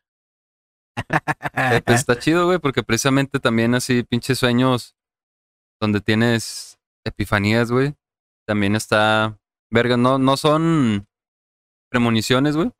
Pues, 1.86 2.00
está 2.00 2.18
chido, 2.20 2.46
güey, 2.46 2.60
porque 2.60 2.84
precisamente 2.84 3.40
también 3.40 3.76
así 3.76 4.04
pinches 4.04 4.40
sueños 4.40 4.96
donde 5.82 6.02
tienes 6.02 6.78
epifanías, 7.06 7.72
güey. 7.72 7.96
También 8.48 8.76
está... 8.76 9.38
Verga, 9.72 9.98
no, 9.98 10.18
no 10.20 10.38
son 10.38 11.08
premoniciones, 11.92 12.56
güey. 12.56 12.72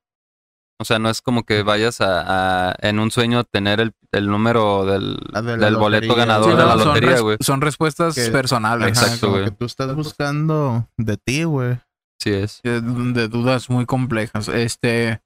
O 0.80 0.84
sea, 0.86 1.00
no 1.00 1.10
es 1.10 1.22
como 1.22 1.44
que 1.46 1.64
vayas 1.64 2.02
a, 2.02 2.70
a- 2.72 2.76
en 2.82 3.00
un 3.00 3.10
sueño 3.10 3.44
tener 3.46 3.80
el, 3.80 3.94
el 4.12 4.28
número 4.28 4.86
del, 4.86 5.18
de 5.34 5.58
del 5.58 5.78
boleto 5.78 6.16
ganador 6.16 6.52
Sí, 6.52 6.58
de 6.58 6.66
la 6.66 6.74
son, 6.78 6.88
lotería, 6.88 7.10
res- 7.12 7.22
güey. 7.22 7.38
son 7.40 7.62
respuestas 7.62 8.14
Que- 8.16 8.30
personales. 8.30 8.90
Exacto, 8.90 9.32
güey. 9.32 9.46
que 9.46 9.52
tú 9.52 9.66
estás 9.66 9.96
buscando 9.96 10.88
de 10.98 11.18
ti, 11.18 11.44
güey. 11.46 11.80
Sí 12.22 12.32
es. 12.32 12.60
eh, 12.64 12.82
De 12.82 13.28
dudas 13.30 13.70
muy 13.70 13.86
complejas. 13.86 14.48
Este. 14.50 15.22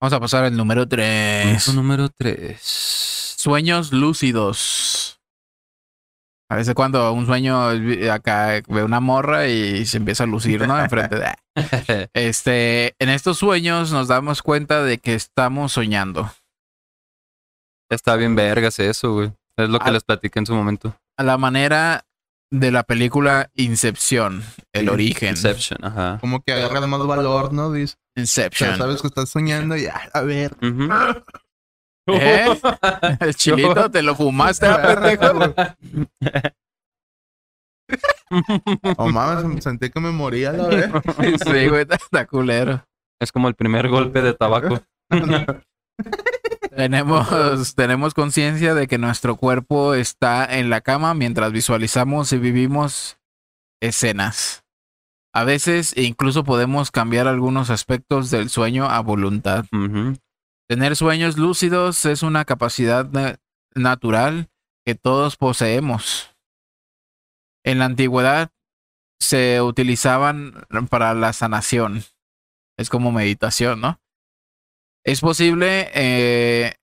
Vamos 0.00 0.12
a 0.12 0.20
pasar 0.20 0.44
al 0.44 0.56
número 0.56 0.86
3. 0.86 1.64
Punto 1.64 1.82
número 1.82 2.08
3. 2.08 2.60
Sueños 2.60 3.92
lúcidos. 3.92 5.20
A 6.48 6.54
veces 6.54 6.74
cuando 6.74 7.12
un 7.12 7.26
sueño 7.26 7.72
eh, 7.72 8.10
acá 8.10 8.62
ve 8.68 8.84
una 8.84 9.00
morra 9.00 9.48
y 9.48 9.84
se 9.86 9.96
empieza 9.96 10.22
a 10.24 10.28
lucir, 10.28 10.66
¿no? 10.66 10.78
Enfrente 10.80 11.16
de... 11.18 11.34
Este, 12.14 12.94
en 13.00 13.08
estos 13.08 13.38
sueños 13.38 13.90
nos 13.90 14.06
damos 14.06 14.40
cuenta 14.42 14.84
de 14.84 14.98
que 14.98 15.14
estamos 15.14 15.72
soñando. 15.72 16.30
Está 17.90 18.14
bien 18.14 18.36
vergas 18.36 18.78
eso, 18.78 19.12
güey. 19.14 19.32
Es 19.56 19.68
lo 19.68 19.80
que 19.80 19.90
les 19.90 20.04
platiqué 20.04 20.38
en 20.38 20.46
su 20.46 20.54
momento. 20.54 20.94
A 21.16 21.24
la 21.24 21.36
manera 21.36 22.04
de 22.50 22.70
la 22.70 22.82
película 22.82 23.50
Inception, 23.54 24.42
el 24.72 24.86
Sí, 24.86 24.88
origen. 24.88 25.30
Inception, 25.30 25.84
ajá. 25.84 26.18
Como 26.20 26.42
que 26.42 26.52
agarra 26.52 26.86
más 26.86 27.06
valor, 27.06 27.52
¿no? 27.52 27.72
Dice, 27.72 27.94
o 27.94 27.98
sea, 28.14 28.22
Inception. 28.22 28.78
sabes 28.78 29.02
que 29.02 29.08
estás 29.08 29.28
soñando 29.28 29.76
y, 29.76 29.86
ah, 29.86 30.08
a 30.12 30.22
ver. 30.22 30.56
¿Eh? 32.10 32.58
El 33.20 33.34
chilito 33.34 33.90
te 33.90 34.02
lo 34.02 34.14
fumaste, 34.14 34.66
ah, 34.66 34.82
pendejo. 34.82 35.54
Oh 38.96 39.08
mames, 39.08 39.64
sentí 39.64 39.90
que 39.90 40.00
me 40.00 40.10
moría 40.10 40.52
la 40.52 40.68
vez. 40.68 40.90
sí, 41.44 41.68
güey, 41.68 41.82
está, 41.82 41.96
está 41.96 42.26
culero. 42.26 42.84
Es 43.20 43.32
como 43.32 43.48
el 43.48 43.54
primer 43.54 43.88
golpe 43.88 44.22
de 44.22 44.34
tabaco. 44.34 44.82
Tenemos, 46.78 47.26
tenemos 47.74 48.14
conciencia 48.14 48.72
de 48.72 48.86
que 48.86 48.98
nuestro 48.98 49.34
cuerpo 49.34 49.94
está 49.94 50.44
en 50.44 50.70
la 50.70 50.80
cama 50.80 51.12
mientras 51.12 51.50
visualizamos 51.50 52.32
y 52.32 52.38
vivimos 52.38 53.18
escenas. 53.82 54.62
A 55.34 55.42
veces 55.42 55.92
incluso 55.96 56.44
podemos 56.44 56.92
cambiar 56.92 57.26
algunos 57.26 57.70
aspectos 57.70 58.30
del 58.30 58.48
sueño 58.48 58.84
a 58.84 59.00
voluntad. 59.00 59.64
Tener 60.68 60.94
sueños 60.94 61.36
lúcidos 61.36 62.04
es 62.04 62.22
una 62.22 62.44
capacidad 62.44 63.10
na- 63.10 63.40
natural 63.74 64.48
que 64.86 64.94
todos 64.94 65.36
poseemos. 65.36 66.30
En 67.64 67.80
la 67.80 67.86
antigüedad 67.86 68.52
se 69.20 69.60
utilizaban 69.62 70.64
para 70.88 71.12
la 71.14 71.32
sanación. 71.32 72.04
Es 72.78 72.88
como 72.88 73.10
meditación, 73.10 73.80
¿no? 73.80 74.00
Es 75.08 75.20
posible 75.20 75.90
eh, 75.94 76.74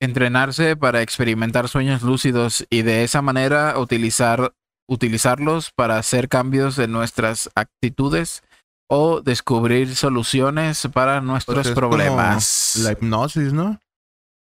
entrenarse 0.00 0.76
para 0.76 1.02
experimentar 1.02 1.68
sueños 1.68 2.02
lúcidos 2.02 2.64
y 2.70 2.82
de 2.82 3.02
esa 3.04 3.20
manera 3.20 3.78
utilizar, 3.78 4.54
utilizarlos 4.88 5.72
para 5.74 5.98
hacer 5.98 6.28
cambios 6.28 6.78
en 6.78 6.92
nuestras 6.92 7.50
actitudes 7.56 8.42
o 8.88 9.22
descubrir 9.22 9.96
soluciones 9.96 10.86
para 10.92 11.20
nuestros 11.20 11.56
Pues 11.56 11.66
es 11.66 11.74
como 11.74 11.88
problemas. 11.90 12.76
La 12.76 12.92
hipnosis, 12.92 13.52
¿no? 13.52 13.80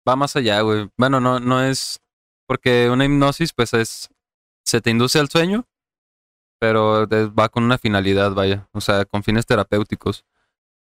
Va 0.08 0.16
más 0.16 0.36
allá, 0.38 0.62
güey. 0.62 0.90
Bueno, 0.98 1.20
no, 1.20 1.40
no 1.42 1.62
es. 1.62 2.00
Porque 2.48 2.90
una 2.90 3.04
hipnosis, 3.04 3.52
pues 3.52 3.74
es. 3.74 4.10
Se 4.66 4.80
te 4.80 4.90
induce 4.90 5.20
al 5.20 5.30
sueño, 5.30 5.66
pero 6.62 7.08
de- 7.08 7.28
va 7.28 7.50
con 7.50 7.64
una 7.66 7.78
finalidad, 7.78 8.32
vaya. 8.32 8.70
O 8.72 8.80
sea, 8.80 9.04
con 9.04 9.24
fines 9.24 9.46
terapéuticos. 9.46 10.24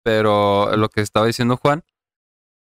Pero 0.05 0.77
lo 0.77 0.89
que 0.89 1.01
estaba 1.01 1.27
diciendo 1.27 1.57
Juan 1.57 1.83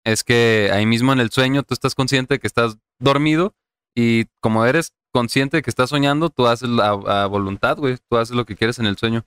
es 0.07 0.23
que 0.23 0.71
ahí 0.73 0.87
mismo 0.87 1.13
en 1.13 1.19
el 1.19 1.31
sueño 1.31 1.65
tú 1.65 1.75
estás 1.75 1.95
consciente 1.97 2.35
de 2.35 2.39
que 2.39 2.47
estás 2.47 2.79
dormido 3.01 3.55
y 3.95 4.27
como 4.41 4.65
eres 4.65 4.93
consciente 5.13 5.57
de 5.57 5.63
que 5.63 5.71
estás 5.71 5.91
soñando, 5.91 6.31
tú 6.31 6.47
haces 6.47 6.69
la 6.69 6.91
a 6.91 7.27
voluntad, 7.27 7.77
güey. 7.77 7.97
Tú 8.09 8.17
haces 8.17 8.37
lo 8.37 8.45
que 8.47 8.55
quieres 8.55 8.79
en 8.79 8.87
el 8.87 8.97
sueño. 8.97 9.25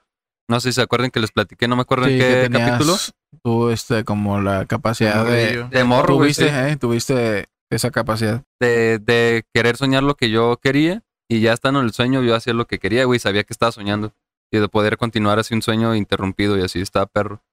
No 0.48 0.60
sé 0.60 0.70
si 0.70 0.76
se 0.76 0.82
acuerdan 0.82 1.12
que 1.12 1.20
les 1.20 1.32
platiqué, 1.32 1.68
no 1.68 1.76
me 1.76 1.82
acuerdo 1.82 2.06
Sí, 2.06 2.14
en 2.14 2.20
qué 2.20 2.50
tenías 2.50 2.70
capítulo. 2.72 2.98
Tú, 3.44 3.70
este, 3.70 4.04
como 4.06 4.40
la 4.42 4.66
capacidad 4.66 5.26
de. 5.26 5.64
De 5.66 5.84
morro, 5.84 6.16
güey. 6.16 6.34
sí. 6.34 6.46
Tuviste, 6.46 6.72
eh, 6.72 6.78
tuviste 6.78 7.50
esa 7.70 7.92
capacidad. 7.92 8.44
de, 8.60 9.00
de 9.00 9.44
querer 9.54 9.76
soñar 9.76 10.04
lo 10.04 10.16
que 10.16 10.30
yo 10.30 10.58
quería 10.62 11.04
y 11.30 11.42
ya 11.42 11.54
estando 11.54 11.82
en 11.82 11.88
el 11.88 11.94
sueño 11.94 12.24
yo 12.24 12.36
hacía 12.36 12.54
lo 12.54 12.66
que 12.66 12.80
quería, 12.80 13.06
güey, 13.06 13.20
sabía 13.20 13.44
que 13.44 13.54
estaba 13.54 13.72
soñando 13.72 14.14
y 14.52 14.60
de 14.60 14.68
poder 14.70 14.98
continuar 14.98 15.40
así 15.40 15.54
un 15.54 15.62
sueño 15.62 15.94
interrumpido 15.94 16.58
y 16.58 16.62
así 16.62 16.80
estaba 16.82 17.06
perro. 17.06 17.44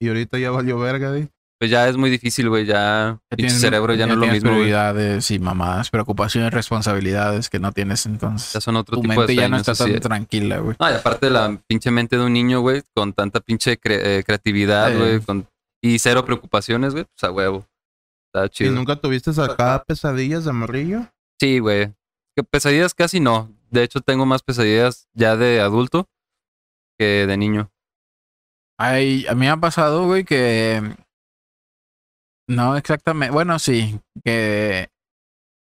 Y 0.00 0.08
ahorita 0.08 0.38
ya 0.38 0.50
valió 0.50 0.78
verga, 0.78 1.12
di. 1.12 1.28
Pues 1.64 1.70
ya 1.70 1.88
es 1.88 1.96
muy 1.96 2.10
difícil, 2.10 2.50
güey, 2.50 2.66
ya 2.66 3.18
tienes- 3.34 3.58
cerebro 3.58 3.94
ya, 3.94 4.06
no 4.06 4.12
es 4.14 4.18
lo 4.18 4.26
mismo, 4.26 4.50
güey. 4.50 4.62
prioridades 4.64 5.30
y 5.30 5.38
mamadas, 5.38 5.88
preocupaciones, 5.88 6.52
responsabilidades 6.52 7.48
que 7.48 7.58
no 7.58 7.72
tienes 7.72 8.04
entonces. 8.04 8.52
Ya 8.52 8.60
son 8.60 8.76
otro 8.76 8.96
Tu 8.96 9.00
tipo 9.02 9.14
mente 9.14 9.32
de 9.32 9.36
ya 9.36 9.48
no 9.48 9.56
está 9.56 9.74
tan 9.74 9.90
es. 9.92 10.00
tranquila, 10.02 10.58
güey. 10.58 10.76
No, 10.78 10.90
y 10.90 10.92
aparte 10.94 11.30
la 11.30 11.58
pinche 11.66 11.90
mente 11.90 12.18
de 12.18 12.24
un 12.24 12.34
niño, 12.34 12.60
güey, 12.60 12.82
con 12.94 13.14
tanta 13.14 13.40
pinche 13.40 13.80
cre- 13.80 13.98
eh, 14.02 14.24
creatividad, 14.26 14.94
güey, 14.94 15.20
con... 15.20 15.48
y 15.82 15.98
cero 15.98 16.24
preocupaciones, 16.26 16.92
güey, 16.92 17.04
pues 17.04 17.24
a 17.24 17.32
huevo. 17.32 17.66
Está 18.30 18.44
¿Y 18.46 18.48
chido. 18.50 18.72
nunca 18.72 18.96
tuviste 18.96 19.30
acá 19.40 19.82
pesadillas 19.86 20.44
de 20.44 20.52
morrillo? 20.52 21.06
Sí, 21.40 21.60
güey. 21.60 21.94
Pesadillas 22.50 22.92
casi 22.92 23.20
no. 23.20 23.50
De 23.70 23.84
hecho, 23.84 24.00
tengo 24.00 24.26
más 24.26 24.42
pesadillas 24.42 25.08
ya 25.14 25.36
de 25.36 25.60
adulto 25.62 26.08
que 26.98 27.26
de 27.26 27.36
niño. 27.38 27.70
Ay, 28.78 29.24
a 29.28 29.34
mí 29.34 29.40
me 29.40 29.50
ha 29.50 29.56
pasado, 29.56 30.04
güey, 30.06 30.24
que. 30.24 30.82
No 32.48 32.76
exactamente. 32.76 33.32
Bueno, 33.32 33.58
sí, 33.58 34.00
que. 34.24 34.88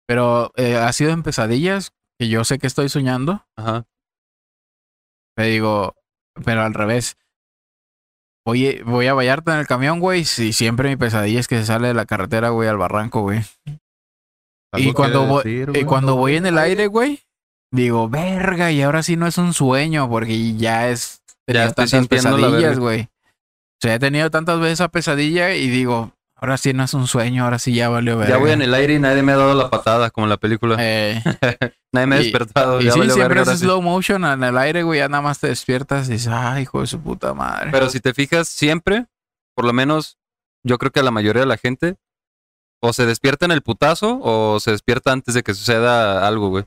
Pero 0.06 0.52
eh, 0.56 0.76
ha 0.76 0.92
sido 0.92 1.10
en 1.10 1.22
pesadillas 1.22 1.92
que 2.18 2.28
yo 2.28 2.44
sé 2.44 2.58
que 2.58 2.66
estoy 2.66 2.88
soñando. 2.88 3.46
Ajá. 3.56 3.86
Te 5.36 5.44
digo, 5.44 5.94
pero 6.44 6.62
al 6.62 6.74
revés. 6.74 7.16
Voy, 8.44 8.80
voy 8.84 9.06
a 9.06 9.14
Vallarta 9.14 9.54
en 9.54 9.60
el 9.60 9.66
camión, 9.66 10.00
güey. 10.00 10.20
Y 10.22 10.52
siempre 10.52 10.88
mi 10.88 10.96
pesadilla 10.96 11.40
es 11.40 11.46
que 11.46 11.58
se 11.58 11.66
sale 11.66 11.88
de 11.88 11.94
la 11.94 12.06
carretera, 12.06 12.50
güey, 12.50 12.68
al 12.68 12.78
barranco, 12.78 13.20
güey. 13.22 13.40
Y 13.66 13.78
¿Algo 14.72 14.94
cuando 14.94 15.26
voy, 15.26 15.44
decir, 15.44 15.70
y 15.74 15.84
cuando 15.84 16.16
voy 16.16 16.36
en 16.36 16.46
el 16.46 16.56
aire, 16.58 16.86
güey, 16.86 17.20
digo, 17.72 18.08
verga, 18.08 18.70
y 18.70 18.82
ahora 18.82 19.02
sí 19.02 19.16
no 19.16 19.26
es 19.26 19.36
un 19.36 19.52
sueño, 19.52 20.08
porque 20.08 20.54
ya 20.56 20.88
es. 20.88 21.22
Ya 21.46 21.64
estoy 21.64 21.88
tantas 21.88 22.08
pesadillas, 22.08 22.78
güey. 22.78 23.02
O 23.02 23.80
sea, 23.82 23.94
he 23.94 23.98
tenido 23.98 24.30
tantas 24.30 24.60
veces 24.60 24.74
esa 24.74 24.88
pesadilla 24.88 25.54
y 25.54 25.68
digo, 25.68 26.12
ahora 26.40 26.56
sí 26.56 26.72
no 26.72 26.84
es 26.84 26.94
un 26.94 27.06
sueño, 27.06 27.44
ahora 27.44 27.58
sí 27.58 27.74
ya 27.74 27.88
valió 27.88 28.16
verga. 28.18 28.34
Ya 28.34 28.38
voy 28.40 28.50
en 28.52 28.62
el 28.62 28.72
aire 28.74 28.94
y 28.94 28.98
nadie 28.98 29.22
me 29.22 29.32
ha 29.32 29.36
dado 29.36 29.54
la 29.54 29.70
patada, 29.70 30.10
como 30.10 30.26
en 30.26 30.30
la 30.30 30.36
película. 30.38 30.76
Eh, 30.80 31.22
nadie 31.92 32.06
me 32.06 32.16
ha 32.16 32.20
y- 32.20 32.24
despertado. 32.24 32.80
y 32.80 32.84
ya 32.84 32.92
sí, 32.92 32.98
valió 32.98 33.14
siempre 33.14 33.36
verga, 33.40 33.52
es 33.52 33.58
sí. 33.60 33.64
slow 33.64 33.80
motion 33.82 34.24
en 34.24 34.42
el 34.42 34.56
aire, 34.58 34.82
güey, 34.82 34.98
ya 35.00 35.08
nada 35.08 35.22
más 35.22 35.38
te 35.38 35.48
despiertas 35.48 36.08
y 36.08 36.12
dices, 36.12 36.28
ay, 36.32 36.62
hijo 36.62 36.80
de 36.80 36.86
su 36.86 37.00
puta 37.00 37.34
madre. 37.34 37.70
Pero 37.70 37.88
si 37.90 38.00
te 38.00 38.14
fijas, 38.14 38.48
siempre, 38.48 39.06
por 39.54 39.64
lo 39.64 39.72
menos, 39.72 40.18
yo 40.64 40.78
creo 40.78 40.90
que 40.90 41.00
a 41.00 41.04
la 41.04 41.10
mayoría 41.10 41.40
de 41.40 41.46
la 41.48 41.56
gente, 41.56 41.96
o 42.82 42.92
se 42.92 43.04
despierta 43.06 43.44
en 43.44 43.52
el 43.52 43.60
putazo 43.62 44.18
o 44.22 44.58
se 44.58 44.70
despierta 44.70 45.12
antes 45.12 45.34
de 45.34 45.42
que 45.42 45.52
suceda 45.54 46.26
algo, 46.26 46.48
güey. 46.48 46.64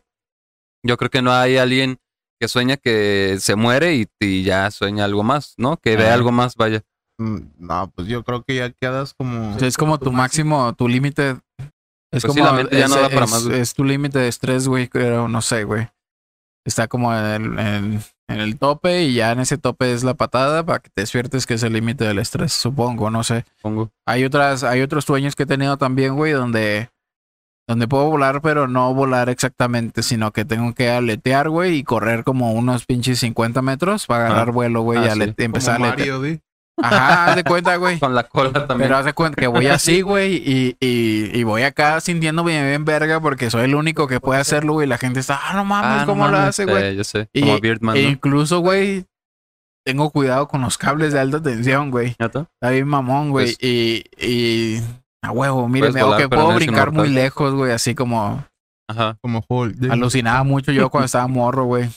Yo 0.86 0.98
creo 0.98 1.10
que 1.10 1.22
no 1.24 1.32
hay 1.32 1.58
alguien 1.58 1.98
que 2.40 2.48
sueña 2.48 2.78
que 2.78 3.38
se 3.40 3.56
muere 3.56 3.96
y, 3.96 4.08
y 4.20 4.44
ya 4.44 4.70
sueña 4.70 5.06
algo 5.06 5.24
más, 5.24 5.56
¿no? 5.58 5.78
Que 5.78 5.96
ve 5.96 6.10
algo 6.10 6.32
más, 6.32 6.56
vaya. 6.56 6.84
Mm, 7.20 7.38
No, 7.60 7.92
pues 7.96 8.08
yo 8.08 8.24
creo 8.24 8.44
que 8.44 8.56
ya 8.56 8.70
quedas 8.72 9.14
como... 9.14 9.56
O 9.56 9.60
sea, 9.60 9.68
es 9.68 9.78
como 9.78 10.00
tu 10.00 10.12
máximo, 10.12 10.74
tu 10.74 10.88
límite. 10.88 11.38
Es 12.12 12.22
Pues 12.22 12.34
sí, 12.34 12.40
como 12.40 12.46
la 12.46 12.54
mente 12.54 12.78
ya 12.78 12.86
es, 12.86 12.90
no 12.92 12.98
da 12.98 13.10
para 13.10 13.26
es- 13.26 13.32
más, 13.32 13.48
güey. 13.48 13.60
es 13.60 13.74
tu 13.74 13.84
límite 13.84 14.20
de 14.20 14.28
estrés, 14.28 14.68
güey, 14.68 14.88
pero 14.92 15.28
no 15.28 15.42
sé, 15.42 15.64
güey. 15.64 15.88
Está 16.66 16.88
como 16.88 17.14
en 17.14 17.26
el, 17.26 17.60
en- 17.60 18.02
en 18.30 18.40
el 18.40 18.58
tope 18.58 19.04
y 19.04 19.16
ya 19.16 19.32
en 19.32 19.40
ese 19.42 19.58
tope 19.58 19.94
es 19.94 20.04
la 20.04 20.14
patada 20.14 20.66
para 20.66 20.80
que 20.80 20.90
te 20.90 21.02
despiertes, 21.02 21.46
que 21.46 21.56
es 21.56 21.64
el 21.64 21.74
límite 21.74 22.06
del 22.06 22.20
estrés, 22.20 22.54
supongo, 22.54 23.10
no 23.10 23.24
sé. 23.24 23.46
Pongo. 23.62 23.92
Hay 24.08 24.24
otras, 24.24 24.64
hay 24.64 24.82
otros 24.82 25.04
sueños 25.06 25.36
que 25.36 25.44
he 25.44 25.48
tenido 25.48 25.78
también, 25.78 26.16
güey, 26.16 26.32
donde, 26.32 26.90
donde 27.68 27.88
puedo 27.88 28.06
volar, 28.10 28.42
pero 28.42 28.68
no 28.68 28.94
volar 28.94 29.28
exactamente, 29.30 30.04
sino 30.04 30.32
que 30.32 30.46
tengo 30.46 30.74
que 30.74 30.90
aletear, 30.90 31.50
güey, 31.50 31.76
y 31.78 31.84
correr 31.84 32.24
como 32.24 32.54
unos 32.54 32.86
pinches 32.86 33.20
50 33.20 33.62
metros 33.62 34.06
para 34.06 34.28
agarrar 34.28 34.52
vuelo, 34.52 34.82
güey, 34.84 35.00
Ah, 35.00 35.06
y 35.06 35.10
ale- 35.10 35.26
sí. 35.38 35.44
empezar 35.44 35.76
como 35.76 35.86
a 35.86 35.94
aletear. 35.94 36.20
Mario. 36.20 36.40
Ajá, 36.82 37.26
haz 37.28 37.36
de 37.36 37.44
cuenta, 37.44 37.76
güey. 37.76 38.00
Con 38.00 38.16
la 38.16 38.24
cola 38.24 38.52
también. 38.68 38.90
Pero 38.90 38.98
haz 38.98 39.06
de 39.06 39.14
cuenta 39.14 39.40
que 39.40 39.48
voy 39.48 39.68
así, 39.68 40.02
güey, 40.02 40.36
y, 40.38 40.76
y, 40.80 41.30
y 41.40 41.44
voy 41.44 41.62
acá 41.64 42.00
sintiéndome 42.02 42.68
bien 42.68 42.84
verga 42.86 43.20
porque 43.20 43.50
soy 43.52 43.66
el 43.66 43.76
único 43.76 44.08
que 44.08 44.20
puede 44.20 44.40
hacerlo, 44.42 44.74
güey. 44.74 44.88
y 44.88 44.90
La 44.90 44.98
gente 44.98 45.20
está, 45.20 45.40
ah, 45.44 45.54
no 45.54 45.66
mames, 45.66 45.90
Ah, 45.92 46.02
no 46.02 46.06
¿cómo 46.08 46.28
lo 46.28 46.38
hace, 46.38 46.66
güey? 46.66 46.84
Eh, 46.84 46.96
yo 46.96 47.04
sé. 47.04 47.30
Y- 47.32 47.42
Como 47.42 47.60
Beardman, 47.60 47.98
E 47.98 48.04
¿no? 48.04 48.10
incluso, 48.10 48.60
güey, 48.60 49.06
tengo 49.86 50.10
cuidado 50.10 50.48
con 50.48 50.62
los 50.62 50.78
cables 50.78 51.14
de 51.14 51.20
alta 51.20 51.42
tensión, 51.42 51.92
güey. 51.92 52.16
Está 52.20 52.70
bien 52.72 52.88
mamón, 52.88 53.30
güey. 53.32 53.46
Pues- 53.56 53.58
y, 53.62 54.04
y 54.20 54.82
a 55.22 55.32
huevo, 55.32 55.68
volar, 55.68 56.22
que 56.22 56.28
puedo 56.30 56.50
no 56.50 56.56
brincar 56.56 56.92
muy 56.92 57.10
lejos, 57.10 57.54
güey, 57.54 57.72
así 57.72 57.94
como 57.96 58.44
Ajá. 58.90 59.18
Como 59.22 59.44
Hulk. 59.48 59.92
alucinaba 59.92 60.44
mucho 60.44 60.72
yo 60.72 60.90
cuando 60.90 61.06
estaba 61.06 61.28
morro, 61.28 61.66
güey. 61.66 61.90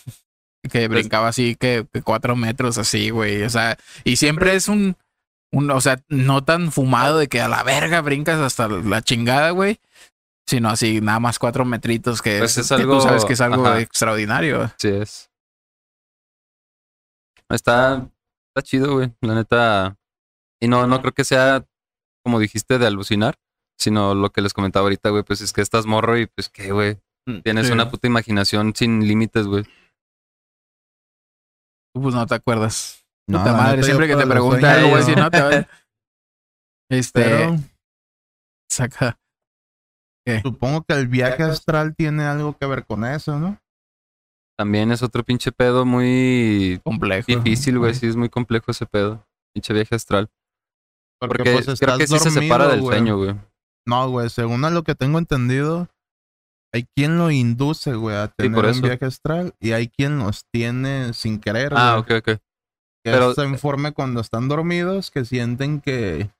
Pues 0.68 0.82
Que 0.82 0.88
brincaba 0.88 1.28
así, 1.28 1.56
que, 1.56 1.86
que 1.92 2.02
cuatro 2.02 2.36
metros 2.36 2.78
así, 2.78 3.10
güey. 3.10 3.42
O 3.42 3.50
sea, 3.50 3.76
y 4.04 4.16
siempre 4.16 4.54
es 4.54 4.68
un, 4.68 4.96
un, 5.52 5.70
o 5.70 5.80
sea, 5.80 5.98
no 6.08 6.44
tan 6.44 6.72
fumado 6.72 7.18
de 7.18 7.28
que 7.28 7.40
a 7.40 7.48
la 7.48 7.62
verga 7.62 8.00
brincas 8.00 8.40
hasta 8.40 8.68
la 8.68 9.02
chingada, 9.02 9.50
güey. 9.50 9.80
Sino 10.48 10.68
así, 10.68 11.00
nada 11.00 11.18
más 11.18 11.38
cuatro 11.40 11.64
metritos 11.64 12.22
que, 12.22 12.38
Pues 12.38 12.56
es 12.58 12.68
que 12.68 12.74
algo- 12.74 12.96
tú 12.98 13.00
sabes 13.02 13.24
que 13.24 13.32
es 13.32 13.40
algo 13.40 13.66
ajá. 13.66 13.80
extraordinario. 13.80 14.70
Sí 14.78 14.88
es. 14.88 15.28
Está, 17.48 18.08
está 18.48 18.62
chido, 18.62 18.94
güey. 18.94 19.12
La 19.20 19.34
neta. 19.34 19.96
Y 20.60 20.68
no, 20.68 20.86
no 20.86 21.00
creo 21.00 21.12
que 21.12 21.24
sea, 21.24 21.64
como 22.24 22.38
dijiste, 22.40 22.78
de 22.78 22.86
alucinar. 22.86 23.36
Sino 23.78 24.14
lo 24.14 24.30
que 24.30 24.40
les 24.40 24.54
comentaba 24.54 24.84
ahorita, 24.84 25.10
güey. 25.10 25.22
Pues 25.22 25.42
es 25.42 25.52
que 25.52 25.60
estás 25.60 25.84
morro 25.84 26.16
y 26.18 26.26
pues 26.26 26.48
qué, 26.48 26.72
güey. 26.72 26.98
Tienes 27.44 27.66
Sí. 27.66 27.72
una 27.72 27.90
puta 27.90 28.06
imaginación 28.06 28.72
sin 28.74 29.06
límites, 29.06 29.46
güey. 29.46 29.64
Tú 31.96 32.02
pues 32.02 32.14
no 32.14 32.26
te 32.26 32.34
acuerdas. 32.34 33.06
No, 33.26 33.38
Puta 33.38 33.54
madre, 33.54 33.82
siempre 33.82 34.06
que 34.06 34.16
te 34.16 34.26
pregunta 34.26 34.70
algo, 34.74 34.90
güey, 34.90 35.02
si 35.02 35.16
¿no? 35.16 35.22
no 35.22 35.30
te 35.30 35.40
va- 35.40 35.66
Este, 36.90 37.22
Pero 37.24 37.56
saca. 38.70 39.18
supongo 40.42 40.82
que 40.84 40.92
el 40.92 41.08
viaje 41.08 41.42
astral 41.42 41.94
tiene 41.96 42.24
algo 42.24 42.54
que 42.58 42.66
ver 42.66 42.84
con 42.84 43.06
eso, 43.06 43.38
¿no? 43.38 43.58
También 44.58 44.92
es 44.92 45.02
otro 45.02 45.24
pinche 45.24 45.52
pedo 45.52 45.86
muy 45.86 46.82
Complejo. 46.84 47.24
difícil, 47.28 47.78
güey. 47.78 47.94
Sí, 47.94 48.06
es 48.08 48.16
muy 48.16 48.28
complejo 48.28 48.70
ese 48.70 48.84
pedo. 48.84 49.26
Pinche 49.54 49.72
viaje 49.72 49.94
astral. 49.94 50.28
Porque, 51.18 51.50
pues, 51.50 51.64
creo 51.80 51.94
estás 51.96 51.98
que 51.98 52.06
sí 52.06 52.18
se 52.18 52.30
separa 52.30 52.68
del 52.68 52.82
güey. 52.82 52.98
sueño, 52.98 53.16
güey. 53.16 53.34
No, 53.86 54.10
güey, 54.10 54.28
según 54.28 54.66
a 54.66 54.70
lo 54.70 54.82
que 54.82 54.94
tengo 54.94 55.18
entendido, 55.18 55.88
hay 56.76 56.86
quien 56.94 57.18
lo 57.18 57.30
induce, 57.30 57.94
güey, 57.94 58.16
a 58.16 58.28
tener 58.28 58.52
por 58.54 58.66
un 58.66 58.80
viaje 58.80 59.04
astral 59.04 59.54
y 59.60 59.72
hay 59.72 59.88
quien 59.88 60.18
los 60.18 60.44
tiene 60.52 61.12
sin 61.12 61.38
querer, 61.40 61.72
Ah, 61.76 62.02
güey. 62.06 62.18
ok, 62.18 62.22
ok. 62.28 62.40
Que 63.04 63.12
Pero- 63.12 63.30
es 63.32 63.38
informe 63.38 63.92
cuando 63.92 64.20
están 64.20 64.48
dormidos, 64.48 65.10
que 65.10 65.24
sienten 65.24 65.80
que, 65.80 66.30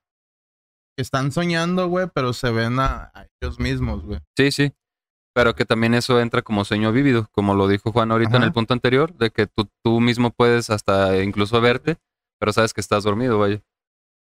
que 0.97 1.03
están 1.03 1.33
soñando, 1.33 1.89
güey, 1.89 2.09
pero 2.15 2.33
se 2.33 2.51
ven 2.51 2.79
a, 2.81 3.11
a 3.15 3.27
ellos 3.41 3.59
mismos, 3.61 4.05
güey. 4.05 4.21
Sí, 4.37 4.51
sí. 4.51 4.73
Pero 5.35 5.55
que 5.55 5.65
también 5.67 5.95
eso 5.95 6.19
entra 6.21 6.43
como 6.43 6.65
sueño 6.65 6.93
vívido, 6.93 7.29
como 7.33 7.55
lo 7.55 7.69
dijo 7.69 7.93
Juan 7.93 8.11
ahorita 8.11 8.39
en 8.39 8.43
el 8.43 8.53
punto 8.53 8.73
anterior, 8.73 9.15
de 9.17 9.31
que 9.31 9.47
tú, 9.47 9.69
tú 9.85 10.01
mismo 10.01 10.31
puedes 10.31 10.71
hasta 10.71 11.23
incluso 11.23 11.61
verte, 11.61 11.99
pero 12.41 12.53
sabes 12.53 12.73
que 12.73 12.81
estás 12.81 13.05
dormido, 13.05 13.39
vaya. 13.39 13.61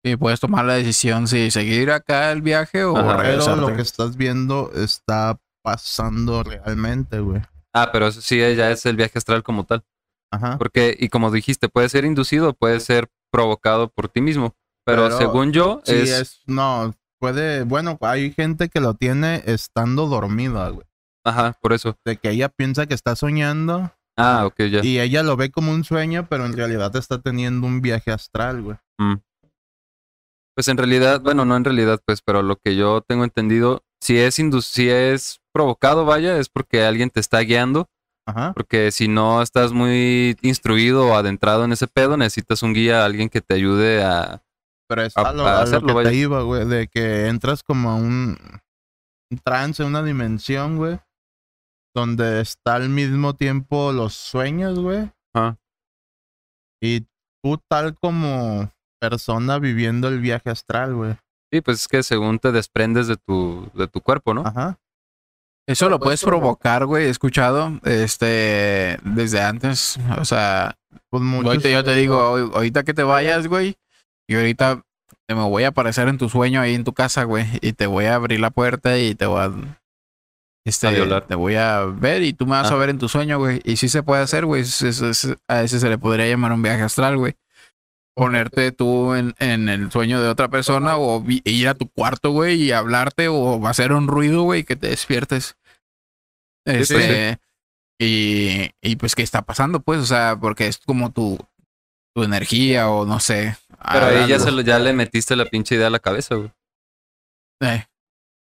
Y 0.03 0.15
puedes 0.15 0.39
tomar 0.39 0.65
la 0.65 0.73
decisión 0.75 1.27
si 1.27 1.51
seguir 1.51 1.91
acá 1.91 2.31
el 2.31 2.41
viaje 2.41 2.83
o 2.83 2.97
Ajá. 2.97 3.17
Pero 3.21 3.55
lo 3.55 3.75
que 3.75 3.81
estás 3.81 4.15
viendo 4.17 4.71
está 4.73 5.39
pasando 5.67 6.43
realmente, 6.43 7.19
güey. 7.19 7.41
Ah, 7.73 7.89
pero 7.91 8.07
eso 8.07 8.21
sí 8.21 8.37
ya 8.37 8.71
es 8.71 8.85
el 8.85 8.95
viaje 8.95 9.17
astral 9.17 9.43
como 9.43 9.65
tal. 9.65 9.83
Ajá. 10.31 10.57
Porque, 10.57 10.95
y 10.97 11.09
como 11.09 11.29
dijiste, 11.29 11.67
puede 11.67 11.89
ser 11.89 12.05
inducido, 12.05 12.53
puede 12.53 12.79
ser 12.79 13.09
provocado 13.33 13.89
por 13.89 14.07
ti 14.07 14.21
mismo. 14.21 14.55
Pero, 14.85 15.03
Pero 15.03 15.17
según 15.17 15.51
yo, 15.51 15.81
Sí, 15.83 15.91
es, 15.93 16.09
es... 16.09 16.41
No, 16.45 16.95
puede... 17.19 17.63
Bueno, 17.63 17.97
hay 17.99 18.31
gente 18.31 18.69
que 18.69 18.79
lo 18.79 18.93
tiene 18.93 19.43
estando 19.45 20.07
dormida, 20.07 20.69
güey. 20.69 20.87
Ajá, 21.25 21.57
por 21.61 21.73
eso. 21.73 21.97
De 22.05 22.15
que 22.15 22.29
ella 22.29 22.47
piensa 22.47 22.85
que 22.85 22.93
está 22.93 23.17
soñando 23.17 23.91
Ah, 24.15 24.45
ok, 24.45 24.63
ya. 24.71 24.85
y 24.85 25.01
ella 25.01 25.21
lo 25.21 25.35
ve 25.35 25.51
como 25.51 25.73
un 25.73 25.83
sueño, 25.83 26.27
pero 26.29 26.45
en 26.45 26.53
realidad 26.53 26.95
está 26.95 27.21
teniendo 27.21 27.67
un 27.67 27.81
viaje 27.81 28.11
astral, 28.11 28.61
güey. 28.61 28.77
Pues 30.55 30.69
en 30.69 30.77
realidad, 30.77 31.19
bueno, 31.19 31.43
no 31.43 31.57
en 31.57 31.65
realidad, 31.65 31.99
pues, 32.05 32.21
pero 32.21 32.41
lo 32.41 32.55
que 32.55 32.77
yo 32.77 33.01
tengo 33.01 33.25
entendido, 33.25 33.83
si 34.01 34.17
es 34.17 34.35
si 34.35 34.89
es 34.89 35.41
provocado, 35.57 36.05
vaya, 36.05 36.37
es 36.37 36.49
porque 36.49 36.83
alguien 36.85 37.09
te 37.09 37.19
está 37.19 37.39
guiando, 37.39 37.87
Ajá. 38.27 38.53
porque 38.53 38.91
si 38.91 39.07
no 39.07 39.41
estás 39.41 39.73
muy 39.73 40.37
instruido 40.43 41.07
o 41.07 41.15
adentrado 41.15 41.65
en 41.65 41.71
ese 41.71 41.87
pedo, 41.87 42.15
necesitas 42.15 42.61
un 42.61 42.73
guía, 42.73 43.03
alguien 43.05 43.29
que 43.29 43.41
te 43.41 43.55
ayude 43.55 44.03
a... 44.03 44.43
Pero 44.87 45.01
es 45.01 45.17
A- 45.17 45.21
a, 45.29 45.33
lo, 45.33 45.45
a 45.47 45.51
a 45.53 45.55
lo 45.55 45.61
hacerlo, 45.61 45.97
que 45.97 46.03
te 46.03 46.13
iba, 46.15 46.41
güey, 46.43 46.65
de 46.67 46.87
que 46.87 47.27
entras 47.27 47.63
como 47.63 47.89
a 47.89 47.95
un, 47.95 48.37
un 49.31 49.37
trance, 49.43 49.83
una 49.83 50.03
dimensión, 50.03 50.77
güey, 50.77 50.99
donde 51.95 52.39
está 52.41 52.75
al 52.75 52.89
mismo 52.89 53.33
tiempo 53.33 53.91
los 53.91 54.13
sueños, 54.13 54.77
güey, 54.79 55.09
Ajá. 55.33 55.57
y 56.81 57.01
tú 57.43 57.57
tal 57.67 57.95
como 57.95 58.71
persona 59.01 59.57
viviendo 59.59 60.07
el 60.07 60.19
viaje 60.21 60.49
astral, 60.51 60.93
güey. 60.93 61.15
Sí, 61.51 61.61
pues 61.61 61.81
es 61.81 61.87
que 61.87 62.03
según 62.03 62.39
te 62.39 62.51
desprendes 62.51 63.07
de 63.07 63.15
tu, 63.17 63.69
de 63.73 63.87
tu 63.87 64.01
cuerpo, 64.01 64.33
¿no? 64.33 64.41
Ajá. 64.45 64.77
Eso 65.67 65.89
lo 65.89 65.99
puedes 65.99 66.23
provocar, 66.23 66.85
güey. 66.85 67.05
He 67.05 67.09
escuchado 67.09 67.79
este 67.83 68.97
desde 69.03 69.41
antes. 69.41 69.99
O 70.17 70.25
sea, 70.25 70.75
Pues 71.09 71.23
ahorita 71.23 71.69
yo 71.69 71.83
te 71.83 71.93
digo, 71.95 72.19
"Ahor- 72.19 72.51
ahorita 72.55 72.83
que 72.83 72.93
te 72.93 73.03
vayas, 73.03 73.47
güey. 73.47 73.75
Y 74.27 74.35
ahorita 74.35 74.81
te 75.25 75.35
me 75.35 75.41
voy 75.43 75.63
a 75.63 75.69
aparecer 75.69 76.07
en 76.07 76.17
tu 76.17 76.27
sueño 76.29 76.59
ahí 76.61 76.73
en 76.73 76.83
tu 76.83 76.93
casa, 76.93 77.23
güey. 77.23 77.45
Y 77.61 77.73
te 77.73 77.85
voy 77.87 78.05
a 78.05 78.15
abrir 78.15 78.39
la 78.39 78.49
puerta 78.49 78.97
y 78.97 79.13
te 79.15 79.25
voy 79.25 79.41
a. 79.41 79.51
Este, 80.65 80.87
A 80.87 80.91
violar. 80.91 81.25
Te 81.27 81.35
voy 81.35 81.55
a 81.55 81.81
ver 81.85 82.23
y 82.23 82.33
tú 82.33 82.45
me 82.45 82.51
vas 82.51 82.69
a 82.71 82.73
Ah. 82.73 82.77
ver 82.77 82.89
en 82.89 82.97
tu 82.99 83.07
sueño, 83.07 83.37
güey. 83.39 83.61
Y 83.63 83.77
sí 83.77 83.87
se 83.89 84.03
puede 84.03 84.21
hacer, 84.21 84.45
güey. 84.45 84.63
A 85.47 85.61
ese 85.63 85.79
se 85.79 85.89
le 85.89 85.97
podría 85.97 86.27
llamar 86.27 86.51
un 86.51 86.61
viaje 86.61 86.81
astral, 86.81 87.17
güey. 87.17 87.35
Ponerte 88.17 88.71
tú 88.71 89.13
en, 89.13 89.35
en 89.37 89.69
el 89.69 89.91
sueño 89.91 90.21
de 90.21 90.27
otra 90.29 90.47
persona 90.49 90.97
o 90.97 91.21
vi- 91.21 91.41
ir 91.45 91.67
a 91.67 91.75
tu 91.75 91.87
cuarto, 91.87 92.31
güey, 92.31 92.63
y 92.63 92.71
hablarte 92.71 93.27
o 93.27 93.65
hacer 93.67 93.91
un 93.91 94.07
ruido, 94.07 94.41
güey, 94.41 94.63
que 94.63 94.75
te 94.75 94.87
despiertes. 94.89 95.55
Este, 96.65 97.39
y, 97.99 98.71
y 98.81 98.95
pues, 98.95 99.15
¿qué 99.15 99.21
está 99.23 99.43
pasando? 99.43 99.79
Pues, 99.81 99.99
o 99.99 100.05
sea, 100.05 100.37
porque 100.39 100.67
es 100.67 100.79
como 100.79 101.11
tu, 101.11 101.37
tu 102.15 102.23
energía 102.23 102.89
o 102.89 103.05
no 103.05 103.19
sé. 103.19 103.55
Pero 103.93 104.07
ahí 104.07 104.27
ya, 104.27 104.39
se 104.39 104.51
lo- 104.51 104.61
ya 104.61 104.79
le 104.79 104.93
metiste 104.93 105.35
la 105.35 105.45
pinche 105.45 105.75
idea 105.75 105.87
a 105.87 105.91
la 105.91 105.99
cabeza, 105.99 106.35
güey. 106.35 106.51
Eh, 107.61 107.85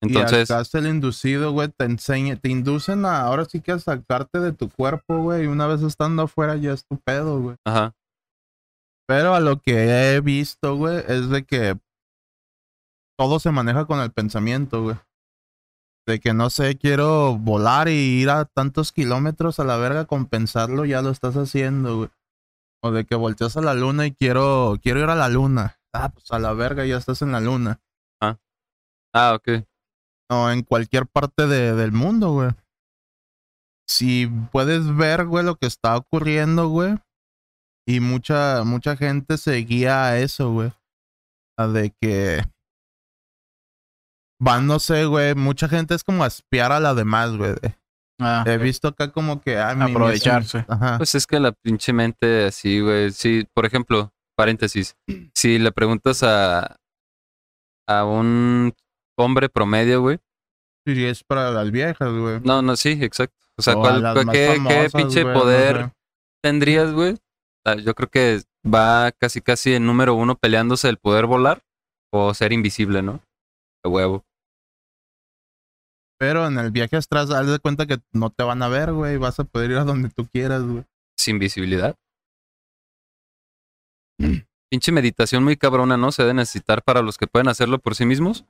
Entonces, 0.01 0.49
Y 0.49 0.77
el 0.77 0.87
inducido, 0.87 1.53
güey, 1.53 1.69
te 1.69 1.85
enseña, 1.85 2.35
te 2.35 2.49
inducen 2.49 3.05
a 3.05 3.21
ahora 3.21 3.45
sí 3.45 3.61
que 3.61 3.71
a 3.71 3.79
sacarte 3.79 4.39
de 4.39 4.51
tu 4.51 4.69
cuerpo, 4.69 5.19
güey, 5.19 5.43
y 5.45 5.47
una 5.47 5.67
vez 5.67 5.81
estando 5.81 6.23
afuera 6.23 6.55
ya 6.57 6.73
es 6.73 6.85
tu 6.85 6.97
pedo, 6.97 7.39
güey. 7.39 7.55
ajá. 7.65 7.93
Pero 9.15 9.35
a 9.35 9.39
lo 9.39 9.59
que 9.59 10.15
he 10.15 10.21
visto, 10.21 10.75
güey, 10.75 11.03
es 11.07 11.29
de 11.29 11.43
que 11.45 11.77
todo 13.15 13.39
se 13.39 13.51
maneja 13.51 13.85
con 13.85 13.99
el 13.99 14.11
pensamiento, 14.11 14.81
güey. 14.81 14.95
De 16.07 16.19
que 16.19 16.33
no 16.33 16.49
sé, 16.49 16.79
quiero 16.79 17.37
volar 17.37 17.89
y 17.89 17.91
ir 18.21 18.31
a 18.31 18.45
tantos 18.45 18.91
kilómetros 18.91 19.59
a 19.59 19.65
la 19.65 19.77
verga, 19.77 20.05
compensarlo, 20.05 20.83
ya 20.85 21.03
lo 21.03 21.11
estás 21.11 21.37
haciendo, 21.37 21.97
güey. 21.97 22.09
O 22.83 22.89
de 22.91 23.05
que 23.05 23.13
volteas 23.13 23.55
a 23.55 23.61
la 23.61 23.75
luna 23.75 24.07
y 24.07 24.13
quiero, 24.13 24.77
quiero 24.81 25.01
ir 25.01 25.09
a 25.09 25.15
la 25.15 25.29
luna. 25.29 25.77
Ah, 25.93 26.09
pues 26.09 26.31
a 26.31 26.39
la 26.39 26.53
verga, 26.53 26.83
ya 26.83 26.97
estás 26.97 27.21
en 27.21 27.33
la 27.33 27.39
luna. 27.39 27.79
Ah, 29.13 29.35
ok. 29.35 29.63
O 30.31 30.49
en 30.49 30.63
cualquier 30.63 31.05
parte 31.05 31.45
de- 31.45 31.75
del 31.75 31.91
mundo, 31.91 32.31
güey. 32.31 32.49
Si 33.87 34.25
puedes 34.51 34.95
ver, 34.95 35.27
güey, 35.27 35.45
lo 35.45 35.55
que 35.57 35.67
está 35.67 35.95
ocurriendo, 35.97 36.69
güey. 36.69 36.97
Y 37.87 37.99
mucha, 37.99 38.63
mucha 38.63 38.95
gente 38.95 39.37
se 39.37 39.55
guía 39.57 40.05
a 40.05 40.19
eso, 40.19 40.51
güey. 40.51 40.71
A 41.57 41.67
de 41.67 41.93
que 42.01 42.41
van, 44.39 44.67
no 44.67 44.79
sé, 44.79 45.05
güey. 45.05 45.35
Mucha 45.35 45.67
gente 45.67 45.95
es 45.95 46.03
como 46.03 46.23
a 46.23 46.27
espiar 46.27 46.71
a 46.71 46.79
la 46.79 46.93
demás, 46.93 47.35
güey. 47.35 47.53
de- 47.55 47.75
ah, 48.21 48.43
He 48.47 48.57
visto 48.57 48.87
acá 48.89 49.11
como 49.11 49.41
que 49.41 49.57
aprovecharse. 49.59 50.65
Ajá. 50.67 50.97
Pues 50.97 51.15
es 51.15 51.27
que 51.27 51.39
la 51.39 51.51
pinche 51.51 51.93
mente 51.93 52.45
así, 52.45 52.79
güey. 52.79 53.11
Sí, 53.11 53.45
por 53.53 53.65
ejemplo, 53.65 54.11
paréntesis. 54.37 54.95
Si 55.35 55.59
le 55.59 55.71
preguntas 55.71 56.23
a, 56.23 56.77
a 57.87 58.05
un 58.05 58.73
hombre 59.17 59.49
promedio, 59.49 60.01
güey. 60.01 60.19
Y 60.85 61.03
es 61.05 61.23
para 61.23 61.51
las 61.51 61.71
viejas, 61.71 62.11
güey. 62.13 62.39
No, 62.43 62.61
no, 62.61 62.75
sí, 62.75 62.97
exacto. 63.01 63.37
O 63.57 63.61
sea, 63.61 63.75
O 63.75 63.79
a 63.79 63.81
¿cuál, 63.81 64.01
las 64.03 64.13
cuál- 64.13 64.25
más 64.25 64.33
qué, 64.35 64.61
qué 64.67 64.89
pinche 64.97 65.23
no 65.23 65.33
poder 65.33 65.77
sé. 65.85 65.91
tendrías, 66.43 66.91
güey? 66.93 67.17
Ah, 67.65 67.75
Yo 67.75 67.93
creo 67.95 68.09
que 68.09 68.41
va 68.65 69.11
casi 69.11 69.41
casi 69.41 69.73
en 69.73 69.85
número 69.85 70.15
uno 70.15 70.35
peleándose 70.35 70.89
el 70.89 70.97
poder 70.97 71.25
volar 71.25 71.61
o 72.11 72.33
ser 72.33 72.51
invisible, 72.53 73.01
¿no? 73.01 73.21
De 73.83 73.89
huevo. 73.89 74.25
Pero 76.19 76.47
en 76.47 76.57
el 76.57 76.71
viaje 76.71 76.95
atrás, 76.95 77.31
haz 77.31 77.47
de 77.47 77.59
cuenta 77.59 77.85
que 77.85 77.97
no 78.13 78.29
te 78.29 78.43
van 78.43 78.61
a 78.63 78.67
ver, 78.69 78.93
güey. 78.93 79.17
Vas 79.17 79.39
a 79.39 79.43
poder 79.43 79.71
ir 79.71 79.77
a 79.77 79.83
donde 79.83 80.09
tú 80.09 80.27
quieras, 80.27 80.63
güey. 80.63 80.83
Sin 81.17 81.39
visibilidad. 81.39 81.95
Pinche 84.71 84.91
meditación 84.91 85.43
muy 85.43 85.55
cabrona, 85.57 85.97
¿no? 85.97 86.11
Se 86.11 86.23
debe 86.23 86.33
necesitar 86.33 86.81
para 86.83 87.01
los 87.01 87.17
que 87.17 87.27
pueden 87.27 87.47
hacerlo 87.47 87.79
por 87.79 87.95
sí 87.95 88.05
mismos. 88.05 88.45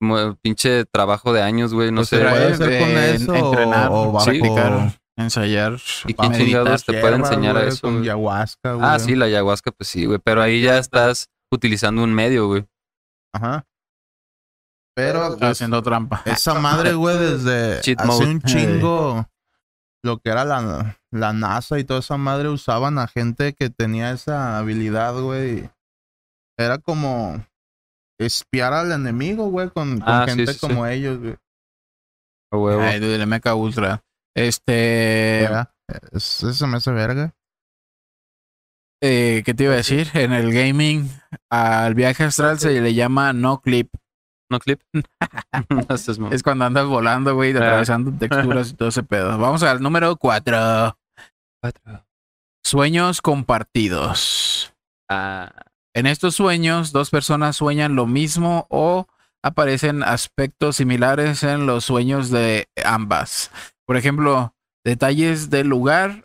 Como 0.00 0.34
pinche 0.36 0.84
trabajo 0.86 1.32
de 1.32 1.42
años, 1.42 1.72
güey, 1.74 1.90
no 1.92 1.98
Pues 1.98 2.08
se 2.08 2.16
sé. 2.16 2.22
puede 2.28 2.52
hacer 2.52 2.78
con 2.80 2.90
eso 2.90 3.34
entrenar, 3.34 3.88
o, 3.90 4.12
o 4.12 4.20
sí, 4.20 4.40
bajo- 4.40 4.54
practicar, 4.54 5.00
ensayar. 5.16 5.78
¿Y 6.06 6.14
quién 6.14 6.32
chingados 6.32 6.84
te 6.84 7.00
puede 7.00 7.16
enseñar 7.16 7.56
a 7.56 7.60
güey, 7.60 7.68
eso? 7.72 7.80
Con 7.82 7.92
güey? 7.98 8.04
ayahuasca, 8.04 8.74
güey. 8.74 8.86
Ah, 8.88 8.98
sí, 8.98 9.14
la 9.14 9.26
ayahuasca, 9.26 9.70
pues 9.72 9.88
sí, 9.88 10.06
güey. 10.06 10.18
Pero 10.18 10.42
ahí 10.42 10.62
ya 10.62 10.78
estás 10.78 11.28
utilizando 11.52 12.02
un 12.02 12.14
medio, 12.14 12.46
güey. 12.48 12.66
Ajá. 13.34 13.64
Pero 14.94 15.34
Está 15.34 15.50
haciendo 15.50 15.82
trampa. 15.82 16.22
esa 16.26 16.54
madre, 16.54 16.92
güey, 16.94 17.18
desde 17.18 17.80
Cheat 17.80 18.00
hace 18.00 18.08
mode. 18.08 18.26
un 18.26 18.42
chingo, 18.42 19.26
lo 20.04 20.18
que 20.18 20.30
era 20.30 20.44
la, 20.44 20.98
la 21.10 21.32
NASA 21.32 21.78
y 21.78 21.84
toda 21.84 22.00
esa 22.00 22.16
madre 22.18 22.48
usaban 22.48 22.98
a 22.98 23.06
gente 23.06 23.54
que 23.54 23.70
tenía 23.70 24.10
esa 24.12 24.58
habilidad, 24.58 25.14
güey. 25.20 25.70
Era 26.58 26.76
como 26.78 27.42
espiar 28.20 28.72
al 28.74 28.92
enemigo, 28.92 29.48
güey, 29.48 29.70
con, 29.70 29.98
con 30.00 30.08
Ah, 30.08 30.26
gente 30.28 30.46
sí, 30.46 30.58
sí. 30.58 30.60
como 30.60 30.86
ellos, 30.86 31.18
güey. 31.18 31.36
A 32.52 32.56
huevo. 32.58 32.82
Ay, 32.82 33.00
dude, 33.00 33.14
el 33.16 33.26
Mecha 33.26 33.54
Ultra. 33.54 34.02
Este. 34.34 35.44
Eso 36.12 36.66
me 36.66 36.78
hace 36.78 36.90
verga. 36.92 37.34
eh, 39.02 39.42
¿Qué 39.44 39.52
te 39.54 39.64
iba 39.64 39.72
a 39.74 39.76
decir? 39.76 40.08
En 40.14 40.32
el 40.32 40.52
gaming, 40.52 41.10
al 41.50 41.94
viaje 41.94 42.24
astral 42.24 42.58
se 42.58 42.80
le 42.80 42.94
llama 42.94 43.32
no 43.32 43.60
clip. 43.60 43.92
¿No 44.50 44.58
clip? 44.58 44.80
Es 46.32 46.42
cuando 46.42 46.64
andas 46.64 46.86
volando, 46.86 47.34
güey, 47.34 47.52
Ah. 47.54 47.58
atravesando 47.58 48.12
texturas 48.18 48.70
y 48.70 48.74
todo 48.74 48.88
ese 48.88 49.02
pedo. 49.02 49.36
Vamos 49.38 49.62
al 49.62 49.82
número 49.82 50.16
cuatro. 50.16 50.96
Sueños 52.64 53.20
compartidos. 53.22 54.72
Ah, 55.10 55.52
En 55.94 56.06
estos 56.06 56.34
sueños, 56.36 56.92
dos 56.92 57.10
personas 57.10 57.56
sueñan 57.56 57.94
lo 57.96 58.06
mismo 58.06 58.66
o 58.70 59.06
aparecen 59.44 60.02
aspectos 60.02 60.76
similares 60.76 61.42
en 61.42 61.66
los 61.66 61.84
sueños 61.84 62.30
de 62.30 62.68
ambas. 62.84 63.50
Por 63.92 63.98
ejemplo, 63.98 64.54
detalles 64.86 65.50
del 65.50 65.68
lugar 65.68 66.24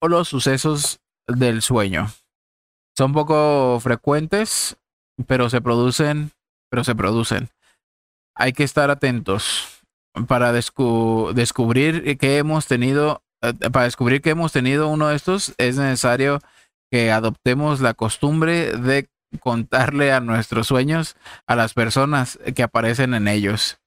o 0.00 0.08
los 0.08 0.28
sucesos 0.28 0.98
del 1.28 1.60
sueño. 1.60 2.10
Son 2.96 3.12
poco 3.12 3.78
frecuentes, 3.82 4.78
pero 5.26 5.50
se 5.50 5.60
producen, 5.60 6.30
pero 6.70 6.84
se 6.84 6.94
producen. 6.94 7.50
Hay 8.34 8.54
que 8.54 8.64
estar 8.64 8.88
atentos. 8.90 9.68
para 10.26 10.54
descu- 10.54 11.34
descubrir 11.34 12.16
que 12.16 12.38
hemos 12.38 12.66
tenido, 12.66 13.22
eh, 13.42 13.52
para 13.70 13.84
descubrir 13.84 14.22
que 14.22 14.30
hemos 14.30 14.50
tenido 14.50 14.88
uno 14.88 15.08
de 15.08 15.16
estos, 15.16 15.54
es 15.58 15.76
necesario 15.76 16.38
que 16.90 17.12
adoptemos 17.12 17.82
la 17.82 17.92
costumbre 17.92 18.72
de 18.72 19.10
contarle 19.40 20.12
a 20.12 20.20
nuestros 20.20 20.66
sueños 20.66 21.14
a 21.46 21.56
las 21.56 21.74
personas 21.74 22.38
que 22.56 22.62
aparecen 22.62 23.12
en 23.12 23.28
ellos. 23.28 23.81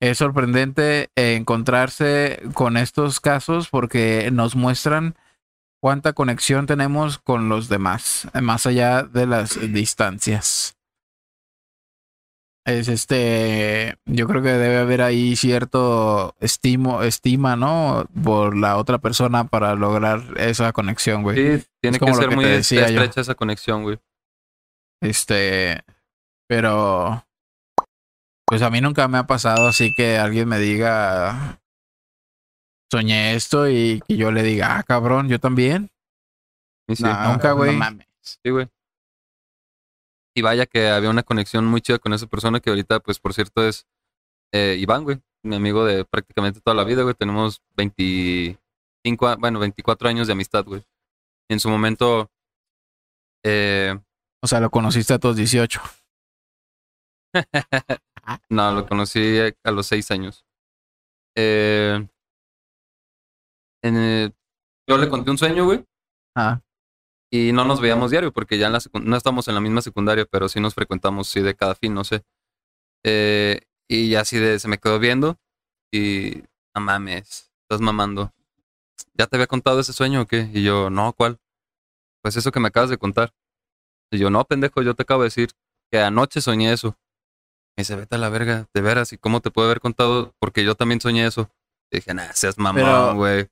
Es 0.00 0.18
sorprendente 0.18 1.10
encontrarse 1.14 2.42
con 2.52 2.76
estos 2.76 3.20
casos 3.20 3.68
porque 3.68 4.30
nos 4.30 4.54
muestran 4.54 5.16
cuánta 5.80 6.12
conexión 6.12 6.66
tenemos 6.66 7.18
con 7.18 7.48
los 7.48 7.68
demás, 7.68 8.28
más 8.42 8.66
allá 8.66 9.04
de 9.04 9.26
las 9.26 9.58
distancias. 9.72 10.76
Es 12.66 12.88
este, 12.88 13.96
yo 14.06 14.26
creo 14.26 14.42
que 14.42 14.48
debe 14.48 14.78
haber 14.78 15.00
ahí 15.00 15.36
cierto 15.36 16.34
estimo, 16.40 17.04
estima, 17.04 17.54
¿no? 17.54 18.08
Por 18.24 18.56
la 18.56 18.76
otra 18.76 18.98
persona 18.98 19.44
para 19.44 19.76
lograr 19.76 20.20
esa 20.36 20.72
conexión, 20.72 21.22
güey. 21.22 21.36
Sí, 21.36 21.66
tiene 21.80 21.96
Es 21.96 22.00
como 22.00 22.14
que 22.14 22.18
ser 22.18 22.28
que 22.30 22.34
muy 22.34 22.44
estrecha 22.44 23.20
esa 23.20 23.36
conexión, 23.36 23.84
güey. 23.84 24.00
Este, 25.00 25.84
pero 26.48 27.24
pues 28.46 28.62
a 28.62 28.70
mí 28.70 28.80
nunca 28.80 29.08
me 29.08 29.18
ha 29.18 29.26
pasado 29.26 29.66
así 29.68 29.92
que 29.92 30.18
alguien 30.18 30.48
me 30.48 30.58
diga 30.58 31.60
soñé 32.90 33.34
esto 33.34 33.68
y 33.68 34.00
que 34.06 34.16
yo 34.16 34.30
le 34.30 34.42
diga, 34.42 34.78
ah, 34.78 34.82
cabrón, 34.84 35.28
yo 35.28 35.40
también. 35.40 35.90
Sí, 36.88 37.02
nunca, 37.02 37.52
güey. 37.52 37.72
No 37.72 37.78
mames. 37.78 38.06
sí, 38.22 38.50
güey. 38.50 38.68
Y 40.36 40.42
vaya 40.42 40.66
que 40.66 40.88
había 40.88 41.10
una 41.10 41.22
conexión 41.24 41.64
muy 41.66 41.80
chida 41.80 41.98
con 41.98 42.12
esa 42.12 42.26
persona 42.26 42.60
que 42.60 42.70
ahorita, 42.70 43.00
pues, 43.00 43.18
por 43.18 43.34
cierto, 43.34 43.66
es 43.66 43.86
eh, 44.52 44.76
Iván, 44.78 45.02
güey. 45.02 45.20
Mi 45.42 45.56
amigo 45.56 45.84
de 45.84 46.04
prácticamente 46.04 46.60
toda 46.60 46.76
la 46.76 46.84
vida, 46.84 47.02
güey. 47.02 47.14
Tenemos 47.14 47.60
25, 47.76 49.26
a- 49.28 49.36
bueno, 49.36 49.58
24 49.58 50.08
años 50.08 50.26
de 50.28 50.34
amistad, 50.34 50.64
güey. 50.64 50.84
En 51.50 51.58
su 51.58 51.68
momento, 51.68 52.30
eh, 53.44 53.98
O 54.42 54.46
sea, 54.46 54.60
lo 54.60 54.70
conociste 54.70 55.14
a 55.14 55.18
tus 55.18 55.36
18. 55.36 55.80
no, 58.48 58.72
lo 58.72 58.86
conocí 58.86 59.38
a 59.62 59.70
los 59.70 59.86
6 59.86 60.10
años. 60.10 60.44
Eh, 61.36 62.06
en, 63.82 64.34
yo 64.88 64.98
le 64.98 65.08
conté 65.08 65.30
un 65.30 65.38
sueño, 65.38 65.64
güey. 65.64 65.84
Ah, 66.34 66.60
Y 67.30 67.52
no 67.52 67.64
nos 67.64 67.80
veíamos 67.80 68.10
diario 68.10 68.32
porque 68.32 68.58
ya 68.58 68.66
en 68.66 68.72
la 68.74 68.80
no 69.02 69.16
estamos 69.16 69.48
en 69.48 69.54
la 69.54 69.60
misma 69.60 69.82
secundaria, 69.82 70.26
pero 70.26 70.48
sí 70.48 70.60
nos 70.60 70.74
frecuentamos 70.74 71.28
sí, 71.28 71.40
de 71.40 71.54
cada 71.54 71.74
fin, 71.74 71.94
no 71.94 72.04
sé. 72.04 72.22
Eh, 73.04 73.62
y 73.88 74.10
ya 74.10 74.20
así 74.20 74.38
de 74.38 74.58
se 74.58 74.68
me 74.68 74.78
quedó 74.78 74.98
viendo 74.98 75.38
y 75.92 76.42
no 76.74 76.80
mames, 76.80 77.50
estás 77.62 77.80
mamando. 77.80 78.32
¿Ya 79.14 79.26
te 79.26 79.36
había 79.36 79.46
contado 79.46 79.80
ese 79.80 79.92
sueño 79.92 80.22
o 80.22 80.26
qué? 80.26 80.50
Y 80.52 80.62
yo, 80.62 80.90
no, 80.90 81.12
¿cuál? 81.12 81.38
Pues 82.22 82.36
eso 82.36 82.52
que 82.52 82.60
me 82.60 82.68
acabas 82.68 82.90
de 82.90 82.98
contar. 82.98 83.32
Y 84.10 84.18
yo, 84.18 84.30
no, 84.30 84.44
pendejo, 84.44 84.82
yo 84.82 84.94
te 84.94 85.02
acabo 85.02 85.22
de 85.22 85.26
decir 85.28 85.50
que 85.90 86.00
anoche 86.00 86.40
soñé 86.40 86.72
eso. 86.72 86.96
Y 87.76 87.82
dice, 87.82 87.94
vete 87.96 88.14
a 88.14 88.18
la 88.18 88.28
verga, 88.30 88.66
de 88.72 88.80
veras, 88.80 89.12
¿y 89.12 89.18
cómo 89.18 89.40
te 89.40 89.50
puedo 89.50 89.68
haber 89.68 89.80
contado? 89.80 90.34
Porque 90.38 90.64
yo 90.64 90.74
también 90.74 91.00
soñé 91.00 91.26
eso. 91.26 91.50
Y 91.90 91.96
dije, 91.98 92.14
nah, 92.14 92.32
seas 92.32 92.58
mamón, 92.58 93.16
güey. 93.16 93.48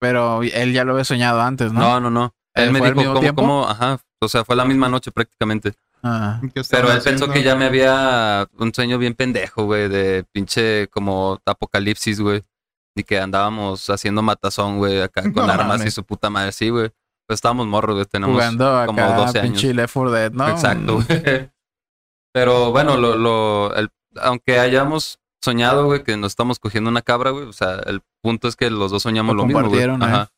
pero 0.00 0.42
él 0.42 0.72
ya 0.72 0.84
lo 0.84 0.92
había 0.92 1.04
soñado 1.04 1.40
antes, 1.40 1.72
¿no? 1.72 1.80
No, 1.80 2.00
no, 2.00 2.10
no. 2.10 2.34
Él 2.54 2.68
¿Eh, 2.68 2.72
me 2.72 2.78
fue 2.78 2.88
al 2.88 2.94
dijo 2.94 3.08
cómo, 3.08 3.20
tiempo? 3.20 3.42
cómo, 3.42 3.68
ajá, 3.68 3.98
o 4.20 4.28
sea, 4.28 4.44
fue 4.44 4.56
la 4.56 4.64
misma 4.64 4.88
noche 4.88 5.10
prácticamente. 5.12 5.74
Ah, 6.02 6.40
¿Qué 6.52 6.60
estaba 6.60 6.82
Pero 6.82 6.94
él 6.94 7.02
pensó 7.02 7.30
que 7.30 7.42
ya 7.42 7.54
me 7.56 7.64
había 7.64 8.46
un 8.58 8.72
sueño 8.74 8.98
bien 8.98 9.14
pendejo, 9.14 9.64
güey, 9.64 9.88
de 9.88 10.24
pinche 10.32 10.88
como 10.88 11.40
apocalipsis, 11.46 12.20
güey. 12.20 12.42
Y 12.96 13.02
que 13.02 13.18
andábamos 13.18 13.88
haciendo 13.90 14.22
matazón, 14.22 14.78
güey, 14.78 15.00
acá 15.02 15.22
con 15.32 15.46
No 15.46 15.52
armas 15.52 15.84
y 15.84 15.90
su 15.90 16.04
puta 16.04 16.30
madre, 16.30 16.52
sí, 16.52 16.68
güey. 16.70 16.90
Pues 17.26 17.38
estábamos 17.38 17.66
morros, 17.66 17.94
güey, 17.94 18.06
tenemos 18.06 18.34
jugando 18.34 18.76
acá, 18.76 18.86
como 18.86 19.02
12 19.02 19.38
años. 19.38 19.52
pinche 19.52 19.74
Left 19.74 19.94
4 19.94 20.10
Dead, 20.12 20.32
¿no? 20.32 20.48
Exacto, 20.48 20.94
güey. 20.96 21.50
Pero 22.34 22.72
bueno, 22.72 22.96
lo, 22.96 23.16
lo, 23.16 23.74
el- 23.76 23.90
aunque 24.20 24.58
hayamos 24.58 25.20
soñado, 25.42 25.84
güey, 25.86 26.02
que 26.02 26.16
nos 26.16 26.32
estamos 26.32 26.58
cogiendo 26.58 26.90
una 26.90 27.02
cabra, 27.02 27.30
güey, 27.30 27.44
o 27.46 27.52
sea, 27.52 27.76
el 27.86 28.02
punto 28.22 28.48
es 28.48 28.56
que 28.56 28.70
los 28.70 28.90
dos 28.90 29.02
soñamos 29.02 29.36
Lo 29.36 29.42
lo, 29.42 29.46
mismo, 29.46 29.68
güey. 29.68 29.82
¿eh? 29.82 29.96
Ajá. 30.00 30.30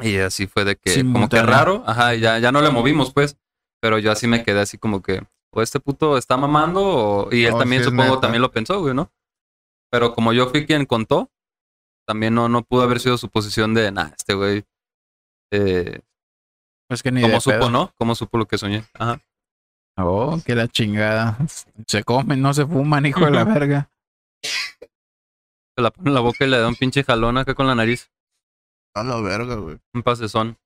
Y 0.00 0.16
así 0.18 0.46
fue 0.46 0.64
de 0.64 0.76
que, 0.76 1.02
como 1.12 1.28
que 1.28 1.42
raro, 1.42 1.82
ajá, 1.86 2.14
y 2.14 2.20
ya, 2.20 2.38
ya 2.38 2.52
no 2.52 2.60
le 2.62 2.70
movimos, 2.70 3.12
pues, 3.12 3.36
pero 3.80 3.98
yo 3.98 4.10
así 4.12 4.26
me 4.26 4.42
quedé 4.42 4.60
así 4.60 4.78
como 4.78 5.02
que, 5.02 5.22
o 5.52 5.62
este 5.62 5.80
puto 5.80 6.16
está 6.18 6.36
mamando, 6.36 6.82
o... 6.82 7.32
y 7.34 7.44
él 7.44 7.54
también 7.56 7.82
sí 7.82 7.90
supongo 7.90 8.08
neta. 8.10 8.20
también 8.22 8.42
lo 8.42 8.50
pensó, 8.50 8.80
güey, 8.80 8.94
¿no? 8.94 9.10
Pero 9.90 10.14
como 10.14 10.32
yo 10.32 10.48
fui 10.48 10.66
quien 10.66 10.86
contó, 10.86 11.30
también 12.06 12.34
no, 12.34 12.48
no 12.48 12.62
pudo 12.62 12.82
haber 12.82 13.00
sido 13.00 13.16
su 13.18 13.28
posición 13.28 13.74
de, 13.74 13.90
nah, 13.92 14.10
este 14.16 14.34
güey, 14.34 14.64
eh, 15.52 16.00
Es 16.90 17.02
que 17.02 17.12
ni 17.12 17.20
¿cómo 17.22 17.34
de 17.34 17.40
supo, 17.40 17.58
pedo. 17.58 17.70
no? 17.70 17.92
¿Cómo 17.96 18.14
supo 18.14 18.38
lo 18.38 18.46
que 18.46 18.58
soñé? 18.58 18.84
Ajá. 18.94 19.20
Oh, 20.04 20.40
que 20.44 20.54
la 20.54 20.68
chingada. 20.68 21.38
Se 21.86 22.04
comen, 22.04 22.40
no 22.40 22.54
se 22.54 22.66
fuman, 22.66 23.06
hijo 23.06 23.24
de 23.24 23.30
la 23.30 23.44
verga. 23.44 23.90
Se 24.42 25.82
la 25.82 25.90
pone 25.90 26.10
en 26.10 26.14
la 26.14 26.20
boca 26.20 26.44
y 26.44 26.48
le 26.48 26.58
da 26.58 26.68
un 26.68 26.74
pinche 26.74 27.04
jalón 27.04 27.38
acá 27.38 27.54
con 27.54 27.66
la 27.66 27.74
nariz. 27.74 28.10
A 28.94 29.04
la 29.04 29.20
verga, 29.20 29.54
güey. 29.56 29.78
Un 29.94 30.02
pasezón. 30.02 30.56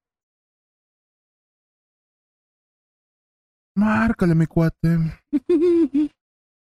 Márcale, 3.76 4.35
mi 4.35 4.47
cuate. 4.47 4.99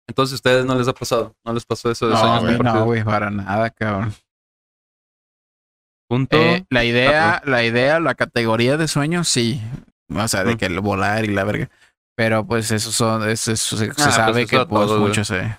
Entonces, 0.09 0.33
¿a 0.33 0.37
ustedes 0.37 0.65
no 0.65 0.75
les 0.75 0.89
ha 0.89 0.95
pasado? 0.95 1.35
¿No 1.45 1.53
les 1.53 1.65
pasó 1.65 1.91
eso 1.91 2.09
de 2.09 2.15
No, 2.15 2.21
sueños 2.21 2.43
güey, 2.43 2.59
no, 2.59 2.85
güey, 2.85 3.05
para 3.05 3.31
nada, 3.31 3.71
cabrón. 3.71 4.13
Punto. 6.09 6.37
Eh, 6.37 6.65
la 6.69 6.85
idea, 6.85 7.43
la 7.45 7.65
idea, 7.65 8.01
la 8.01 8.15
categoría 8.15 8.77
de 8.77 8.89
sueños, 8.89 9.29
sí. 9.29 9.61
O 10.15 10.29
sea, 10.29 10.45
de 10.45 10.57
que 10.57 10.67
el 10.67 10.81
volar 10.81 11.25
y 11.25 11.29
la 11.29 11.45
verga. 11.45 11.71
Pero 12.17 12.47
pues 12.47 12.71
eso 12.71 12.93
son, 12.93 13.29
es- 13.29 13.49
eso 13.49 13.77
se, 13.77 13.87
se 13.87 13.93
pues 13.95 14.15
sabe 14.15 14.47
que 14.47 14.57
pues 14.59 14.69
todos, 14.69 14.99
güey. 14.99 15.09
mucho 15.09 15.25
se. 15.25 15.59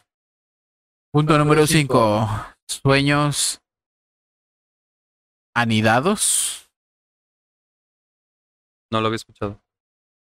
Punto 1.11 1.37
número 1.37 1.65
5. 1.67 2.27
Sueños 2.67 3.61
anidados. 5.53 6.69
No 8.91 9.01
lo 9.01 9.07
había 9.07 9.15
escuchado. 9.17 9.61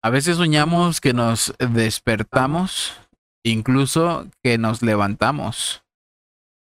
A 0.03 0.09
veces 0.09 0.37
soñamos 0.37 1.01
que 1.01 1.13
nos 1.13 1.53
despertamos, 1.57 2.93
incluso 3.43 4.27
que 4.43 4.57
nos 4.57 4.81
levantamos. 4.81 5.83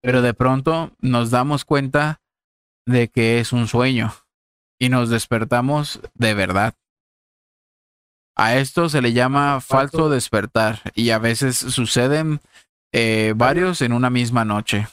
Pero 0.02 0.22
de 0.22 0.34
pronto 0.34 0.92
nos 1.00 1.30
damos 1.30 1.64
cuenta 1.64 2.22
de 2.86 3.08
que 3.08 3.40
es 3.40 3.52
un 3.52 3.68
sueño 3.68 4.12
y 4.78 4.88
nos 4.90 5.08
despertamos 5.08 6.00
de 6.14 6.34
verdad. 6.34 6.74
A 8.36 8.56
esto 8.56 8.88
se 8.88 9.00
le 9.00 9.12
llama 9.12 9.60
falso 9.60 10.08
despertar 10.08 10.80
y 10.94 11.10
a 11.10 11.18
veces 11.18 11.56
suceden 11.56 12.40
eh, 12.92 13.32
varios 13.36 13.80
en 13.80 13.92
una 13.92 14.10
misma 14.10 14.44
noche. 14.44 14.88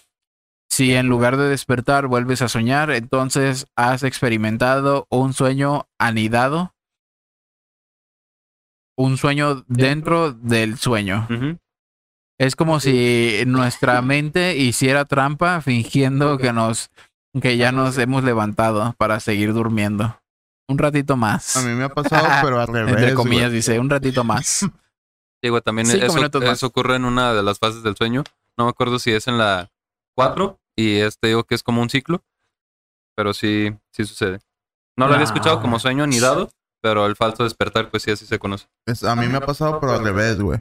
Si 0.69 0.95
en 0.95 1.07
lugar 1.07 1.37
de 1.37 1.49
despertar 1.49 2.07
vuelves 2.07 2.41
a 2.41 2.49
soñar, 2.49 2.91
entonces 2.91 3.67
has 3.75 4.03
experimentado 4.03 5.07
un 5.09 5.33
sueño 5.33 5.87
anidado, 5.99 6.73
un 8.95 9.17
sueño 9.17 9.65
dentro 9.67 10.31
del 10.31 10.77
sueño. 10.77 11.27
Es 12.39 12.55
como 12.55 12.79
si 12.79 13.43
nuestra 13.47 14.01
mente 14.01 14.55
hiciera 14.55 15.05
trampa 15.05 15.61
fingiendo 15.61 16.37
que 16.37 16.53
nos 16.53 16.89
que 17.41 17.57
ya 17.57 17.71
nos 17.71 17.97
hemos 17.97 18.23
levantado 18.23 18.93
para 18.97 19.19
seguir 19.19 19.53
durmiendo. 19.53 20.20
Un 20.71 20.77
ratito 20.77 21.15
más. 21.17 21.57
A 21.57 21.61
mí 21.61 21.73
me 21.75 21.83
ha 21.83 21.89
pasado, 21.89 22.25
pero 22.43 22.59
al 22.59 22.67
revés. 22.67 22.95
Entre 22.95 23.13
comillas 23.13 23.45
güey. 23.49 23.55
dice, 23.55 23.79
un 23.79 23.89
ratito 23.89 24.23
más. 24.23 24.65
Sí, 25.43 25.49
güey, 25.49 25.61
también 25.63 25.87
Cinco 25.87 26.05
eso, 26.05 26.13
minutos 26.17 26.43
más. 26.43 26.51
eso 26.51 26.67
ocurre 26.67 26.97
en 26.97 27.03
una 27.05 27.33
de 27.33 27.41
las 27.41 27.57
fases 27.57 27.81
del 27.81 27.95
sueño. 27.95 28.23
No 28.59 28.65
me 28.65 28.69
acuerdo 28.69 28.99
si 28.99 29.11
es 29.11 29.27
en 29.27 29.39
la 29.39 29.71
4 30.15 30.59
y 30.75 30.97
este 30.97 31.29
digo 31.29 31.45
que 31.45 31.55
es 31.55 31.63
como 31.63 31.81
un 31.81 31.89
ciclo. 31.89 32.23
Pero 33.15 33.33
sí, 33.33 33.75
sí 33.91 34.05
sucede. 34.05 34.39
No 34.95 35.07
lo 35.07 35.15
había 35.15 35.25
escuchado 35.25 35.57
Ah. 35.57 35.61
como 35.63 35.79
sueño 35.79 36.03
anidado, 36.03 36.51
pero 36.79 37.07
el 37.07 37.15
falso 37.15 37.43
despertar, 37.43 37.89
pues 37.89 38.03
sí, 38.03 38.11
así 38.11 38.27
se 38.27 38.37
conoce. 38.37 38.67
Es- 38.85 39.03
a 39.03 39.15
mí 39.15 39.27
me 39.27 39.37
ha 39.37 39.41
pasado, 39.41 39.79
pero 39.79 39.93
al 39.93 40.03
revés, 40.03 40.39
güey. 40.39 40.59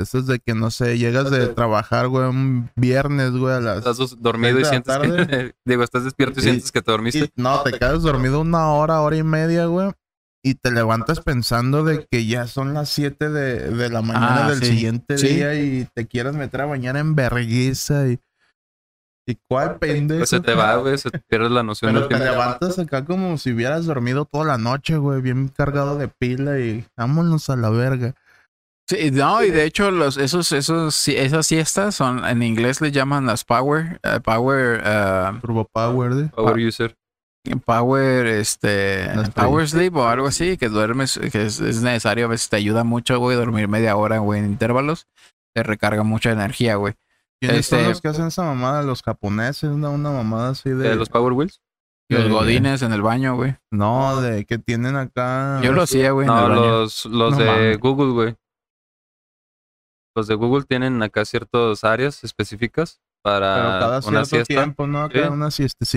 Eso 0.00 0.18
es 0.18 0.26
de 0.26 0.38
que, 0.40 0.54
no 0.54 0.70
sé, 0.70 0.98
llegas 0.98 1.30
de 1.30 1.46
trabajar, 1.48 2.08
güey, 2.08 2.28
un 2.28 2.70
viernes, 2.76 3.30
güey, 3.32 3.54
a 3.54 3.60
las... 3.60 3.78
Estás 3.86 4.20
dormido 4.20 4.58
y 4.60 4.64
sientes 4.64 4.96
que... 4.98 5.54
digo, 5.64 5.82
estás 5.82 6.04
despierto 6.04 6.40
y 6.40 6.42
sientes 6.42 6.72
que 6.72 6.82
te 6.82 6.90
dormiste. 6.90 7.30
Y, 7.36 7.40
no, 7.40 7.62
te 7.62 7.72
quedas 7.78 8.02
dormido 8.02 8.40
una 8.40 8.68
hora, 8.72 9.00
hora 9.00 9.16
y 9.16 9.22
media, 9.22 9.66
güey. 9.66 9.90
Y 10.42 10.54
te 10.54 10.70
levantas 10.70 11.20
pensando 11.20 11.84
de 11.84 12.06
que 12.10 12.24
ya 12.26 12.46
son 12.46 12.72
las 12.72 12.88
7 12.88 13.28
de, 13.28 13.70
de 13.76 13.88
la 13.90 14.00
mañana 14.00 14.46
Ah, 14.46 14.50
del 14.50 14.60
sí. 14.60 14.66
siguiente 14.68 15.18
Sí. 15.18 15.28
día 15.28 15.54
y 15.54 15.86
te 15.94 16.06
quieres 16.06 16.32
meter 16.34 16.62
a 16.62 16.66
bañar 16.66 16.96
en 16.96 17.14
vergüenza 17.14 18.08
y... 18.08 18.18
¿Y 19.28 19.36
cuál 19.48 19.76
pendejo? 19.78 20.20
Pues 20.20 20.30
se 20.30 20.40
te 20.40 20.54
va, 20.54 20.76
güey, 20.76 20.96
se 20.98 21.10
te 21.10 21.18
pierde 21.20 21.50
la 21.50 21.62
noción 21.62 21.90
Pero 21.92 22.00
del 22.00 22.08
te 22.08 22.14
tiempo. 22.16 22.32
levantas 22.32 22.78
acá 22.78 23.04
como 23.04 23.36
si 23.38 23.52
hubieras 23.52 23.84
dormido 23.84 24.24
toda 24.24 24.44
la 24.46 24.58
noche, 24.58 24.96
güey, 24.96 25.20
bien 25.20 25.48
cargado 25.48 25.96
de 25.98 26.08
pila 26.08 26.58
y 26.58 26.84
vámonos 26.96 27.48
a 27.50 27.56
la 27.56 27.68
verga. 27.70 28.14
Sí, 28.90 29.10
no, 29.12 29.42
y 29.44 29.50
de 29.50 29.64
hecho 29.64 29.90
los 29.92 30.16
esos 30.16 30.50
esos 30.52 31.06
esas 31.08 31.46
siestas 31.46 31.94
son 31.94 32.24
en 32.24 32.42
inglés 32.42 32.80
le 32.80 32.90
llaman 32.90 33.24
las 33.26 33.44
power 33.44 34.00
eh, 34.02 34.18
power 34.24 34.82
eh, 34.84 35.30
Turbo 35.40 35.64
Power, 35.72 36.14
¿de? 36.14 36.28
Power 36.30 36.58
user. 36.58 36.96
power 37.64 38.26
este 38.26 39.06
Las 39.14 39.30
power 39.30 39.68
sleep 39.68 39.94
o 39.96 40.06
algo 40.08 40.26
así 40.26 40.56
que 40.56 40.68
duermes 40.68 41.18
que 41.32 41.46
es, 41.46 41.60
es 41.60 41.82
necesario 41.82 42.26
a 42.26 42.28
veces 42.28 42.48
te 42.48 42.56
ayuda 42.56 42.84
mucho 42.84 43.18
güey 43.18 43.36
dormir 43.36 43.68
media 43.68 43.96
hora 43.96 44.18
güey 44.18 44.40
en 44.40 44.46
intervalos 44.46 45.06
te 45.54 45.62
recarga 45.62 46.02
mucha 46.02 46.32
energía 46.32 46.74
güey 46.76 46.94
¿Quiénes 47.40 47.66
son 47.66 47.78
Este- 47.78 47.88
los 47.90 48.00
que 48.02 48.08
hacen 48.08 48.26
esa 48.26 48.42
mamada? 48.42 48.82
Los 48.82 49.02
japoneses, 49.02 49.70
una, 49.70 49.88
una 49.88 50.10
mamada 50.10 50.50
así 50.50 50.68
de... 50.68 50.94
Los 50.94 51.08
Power 51.08 51.32
Wheels. 51.32 51.62
los 52.10 52.28
godines 52.28 52.82
en 52.82 52.92
el 52.92 53.00
baño 53.00 53.34
güey 53.36 53.56
No, 53.70 54.20
de 54.20 54.44
que 54.44 54.58
tienen 54.58 54.96
acá... 54.96 55.60
yo 55.62 55.72
lo 55.72 55.82
hacía 55.82 56.10
güey 56.10 56.26
en 56.28 56.34
No, 56.34 56.44
el 56.46 56.50
baño. 56.50 56.66
los, 56.80 57.06
los 57.06 57.32
No 57.32 57.38
de 57.38 57.44
mames. 57.46 57.78
Google, 57.78 58.12
güey. 58.12 58.36
Los 60.20 60.26
de 60.26 60.34
Google 60.34 60.64
tienen 60.64 61.02
acá 61.02 61.24
ciertas 61.24 61.82
áreas 61.84 62.22
específicas 62.24 63.00
Pero 63.22 63.40
para 63.40 63.54
cada 63.80 63.98
una 64.00 64.24
cierto 64.24 64.24
siesta. 64.26 64.54
tiempo, 64.54 64.86
¿no? 64.86 65.02
Acá 65.04 65.18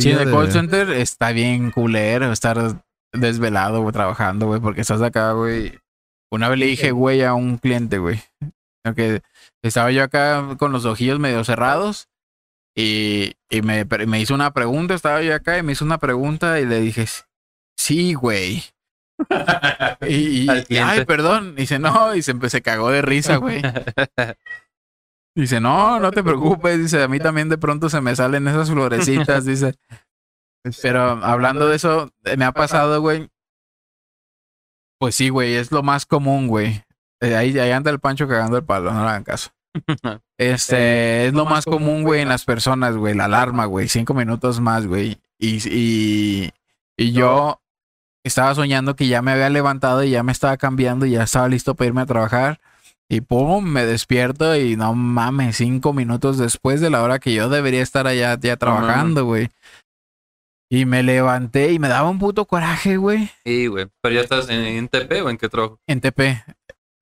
Sí. 0.02 0.12
una 0.14 0.26
de... 0.26 0.32
call 0.32 0.52
center 0.52 0.90
está 0.92 1.32
bien 1.32 1.72
culero 1.72 2.32
estar 2.32 2.82
desvelado, 3.14 3.82
güey, 3.82 3.94
trabajando, 3.94 4.48
güey, 4.48 4.60
porque 4.62 4.82
estás 4.82 5.02
acá, 5.02 5.34
güey. 5.34 5.78
Una 6.32 6.50
vez 6.50 6.58
le 6.60 6.66
dije, 6.66 6.92
güey, 6.92 7.24
a 7.24 7.34
un 7.34 7.58
cliente, 7.58 7.98
güey. 8.00 8.22
Que 8.96 9.22
estaba 9.62 9.92
yo 9.92 10.04
acá 10.04 10.56
con 10.58 10.72
los 10.72 10.84
ojillos 10.86 11.20
medio 11.20 11.44
cerrados 11.44 12.08
y, 12.76 13.34
y 13.50 13.62
me, 13.62 13.86
me 13.86 14.20
hizo 14.20 14.34
una 14.34 14.52
pregunta, 14.52 14.94
estaba 14.94 15.22
yo 15.22 15.34
acá 15.36 15.58
y 15.58 15.64
me 15.64 15.74
hizo 15.74 15.86
una 15.86 16.00
pregunta 16.00 16.60
y 16.60 16.66
le 16.66 16.82
dije, 16.82 17.06
sí, 17.78 18.14
güey. 18.14 18.64
Y, 20.08 20.48
ay, 20.78 21.06
perdón. 21.06 21.56
Dice, 21.56 21.80
no, 21.80 22.16
y 22.16 22.22
se, 22.22 22.36
empe- 22.36 22.50
se 22.50 22.62
cagó 22.62 22.90
de 22.90 23.02
risa, 23.02 23.38
güey. 23.38 23.62
Dice, 25.36 25.60
no, 25.60 26.00
no 26.00 26.12
te 26.12 26.24
preocupes. 26.24 26.78
Dice, 26.80 27.02
a 27.02 27.08
mí 27.08 27.20
también 27.20 27.50
de 27.50 27.58
pronto 27.58 27.90
se 27.90 28.02
me 28.02 28.16
salen 28.16 28.48
esas 28.48 28.70
florecitas. 28.70 29.46
Dice, 29.46 29.76
pero 30.82 31.02
hablando 31.24 31.68
de 31.68 31.76
eso, 31.76 32.12
eh, 32.24 32.38
me 32.38 32.46
ha 32.46 32.52
pasado, 32.52 33.02
güey. 33.02 33.30
Pues 35.00 35.16
sí, 35.16 35.30
güey, 35.30 35.56
es 35.56 35.72
lo 35.72 35.84
más 35.84 36.06
común, 36.06 36.48
güey. 36.48 36.84
Eh, 37.22 37.36
ahí, 37.36 37.58
ahí 37.58 37.72
anda 37.72 37.92
el 37.92 38.00
Pancho 38.00 38.28
cagando 38.28 38.58
el 38.58 38.64
palo, 38.64 38.94
no 38.94 39.04
le 39.04 39.10
hagan 39.10 39.24
caso. 39.24 39.50
Este, 40.38 41.28
es 41.28 41.34
lo 41.34 41.46
más 41.46 41.64
común, 41.64 42.04
güey, 42.04 42.22
en 42.22 42.28
las 42.28 42.44
personas, 42.44 42.98
güey. 42.98 43.14
La 43.14 43.26
alarma, 43.26 43.66
güey. 43.66 43.88
Cinco 43.88 44.14
minutos 44.14 44.60
más, 44.60 44.86
güey. 44.86 45.18
Y, 45.38 45.58
y, 45.70 46.52
y 46.98 47.12
yo 47.14 47.62
estaba 48.24 48.56
soñando 48.56 48.96
que 48.96 49.08
ya 49.08 49.22
me 49.22 49.32
había 49.32 49.50
levantado 49.50 50.04
y 50.04 50.12
ya 50.12 50.24
me 50.24 50.32
estaba 50.32 50.58
cambiando 50.58 51.06
y 51.06 51.12
ya 51.12 51.24
estaba 51.24 51.48
listo 51.48 51.76
para 51.76 51.88
irme 51.88 52.02
a 52.02 52.06
trabajar. 52.06 52.60
Y 53.10 53.22
pum, 53.22 53.64
me 53.64 53.86
despierto 53.86 54.56
y 54.56 54.76
no 54.76 54.94
mames, 54.96 55.58
cinco 55.58 55.94
minutos 55.94 56.38
después 56.38 56.82
de 56.82 56.90
la 56.90 57.04
hora 57.04 57.20
que 57.20 57.34
yo 57.34 57.50
debería 57.50 57.82
estar 57.82 58.08
allá 58.08 58.38
ya 58.40 58.58
trabajando, 58.58 59.26
güey. 59.26 59.50
Y 60.70 60.86
me 60.86 61.04
levanté 61.04 61.74
y 61.74 61.80
me 61.80 61.90
daba 61.90 62.10
un 62.10 62.18
puto 62.18 62.46
coraje, 62.46 62.98
güey. 62.98 63.30
Sí, 63.46 63.68
güey. 63.68 63.88
Pero 64.02 64.16
ya 64.16 64.22
estás 64.22 64.50
en, 64.50 64.62
en 64.62 64.88
TP 64.88 65.22
o 65.22 65.30
en 65.30 65.38
qué 65.38 65.50
trabajo. 65.50 65.80
En 65.86 66.02
TP. 66.02 66.44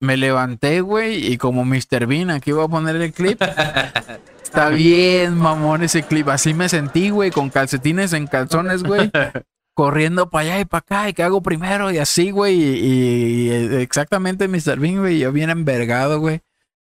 Me 0.02 0.18
levanté, 0.18 0.82
güey, 0.82 1.32
y 1.32 1.38
como 1.38 1.64
Mr. 1.64 2.08
Bean, 2.08 2.32
aquí 2.32 2.52
voy 2.52 2.66
a 2.66 2.68
poner 2.68 2.96
el 2.96 3.14
clip. 3.14 3.40
Está 4.44 4.70
bien, 4.70 5.38
mamón, 5.38 5.84
ese 5.84 6.04
clip. 6.04 6.28
Así 6.28 6.54
me 6.54 6.68
sentí, 6.68 7.12
güey, 7.12 7.32
con 7.32 7.50
calcetines 7.50 8.12
en 8.14 8.28
calzones, 8.28 8.84
güey. 8.84 9.12
corriendo 9.74 10.30
para 10.30 10.44
allá 10.46 10.60
y 10.60 10.66
para 10.66 10.80
acá. 10.80 11.10
¿Y 11.10 11.14
qué 11.14 11.24
hago 11.24 11.42
primero? 11.42 11.92
Y 11.92 11.98
así, 11.98 12.32
güey. 12.32 12.56
Y, 12.62 13.50
y 13.50 13.50
exactamente 13.82 14.48
Mr. 14.48 14.80
Bean, 14.80 15.00
güey. 15.00 15.20
Yo 15.20 15.32
bien 15.32 15.50
envergado, 15.50 16.20
güey. 16.20 16.42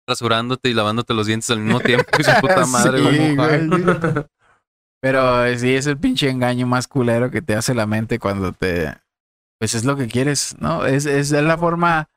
Rasurándote 0.08 0.68
y 0.68 0.74
lavándote 0.74 1.14
los 1.14 1.26
dientes 1.26 1.50
al 1.50 1.60
mismo 1.60 1.80
tiempo. 1.80 2.04
y 2.18 2.24
su 2.24 2.32
puta 2.40 2.66
madre, 2.66 2.98
Sí, 2.98 3.34
güey. 3.36 3.66
güey. 3.66 4.24
Pero 5.00 5.44
eh, 5.44 5.58
sí, 5.58 5.74
es 5.74 5.86
el 5.86 5.98
pinche 5.98 6.28
engaño 6.30 6.66
más 6.66 6.86
culero 6.86 7.30
que 7.30 7.42
te 7.42 7.54
hace 7.56 7.74
la 7.74 7.86
mente 7.86 8.18
cuando 8.18 8.52
te... 8.52 8.94
Pues 9.58 9.74
es 9.74 9.84
lo 9.84 9.96
que 9.96 10.08
quieres, 10.08 10.56
¿no? 10.58 10.86
Es, 10.86 11.06
es 11.06 11.30
la 11.30 11.56
forma 11.56 12.08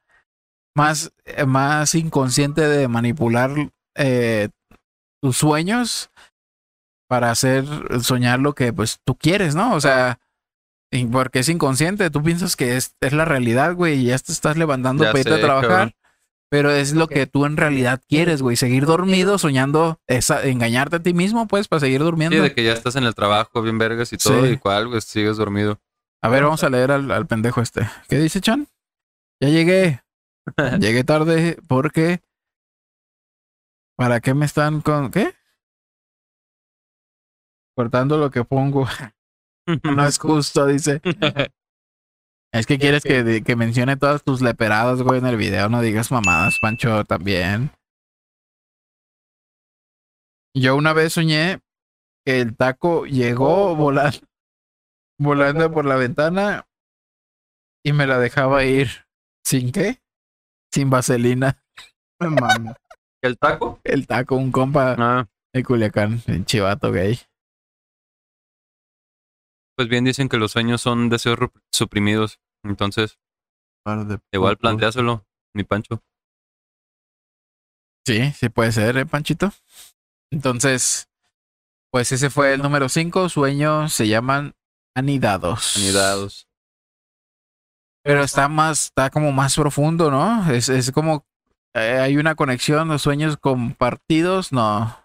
más, 0.75 1.11
eh, 1.25 1.45
más 1.45 1.93
inconsciente 1.95 2.61
de 2.61 2.87
manipular 2.87 3.51
eh, 3.95 4.49
tus 5.21 5.37
sueños 5.37 6.09
para 7.07 7.29
hacer 7.31 7.65
soñar 8.01 8.39
lo 8.39 8.53
que 8.53 8.73
pues 8.73 8.99
tú 9.05 9.15
quieres, 9.15 9.53
¿no? 9.55 9.75
O 9.75 9.81
sea, 9.81 10.19
y 10.95 11.05
porque 11.05 11.39
es 11.39 11.49
inconsciente, 11.49 12.09
tú 12.09 12.23
piensas 12.23 12.55
que 12.55 12.75
es, 12.77 12.95
es 13.01 13.13
la 13.13 13.25
realidad, 13.25 13.75
güey, 13.75 13.99
y 13.99 14.05
ya 14.05 14.17
te 14.19 14.31
estás 14.31 14.57
levantando 14.57 15.03
Ya 15.03 15.11
para 15.11 15.19
irte 15.19 15.33
a 15.33 15.41
trabajar. 15.41 15.69
cabrón. 15.69 15.93
Pero 16.49 16.71
es 16.71 16.93
lo 16.93 17.07
que 17.07 17.25
tú 17.27 17.45
en 17.45 17.57
realidad 17.57 18.01
quieres, 18.07 18.41
güey. 18.41 18.55
Seguir 18.55 18.85
dormido, 18.85 19.37
soñando, 19.37 19.99
esa, 20.07 20.43
engañarte 20.45 20.97
a 20.97 21.03
ti 21.03 21.13
mismo, 21.13 21.47
pues, 21.47 21.67
para 21.67 21.79
seguir 21.81 22.01
durmiendo. 22.01 22.37
Sí, 22.37 22.41
de 22.41 22.53
que 22.53 22.63
ya 22.63 22.73
estás 22.73 22.95
en 22.95 23.03
el 23.03 23.15
trabajo, 23.15 23.61
bien 23.61 23.77
vergas 23.77 24.13
y 24.13 24.17
todo, 24.17 24.45
Sí. 24.45 24.51
y 24.53 24.57
cual, 24.57 24.87
güey, 24.87 25.01
sigues 25.01 25.37
dormido. 25.37 25.79
A 26.21 26.29
ver, 26.29 26.43
vamos 26.43 26.63
a 26.63 26.69
leer 26.69 26.91
al, 26.91 27.11
al 27.11 27.25
pendejo 27.27 27.61
este. 27.61 27.89
¿Qué 28.07 28.19
dice 28.19 28.41
Chan? 28.41 28.67
Ya 29.41 29.49
llegué. 29.49 30.01
Llegué 30.79 31.03
tarde 31.03 31.57
porque... 31.67 32.21
¿Para 33.97 34.19
qué 34.21 34.33
me 34.33 34.45
están 34.45 34.81
con... 34.81 35.09
qué? 35.09 35.33
Cortando 37.75 38.17
lo 38.17 38.29
que 38.31 38.43
pongo. 38.43 38.87
No 39.83 40.05
es 40.05 40.17
justo, 40.19 40.65
dice. 40.67 41.01
Es 42.53 42.65
que 42.65 42.79
quieres 42.79 43.03
que, 43.03 43.43
que 43.43 43.55
mencione 43.57 43.97
todas 43.97 44.23
tus 44.23 44.41
leperadas, 44.41 45.01
güey, 45.01 45.19
en 45.19 45.25
el 45.25 45.35
video. 45.35 45.67
No 45.67 45.81
digas 45.81 46.09
mamadas, 46.09 46.59
Pancho, 46.59 47.03
también. 47.03 47.71
Yo 50.55 50.77
una 50.77 50.93
vez 50.93 51.11
soñé 51.11 51.59
que 52.25 52.39
el 52.39 52.55
taco 52.55 53.07
llegó 53.07 53.75
volando, 53.75 54.19
volando 55.19 55.69
por 55.69 55.83
la 55.83 55.97
ventana 55.97 56.65
y 57.83 57.91
me 57.91 58.07
la 58.07 58.19
dejaba 58.19 58.63
ir. 58.63 58.87
¿Sin 59.43 59.73
qué? 59.73 60.01
Sin 60.73 60.89
vaselina. 60.89 61.61
Mama. 62.21 62.77
¿El 63.21 63.37
taco? 63.37 63.81
El 63.83 64.07
taco, 64.07 64.37
un 64.37 64.53
compa 64.53 64.95
Ah, 64.97 65.27
de 65.53 65.61
Culiacán, 65.61 66.21
un 66.27 66.45
chivato 66.45 66.89
gay. 66.93 67.19
Pues 69.75 69.89
bien 69.89 70.05
dicen 70.05 70.29
que 70.29 70.37
los 70.37 70.51
sueños 70.51 70.81
son 70.81 71.09
deseos 71.09 71.37
suprimidos. 71.71 72.39
Entonces, 72.63 73.19
igual 74.31 74.57
planteáselo, 74.57 75.25
mi 75.53 75.63
Pancho. 75.63 76.01
Sí, 78.05 78.31
sí 78.33 78.49
puede 78.49 78.71
ser, 78.71 78.97
¿eh, 78.97 79.05
Panchito? 79.05 79.51
Entonces, 80.31 81.09
pues 81.91 82.11
ese 82.11 82.29
fue 82.29 82.53
el 82.53 82.61
número 82.61 82.87
5. 82.87 83.29
Sueños 83.29 83.93
se 83.93 84.07
llaman 84.07 84.53
anidados. 84.95 85.75
Anidados. 85.77 86.47
Pero 88.03 88.23
está 88.23 88.47
más, 88.47 88.85
está 88.85 89.09
como 89.09 89.31
más 89.31 89.55
profundo, 89.55 90.11
¿no? 90.11 90.51
Es, 90.51 90.69
es 90.69 90.91
como, 90.91 91.25
eh, 91.73 91.97
hay 91.99 92.17
una 92.17 92.35
conexión, 92.35 92.87
los 92.87 93.01
sueños 93.01 93.37
compartidos, 93.37 94.51
no. 94.51 94.95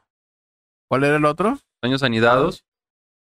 ¿Cuál 0.91 1.05
era 1.05 1.17
el 1.17 1.25
otro? 1.25 1.59
Sueños 1.83 2.03
anidados. 2.03 2.67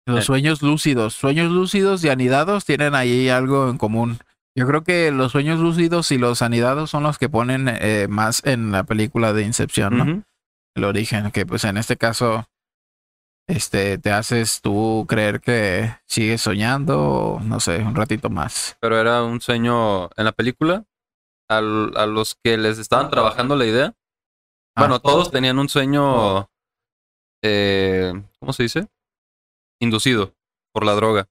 Los 0.09 0.21
Eh. 0.21 0.23
sueños 0.23 0.63
lúcidos. 0.63 1.15
Sueños 1.15 1.51
lúcidos 1.53 2.03
y 2.05 2.09
anidados 2.09 2.65
tienen 2.65 2.95
ahí 2.95 3.29
algo 3.29 3.69
en 3.69 3.79
común. 3.79 4.19
Yo 4.57 4.67
creo 4.67 4.83
que 4.83 5.11
los 5.13 5.33
sueños 5.33 5.61
lúcidos 5.61 6.11
y 6.11 6.19
los 6.19 6.43
anidados 6.43 6.91
son 6.91 7.03
los 7.05 7.19
que 7.19 7.29
ponen 7.29 7.69
eh, 7.69 8.07
más 8.09 8.45
en 8.45 8.73
la 8.73 8.83
película 8.85 9.33
de 9.33 9.43
Incepción, 9.43 9.97
¿no? 9.99 10.23
El 10.75 10.85
origen, 10.85 11.31
que 11.31 11.45
pues 11.47 11.65
en 11.65 11.77
este 11.77 11.97
caso, 11.97 12.49
este, 13.47 13.99
te 13.99 14.11
haces 14.13 14.61
tú 14.63 15.07
creer 15.09 15.41
que 15.41 15.95
sigues 16.07 16.41
soñando, 16.43 17.39
no 17.43 17.61
sé, 17.61 17.79
un 17.79 17.95
ratito 17.95 18.31
más. 18.31 18.77
Pero 18.81 18.99
era 18.99 19.23
un 19.23 19.41
sueño 19.41 20.07
en 20.17 20.25
la 20.25 20.33
película. 20.33 20.85
al- 21.51 21.97
a 21.97 22.05
los 22.05 22.35
que 22.45 22.59
les 22.59 22.79
estaban 22.79 23.09
trabajando 23.11 23.57
la 23.57 23.65
idea. 23.65 23.95
Ah. 24.77 24.83
Bueno, 24.83 25.01
todos 25.01 25.31
tenían 25.31 25.59
un 25.59 25.69
sueño. 25.71 26.47
eh, 27.43 28.13
¿Cómo 28.39 28.53
se 28.53 28.65
dice? 28.65 28.87
Inducido 29.81 30.35
por 30.73 30.85
la 30.85 30.93
droga. 30.95 31.29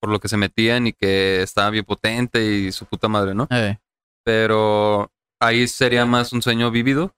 Por 0.00 0.10
lo 0.10 0.20
que 0.20 0.28
se 0.28 0.36
metían 0.36 0.86
y 0.86 0.92
que 0.92 1.42
estaba 1.42 1.70
bien 1.70 1.84
potente 1.84 2.44
y 2.44 2.70
su 2.72 2.86
puta 2.86 3.08
madre, 3.08 3.34
¿no? 3.34 3.48
Eh, 3.50 3.78
Pero 4.24 5.10
ahí 5.40 5.66
sería 5.66 6.06
más 6.06 6.32
un 6.32 6.40
sueño 6.42 6.70
vívido 6.70 7.14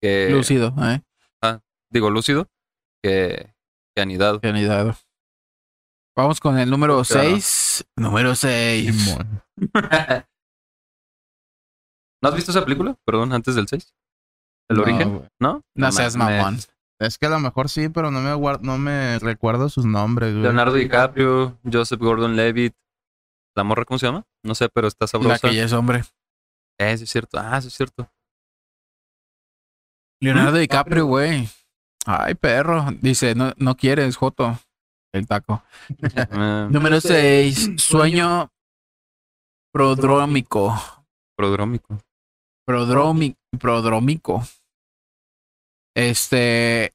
que. 0.00 0.28
lúcido, 0.30 0.72
¿eh? 0.82 1.02
Digo, 1.90 2.10
lúcido. 2.10 2.48
Que, 3.02 3.54
que 3.96 4.02
anidado. 4.02 4.38
Realidad. 4.42 4.94
Vamos 6.16 6.38
con 6.40 6.58
el 6.58 6.68
número 6.68 7.02
Claro. 7.04 7.28
6. 7.30 7.86
Número 7.96 8.34
6. 8.34 9.04
Simón. 9.04 9.42
¿No 12.20 12.28
has 12.28 12.34
visto 12.34 12.50
esa 12.50 12.64
película? 12.64 12.96
Perdón, 13.04 13.32
antes 13.32 13.54
del 13.54 13.68
6. 13.68 13.94
¿El 14.70 14.76
No, 14.76 14.82
origen? 14.82 15.16
güey. 15.16 15.28
¿No? 15.40 15.62
No 15.74 15.92
seas 15.92 16.16
mames. 16.16 16.36
mamón. 16.42 16.58
Es 17.00 17.16
que 17.18 17.26
a 17.26 17.30
lo 17.30 17.38
mejor 17.38 17.68
sí, 17.68 17.88
pero 17.88 18.10
no 18.10 18.20
me, 18.20 18.58
no 18.62 18.78
me 18.78 19.18
recuerdo 19.20 19.68
sus 19.68 19.84
nombres, 19.86 20.32
güey. 20.32 20.42
Leonardo 20.42 20.74
DiCaprio, 20.74 21.58
Joseph 21.70 22.00
Gordon 22.00 22.34
Levitt. 22.36 22.74
¿La 23.56 23.64
morra 23.64 23.84
cómo 23.84 23.98
se 23.98 24.06
llama? 24.06 24.24
No 24.44 24.54
sé, 24.54 24.68
pero 24.68 24.88
está 24.88 25.04
La 25.04 25.08
sabrosa. 25.08 25.48
que 25.48 25.54
ya 25.54 25.64
es 25.64 25.72
hombre. 25.72 26.02
Eh, 26.80 26.96
sí 26.96 27.04
es 27.04 27.10
cierto. 27.10 27.38
Ah, 27.40 27.60
sí 27.60 27.68
es 27.68 27.74
cierto. 27.74 28.08
Leonardo 30.20 30.58
DiCaprio, 30.58 31.06
güey. 31.06 31.48
Ay, 32.06 32.34
perro. 32.34 32.86
Dice, 33.00 33.34
no, 33.34 33.52
no 33.56 33.76
quieres, 33.76 34.16
Joto. 34.16 34.58
El 35.12 35.26
taco. 35.26 35.62
Ah, 36.32 36.68
Número 36.70 37.00
6. 37.00 37.70
Sueño 37.78 38.50
prodrómico. 39.72 40.74
prodrómico. 41.36 41.98
Prodromi- 42.68 43.36
prodrómico. 43.58 44.42
Este. 45.98 46.92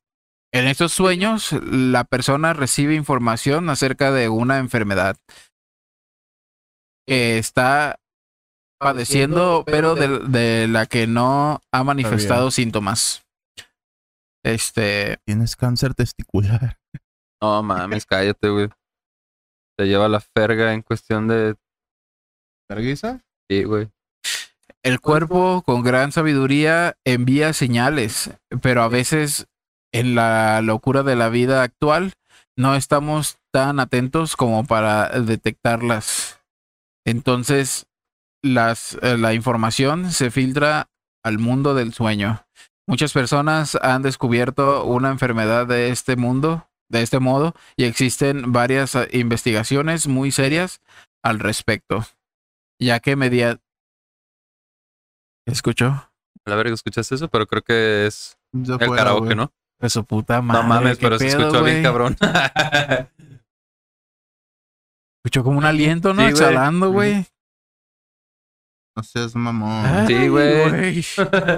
En 0.54 0.68
estos 0.68 0.94
sueños, 0.94 1.52
la 1.64 2.04
persona 2.04 2.54
recibe 2.54 2.94
información 2.96 3.70
acerca 3.70 4.12
de 4.12 4.30
una 4.30 4.60
enfermedad 4.60 5.18
que 7.08 7.38
está 7.38 8.00
padeciendo, 8.80 9.64
pero 9.66 9.96
de, 9.96 10.20
de 10.20 10.68
la 10.68 10.86
que 10.86 11.08
no 11.08 11.60
ha 11.72 11.84
manifestado 11.84 12.50
síntomas. 12.52 13.26
Este. 14.46 15.18
Tienes 15.26 15.56
cáncer 15.56 15.94
testicular. 15.94 16.80
No 17.42 17.62
mames, 17.62 18.06
cállate, 18.06 18.48
güey. 18.48 18.70
Te 19.78 19.86
lleva 19.86 20.08
la 20.08 20.22
ferga 20.22 20.72
en 20.74 20.82
cuestión 20.82 21.28
de. 21.28 21.56
¿Verguiza? 22.70 23.22
Sí, 23.50 23.66
güey. 23.66 23.92
El 24.84 25.00
cuerpo 25.00 25.62
con 25.66 25.82
gran 25.82 26.12
sabiduría 26.12 26.98
envía 27.06 27.54
señales, 27.54 28.32
pero 28.62 28.84
a 28.84 28.90
veces 28.90 29.48
en 29.94 30.14
la 30.14 30.62
locura 30.62 31.04
de 31.04 31.16
la 31.16 31.30
vida 31.30 31.64
actual 31.64 32.14
no 32.58 32.76
estamos 32.76 33.38
tan 33.54 33.80
atentos 33.80 34.36
como 34.36 34.66
para 34.66 35.08
detectarlas. 35.22 36.42
Entonces, 37.06 37.88
las, 38.44 38.98
eh, 39.02 39.18
la 39.18 39.34
información 39.34 40.12
se 40.12 40.32
filtra 40.32 40.90
al 41.24 41.40
mundo 41.40 41.76
del 41.76 41.94
sueño. 41.94 42.46
Muchas 42.86 43.14
personas 43.14 43.78
han 43.82 44.02
descubierto 44.02 44.84
una 44.84 45.10
enfermedad 45.10 45.66
de 45.66 45.92
este 45.92 46.18
mundo, 46.18 46.68
de 46.90 47.02
este 47.02 47.20
modo, 47.20 47.56
y 47.78 47.86
existen 47.86 48.52
varias 48.52 48.96
eh, 48.96 49.08
investigaciones 49.14 50.08
muy 50.08 50.32
serias 50.32 50.82
al 51.24 51.40
respecto, 51.40 52.06
ya 52.80 53.00
que 53.00 53.16
media... 53.16 53.62
¿Escuchó? 55.46 55.88
A 56.46 56.50
la 56.50 56.56
verga, 56.56 56.74
¿escuchaste 56.74 57.16
eso? 57.16 57.28
Pero 57.30 57.48
creo 57.48 57.62
que 57.64 58.06
es 58.08 58.38
el 58.54 58.78
karaoke. 58.96 59.36
¿no? 59.36 59.52
De 59.80 59.90
su 59.90 60.06
puta 60.06 60.42
madre. 60.42 60.62
no 60.62 60.68
mames, 60.68 60.98
pero 60.98 61.18
se 61.20 61.28
escuchó 61.28 61.64
bien 61.64 61.84
cabrón. 61.84 62.16
Escuchó 65.26 65.44
como 65.44 65.58
un 65.58 65.66
aliento, 65.66 66.14
¿no? 66.14 66.22
Sí. 66.24 66.30
Exhalando, 66.30 66.92
güey. 66.92 67.26
No 68.96 69.04
seas 69.04 69.36
mamón. 69.36 69.86
Ay, 69.86 70.08
Sí, 70.08 70.28
güey. 70.28 71.02
Qué 71.02 71.54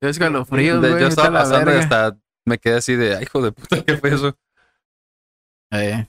escalofríos, 0.08 0.80
De- 0.80 0.90
güey. 0.90 1.02
Yo 1.02 1.08
estaba 1.08 1.40
pasando 1.40 1.72
y 1.72 1.78
hasta 1.78 2.16
me 2.46 2.58
quedé 2.58 2.76
así 2.76 2.94
de, 2.94 3.16
ay, 3.16 3.24
hijo 3.24 3.42
de 3.42 3.52
puta, 3.52 3.82
¿qué 3.84 3.96
fue 3.98 4.14
eso? 4.14 4.36
Eh, 5.72 6.06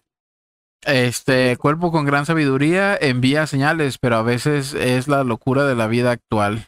Este 0.83 1.57
cuerpo 1.57 1.91
con 1.91 2.05
gran 2.05 2.25
sabiduría 2.25 2.95
envía 2.95 3.45
señales, 3.47 3.97
pero 3.97 4.15
a 4.17 4.21
veces 4.21 4.73
es 4.73 5.07
la 5.07 5.23
locura 5.23 5.65
de 5.65 5.75
la 5.75 5.87
vida 5.87 6.11
actual. 6.11 6.67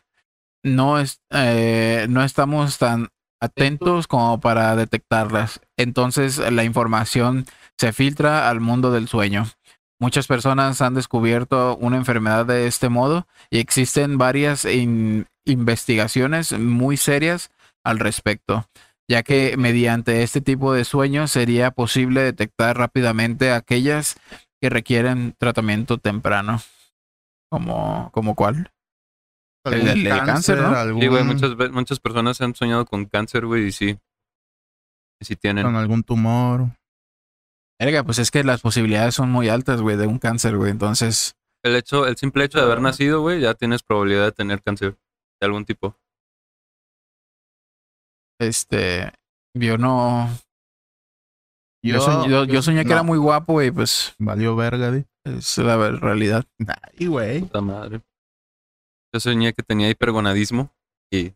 No, 0.63 0.99
es, 0.99 1.21
eh, 1.31 2.05
no 2.09 2.23
estamos 2.23 2.77
tan 2.77 3.09
atentos 3.41 4.07
como 4.07 4.39
para 4.39 4.75
detectarlas. 4.75 5.61
Entonces 5.77 6.37
la 6.37 6.63
información 6.63 7.45
se 7.77 7.93
filtra 7.93 8.49
al 8.49 8.59
mundo 8.59 8.91
del 8.91 9.07
sueño. 9.07 9.47
Muchas 9.99 10.27
personas 10.27 10.81
han 10.81 10.93
descubierto 10.93 11.75
una 11.77 11.97
enfermedad 11.97 12.45
de 12.45 12.67
este 12.67 12.89
modo 12.89 13.27
y 13.49 13.59
existen 13.59 14.17
varias 14.17 14.65
in- 14.65 15.27
investigaciones 15.45 16.57
muy 16.57 16.97
serias 16.97 17.51
al 17.83 17.99
respecto 17.99 18.67
ya 19.11 19.23
que 19.23 19.57
mediante 19.57 20.23
este 20.23 20.39
tipo 20.39 20.73
de 20.73 20.85
sueños 20.85 21.31
sería 21.31 21.71
posible 21.71 22.21
detectar 22.21 22.77
rápidamente 22.77 23.51
aquellas 23.51 24.15
que 24.61 24.69
requieren 24.69 25.35
tratamiento 25.37 25.97
temprano. 25.97 26.61
¿Como, 27.49 28.09
como 28.13 28.35
cuál? 28.35 28.71
El- 29.65 30.07
el 30.07 30.19
cáncer, 30.25 30.59
¿no? 30.59 30.69
algún- 30.75 31.01
Sí, 31.01 31.07
güey, 31.07 31.23
muchas, 31.23 31.71
muchas 31.71 31.99
personas 31.99 32.41
han 32.41 32.55
soñado 32.55 32.85
con 32.85 33.05
cáncer, 33.05 33.45
güey, 33.45 33.67
y 33.67 33.71
sí. 33.71 33.97
Y 35.19 35.25
sí 35.25 35.35
tienen. 35.35 35.63
Con 35.65 35.75
algún 35.75 36.03
tumor. 36.03 36.71
Erga, 37.79 38.03
pues 38.03 38.19
es 38.19 38.31
que 38.31 38.43
las 38.43 38.61
posibilidades 38.61 39.15
son 39.15 39.31
muy 39.31 39.49
altas, 39.49 39.81
güey, 39.81 39.97
de 39.97 40.07
un 40.07 40.19
cáncer, 40.19 40.57
güey. 40.57 40.71
Entonces, 40.71 41.35
El 41.63 41.75
hecho, 41.75 42.07
el 42.07 42.17
simple 42.17 42.43
hecho 42.43 42.57
de 42.57 42.63
haber 42.65 42.81
nacido, 42.81 43.21
güey, 43.21 43.39
ya 43.41 43.53
tienes 43.53 43.83
probabilidad 43.83 44.25
de 44.25 44.31
tener 44.31 44.63
cáncer 44.63 44.97
de 45.39 45.45
algún 45.45 45.65
tipo. 45.65 45.95
este, 48.39 49.11
yo 49.55 49.77
no... 49.77 50.27
Yo, 51.83 51.95
Yo, 51.95 52.01
soñé, 52.01 52.29
yo- 52.29 52.45
yo 52.45 52.61
soñé 52.61 52.81
que 52.83 52.89
no. 52.89 52.93
era 52.93 53.03
muy 53.03 53.17
guapo, 53.17 53.53
güey, 53.53 53.71
pues 53.71 54.13
Valió 54.19 54.55
verga, 54.55 54.91
di. 54.91 55.03
es 55.25 55.57
la 55.57 55.77
realidad. 55.91 56.45
Ay, 56.99 57.07
güey. 57.07 57.39
Puta 57.41 57.61
madre. 57.61 58.01
Yo 59.13 59.19
soñé 59.19 59.53
que 59.53 59.63
tenía 59.63 59.89
hipergonadismo 59.89 60.73
y 61.11 61.33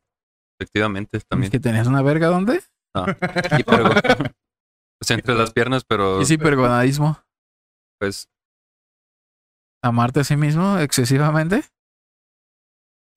efectivamente 0.60 1.20
también. 1.22 1.52
¿Que 1.52 1.60
tenías 1.60 1.88
una 1.88 2.02
verga 2.02 2.28
dónde? 2.28 2.64
Hipergo- 2.96 3.94
pues 5.00 5.12
entre 5.12 5.36
las 5.36 5.52
piernas, 5.52 5.84
pero 5.84 6.22
Es 6.22 6.32
hipergonadismo. 6.32 7.20
pues 8.00 8.30
¿Amarte 9.84 10.22
a 10.22 10.24
sí 10.24 10.36
mismo 10.36 10.80
excesivamente? 10.80 11.64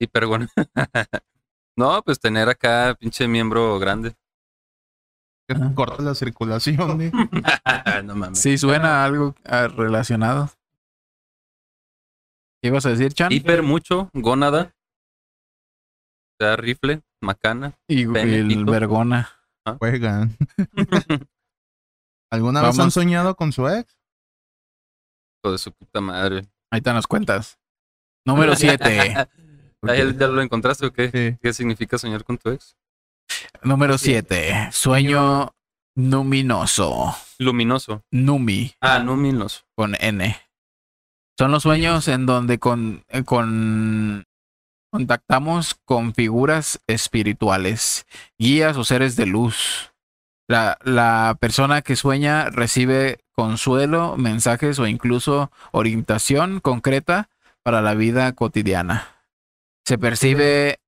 hipergon. 0.01 0.49
no, 1.77 2.03
pues 2.03 2.21
tener 2.21 2.49
acá 2.49 2.95
pinche 2.99 3.27
miembro 3.27 3.79
grande. 3.79 4.15
Corta 5.75 6.03
la 6.03 6.15
circulación, 6.15 6.99
di. 6.99 7.11
no 8.05 8.15
mames. 8.15 8.39
Sí, 8.39 8.59
suena 8.59 9.01
a 9.03 9.05
algo 9.07 9.35
ah, 9.45 9.67
relacionado. 9.69 10.51
¿Qué 12.61 12.69
ibas 12.69 12.87
a 12.87 12.91
decir, 12.91 13.13
Chan? 13.13 13.31
Hiper 13.33 13.63
mucho, 13.63 14.11
gónada. 14.13 14.75
O 16.41 16.45
sea, 16.45 16.57
rifle, 16.57 17.03
macana. 17.21 17.79
Y, 17.89 18.03
el 18.03 18.65
vergona. 18.65 19.31
Juegan. 19.79 20.37
¿Alguna 22.31 22.63
vez 22.63 22.79
han 22.79 22.91
soñado 22.91 23.35
con 23.37 23.53
su 23.53 23.69
ex? 23.69 23.97
Hijo 25.43 25.53
de 25.53 25.59
su 25.59 25.73
puta 25.73 26.01
madre. 26.01 26.47
Ahí 26.71 26.81
te 26.81 26.93
nos 26.93 27.07
cuentas. 27.07 27.59
Número 28.27 28.55
7. 28.55 28.85
¿Ya, 29.15 29.29
ya 30.13 30.27
lo 30.27 30.43
encontraste 30.43 30.87
o 30.87 30.93
qué? 30.93 31.11
Sí. 31.11 31.39
¿Qué 31.41 31.53
significa 31.53 31.97
soñar 31.99 32.25
con 32.25 32.39
tu 32.39 32.51
ex? 32.51 32.77
Número 33.63 33.99
7. 33.99 34.69
Sueño 34.73 35.55
numinoso. 35.97 37.15
Luminoso. 37.39 38.03
Numi, 38.11 38.75
Ah, 38.81 38.99
luminoso. 38.99 39.63
con 39.75 39.95
N. 39.99 40.37
Son 41.39 41.53
los 41.53 41.63
sueños 41.63 42.09
en 42.09 42.27
donde 42.27 42.59
con, 42.59 43.05
eh, 43.09 43.23
con 43.23 44.25
contactamos 44.91 45.77
con 45.85 46.15
figuras 46.15 46.81
espirituales, 46.87 48.07
guías 48.39 48.77
o 48.77 48.85
seres 48.85 49.15
de 49.17 49.27
luz. 49.27 49.93
La, 50.49 50.79
la 50.83 51.37
persona 51.39 51.83
que 51.83 51.95
sueña 51.95 52.49
recibe 52.51 53.21
consuelo, 53.33 54.17
mensajes 54.17 54.79
o 54.79 54.87
incluso 54.87 55.53
orientación 55.73 56.61
concreta 56.61 57.29
para 57.63 57.83
la 57.83 57.95
vida 57.95 58.33
cotidiana. 58.33 59.07
Se 59.87 59.99
percibe, 59.99 60.81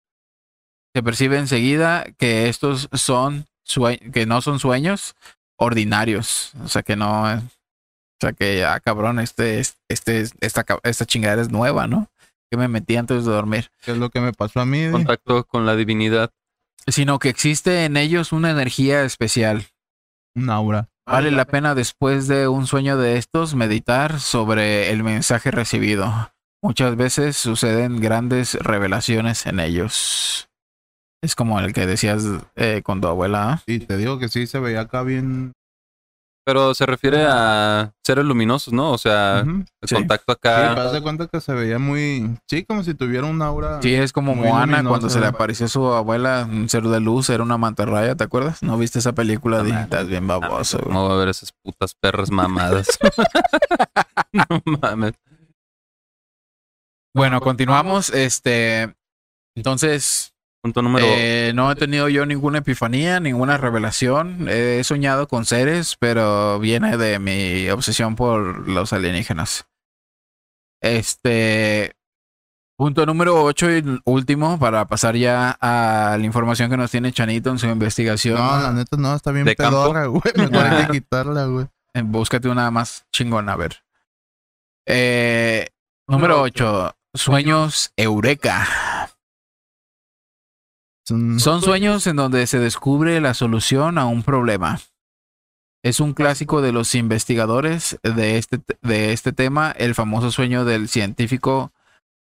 se 0.94 1.02
percibe 1.02 1.38
enseguida 1.38 2.06
que 2.18 2.48
estos 2.48 2.88
son 2.92 3.46
sue- 3.62 4.00
que 4.12 4.26
no 4.26 4.40
son 4.40 4.58
sueños 4.58 5.14
ordinarios. 5.56 6.52
O 6.64 6.68
sea 6.68 6.82
que 6.82 6.96
no, 6.96 7.26
o 8.20 8.26
sea 8.26 8.32
que 8.34 8.64
ah, 8.66 8.78
cabrón, 8.80 9.18
este, 9.18 9.60
este, 9.88 10.24
esta, 10.40 10.66
esta 10.82 11.06
chingadera 11.06 11.40
es 11.40 11.50
nueva, 11.50 11.86
¿no? 11.86 12.10
Que 12.50 12.58
me 12.58 12.68
metí 12.68 12.96
antes 12.96 13.24
de 13.24 13.32
dormir. 13.32 13.70
¿Qué 13.82 13.92
es 13.92 13.98
lo 13.98 14.10
que 14.10 14.20
me 14.20 14.34
pasó 14.34 14.60
a 14.60 14.66
mí? 14.66 14.90
Contacto 14.90 15.44
con 15.44 15.64
la 15.64 15.74
divinidad. 15.74 16.30
Sino 16.86 17.18
que 17.18 17.30
existe 17.30 17.86
en 17.86 17.96
ellos 17.96 18.32
una 18.32 18.50
energía 18.50 19.04
especial. 19.04 19.68
Un 20.34 20.50
aura. 20.50 20.90
Vale 21.06 21.30
la 21.30 21.46
pena 21.46 21.74
después 21.74 22.28
de 22.28 22.46
un 22.46 22.66
sueño 22.66 22.98
de 22.98 23.16
estos 23.16 23.54
meditar 23.54 24.20
sobre 24.20 24.90
el 24.90 25.02
mensaje 25.02 25.50
recibido. 25.50 26.30
Muchas 26.62 26.96
veces 26.96 27.38
suceden 27.38 28.00
grandes 28.00 28.54
revelaciones 28.54 29.46
en 29.46 29.60
ellos. 29.60 30.50
Es 31.22 31.34
como 31.34 31.58
el 31.58 31.72
que 31.72 31.86
decías 31.86 32.24
eh, 32.54 32.82
con 32.84 33.00
tu 33.00 33.08
abuela. 33.08 33.52
¿ah? 33.52 33.62
Y 33.66 33.78
te 33.80 33.96
digo 33.96 34.18
que 34.18 34.28
sí 34.28 34.46
se 34.46 34.60
veía 34.60 34.82
acá 34.82 35.02
bien. 35.02 35.52
Pero 36.44 36.74
se 36.74 36.86
refiere 36.86 37.26
a 37.28 37.92
seres 38.04 38.24
luminosos, 38.24 38.72
¿no? 38.72 38.92
O 38.92 38.98
sea, 38.98 39.40
el 39.40 39.66
Sí. 39.84 39.94
contacto 39.94 40.32
Sí, 40.32 40.36
acá. 40.38 40.74
te 40.74 40.80
das 40.80 41.00
cuenta 41.02 41.26
que 41.26 41.40
se 41.40 41.52
veía 41.52 41.78
muy. 41.78 42.34
Sí, 42.48 42.64
como 42.64 42.82
si 42.82 42.94
tuviera 42.94 43.26
un 43.26 43.40
aura. 43.42 43.80
Sí, 43.82 43.94
es 43.94 44.12
como 44.12 44.34
Moana 44.34 44.82
cuando 44.82 45.10
se 45.10 45.20
le 45.20 45.26
apareció 45.26 45.66
a 45.66 45.68
su 45.68 45.86
abuela 45.92 46.48
un 46.50 46.68
ser 46.68 46.84
de 46.84 46.98
luz, 46.98 47.28
era 47.30 47.42
una 47.42 47.58
mantarraya, 47.58 48.14
¿te 48.16 48.24
acuerdas? 48.24 48.62
¿No 48.62 48.78
viste 48.78 48.98
esa 48.98 49.12
película? 49.12 49.62
No, 49.62 49.78
Estás 49.80 50.08
bien 50.08 50.26
baboso. 50.26 50.78
güey. 50.78 50.88
¿Cómo 50.88 51.08
va 51.08 51.14
a 51.14 51.18
ver 51.18 51.28
esas 51.28 51.52
putas 51.62 51.94
perras 51.94 52.30
mamadas? 52.30 52.86
no 54.32 54.44
mames. 54.80 55.12
Bueno, 57.14 57.40
continuamos. 57.40 58.08
Este, 58.10 58.94
Entonces, 59.56 60.32
Punto 60.62 60.82
número. 60.82 61.06
eh, 61.08 61.52
no 61.54 61.72
he 61.72 61.76
tenido 61.76 62.08
yo 62.08 62.26
ninguna 62.26 62.58
epifanía, 62.58 63.18
ninguna 63.18 63.56
revelación. 63.56 64.46
He 64.48 64.84
soñado 64.84 65.26
con 65.26 65.46
seres, 65.46 65.96
pero 65.98 66.58
viene 66.58 66.96
de 66.98 67.18
mi 67.18 67.68
obsesión 67.70 68.14
por 68.14 68.68
los 68.68 68.92
alienígenas. 68.92 69.66
Este. 70.82 71.94
Punto 72.76 73.04
número 73.04 73.42
8 73.44 73.70
y 73.76 74.00
último 74.04 74.58
para 74.58 74.86
pasar 74.86 75.14
ya 75.14 75.50
a 75.60 76.16
la 76.18 76.24
información 76.24 76.70
que 76.70 76.78
nos 76.78 76.90
tiene 76.90 77.12
Chanito 77.12 77.50
en 77.50 77.58
su 77.58 77.66
investigación. 77.66 78.38
No, 78.38 78.60
la 78.62 78.72
neta 78.72 78.96
no, 78.96 79.14
está 79.14 79.32
bien 79.32 79.44
pedorra, 79.44 80.06
güey. 80.06 80.22
Que 80.22 80.88
quitarla, 80.92 81.44
güey. 81.46 81.66
Eh, 81.92 82.02
Búscate 82.02 82.48
una 82.48 82.70
más 82.70 83.04
chingona, 83.12 83.52
a 83.52 83.56
ver. 83.56 83.82
Eh, 84.86 85.68
número 86.06 86.40
8. 86.40 86.96
Sueños 87.12 87.92
Eureka. 87.96 88.66
Son- 91.10 91.40
Son 91.40 91.60
sueños 91.60 92.06
en 92.06 92.14
donde 92.14 92.46
se 92.46 92.60
descubre 92.60 93.20
la 93.20 93.34
solución 93.34 93.98
a 93.98 94.06
un 94.06 94.22
problema. 94.22 94.78
Es 95.82 95.98
un 95.98 96.12
clásico 96.14 96.60
de 96.62 96.70
los 96.70 96.94
investigadores 96.94 97.98
de 98.04 98.38
este, 98.38 98.60
de 98.82 99.12
este 99.12 99.32
tema, 99.32 99.72
el 99.72 99.96
famoso 99.96 100.30
sueño 100.30 100.64
del 100.64 100.88
científico 100.88 101.72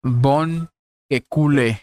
Von 0.05 0.71
Kekule, 1.11 1.83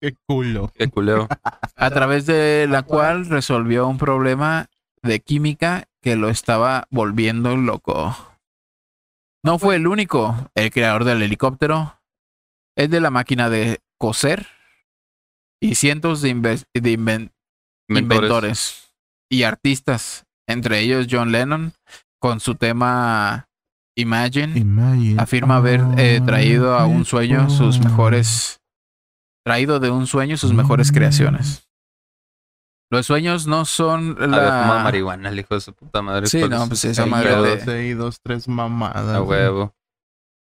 Qué 0.00 0.14
culo. 0.24 0.70
Qué 0.76 0.86
culeo. 0.88 1.26
a 1.76 1.90
través 1.90 2.26
de 2.26 2.66
la 2.70 2.82
cual 2.84 3.26
resolvió 3.26 3.88
un 3.88 3.98
problema 3.98 4.66
de 5.02 5.18
química 5.18 5.88
que 6.00 6.14
lo 6.14 6.28
estaba 6.28 6.86
volviendo 6.90 7.56
loco. 7.56 8.14
No 9.42 9.58
fue 9.58 9.74
el 9.76 9.88
único, 9.88 10.48
el 10.54 10.70
creador 10.70 11.02
del 11.04 11.22
helicóptero, 11.22 11.98
es 12.76 12.88
de 12.88 13.00
la 13.00 13.10
máquina 13.10 13.48
de 13.50 13.80
coser 13.98 14.46
y 15.60 15.74
cientos 15.76 16.22
de, 16.22 16.30
inven- 16.34 17.30
inventores 17.88 18.92
y 19.30 19.42
artistas, 19.44 20.24
entre 20.48 20.80
ellos 20.80 21.06
John 21.10 21.32
Lennon, 21.32 21.72
con 22.20 22.40
su 22.40 22.54
tema 22.54 23.46
Imagine, 23.98 24.58
Imagine 24.58 25.20
afirma 25.20 25.56
haber 25.56 25.80
eh, 25.96 26.20
traído 26.24 26.74
a 26.78 26.86
un 26.86 27.04
sueño 27.04 27.48
sus 27.50 27.78
mejores, 27.80 28.60
traído 29.44 29.80
de 29.80 29.90
un 29.90 30.06
sueño 30.06 30.36
sus 30.36 30.52
mejores 30.52 30.92
creaciones. 30.92 31.62
Los 32.90 33.06
sueños 33.06 33.46
no 33.48 33.64
son 33.64 34.10
Había 34.20 34.26
fumado 34.36 34.76
la... 34.76 34.82
marihuana, 34.84 35.28
el 35.30 35.40
hijo 35.40 35.54
de 35.54 35.60
su 35.60 35.72
puta 35.74 36.02
madre. 36.02 36.26
Sí, 36.28 36.46
no, 36.48 36.68
pues 36.68 36.84
esa 36.84 37.04
madre 37.06 37.30
de- 37.36 37.56
Dos, 37.56 37.68
ahí, 37.68 37.94
dos, 37.94 38.20
tres 38.22 38.46
mamadas. 38.48 39.16
A 39.16 39.22
huevo. 39.22 39.74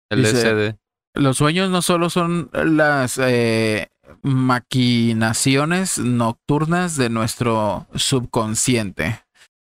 El 0.10 0.24
Dice- 0.24 0.42
SD. 0.42 0.78
Los 1.14 1.38
sueños 1.38 1.70
no 1.72 1.82
solo 1.82 2.10
son 2.10 2.50
las 2.54 3.18
eh, 3.18 3.90
maquinaciones 4.22 5.98
nocturnas 5.98 6.98
de 6.98 7.10
nuestro 7.10 7.88
subconsciente. 7.96 9.22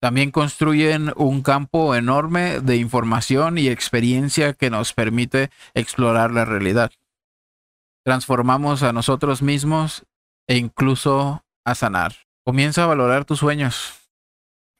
También 0.01 0.31
construyen 0.31 1.11
un 1.17 1.41
campo 1.41 1.93
enorme 1.93 2.61
de 2.61 2.77
información 2.77 3.57
y 3.57 3.67
experiencia 3.67 4.53
que 4.53 4.69
nos 4.69 4.93
permite 4.93 5.49
explorar 5.73 6.31
la 6.31 6.45
realidad. 6.45 6.91
Transformamos 8.05 8.81
a 8.83 8.93
nosotros 8.93 9.41
mismos 9.41 10.05
e 10.47 10.55
incluso 10.57 11.43
a 11.65 11.75
sanar. 11.75 12.15
Comienza 12.45 12.83
a 12.83 12.87
valorar 12.87 13.25
tus 13.25 13.39
sueños. 13.39 14.09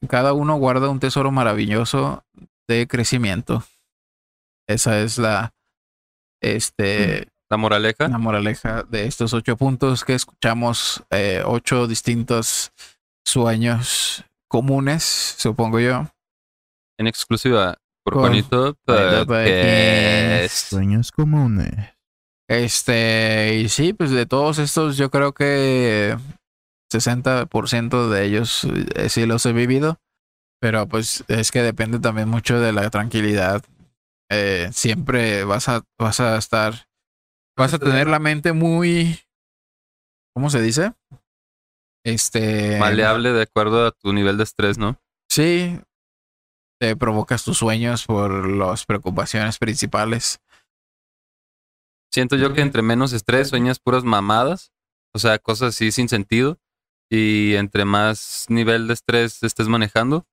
Cada 0.08 0.32
uno 0.32 0.56
guarda 0.56 0.88
un 0.88 1.00
tesoro 1.00 1.30
maravilloso 1.30 2.24
de 2.66 2.88
crecimiento. 2.88 3.62
Esa 4.66 5.00
es 5.00 5.18
la 5.18 5.52
este 6.40 7.28
La 7.50 7.56
moraleja. 7.56 8.08
la 8.08 8.18
moraleja 8.18 8.84
de 8.84 9.06
estos 9.06 9.34
ocho 9.34 9.56
puntos 9.56 10.04
que 10.04 10.14
escuchamos, 10.14 11.02
eh, 11.10 11.42
ocho 11.44 11.86
distintos 11.88 12.72
sueños 13.26 14.24
comunes, 14.48 15.02
supongo 15.36 15.80
yo. 15.80 16.06
En 16.98 17.06
exclusiva 17.08 17.76
por 18.04 18.14
Con- 18.14 18.22
Juanito 18.22 18.76
Podcast. 18.84 20.68
Sueños 20.70 21.10
comunes. 21.10 21.74
Este, 22.48 23.56
y 23.56 23.68
sí, 23.68 23.92
pues 23.92 24.10
de 24.10 24.26
todos 24.26 24.58
estos, 24.58 24.96
yo 24.96 25.10
creo 25.10 25.32
que 25.32 26.16
60% 26.92 28.08
de 28.10 28.24
ellos 28.26 28.64
eh, 28.96 29.08
sí 29.08 29.26
los 29.26 29.46
he 29.46 29.52
vivido, 29.52 29.98
pero 30.60 30.86
pues 30.88 31.24
es 31.28 31.50
que 31.52 31.62
depende 31.62 31.98
también 32.00 32.28
mucho 32.28 32.60
de 32.60 32.72
la 32.72 32.90
tranquilidad. 32.90 33.62
Eh, 34.30 34.68
siempre 34.72 35.44
vas 35.44 35.68
a, 35.68 35.82
vas 35.98 36.20
a 36.20 36.36
estar, 36.36 36.86
vas 37.56 37.74
a 37.74 37.78
tener 37.78 38.06
la 38.08 38.18
mente 38.18 38.52
muy, 38.52 39.18
¿cómo 40.34 40.50
se 40.50 40.60
dice? 40.60 40.94
Este, 42.04 42.78
Maleable 42.78 43.32
de 43.32 43.42
acuerdo 43.42 43.86
a 43.86 43.92
tu 43.92 44.12
nivel 44.12 44.36
de 44.36 44.44
estrés, 44.44 44.78
¿no? 44.78 44.98
Sí, 45.28 45.78
te 46.80 46.96
provocas 46.96 47.44
tus 47.44 47.58
sueños 47.58 48.06
por 48.06 48.48
las 48.48 48.86
preocupaciones 48.86 49.58
principales. 49.58 50.40
Siento 52.10 52.36
yo 52.36 52.54
que 52.54 52.62
entre 52.62 52.82
menos 52.82 53.12
estrés 53.12 53.48
sueñas 53.48 53.78
puras 53.78 54.02
mamadas, 54.02 54.72
o 55.14 55.18
sea, 55.18 55.38
cosas 55.38 55.74
así 55.74 55.92
sin 55.92 56.08
sentido, 56.08 56.58
y 57.08 57.54
entre 57.54 57.84
más 57.84 58.46
nivel 58.48 58.88
de 58.88 58.94
estrés 58.94 59.42
estés 59.42 59.68
manejando, 59.68 60.26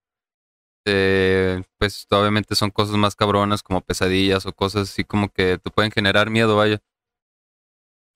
eh, 0.85 1.63
pues 1.77 2.07
obviamente 2.11 2.55
son 2.55 2.71
cosas 2.71 2.95
más 2.95 3.15
cabronas 3.15 3.61
como 3.61 3.81
pesadillas 3.81 4.45
o 4.45 4.53
cosas 4.53 4.89
así 4.89 5.03
como 5.03 5.29
que 5.29 5.57
te 5.57 5.69
pueden 5.69 5.91
generar 5.91 6.29
miedo, 6.29 6.55
vaya. 6.55 6.81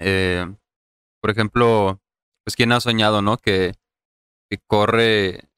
Eh, 0.02 0.46
por 1.22 1.30
ejemplo, 1.32 2.02
pues 2.44 2.56
quién 2.56 2.72
ha 2.72 2.80
soñado, 2.80 3.22
¿no? 3.22 3.38
Que, 3.38 3.74
que 4.50 4.58
corre 4.68 5.50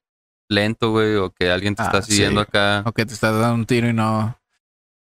lento, 0.50 0.90
güey, 0.90 1.16
o 1.16 1.30
que 1.30 1.50
alguien 1.50 1.74
te 1.74 1.82
Ah, 1.82 1.86
está 1.86 2.02
siguiendo 2.02 2.42
sí. 2.42 2.46
acá 2.48 2.82
O 2.86 2.92
que 2.92 3.06
te 3.06 3.14
estás 3.14 3.32
dando 3.38 3.54
un 3.54 3.66
tiro 3.66 3.88
y 3.88 3.92
no. 3.94 4.38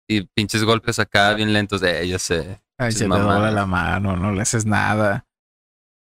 y 0.08 0.22
pinches 0.26 0.62
golpes 0.64 0.98
acá 0.98 1.34
bien 1.34 1.52
lentos 1.52 1.80
de 1.80 2.02
ella 2.02 2.18
se 2.18 2.60
Ay, 2.78 2.92
se 2.92 3.00
te 3.00 3.08
dobla 3.08 3.50
la 3.50 3.66
mano, 3.66 4.16
no 4.16 4.32
le 4.32 4.42
haces 4.42 4.64
nada. 4.66 5.26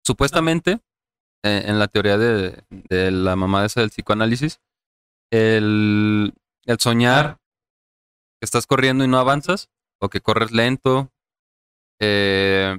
supuestamente, 0.06 0.80
eh, 1.44 1.64
en 1.66 1.80
la 1.80 1.88
teoría 1.88 2.18
de, 2.18 2.64
de 2.70 3.12
la 3.12 3.36
mamá 3.36 3.66
esa 3.66 3.82
del 3.82 3.90
psicoanálisis, 3.90 4.62
el, 5.32 6.34
el 6.66 6.80
soñar 6.80 7.38
que 8.40 8.46
estás 8.46 8.66
corriendo 8.68 9.04
y 9.04 9.08
no 9.08 9.18
avanzas, 9.20 9.70
o 10.02 10.10
que 10.10 10.22
corres 10.22 10.52
lento, 10.52 11.12
eh, 12.00 12.78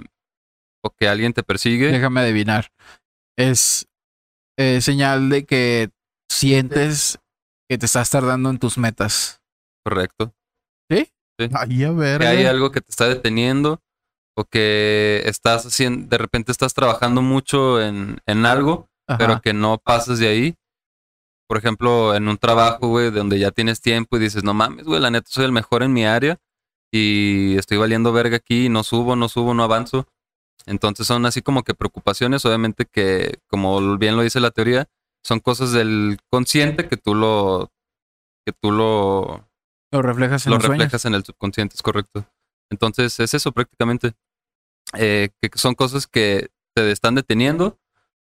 o 0.82 0.90
que 0.90 1.08
alguien 1.08 1.32
te 1.32 1.42
persigue, 1.42 1.90
Déjame 1.90 2.20
adivinar. 2.20 2.70
Es 3.36 3.88
eh, 4.58 4.80
señal 4.80 5.28
de 5.28 5.44
que 5.44 5.90
sientes 6.28 7.18
que 7.68 7.78
te 7.78 7.86
estás 7.86 8.10
tardando 8.10 8.50
en 8.50 8.58
tus 8.58 8.78
metas. 8.78 9.40
correcto. 9.84 10.32
Ay, 11.52 11.84
a 11.84 11.92
ver. 11.92 12.20
Que 12.20 12.26
hay 12.26 12.44
algo 12.46 12.72
que 12.72 12.80
te 12.80 12.90
está 12.90 13.08
deteniendo, 13.08 13.80
o 14.36 14.44
que 14.44 15.22
estás 15.24 15.66
haciendo, 15.66 16.08
de 16.08 16.18
repente 16.18 16.52
estás 16.52 16.74
trabajando 16.74 17.22
mucho 17.22 17.80
en, 17.80 18.18
en 18.26 18.46
algo, 18.46 18.88
pero 19.18 19.40
que 19.40 19.52
no 19.52 19.78
pasas 19.78 20.18
de 20.18 20.28
ahí. 20.28 20.54
Por 21.48 21.58
ejemplo, 21.58 22.14
en 22.14 22.28
un 22.28 22.36
trabajo, 22.36 22.88
güey, 22.88 23.10
donde 23.10 23.38
ya 23.38 23.50
tienes 23.50 23.80
tiempo 23.80 24.16
y 24.16 24.20
dices, 24.20 24.44
no 24.44 24.52
mames, 24.52 24.84
güey, 24.84 25.00
la 25.00 25.10
neta 25.10 25.28
soy 25.30 25.44
el 25.44 25.52
mejor 25.52 25.82
en 25.82 25.92
mi 25.92 26.04
área 26.04 26.38
y 26.92 27.56
estoy 27.56 27.78
valiendo 27.78 28.12
verga 28.12 28.36
aquí, 28.36 28.68
no 28.68 28.82
subo, 28.82 29.16
no 29.16 29.28
subo, 29.28 29.54
no 29.54 29.62
avanzo. 29.64 30.06
Entonces 30.66 31.06
son 31.06 31.24
así 31.26 31.42
como 31.42 31.62
que 31.62 31.74
preocupaciones, 31.74 32.44
obviamente 32.44 32.84
que, 32.86 33.38
como 33.48 33.96
bien 33.98 34.16
lo 34.16 34.22
dice 34.22 34.40
la 34.40 34.50
teoría, 34.50 34.88
son 35.22 35.40
cosas 35.40 35.72
del 35.72 36.18
consciente 36.30 36.88
que 36.88 36.96
tú 36.96 37.14
lo, 37.14 37.72
que 38.44 38.52
tú 38.52 38.70
lo, 38.70 39.48
Lo 39.92 40.02
reflejas 40.02 40.46
en 40.46 40.50
lo 40.50 40.56
los 40.56 40.66
sueños. 40.66 40.84
reflejas 40.84 41.04
en 41.04 41.14
el 41.14 41.24
subconsciente, 41.24 41.74
es 41.74 41.82
correcto. 41.82 42.26
Entonces 42.70 43.18
es 43.20 43.34
eso 43.34 43.52
prácticamente. 43.52 44.14
Eh, 44.94 45.30
que 45.40 45.50
son 45.58 45.74
cosas 45.74 46.06
que 46.06 46.48
te 46.74 46.90
están 46.90 47.14
deteniendo 47.14 47.78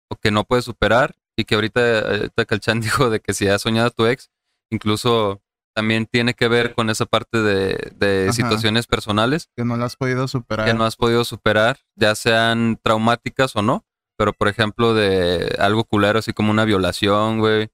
o 0.10 0.16
que 0.16 0.30
no 0.30 0.44
puedes 0.44 0.66
superar 0.66 1.16
y 1.36 1.46
que 1.46 1.56
ahorita, 1.56 2.00
ahorita 2.00 2.46
que 2.46 2.56
el 2.56 2.62
Chan 2.62 2.82
dijo 2.82 3.10
de 3.10 3.20
que 3.20 3.34
si 3.34 3.48
has 3.48 3.62
soñado 3.62 3.88
a 3.88 3.92
tu 3.92 4.06
ex, 4.06 4.30
incluso 4.70 5.42
también 5.76 6.06
tiene 6.06 6.34
que 6.34 6.48
ver 6.48 6.74
con 6.74 6.90
esa 6.90 7.06
parte 7.06 7.42
de, 7.42 7.92
de 7.96 8.32
situaciones 8.34 8.88
personales 8.88 9.50
Que 9.56 9.64
no 9.66 9.78
lo 9.78 9.86
has 9.86 9.96
podido 9.96 10.28
superar. 10.28 10.66
que 10.68 10.74
no 10.74 10.84
has 10.86 10.96
podido 10.96 11.24
superar, 11.24 11.78
ya 11.96 12.14
sean 12.16 12.80
traumáticas 12.84 13.56
o 13.56 13.62
no, 13.62 13.86
pero 14.18 14.34
por 14.34 14.48
ejemplo 14.48 14.94
de 14.94 15.56
algo 15.60 15.84
culero 15.86 16.20
así 16.20 16.34
como 16.34 16.52
una 16.52 16.66
violación, 16.66 17.40
güey, 17.40 17.70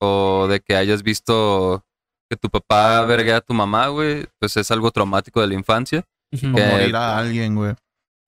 o 0.00 0.46
de 0.48 0.60
que 0.60 0.76
hayas 0.76 1.02
visto 1.02 1.84
que 2.30 2.36
tu 2.36 2.50
papá 2.50 3.02
verguea 3.06 3.38
a 3.38 3.40
tu 3.40 3.54
mamá, 3.54 3.88
güey, 3.88 4.26
pues 4.38 4.56
es 4.58 4.70
algo 4.70 4.90
traumático 4.90 5.40
de 5.40 5.46
la 5.46 5.54
infancia. 5.54 6.04
O 6.34 6.54
que- 6.54 6.66
morir 6.66 6.94
a 6.96 7.16
alguien, 7.18 7.54
güey. 7.54 7.74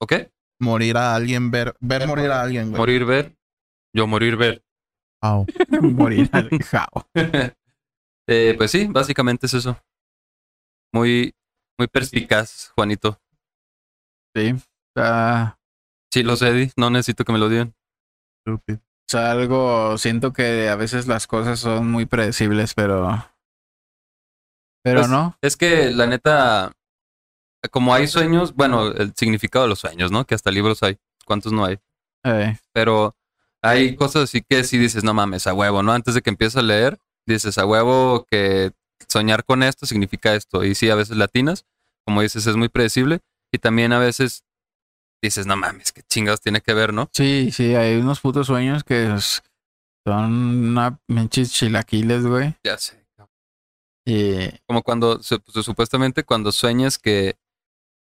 ¿O 0.01 0.07
qué? 0.07 0.31
Morir 0.59 0.97
a 0.97 1.15
alguien, 1.15 1.51
ver, 1.51 1.75
ver 1.81 2.07
morir 2.07 2.31
a 2.31 2.41
alguien, 2.43 2.71
güey. 2.71 2.79
Morir, 2.79 3.05
ver. 3.05 3.35
Yo 3.95 4.07
morir, 4.07 4.37
ver. 4.37 4.63
Au. 5.23 5.45
Morir 5.83 6.29
al 6.33 6.49
jao. 6.63 7.07
Eh, 8.33 8.55
pues 8.57 8.71
sí, 8.71 8.87
básicamente 8.87 9.47
es 9.47 9.55
eso. 9.55 9.77
Muy, 10.93 11.35
muy 11.77 11.89
perspicaz, 11.89 12.71
Juanito. 12.77 13.21
Sí. 14.37 14.55
Está, 14.95 15.59
Sí, 16.13 16.23
lo 16.23 16.37
sé. 16.37 16.73
No 16.77 16.91
necesito 16.91 17.25
que 17.25 17.33
me 17.33 17.39
lo 17.39 17.49
digan. 17.49 17.75
Estúpido. 18.45 18.79
O 18.79 19.11
sea, 19.11 19.33
algo, 19.33 19.99
siento 19.99 20.33
que 20.33 20.69
a 20.69 20.77
veces 20.77 21.09
las 21.09 21.27
cosas 21.27 21.59
son 21.59 21.91
muy 21.91 22.07
predecibles, 22.07 22.75
pero... 22.75 23.27
Pero 24.85 25.01
Pues, 25.01 25.11
no. 25.11 25.37
Es 25.43 25.57
que 25.57 25.91
la 25.91 26.07
neta, 26.07 26.73
como 27.73 27.93
hay 27.93 28.07
sueños, 28.07 28.55
bueno, 28.55 28.87
el 28.89 29.13
significado 29.17 29.65
de 29.65 29.71
los 29.71 29.81
sueños, 29.81 30.13
¿no? 30.13 30.25
Que 30.25 30.35
hasta 30.37 30.51
libros 30.51 30.83
hay. 30.83 30.99
¿Cuántos 31.27 31.53
no 31.53 31.65
hay? 31.65 31.79
Eh, 32.25 32.57
Pero 32.73 33.17
hay 33.63 33.97
cosas 33.97 34.25
así 34.25 34.43
que 34.49 34.63
sí 34.65 34.79
dices, 34.79 35.03
no 35.05 35.15
mames, 35.15 35.47
a 35.47 35.55
huevo, 35.55 35.83
¿no? 35.83 35.93
Antes 35.93 36.15
de 36.15 36.23
que 36.23 36.31
empieces 36.31 36.57
a 36.57 36.63
leer, 36.63 36.99
dices, 37.31 37.59
a 37.59 37.67
huevo 37.67 38.27
que 38.31 38.73
soñar 39.09 39.45
con 39.45 39.63
esto 39.63 39.87
significa 39.87 40.35
esto. 40.35 40.65
Y 40.65 40.75
sí, 40.75 40.91
a 40.91 40.95
veces 40.95 41.17
latinas, 41.17 41.65
como 42.07 42.23
dices, 42.23 42.47
es 42.47 42.57
muy 42.57 42.69
predecible. 42.69 43.21
Y 43.53 43.59
también 43.59 43.93
a 43.93 43.99
veces 43.99 44.45
dices, 45.23 45.47
no 45.47 45.57
mames, 45.57 45.93
qué 45.93 46.03
chingados 46.03 46.41
tiene 46.41 46.61
que 46.61 46.73
ver, 46.75 46.93
¿no? 46.95 47.09
sí, 47.13 47.51
sí, 47.53 47.75
hay 47.75 47.97
unos 47.97 48.21
putos 48.21 48.47
sueños 48.47 48.85
que 48.85 49.15
son 50.07 50.33
una 50.71 50.99
pinches 51.07 51.53
chilaquiles, 51.53 52.25
güey. 52.27 52.55
Ya 52.65 52.79
sé. 52.79 53.01
Y 54.07 54.49
Como 54.67 54.83
cuando, 54.83 55.23
su- 55.23 55.43
supuestamente, 55.63 56.25
cuando 56.25 56.53
sueñas 56.53 56.99
que, 56.99 57.37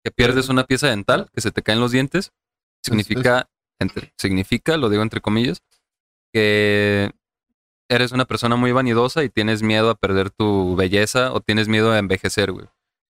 que 0.02 0.10
pierdes 0.10 0.48
una 0.48 0.64
pieza 0.64 0.88
dental, 0.88 1.28
que 1.32 1.40
se 1.40 1.52
te 1.52 1.62
caen 1.62 1.80
los 1.80 1.92
dientes, 1.92 2.32
significa, 2.82 3.48
entre- 3.78 4.12
significa, 4.18 4.76
lo 4.76 4.88
digo 4.88 5.02
entre 5.02 5.20
comillas, 5.20 5.62
que 6.32 7.12
eres 7.88 8.12
una 8.12 8.24
persona 8.24 8.56
muy 8.56 8.72
vanidosa 8.72 9.22
y 9.24 9.28
tienes 9.30 9.62
miedo 9.62 9.90
a 9.90 9.94
perder 9.94 10.30
tu 10.30 10.74
belleza 10.76 11.32
o 11.32 11.40
tienes 11.40 11.68
miedo 11.68 11.92
a 11.92 11.98
envejecer, 11.98 12.52
güey. 12.52 12.66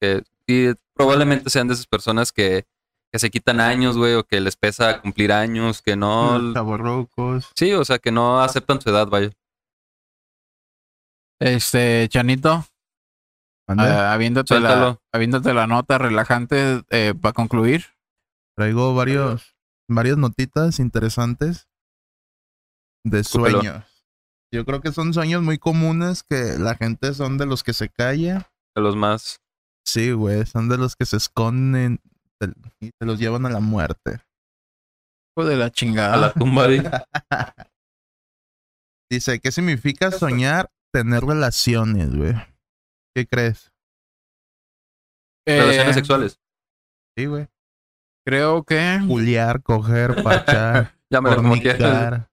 Que- 0.02 0.23
y 0.48 0.73
probablemente 0.94 1.49
sean 1.49 1.68
de 1.68 1.73
esas 1.73 1.88
personas 1.88 2.31
que, 2.31 2.65
que 3.11 3.19
se 3.19 3.30
quitan 3.30 3.60
años, 3.60 3.98
güey, 3.98 4.14
o 4.14 4.23
que 4.23 4.39
les 4.41 4.56
pesa 4.56 5.02
cumplir 5.02 5.31
años, 5.34 5.81
que 5.81 5.95
no... 5.95 6.53
Chavorrucos. 6.53 7.52
Sí, 7.56 7.73
o 7.73 7.84
sea, 7.85 7.99
que 7.99 8.11
no 8.11 8.41
aceptan 8.41 8.80
su 8.81 8.89
edad, 8.89 9.07
vaya. 9.07 9.31
este, 11.39 12.07
Chanito, 12.10 12.65
Mande. 13.68 13.84
ah, 13.84 14.14
habiéndote, 14.14 14.60
la, 14.60 14.99
habiéndote 15.14 15.53
la 15.53 15.68
nota 15.68 15.98
relajante 15.98 16.84
eh, 16.89 17.14
para 17.19 17.34
concluir. 17.34 17.85
Traigo 18.56 18.95
varios, 18.95 19.56
varias 19.89 20.18
notitas 20.18 20.80
interesantes 20.80 21.68
de 23.06 23.23
sueños. 23.23 23.84
Yo 24.57 24.65
creo 24.65 24.81
que 24.81 24.91
son 24.91 25.13
sueños 25.13 25.43
muy 25.43 25.59
comunes 25.59 26.23
que 26.23 26.57
la 26.57 26.73
gente 26.73 27.13
son 27.13 27.38
de 27.38 27.45
los 27.45 27.63
que 27.63 27.73
se 27.73 27.89
calla. 27.89 28.49
De 28.75 28.81
los 28.81 28.95
más... 28.95 29.39
Sí, 29.85 30.11
güey, 30.11 30.47
son 30.47 30.67
de 30.67 30.79
los 30.79 30.95
que 30.95 31.05
se 31.05 31.17
esconden 31.17 31.99
y 32.81 32.88
se 32.88 33.05
los 33.05 33.19
llevan 33.19 33.45
a 33.45 33.51
la 33.51 33.59
muerte. 33.59 34.19
Hijo 35.38 35.47
de 35.47 35.57
la 35.57 35.65
A 35.65 35.69
chingada. 35.71 36.17
la 36.17 36.34
tumba, 36.34 36.67
di. 36.67 36.81
Dice, 39.11 39.39
¿qué 39.39 39.51
significa 39.51 40.09
soñar 40.09 40.71
tener 40.91 41.23
relaciones, 41.23 42.15
güey? 42.15 42.34
¿Qué 43.15 43.27
crees? 43.27 43.71
Eh, 45.45 45.61
Relaciones 45.61 45.95
sexuales. 45.95 46.39
Sí, 47.15 47.27
güey. 47.27 47.47
Creo 48.25 48.63
que, 48.63 48.99
Juliar, 49.07 49.61
coger, 49.61 50.15
Llámalo 51.11 51.35
como 51.38 51.53
quieras. 51.53 51.77
fornicar. 51.79 52.31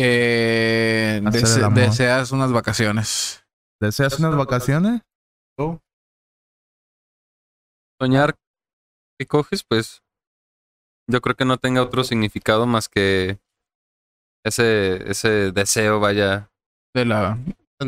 Que 0.00 1.20
dese- 1.22 1.62
amor. 1.64 1.80
deseas 1.80 2.30
unas 2.32 2.52
vacaciones. 2.52 3.44
¿Deseas 3.80 4.18
unas 4.18 4.36
vacaciones? 4.36 5.00
Tú. 5.58 5.80
soñar 8.00 8.36
que 9.18 9.26
coges, 9.26 9.64
pues 9.64 10.02
yo 11.10 11.20
creo 11.22 11.34
que 11.34 11.46
no 11.46 11.56
tenga 11.56 11.80
otro 11.82 12.04
significado 12.04 12.66
más 12.66 12.88
que 12.90 13.38
ese, 14.44 15.10
ese 15.10 15.52
deseo, 15.52 15.98
vaya. 15.98 16.50
De 16.94 17.04
la. 17.06 17.38
¿De 17.80 17.86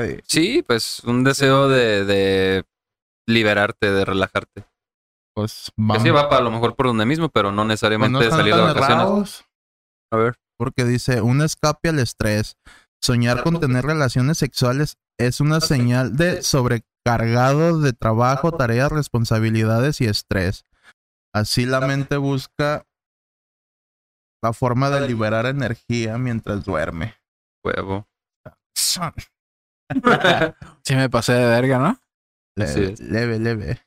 de- 0.00 0.22
Sí, 0.26 0.62
pues 0.62 1.00
un 1.04 1.22
deseo 1.24 1.68
de, 1.68 2.04
de 2.04 2.64
liberarte, 3.28 3.90
de 3.92 4.04
relajarte. 4.04 4.64
Pues 5.34 5.66
Que 5.76 5.82
vamos. 5.82 6.02
sí 6.02 6.10
va 6.10 6.28
para 6.28 6.42
lo 6.42 6.50
mejor 6.50 6.74
por 6.74 6.86
donde 6.86 7.06
mismo, 7.06 7.28
pero 7.28 7.50
no 7.52 7.62
Pues 7.62 7.68
necesariamente 7.68 8.12
no 8.12 8.20
están 8.20 8.38
salir 8.40 8.54
de 8.54 8.60
vacaciones. 8.62 8.90
errados, 9.04 9.44
A 10.12 10.16
ver, 10.16 10.36
porque 10.60 10.84
dice, 10.84 11.22
un 11.22 11.40
escape 11.40 11.88
al 11.88 12.00
estrés. 12.00 12.58
Soñar 13.00 13.42
con 13.42 13.60
tener 13.60 13.86
relaciones 13.86 14.36
sexuales 14.36 14.98
es 15.18 15.40
una 15.40 15.62
señal 15.62 16.18
de 16.18 16.42
sobrecargado 16.42 17.80
de 17.80 17.94
trabajo, 17.94 18.52
tareas, 18.52 18.92
responsabilidades 18.92 20.02
y 20.02 20.04
estrés. 20.04 20.66
Así 21.34 21.64
la 21.64 21.80
mente 21.80 22.18
busca 22.18 22.86
la 24.42 24.52
forma 24.52 24.90
de 24.90 25.08
liberar 25.08 25.46
energía 25.46 26.18
mientras 26.18 26.62
duerme. 26.62 27.14
huevo. 27.64 28.06
Sí, 30.84 30.94
me 30.94 31.08
pasé 31.08 31.32
de 31.32 31.46
verga, 31.46 31.78
¿no? 31.78 31.98
Leve, 32.54 32.92
es. 32.92 33.00
leve, 33.00 33.38
leve. 33.38 33.80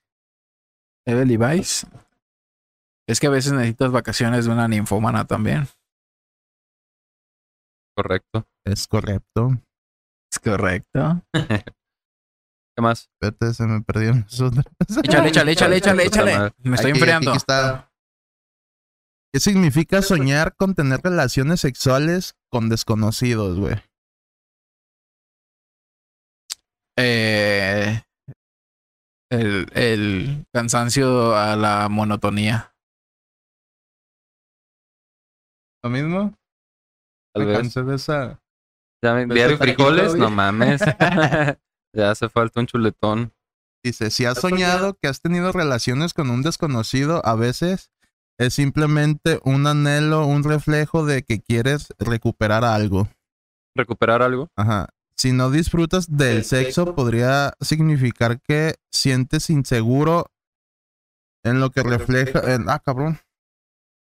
Eve 1.06 1.26
Levi's. 1.26 1.86
Es 3.08 3.20
que 3.20 3.28
a 3.28 3.30
veces 3.30 3.54
necesitas 3.54 3.92
vacaciones 3.92 4.46
de 4.46 4.52
una 4.52 4.68
ninfómana 4.68 5.28
también. 5.28 5.68
Correcto. 7.96 8.48
Es 8.66 8.88
correcto. 8.88 9.52
Es 10.32 10.40
correcto. 10.40 11.22
¿Qué 12.76 12.82
más? 12.82 13.08
Espérate, 13.22 13.54
se 13.54 13.66
me 13.68 13.82
perdieron 13.82 14.22
las 14.22 14.42
otras. 14.42 14.66
Échale, 15.04 15.30
échale, 15.30 15.52
échale, 15.52 15.78
échale, 15.78 16.04
échale. 16.06 16.52
Me 16.58 16.76
estoy 16.76 16.92
Aquí, 16.92 17.00
enfriando. 17.00 17.32
aquí 17.32 17.38
está. 17.38 17.92
¿Qué 19.32 19.40
significa 19.40 20.02
soñar 20.02 20.56
con 20.56 20.76
tener 20.76 21.02
relaciones 21.02 21.62
sexuales 21.62 22.36
con 22.52 22.70
desconocidos, 22.70 23.60
güey? 23.60 23.76
Eh, 26.98 28.04
el, 29.32 29.68
el 29.74 30.46
cansancio 30.54 31.36
a 31.36 31.56
la 31.56 31.90
monotonía. 31.90 32.76
¿Lo 35.84 35.90
mismo? 35.90 36.34
Tal 37.34 37.46
Me 37.46 37.50
vez. 37.52 37.58
cansé 37.58 37.84
de 37.84 37.96
esa. 37.96 38.40
Ya 39.04 39.14
me 39.16 39.58
frijoles, 39.58 40.16
no 40.16 40.30
mames. 40.30 40.82
ya 41.94 42.12
hace 42.12 42.30
falta 42.30 42.60
un 42.60 42.68
chuletón. 42.68 43.34
Dice, 43.84 44.12
si 44.12 44.24
has 44.26 44.40
soñado 44.40 44.94
que 44.94 45.10
has 45.10 45.20
tenido 45.20 45.52
relaciones 45.52 46.14
con 46.14 46.30
un 46.30 46.42
desconocido, 46.42 47.26
a 47.26 47.36
veces 47.36 47.92
es 48.40 48.54
simplemente 48.54 49.42
un 49.44 49.68
anhelo, 49.68 50.26
un 50.26 50.44
reflejo 50.44 51.06
de 51.06 51.24
que 51.24 51.42
quieres 51.42 51.94
recuperar 52.00 52.64
algo. 52.64 53.10
Recuperar 53.76 54.22
algo. 54.22 54.48
Ajá. 54.56 54.88
Si 55.18 55.34
no 55.34 55.52
disfrutas 55.52 56.16
del 56.16 56.46
sexo, 56.46 56.96
podría 56.96 57.54
significar 57.60 58.40
que 58.42 58.76
sientes 58.90 59.50
inseguro 59.50 60.28
en 61.44 61.60
lo 61.60 61.70
que 61.72 61.84
refleja. 61.84 62.54
en- 62.54 62.70
ah, 62.70 62.80
cabrón. 62.80 63.20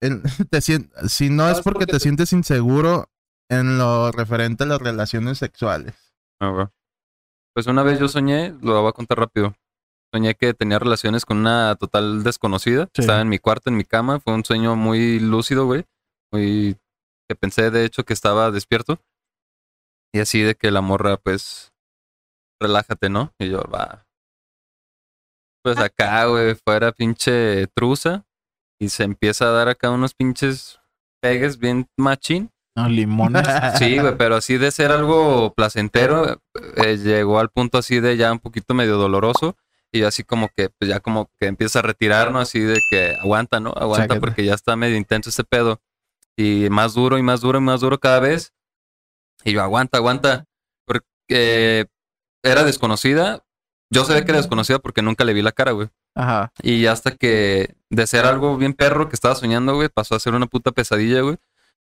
En- 0.00 0.22
te 0.50 0.60
si 0.60 1.30
no 1.30 1.48
es 1.50 1.60
porque 1.62 1.86
te 1.86 2.00
sientes 2.00 2.32
inseguro 2.32 3.08
en 3.50 3.78
lo 3.78 4.12
referente 4.12 4.64
a 4.64 4.66
las 4.66 4.80
relaciones 4.80 5.38
sexuales. 5.38 5.94
Ah. 6.40 6.70
Pues 7.54 7.66
una 7.66 7.82
vez 7.82 7.98
yo 7.98 8.08
soñé, 8.08 8.54
lo 8.60 8.80
voy 8.82 8.90
a 8.90 8.92
contar 8.92 9.18
rápido. 9.18 9.54
Soñé 10.14 10.34
que 10.34 10.54
tenía 10.54 10.78
relaciones 10.78 11.24
con 11.24 11.38
una 11.38 11.74
total 11.76 12.22
desconocida. 12.22 12.88
Sí. 12.94 13.02
Estaba 13.02 13.20
en 13.20 13.28
mi 13.28 13.38
cuarto, 13.38 13.68
en 13.68 13.76
mi 13.76 13.84
cama. 13.84 14.20
Fue 14.20 14.32
un 14.32 14.44
sueño 14.44 14.76
muy 14.76 15.18
lúcido, 15.18 15.66
güey. 15.66 15.84
Muy 16.32 16.76
que 17.28 17.34
pensé 17.36 17.70
de 17.70 17.84
hecho 17.84 18.04
que 18.04 18.14
estaba 18.14 18.50
despierto. 18.50 19.00
Y 20.14 20.20
así 20.20 20.40
de 20.40 20.54
que 20.54 20.70
la 20.70 20.80
morra, 20.80 21.18
pues, 21.18 21.74
relájate, 22.60 23.10
¿no? 23.10 23.32
Y 23.38 23.50
yo, 23.50 23.62
va. 23.64 24.06
Pues 25.62 25.78
acá, 25.78 26.26
güey, 26.26 26.54
fuera 26.54 26.92
pinche 26.92 27.66
truza. 27.68 28.24
Y 28.78 28.90
se 28.90 29.04
empieza 29.04 29.46
a 29.46 29.52
dar 29.52 29.68
acá 29.68 29.90
unos 29.90 30.14
pinches 30.14 30.78
pegues 31.20 31.58
bien 31.58 31.88
machín. 31.96 32.50
No, 32.76 32.88
limones. 32.88 33.42
Sí, 33.78 33.98
güey, 33.98 34.16
pero 34.16 34.36
así 34.36 34.56
de 34.56 34.70
ser 34.70 34.92
algo 34.92 35.52
placentero, 35.54 36.40
eh, 36.76 36.96
llegó 36.96 37.40
al 37.40 37.50
punto 37.50 37.78
así 37.78 37.98
de 37.98 38.16
ya 38.16 38.30
un 38.30 38.38
poquito 38.38 38.74
medio 38.74 38.96
doloroso. 38.96 39.56
Y 39.90 40.00
yo 40.00 40.08
así 40.08 40.22
como 40.22 40.48
que, 40.54 40.68
pues 40.68 40.88
ya 40.90 41.00
como 41.00 41.30
que 41.38 41.46
empieza 41.46 41.78
a 41.78 41.82
retirarnos, 41.82 42.42
así 42.42 42.60
de 42.60 42.78
que 42.90 43.16
aguanta, 43.20 43.58
¿no? 43.58 43.70
Aguanta 43.70 44.20
porque 44.20 44.44
ya 44.44 44.54
está 44.54 44.76
medio 44.76 44.96
intenso 44.96 45.30
este 45.30 45.44
pedo. 45.44 45.80
Y 46.36 46.68
más 46.70 46.94
duro 46.94 47.18
y 47.18 47.22
más 47.22 47.40
duro 47.40 47.58
y 47.58 47.62
más 47.62 47.80
duro 47.80 47.98
cada 47.98 48.20
vez. 48.20 48.52
Y 49.44 49.52
yo, 49.52 49.62
aguanta, 49.62 49.98
aguanta. 49.98 50.44
Porque 50.86 51.88
era 52.42 52.64
desconocida. 52.64 53.44
Yo 53.90 54.04
sabía 54.04 54.24
que 54.24 54.30
era 54.30 54.38
desconocida 54.38 54.78
porque 54.78 55.02
nunca 55.02 55.24
le 55.24 55.32
vi 55.32 55.42
la 55.42 55.52
cara, 55.52 55.72
güey. 55.72 55.88
Ajá. 56.18 56.52
Y 56.62 56.86
hasta 56.86 57.12
que 57.12 57.76
de 57.90 58.06
ser 58.08 58.26
algo 58.26 58.56
bien 58.56 58.74
perro 58.74 59.08
que 59.08 59.14
estaba 59.14 59.36
soñando, 59.36 59.76
güey, 59.76 59.88
pasó 59.88 60.16
a 60.16 60.20
ser 60.20 60.34
una 60.34 60.46
puta 60.46 60.72
pesadilla, 60.72 61.20
güey. 61.20 61.36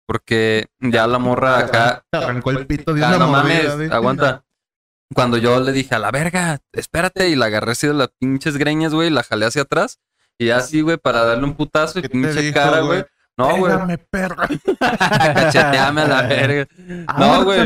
Porque 0.05 0.67
ya 0.79 1.07
la 1.07 1.17
morra 1.17 1.57
acá 1.57 2.03
Te 2.11 2.17
arrancó 2.17 2.51
el 2.51 2.67
pito 2.67 2.93
de 2.93 3.03
Ah, 3.03 3.09
una 3.09 3.17
no 3.17 3.27
mames, 3.31 3.91
aguanta. 3.91 4.43
Cuando 5.15 5.37
yo 5.37 5.59
le 5.59 5.71
dije 5.71 5.95
a 5.95 5.99
la 5.99 6.11
verga, 6.11 6.59
espérate, 6.73 7.29
y 7.29 7.35
la 7.35 7.47
agarré 7.47 7.71
así 7.71 7.87
de 7.87 7.95
las 7.95 8.09
pinches 8.19 8.57
greñas, 8.57 8.93
güey, 8.93 9.07
y 9.07 9.11
la 9.11 9.23
jalé 9.23 9.47
hacia 9.47 9.63
atrás. 9.63 9.99
Y 10.37 10.51
así, 10.51 10.81
güey, 10.81 10.97
para 10.97 11.23
darle 11.23 11.45
un 11.45 11.55
putazo 11.55 11.97
y 11.97 12.03
¿Qué 12.03 12.09
te 12.09 12.13
pinche 12.13 12.41
dijo, 12.41 12.53
cara, 12.53 12.81
güey? 12.81 13.03
No, 13.39 13.57
güey. 13.57 13.71
Pégame, 13.71 13.97
perro. 13.97 14.35
Cacheteame 14.79 16.01
a 16.01 16.07
la 16.07 16.21
verga. 16.23 16.67
No, 17.17 17.43
güey. 17.45 17.65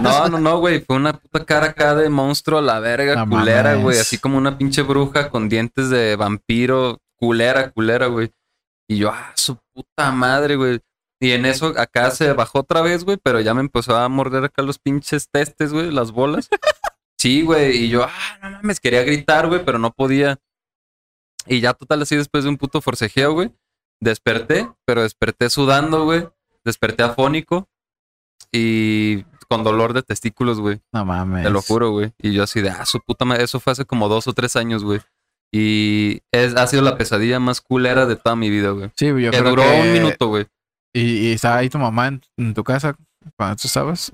No, 0.00 0.28
no, 0.28 0.38
no, 0.38 0.58
güey. 0.58 0.80
Fue 0.80 0.96
una 0.96 1.12
puta 1.12 1.44
cara 1.44 1.66
acá 1.66 1.94
de 1.94 2.08
monstruo 2.08 2.58
a 2.58 2.62
la 2.62 2.80
verga, 2.80 3.14
No 3.16 3.28
culera, 3.28 3.70
mames. 3.70 3.82
güey. 3.82 3.98
Así 3.98 4.18
como 4.18 4.38
una 4.38 4.56
pinche 4.56 4.82
bruja 4.82 5.28
con 5.28 5.48
dientes 5.48 5.90
de 5.90 6.16
vampiro. 6.16 6.98
Culera, 7.16 7.70
culera, 7.70 8.06
güey. 8.06 8.32
Y 8.88 8.96
yo, 8.96 9.10
ah, 9.10 9.32
su 9.34 9.58
puta 9.74 10.10
madre, 10.12 10.56
güey. 10.56 10.80
Y 11.20 11.32
en 11.32 11.44
eso 11.44 11.74
acá 11.76 12.10
se 12.10 12.32
bajó 12.32 12.60
otra 12.60 12.80
vez, 12.80 13.04
güey, 13.04 13.18
pero 13.22 13.40
ya 13.40 13.52
me 13.52 13.60
empezó 13.60 13.94
a 13.94 14.08
morder 14.08 14.44
acá 14.44 14.62
los 14.62 14.78
pinches 14.78 15.28
testes, 15.30 15.70
güey, 15.74 15.90
las 15.90 16.12
bolas. 16.12 16.48
Sí, 17.18 17.42
güey. 17.42 17.76
Y 17.76 17.88
yo, 17.90 18.04
ah, 18.04 18.38
no 18.42 18.50
mames, 18.52 18.80
quería 18.80 19.04
gritar, 19.04 19.46
güey, 19.46 19.62
pero 19.62 19.78
no 19.78 19.90
podía. 19.90 20.38
Y 21.46 21.60
ya 21.60 21.74
total 21.74 22.00
así 22.00 22.16
después 22.16 22.44
de 22.44 22.50
un 22.50 22.56
puto 22.56 22.80
forcejeo, 22.80 23.34
güey. 23.34 23.52
Desperté, 24.00 24.68
pero 24.86 25.02
desperté 25.02 25.50
sudando, 25.50 26.04
güey. 26.04 26.26
Desperté 26.64 27.02
afónico 27.02 27.68
y 28.52 29.22
con 29.48 29.64
dolor 29.64 29.92
de 29.92 30.02
testículos, 30.02 30.60
güey. 30.60 30.80
No 30.92 31.04
mames. 31.04 31.44
Te 31.44 31.50
lo 31.50 31.60
juro, 31.62 31.90
güey. 31.90 32.12
Y 32.18 32.32
yo 32.32 32.42
así 32.44 32.60
de, 32.60 32.70
ah, 32.70 32.86
su 32.86 33.00
puta 33.00 33.24
madre. 33.24 33.44
Eso 33.44 33.60
fue 33.60 33.72
hace 33.72 33.84
como 33.84 34.08
dos 34.08 34.26
o 34.28 34.32
tres 34.32 34.56
años, 34.56 34.84
güey. 34.84 35.00
Y 35.52 36.20
es, 36.32 36.54
ha 36.56 36.66
sido 36.66 36.82
la 36.82 36.96
pesadilla 36.96 37.40
más 37.40 37.60
culera 37.60 38.06
de 38.06 38.16
toda 38.16 38.36
mi 38.36 38.50
vida, 38.50 38.70
güey. 38.70 38.90
Sí, 38.96 39.06
yo 39.06 39.14
Que 39.14 39.38
creo 39.38 39.50
duró 39.50 39.62
que- 39.62 39.80
un 39.80 39.92
minuto, 39.92 40.28
güey. 40.28 40.46
Y, 40.92 41.28
y 41.28 41.32
estaba 41.32 41.56
ahí 41.58 41.68
tu 41.68 41.78
mamá 41.78 42.08
en, 42.08 42.20
en 42.36 42.54
tu 42.54 42.64
casa 42.64 42.96
cuando 43.36 43.56
tú 43.56 43.66
estabas. 43.66 44.12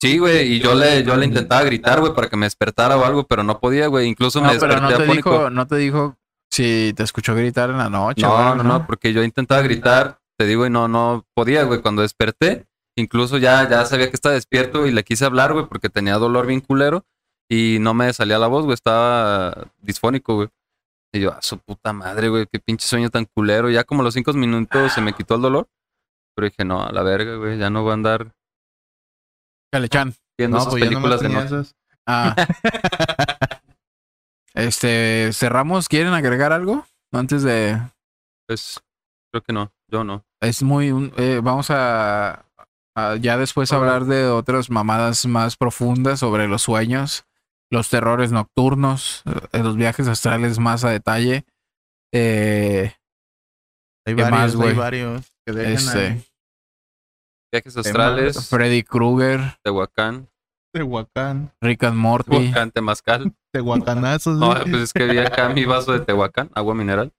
Sí, 0.00 0.18
güey. 0.18 0.54
Y 0.54 0.60
yo 0.60 0.74
le, 0.74 1.02
yo 1.02 1.16
le 1.16 1.24
intentaba 1.26 1.62
gritar, 1.64 2.00
güey, 2.00 2.14
para 2.14 2.28
que 2.28 2.36
me 2.36 2.46
despertara 2.46 2.96
o 2.96 3.04
algo, 3.04 3.26
pero 3.26 3.42
no 3.42 3.58
podía, 3.60 3.86
güey. 3.88 4.06
Incluso 4.08 4.40
me 4.40 4.52
No, 4.52 4.60
pero 4.60 4.74
desperté 4.74 4.82
no 4.82 4.88
te 4.98 5.02
afónico. 5.04 5.30
dijo, 5.30 5.50
no 5.50 5.66
te 5.66 5.76
dijo 5.76 6.16
si 6.54 6.92
te 6.94 7.02
escuchó 7.02 7.34
gritar 7.34 7.70
en 7.70 7.78
la 7.78 7.90
noche. 7.90 8.22
No, 8.22 8.54
no, 8.54 8.62
no, 8.62 8.86
porque 8.86 9.12
yo 9.12 9.24
intentaba 9.24 9.60
gritar, 9.62 10.20
te 10.38 10.46
digo, 10.46 10.64
y 10.66 10.70
no, 10.70 10.86
no 10.86 11.26
podía, 11.34 11.64
güey. 11.64 11.80
Cuando 11.80 12.02
desperté, 12.02 12.66
incluso 12.96 13.38
ya, 13.38 13.68
ya 13.68 13.84
sabía 13.84 14.08
que 14.08 14.14
estaba 14.14 14.34
despierto 14.34 14.86
y 14.86 14.92
le 14.92 15.02
quise 15.02 15.24
hablar, 15.24 15.52
güey, 15.52 15.66
porque 15.66 15.88
tenía 15.88 16.14
dolor 16.16 16.46
bien 16.46 16.60
culero 16.60 17.04
y 17.50 17.78
no 17.80 17.92
me 17.92 18.12
salía 18.12 18.38
la 18.38 18.46
voz, 18.46 18.64
güey, 18.64 18.74
estaba 18.74 19.68
disfónico, 19.82 20.36
güey. 20.36 20.48
Y 21.12 21.20
yo, 21.20 21.32
a 21.32 21.42
su 21.42 21.58
puta 21.58 21.92
madre, 21.92 22.28
güey, 22.28 22.46
qué 22.46 22.60
pinche 22.60 22.86
sueño 22.86 23.10
tan 23.10 23.24
culero. 23.24 23.68
Ya 23.70 23.84
como 23.84 24.02
a 24.02 24.04
los 24.04 24.14
cinco 24.14 24.32
minutos 24.32 24.92
se 24.92 25.00
me 25.00 25.12
quitó 25.12 25.34
el 25.34 25.42
dolor, 25.42 25.68
pero 26.34 26.46
dije, 26.46 26.64
no, 26.64 26.84
a 26.84 26.92
la 26.92 27.02
verga, 27.02 27.36
güey, 27.36 27.58
ya 27.58 27.70
no 27.70 27.82
voy 27.82 27.90
a 27.90 27.94
andar 27.94 28.32
Calechan. 29.72 30.14
viendo 30.38 30.56
No, 30.56 30.62
esas 30.62 30.72
pues 30.72 30.84
películas 30.84 31.20
de 31.20 31.28
tenía 31.28 31.44
noche. 31.44 31.70
Ah. 32.06 32.34
este, 34.54 35.30
cerramos. 35.32 35.88
¿Quieren 35.88 36.12
agregar 36.14 36.52
algo? 36.52 36.86
Antes 37.12 37.42
de. 37.42 37.80
Pues, 38.46 38.80
creo 39.32 39.42
que 39.42 39.52
no, 39.52 39.72
yo 39.88 40.04
no. 40.04 40.24
Es 40.40 40.62
muy. 40.62 40.90
un- 40.92 41.12
eh, 41.16 41.40
vamos 41.42 41.70
a, 41.70 42.44
a 42.96 43.16
ya 43.16 43.36
después 43.38 43.72
hablar 43.72 44.04
de 44.04 44.26
otras 44.28 44.70
mamadas 44.70 45.26
más 45.26 45.56
profundas 45.56 46.20
sobre 46.20 46.48
los 46.48 46.62
sueños, 46.62 47.24
los 47.70 47.88
terrores 47.90 48.32
nocturnos, 48.32 49.22
eh, 49.52 49.58
los 49.62 49.76
viajes 49.76 50.06
astrales 50.08 50.58
más 50.58 50.84
a 50.84 50.90
detalle. 50.90 51.44
Eh, 52.12 52.94
Hay 54.06 54.14
¿Qué 54.14 54.22
varios, 54.22 54.40
más, 54.40 54.56
güey? 54.56 54.68
hay 54.70 54.74
varios. 54.76 55.30
Que 55.46 55.52
dejen 55.52 55.72
este, 55.74 55.98
ahí. 56.06 56.24
Viajes 57.52 57.76
astrales, 57.76 58.48
Freddy 58.48 58.82
Krueger, 58.82 59.58
Tehuacán, 59.62 60.28
Tehuacán. 60.72 61.52
Rick 61.60 61.84
and 61.84 61.96
Morty. 61.96 62.30
Tehuacán, 62.30 62.70
Temazcal. 62.72 63.32
Tehuacanazos. 63.54 64.36
No, 64.36 64.52
pues 64.62 64.74
es 64.74 64.92
que 64.92 65.04
vi 65.06 65.18
acá 65.18 65.48
mi 65.48 65.64
vaso 65.64 65.92
de 65.92 66.00
Tehuacán, 66.00 66.50
agua 66.54 66.74
mineral. 66.74 67.12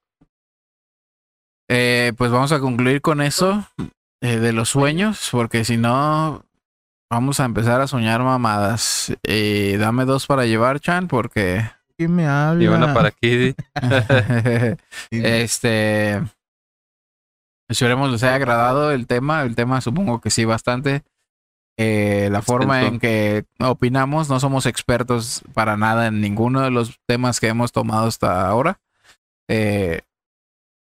Eh, 1.70 2.12
pues 2.18 2.30
vamos 2.30 2.52
a 2.52 2.60
concluir 2.60 3.00
con 3.00 3.22
eso 3.22 3.64
eh, 4.20 4.36
de 4.36 4.52
los 4.52 4.68
sueños, 4.68 5.30
porque 5.32 5.64
si 5.64 5.78
no, 5.78 6.44
vamos 7.10 7.40
a 7.40 7.46
empezar 7.46 7.80
a 7.80 7.86
soñar 7.86 8.22
mamadas. 8.22 9.16
Eh, 9.22 9.78
dame 9.80 10.04
dos 10.04 10.26
para 10.26 10.44
llevar, 10.44 10.78
Chan, 10.78 11.08
porque 11.08 11.70
¿Quién 11.96 12.14
me 12.14 12.26
habla? 12.26 12.62
Y 12.62 12.66
una 12.68 12.92
para 12.92 13.10
Kiddy. 13.10 13.54
Y- 15.10 15.20
este. 15.24 16.22
Esperemos 17.70 18.12
les 18.12 18.22
haya 18.22 18.34
agradado 18.34 18.92
el 18.92 19.06
tema. 19.06 19.42
El 19.42 19.56
tema 19.56 19.80
supongo 19.80 20.20
que 20.20 20.28
sí, 20.28 20.44
bastante. 20.44 21.02
Eh, 21.78 22.28
la 22.32 22.40
forma 22.42 22.84
en 22.84 22.98
que 22.98 23.44
opinamos, 23.60 24.30
no 24.30 24.40
somos 24.40 24.64
expertos 24.66 25.42
para 25.52 25.76
nada 25.76 26.06
en 26.06 26.20
ninguno 26.20 26.62
de 26.62 26.70
los 26.70 26.98
temas 27.06 27.38
que 27.38 27.48
hemos 27.48 27.72
tomado 27.72 28.06
hasta 28.06 28.48
ahora. 28.48 28.80
Eh, 29.48 30.00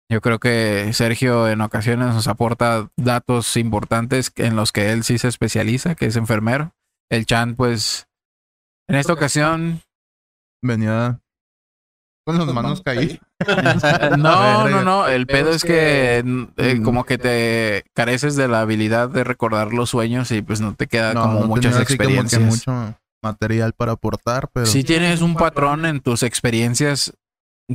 yo 0.10 0.22
creo 0.22 0.40
que 0.40 0.94
Sergio 0.94 1.50
en 1.50 1.62
ocasiones 1.62 2.14
nos 2.14 2.28
aporta 2.28 2.90
datos 2.96 3.58
importantes 3.58 4.32
en 4.36 4.56
los 4.56 4.72
que 4.72 4.92
él 4.92 5.04
sí 5.04 5.18
se 5.18 5.28
especializa, 5.28 5.96
que 5.96 6.06
es 6.06 6.16
enfermero. 6.16 6.76
El 7.10 7.26
Chan, 7.26 7.56
pues, 7.56 8.08
en 8.88 8.96
esta 8.96 9.14
ocasión 9.14 9.82
Venía 10.64 11.20
con 12.26 12.38
las 12.38 12.48
manos 12.54 12.82
caídas. 12.82 13.20
No, 14.18 14.70
no, 14.70 14.84
no. 14.84 15.08
El 15.08 15.26
pedo 15.28 15.50
es 15.52 15.64
que 15.64 16.24
eh, 16.58 16.82
como 16.84 17.04
que 17.06 17.18
te 17.18 17.84
careces 17.94 18.36
de 18.36 18.48
la 18.48 18.62
habilidad 18.62 19.10
de 19.10 19.24
recordar 19.24 19.74
los 19.74 19.90
sueños 19.90 20.32
y 20.32 20.42
pues 20.42 20.62
no 20.62 20.74
te 20.76 20.88
queda 20.88 21.14
No, 21.14 21.22
como 21.24 21.40
no 21.42 21.48
muchas 21.48 21.74
como 21.74 21.86
que 21.86 21.94
experiencias. 21.94 22.42
mucho 22.42 22.96
material 23.22 23.74
para 23.74 23.94
aportar, 23.94 24.50
pero 24.54 24.66
Si 24.66 24.84
tienes 24.84 25.22
un 25.22 25.36
patrón 25.36 25.86
en 25.86 26.02
tus 26.02 26.24
experiencias, 26.24 27.14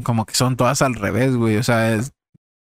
como 0.03 0.27
que 0.27 0.35
son 0.35 0.57
todas 0.57 0.83
al 0.83 0.95
revés, 0.95 1.35
güey. 1.37 1.57
O 1.57 1.62
sea, 1.62 1.95
es- 1.95 2.12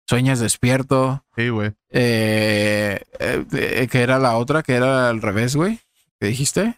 sueñas 0.10 0.40
despierto. 0.40 1.24
sí, 1.38 1.50
güey. 1.50 1.72
Eh, 1.90 3.02
eh, 3.20 3.46
eh, 3.54 3.88
que 3.90 4.02
era 4.02 4.20
la 4.20 4.36
otra, 4.38 4.64
que 4.64 4.76
era 4.76 5.10
al 5.10 5.22
revés, 5.22 5.56
güey. 5.56 5.80
¿Qué 6.20 6.28
dijiste? 6.28 6.78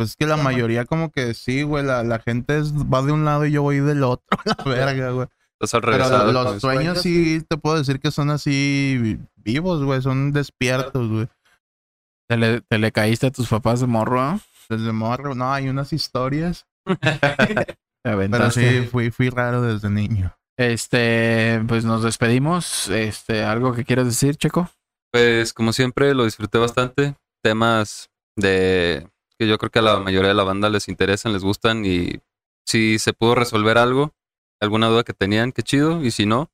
Pues 0.00 0.10
es 0.10 0.16
que 0.16 0.24
la 0.24 0.38
mayoría 0.38 0.86
como 0.86 1.10
que 1.10 1.34
sí, 1.34 1.60
güey, 1.62 1.84
la, 1.84 2.02
la 2.02 2.20
gente 2.20 2.56
es- 2.56 2.72
va 2.72 3.02
de 3.02 3.12
un 3.12 3.26
lado 3.26 3.44
y 3.44 3.52
yo 3.52 3.60
voy 3.60 3.80
del 3.80 4.02
otro, 4.02 4.24
la 4.46 4.64
verga, 4.64 5.10
güey. 5.10 5.28
Estás 5.60 5.74
al 5.74 5.82
Pero 5.82 6.08
los, 6.08 6.32
los 6.32 6.60
sueños 6.62 7.02
sí 7.02 7.44
te 7.46 7.58
puedo 7.58 7.76
decir 7.76 8.00
que 8.00 8.10
son 8.10 8.30
así 8.30 8.96
vi- 8.98 9.18
vivos, 9.36 9.84
güey, 9.84 10.00
son 10.00 10.32
despiertos, 10.32 11.06
güey. 11.10 11.28
Te 12.30 12.38
le, 12.38 12.62
te 12.62 12.78
le 12.78 12.92
caíste 12.92 13.26
a 13.26 13.30
tus 13.30 13.46
papás 13.48 13.80
de 13.80 13.88
morro, 13.88 14.22
¿no? 14.22 14.40
Desde 14.70 14.90
morro, 14.92 15.34
no, 15.34 15.52
hay 15.52 15.68
unas 15.68 15.92
historias, 15.92 16.66
pero 18.02 18.50
sí, 18.50 18.88
fui, 18.90 19.10
fui 19.10 19.28
raro 19.28 19.60
desde 19.60 19.90
niño. 19.90 20.34
Este, 20.58 21.62
pues 21.68 21.84
nos 21.84 22.02
despedimos. 22.02 22.88
Este, 22.88 23.44
¿algo 23.44 23.74
que 23.74 23.84
quieras 23.84 24.06
decir, 24.06 24.36
Checo? 24.36 24.70
Pues 25.12 25.52
como 25.52 25.74
siempre 25.74 26.14
lo 26.14 26.24
disfruté 26.24 26.56
bastante. 26.56 27.16
Temas 27.44 28.08
de 28.36 29.06
que 29.40 29.48
yo 29.48 29.56
creo 29.56 29.70
que 29.70 29.78
a 29.78 29.82
la 29.82 29.98
mayoría 30.00 30.28
de 30.28 30.34
la 30.34 30.44
banda 30.44 30.68
les 30.68 30.86
interesan, 30.88 31.32
les 31.32 31.42
gustan 31.42 31.86
y 31.86 32.20
si 32.66 32.98
se 32.98 33.14
pudo 33.14 33.34
resolver 33.34 33.78
algo, 33.78 34.12
alguna 34.60 34.88
duda 34.88 35.02
que 35.02 35.14
tenían, 35.14 35.50
qué 35.52 35.62
chido. 35.62 36.04
Y 36.04 36.10
si 36.10 36.26
no, 36.26 36.50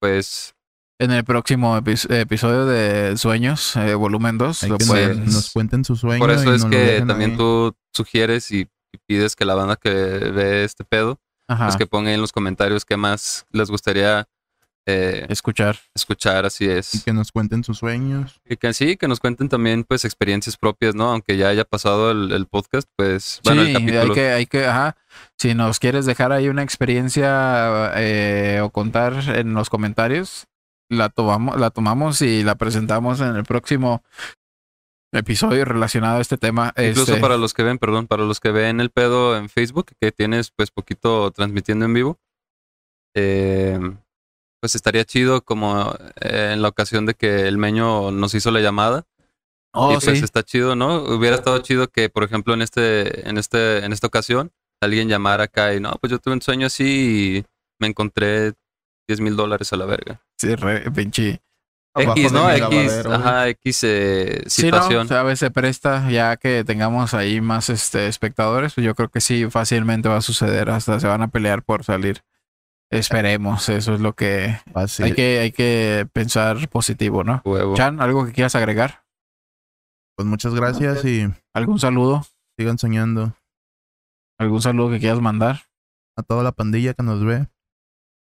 pues 0.00 0.54
En 0.98 1.10
el 1.10 1.24
próximo 1.24 1.76
epi- 1.76 2.10
episodio 2.14 2.64
de 2.64 3.16
Sueños, 3.18 3.76
eh, 3.76 3.94
volumen 3.94 4.38
2, 4.38 4.62
Hay 4.62 4.70
lo 4.70 4.78
que 4.78 4.86
puedes- 4.86 5.18
nos, 5.18 5.50
cuenten 5.52 5.84
su 5.84 5.94
sueño. 5.96 6.20
por 6.20 6.30
y 6.30 6.34
eso 6.34 6.54
es 6.54 6.64
que 6.64 7.02
también 7.06 7.32
ahí. 7.32 7.36
tú 7.36 7.74
sugieres 7.92 8.50
y, 8.50 8.60
y 8.92 8.98
pides 9.06 9.36
que 9.36 9.44
la 9.44 9.54
banda 9.54 9.76
que 9.76 9.90
ve 9.90 10.64
este 10.64 10.84
pedo, 10.84 11.18
Ajá, 11.48 11.66
pues 11.66 11.76
que 11.76 11.86
ponga 11.86 12.08
ahí 12.08 12.14
en 12.14 12.20
los 12.22 12.32
comentarios 12.32 12.84
qué 12.86 12.96
más 12.96 13.44
les 13.50 13.68
gustaría 13.70 14.26
eh, 14.86 15.26
escuchar. 15.28 15.78
escuchar, 15.94 16.44
así 16.44 16.64
Y 16.64 16.70
es. 16.70 17.02
que 17.04 17.12
nos 17.12 17.30
cuenten 17.30 17.62
sus 17.62 17.78
sueños. 17.78 18.40
Y 18.48 18.56
que 18.56 18.72
sí, 18.72 18.96
que 18.96 19.08
nos 19.08 19.20
cuenten 19.20 19.48
también 19.48 19.84
pues 19.84 20.04
experiencias 20.04 20.56
propias, 20.56 20.94
¿no? 20.94 21.10
Aunque 21.10 21.36
ya 21.36 21.48
haya 21.48 21.64
pasado 21.64 22.10
el, 22.10 22.32
el 22.32 22.46
podcast, 22.46 22.88
pues 22.96 23.40
bueno, 23.44 23.62
sí, 23.62 23.68
el 23.68 23.74
capítulo. 23.74 24.00
hay 24.00 24.10
que, 24.10 24.28
hay 24.30 24.46
que, 24.46 24.66
ajá. 24.66 24.96
Si 25.38 25.54
nos 25.54 25.78
quieres 25.78 26.06
dejar 26.06 26.32
ahí 26.32 26.48
una 26.48 26.62
experiencia 26.62 27.92
eh, 27.96 28.60
o 28.62 28.70
contar 28.70 29.14
en 29.36 29.54
los 29.54 29.70
comentarios, 29.70 30.46
la 30.88 31.08
tomamos, 31.08 31.58
la 31.58 31.70
tomamos 31.70 32.20
y 32.22 32.42
la 32.42 32.56
presentamos 32.56 33.20
en 33.20 33.36
el 33.36 33.44
próximo 33.44 34.02
episodio 35.12 35.64
relacionado 35.64 36.18
a 36.18 36.20
este 36.20 36.38
tema. 36.38 36.72
Incluso 36.76 37.12
Este, 37.12 37.20
para 37.20 37.36
los 37.36 37.54
que 37.54 37.62
ven, 37.62 37.78
perdón, 37.78 38.06
para 38.06 38.24
los 38.24 38.40
que 38.40 38.50
ven 38.50 38.80
el 38.80 38.90
pedo 38.90 39.36
en 39.36 39.48
Facebook, 39.48 39.92
que 40.00 40.10
tienes 40.10 40.50
pues 40.50 40.70
poquito 40.70 41.30
transmitiendo 41.30 41.84
en 41.84 41.94
vivo, 41.94 42.18
eh, 43.14 43.78
pues 44.62 44.76
estaría 44.76 45.04
chido 45.04 45.42
como 45.42 45.92
eh, 46.20 46.52
en 46.54 46.62
la 46.62 46.68
ocasión 46.68 47.04
de 47.04 47.14
que 47.14 47.48
el 47.48 47.58
Meño 47.58 48.12
nos 48.12 48.32
hizo 48.36 48.52
la 48.52 48.60
llamada. 48.60 49.04
oh, 49.72 49.90
y 49.90 49.94
pues 49.98 50.18
sí. 50.18 50.24
está 50.24 50.44
chido, 50.44 50.76
¿no? 50.76 51.02
Hubiera 51.02 51.34
estado 51.34 51.58
chido 51.58 51.88
que, 51.88 52.08
por 52.08 52.22
ejemplo, 52.22 52.54
en 52.54 52.62
este, 52.62 53.28
en 53.28 53.38
este, 53.38 53.84
en 53.84 53.92
esta 53.92 54.06
ocasión, 54.06 54.52
alguien 54.80 55.08
llamara 55.08 55.44
acá 55.44 55.74
y 55.74 55.80
no, 55.80 55.90
pues 56.00 56.12
yo 56.12 56.20
tuve 56.20 56.34
un 56.34 56.42
sueño 56.42 56.68
así 56.68 57.38
y 57.38 57.44
me 57.80 57.88
encontré 57.88 58.52
10 59.08 59.20
mil 59.20 59.34
dólares 59.34 59.72
a 59.72 59.76
la 59.76 59.84
verga. 59.84 60.22
Sí, 60.38 60.54
re- 60.54 60.88
pinche. 60.92 61.42
X, 61.96 62.30
¿no? 62.32 62.48
X, 62.48 63.04
ajá, 63.04 63.48
X 63.48 63.80
eh, 63.82 64.44
Sí, 64.46 64.70
¿no? 64.70 64.76
situación. 64.78 65.06
O 65.06 65.08
sea, 65.08 65.20
a 65.20 65.24
veces 65.24 65.50
presta, 65.50 66.08
ya 66.08 66.36
que 66.36 66.62
tengamos 66.62 67.14
ahí 67.14 67.40
más 67.40 67.68
este 67.68 68.06
espectadores, 68.06 68.74
pues 68.74 68.84
yo 68.84 68.94
creo 68.94 69.08
que 69.08 69.20
sí, 69.20 69.50
fácilmente 69.50 70.08
va 70.08 70.18
a 70.18 70.22
suceder, 70.22 70.70
hasta 70.70 71.00
se 71.00 71.08
van 71.08 71.22
a 71.22 71.28
pelear 71.28 71.64
por 71.64 71.82
salir 71.82 72.22
Esperemos, 72.92 73.68
eso 73.68 73.94
es 73.94 74.00
lo 74.00 74.14
que 74.14 74.58
Fácil. 74.72 75.06
hay 75.06 75.12
que 75.14 75.38
hay 75.40 75.52
que 75.52 76.06
pensar 76.12 76.68
positivo, 76.68 77.24
¿no? 77.24 77.40
Huevo. 77.44 77.74
Chan, 77.74 78.00
algo 78.00 78.26
que 78.26 78.32
quieras 78.32 78.54
agregar? 78.54 79.02
Pues 80.16 80.28
muchas 80.28 80.54
gracias 80.54 81.04
y 81.04 81.26
¿Algún 81.54 81.78
saludo? 81.78 82.24
sigan 82.58 82.78
soñando 82.78 83.34
¿Algún 84.38 84.60
saludo 84.60 84.90
que 84.90 84.98
quieras 85.00 85.20
mandar? 85.20 85.62
a 86.16 86.22
toda 86.22 86.42
la 86.42 86.52
pandilla 86.52 86.92
que 86.92 87.02
nos 87.02 87.24
ve 87.24 87.46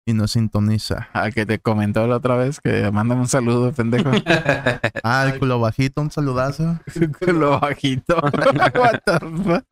y 0.06 0.12
nos 0.14 0.30
sintoniza. 0.32 1.08
A 1.12 1.30
que 1.32 1.44
te 1.44 1.58
comentó 1.58 2.06
la 2.06 2.16
otra 2.16 2.36
vez 2.36 2.60
que 2.60 2.88
mándame 2.92 3.22
un 3.22 3.28
saludo, 3.28 3.72
pendejo. 3.72 4.10
Ah, 5.02 5.28
el 5.32 5.38
culo 5.40 5.58
bajito, 5.58 6.00
un 6.00 6.10
saludazo. 6.12 6.78
Lo 7.26 7.58
bajito. 7.60 8.16
What 8.74 9.00
the 9.04 9.18
fuck? 9.42 9.64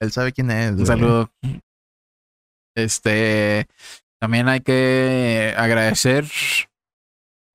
Él 0.00 0.10
sabe 0.12 0.32
quién 0.32 0.50
es. 0.50 0.70
Un 0.70 0.76
güey. 0.76 0.86
saludo. 0.86 1.30
Este, 2.74 3.66
también 4.20 4.48
hay 4.48 4.60
que 4.60 5.54
agradecer 5.56 6.26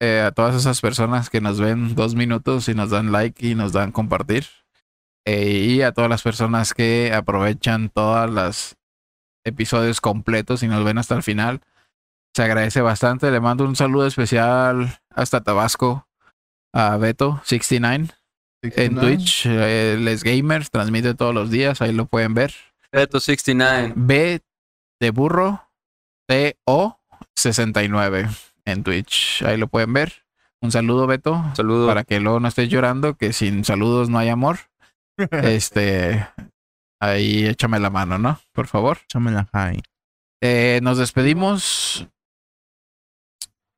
eh, 0.01 0.21
a 0.25 0.31
todas 0.31 0.55
esas 0.55 0.81
personas 0.81 1.29
que 1.29 1.41
nos 1.41 1.59
ven 1.59 1.95
dos 1.95 2.15
minutos 2.15 2.67
y 2.67 2.73
nos 2.73 2.89
dan 2.89 3.11
like 3.11 3.45
y 3.45 3.55
nos 3.55 3.71
dan 3.71 3.91
compartir. 3.91 4.45
Eh, 5.27 5.51
y 5.51 5.81
a 5.81 5.91
todas 5.91 6.09
las 6.09 6.21
personas 6.21 6.73
que 6.73 7.11
aprovechan 7.13 7.89
todas 7.89 8.29
las 8.29 8.75
episodios 9.43 10.01
completos 10.01 10.63
y 10.63 10.67
nos 10.67 10.83
ven 10.83 10.97
hasta 10.97 11.15
el 11.15 11.23
final. 11.23 11.61
Se 12.35 12.43
agradece 12.43 12.81
bastante. 12.81 13.31
Le 13.31 13.39
mando 13.39 13.63
un 13.63 13.75
saludo 13.75 14.05
especial 14.07 14.99
hasta 15.09 15.41
Tabasco 15.41 16.07
a 16.73 16.97
Beto69 16.97 18.13
en 18.61 18.95
Twitch. 18.95 19.45
eh, 19.45 19.93
Él 19.93 20.07
es 20.07 20.23
gamer, 20.23 20.67
transmite 20.69 21.13
todos 21.13 21.33
los 21.33 21.49
días, 21.49 21.81
ahí 21.81 21.93
lo 21.93 22.05
pueden 22.05 22.33
ver. 22.33 22.53
Beto 22.91 23.19
69. 23.19 23.93
B 23.95 24.41
de 24.99 25.09
burro, 25.11 25.64
T 26.27 26.57
O 26.65 26.99
69 27.35 28.27
en 28.65 28.83
Twitch. 28.83 29.43
Ahí 29.43 29.57
lo 29.57 29.67
pueden 29.67 29.93
ver. 29.93 30.25
Un 30.61 30.71
saludo, 30.71 31.05
Beto, 31.05 31.43
Saludo. 31.55 31.85
para 31.87 32.03
que 32.03 32.19
luego 32.19 32.39
no 32.39 32.47
estés 32.47 32.69
llorando, 32.69 33.15
que 33.15 33.33
sin 33.33 33.63
saludos 33.63 34.09
no 34.09 34.17
hay 34.17 34.29
amor. 34.29 34.57
Este, 35.31 36.27
ahí 36.99 37.45
échame 37.45 37.79
la 37.79 37.89
mano, 37.89 38.17
¿no? 38.17 38.39
Por 38.51 38.67
favor. 38.67 38.97
Échame 39.03 39.31
la 39.31 39.47
high. 39.53 39.81
Eh, 40.41 40.79
nos 40.83 40.97
despedimos. 40.97 42.07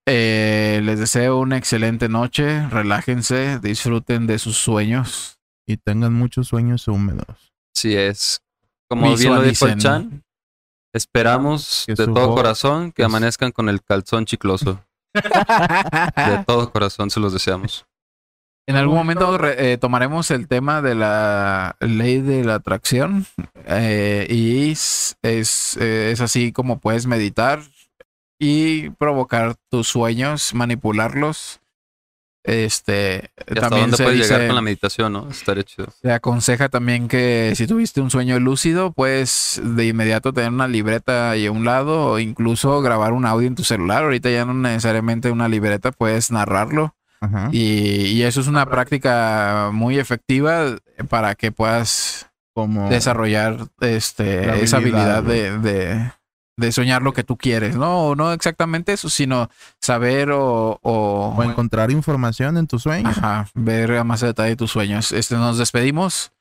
Eh, 0.07 0.79
les 0.83 0.99
deseo 0.99 1.39
una 1.39 1.57
excelente 1.57 2.09
noche. 2.09 2.67
Relájense, 2.69 3.59
disfruten 3.59 4.25
de 4.25 4.39
sus 4.39 4.57
sueños. 4.57 5.39
Y 5.67 5.77
tengan 5.77 6.13
muchos 6.13 6.47
sueños 6.47 6.87
húmedos. 6.87 7.53
Sí 7.75 7.95
es. 7.95 8.41
Como 8.89 9.15
bien 9.15 9.35
lo 9.35 9.41
dijo 9.41 9.67
el. 9.67 9.77
Chan, 9.77 10.23
esperamos 10.97 11.83
Que 11.87 11.93
de 11.95 12.05
todo 12.05 12.27
voz 12.27 12.35
corazón 12.35 12.91
que 12.91 13.03
es- 13.03 13.05
amanezcan 13.05 13.51
con 13.51 13.69
el 13.69 13.81
calzón 13.81 14.25
chicloso. 14.25 14.83
De 15.13 15.21
todo 16.45 16.71
corazón 16.71 17.09
se 17.09 17.19
los 17.19 17.33
deseamos. 17.33 17.85
En 18.69 18.75
algún 18.75 18.97
momento 18.97 19.37
re- 19.37 19.71
eh, 19.71 19.77
tomaremos 19.77 20.29
el 20.29 20.47
tema 20.49 20.81
de 20.81 20.93
la 20.93 21.77
ley 21.79 22.19
de 22.19 22.43
la 22.43 22.55
atracción 22.55 23.25
eh, 23.65 24.27
y 24.29 24.71
es, 24.71 25.15
es, 25.21 25.77
eh, 25.79 26.11
es 26.11 26.19
así 26.19 26.51
como 26.51 26.79
puedes 26.79 27.07
meditar 27.07 27.61
y 28.39 28.89
provocar 28.91 29.55
tus 29.71 29.87
sueños, 29.87 30.53
manipularlos. 30.53 31.61
Este 32.47 33.29
Y 33.39 33.41
hasta 33.51 33.61
también 33.61 33.81
dónde 33.81 33.97
se, 33.97 34.03
puedes 34.03 34.19
llegar 34.21 34.39
dice- 34.39 34.47
con 34.47 34.55
la 34.55 34.61
meditación, 34.61 35.13
¿no? 35.13 35.29
Estaría 35.29 35.63
chido. 35.63 35.87
se 36.01 36.11
aconseja 36.13 36.69
también 36.69 37.07
que 37.09 37.51
si 37.55 37.67
tuviste 37.67 37.99
un 37.99 38.09
sueño 38.09 38.39
lúcido, 38.39 38.93
puedes 38.93 39.61
de 39.63 39.85
inmediato 39.85 40.31
tener 40.31 40.51
una 40.51 40.67
libreta 40.69 41.31
ahí 41.31 41.45
a 41.45 41.51
un 41.51 41.65
lado 41.65 42.05
o 42.13 42.19
incluso 42.19 42.81
grabar 42.81 43.11
un 43.11 43.25
audio 43.25 43.47
en 43.47 43.55
tu 43.55 43.63
celular. 43.65 44.03
Ahorita 44.03 44.29
ya 44.29 44.45
no 44.45 44.53
necesariamente 44.53 45.29
una 45.29 45.49
libreta, 45.49 45.91
puedes 45.91 46.31
narrarlo. 46.31 46.95
Ajá. 47.19 47.49
Y, 47.51 48.05
y 48.13 48.23
eso 48.23 48.39
es 48.41 48.47
una 48.47 48.65
práctica 48.67 49.69
muy 49.73 49.99
efectiva 49.99 50.75
para 51.09 51.35
que 51.35 51.51
puedas 51.51 52.29
Como 52.53 52.89
desarrollar 52.89 53.57
este, 53.81 54.63
esa 54.63 54.77
habilidad 54.77 55.21
de, 55.23 56.11
de 56.57 56.71
soñar 56.71 57.01
lo 57.03 57.13
que 57.13 57.23
tú 57.23 57.37
quieres. 57.37 57.75
No, 57.75 58.15
no 58.15 58.33
exactamente 58.33 58.91
eso, 58.93 59.09
sino 59.09 59.49
saber 59.81 60.31
o, 60.31 60.79
o- 60.81 61.33
o 61.37 61.43
encontrar 61.43 61.91
información 61.91 62.57
en 62.57 62.67
tu 62.67 62.79
sueño. 62.79 63.07
ajá, 63.09 63.47
ver 63.53 63.93
a 63.95 64.03
más 64.03 64.21
detalle 64.21 64.55
tus 64.55 64.71
sueños. 64.71 65.11
Este, 65.11 65.35
nos 65.35 65.57
despedimos. 65.57 66.31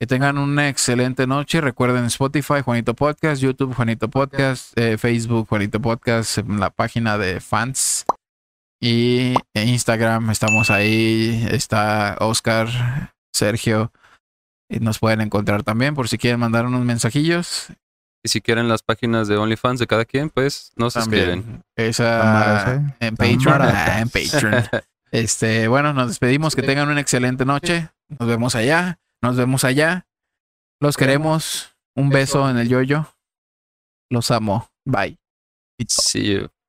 Que 0.00 0.06
tengan 0.08 0.36
una 0.36 0.68
excelente 0.68 1.28
noche. 1.28 1.60
Recuerden 1.60 2.06
Spotify, 2.06 2.60
Juanito 2.64 2.92
Podcast, 2.94 3.40
YouTube, 3.40 3.72
Juanito 3.72 4.10
Podcast, 4.10 4.76
eh, 4.76 4.98
Facebook, 4.98 5.46
Juanito 5.48 5.80
Podcast, 5.80 6.38
en 6.38 6.58
la 6.58 6.70
página 6.70 7.18
de 7.18 7.40
fans. 7.40 8.04
Y 8.80 9.34
en 9.54 9.68
Instagram 9.68 10.28
estamos 10.30 10.70
ahí. 10.70 11.46
Está 11.52 12.16
Oscar, 12.18 13.12
Sergio. 13.32 13.92
Y 14.68 14.80
nos 14.80 14.98
pueden 14.98 15.20
encontrar 15.20 15.62
también 15.62 15.94
por 15.94 16.08
si 16.08 16.18
quieren 16.18 16.40
mandar 16.40 16.66
unos 16.66 16.84
mensajillos. 16.84 17.68
Y 18.24 18.28
si 18.28 18.40
quieren 18.40 18.68
las 18.68 18.82
páginas 18.82 19.26
de 19.26 19.36
OnlyFans 19.36 19.80
de 19.80 19.86
cada 19.86 20.04
quien, 20.04 20.30
pues 20.30 20.72
nos 20.76 20.94
escriben. 20.96 21.64
Esa 21.74 22.76
¿eh? 22.76 22.96
en 23.00 23.16
Patreon. 23.16 23.62
ah, 23.62 24.00
en 24.00 24.08
Patreon. 24.08 24.64
Este, 25.12 25.68
bueno, 25.68 25.92
nos 25.92 26.08
despedimos. 26.08 26.56
Que 26.56 26.62
tengan 26.62 26.88
una 26.88 27.00
excelente 27.00 27.44
noche. 27.44 27.90
Nos 28.08 28.26
vemos 28.26 28.54
allá. 28.54 28.98
Nos 29.20 29.36
vemos 29.36 29.62
allá. 29.62 30.06
Los 30.80 30.96
queremos. 30.96 31.76
Un 31.94 32.08
beso 32.08 32.48
en 32.48 32.56
el 32.56 32.70
yoyo. 32.70 33.14
Los 34.08 34.30
amo. 34.30 34.70
Bye. 34.86 35.18
See 35.86 36.32
you. 36.32 36.61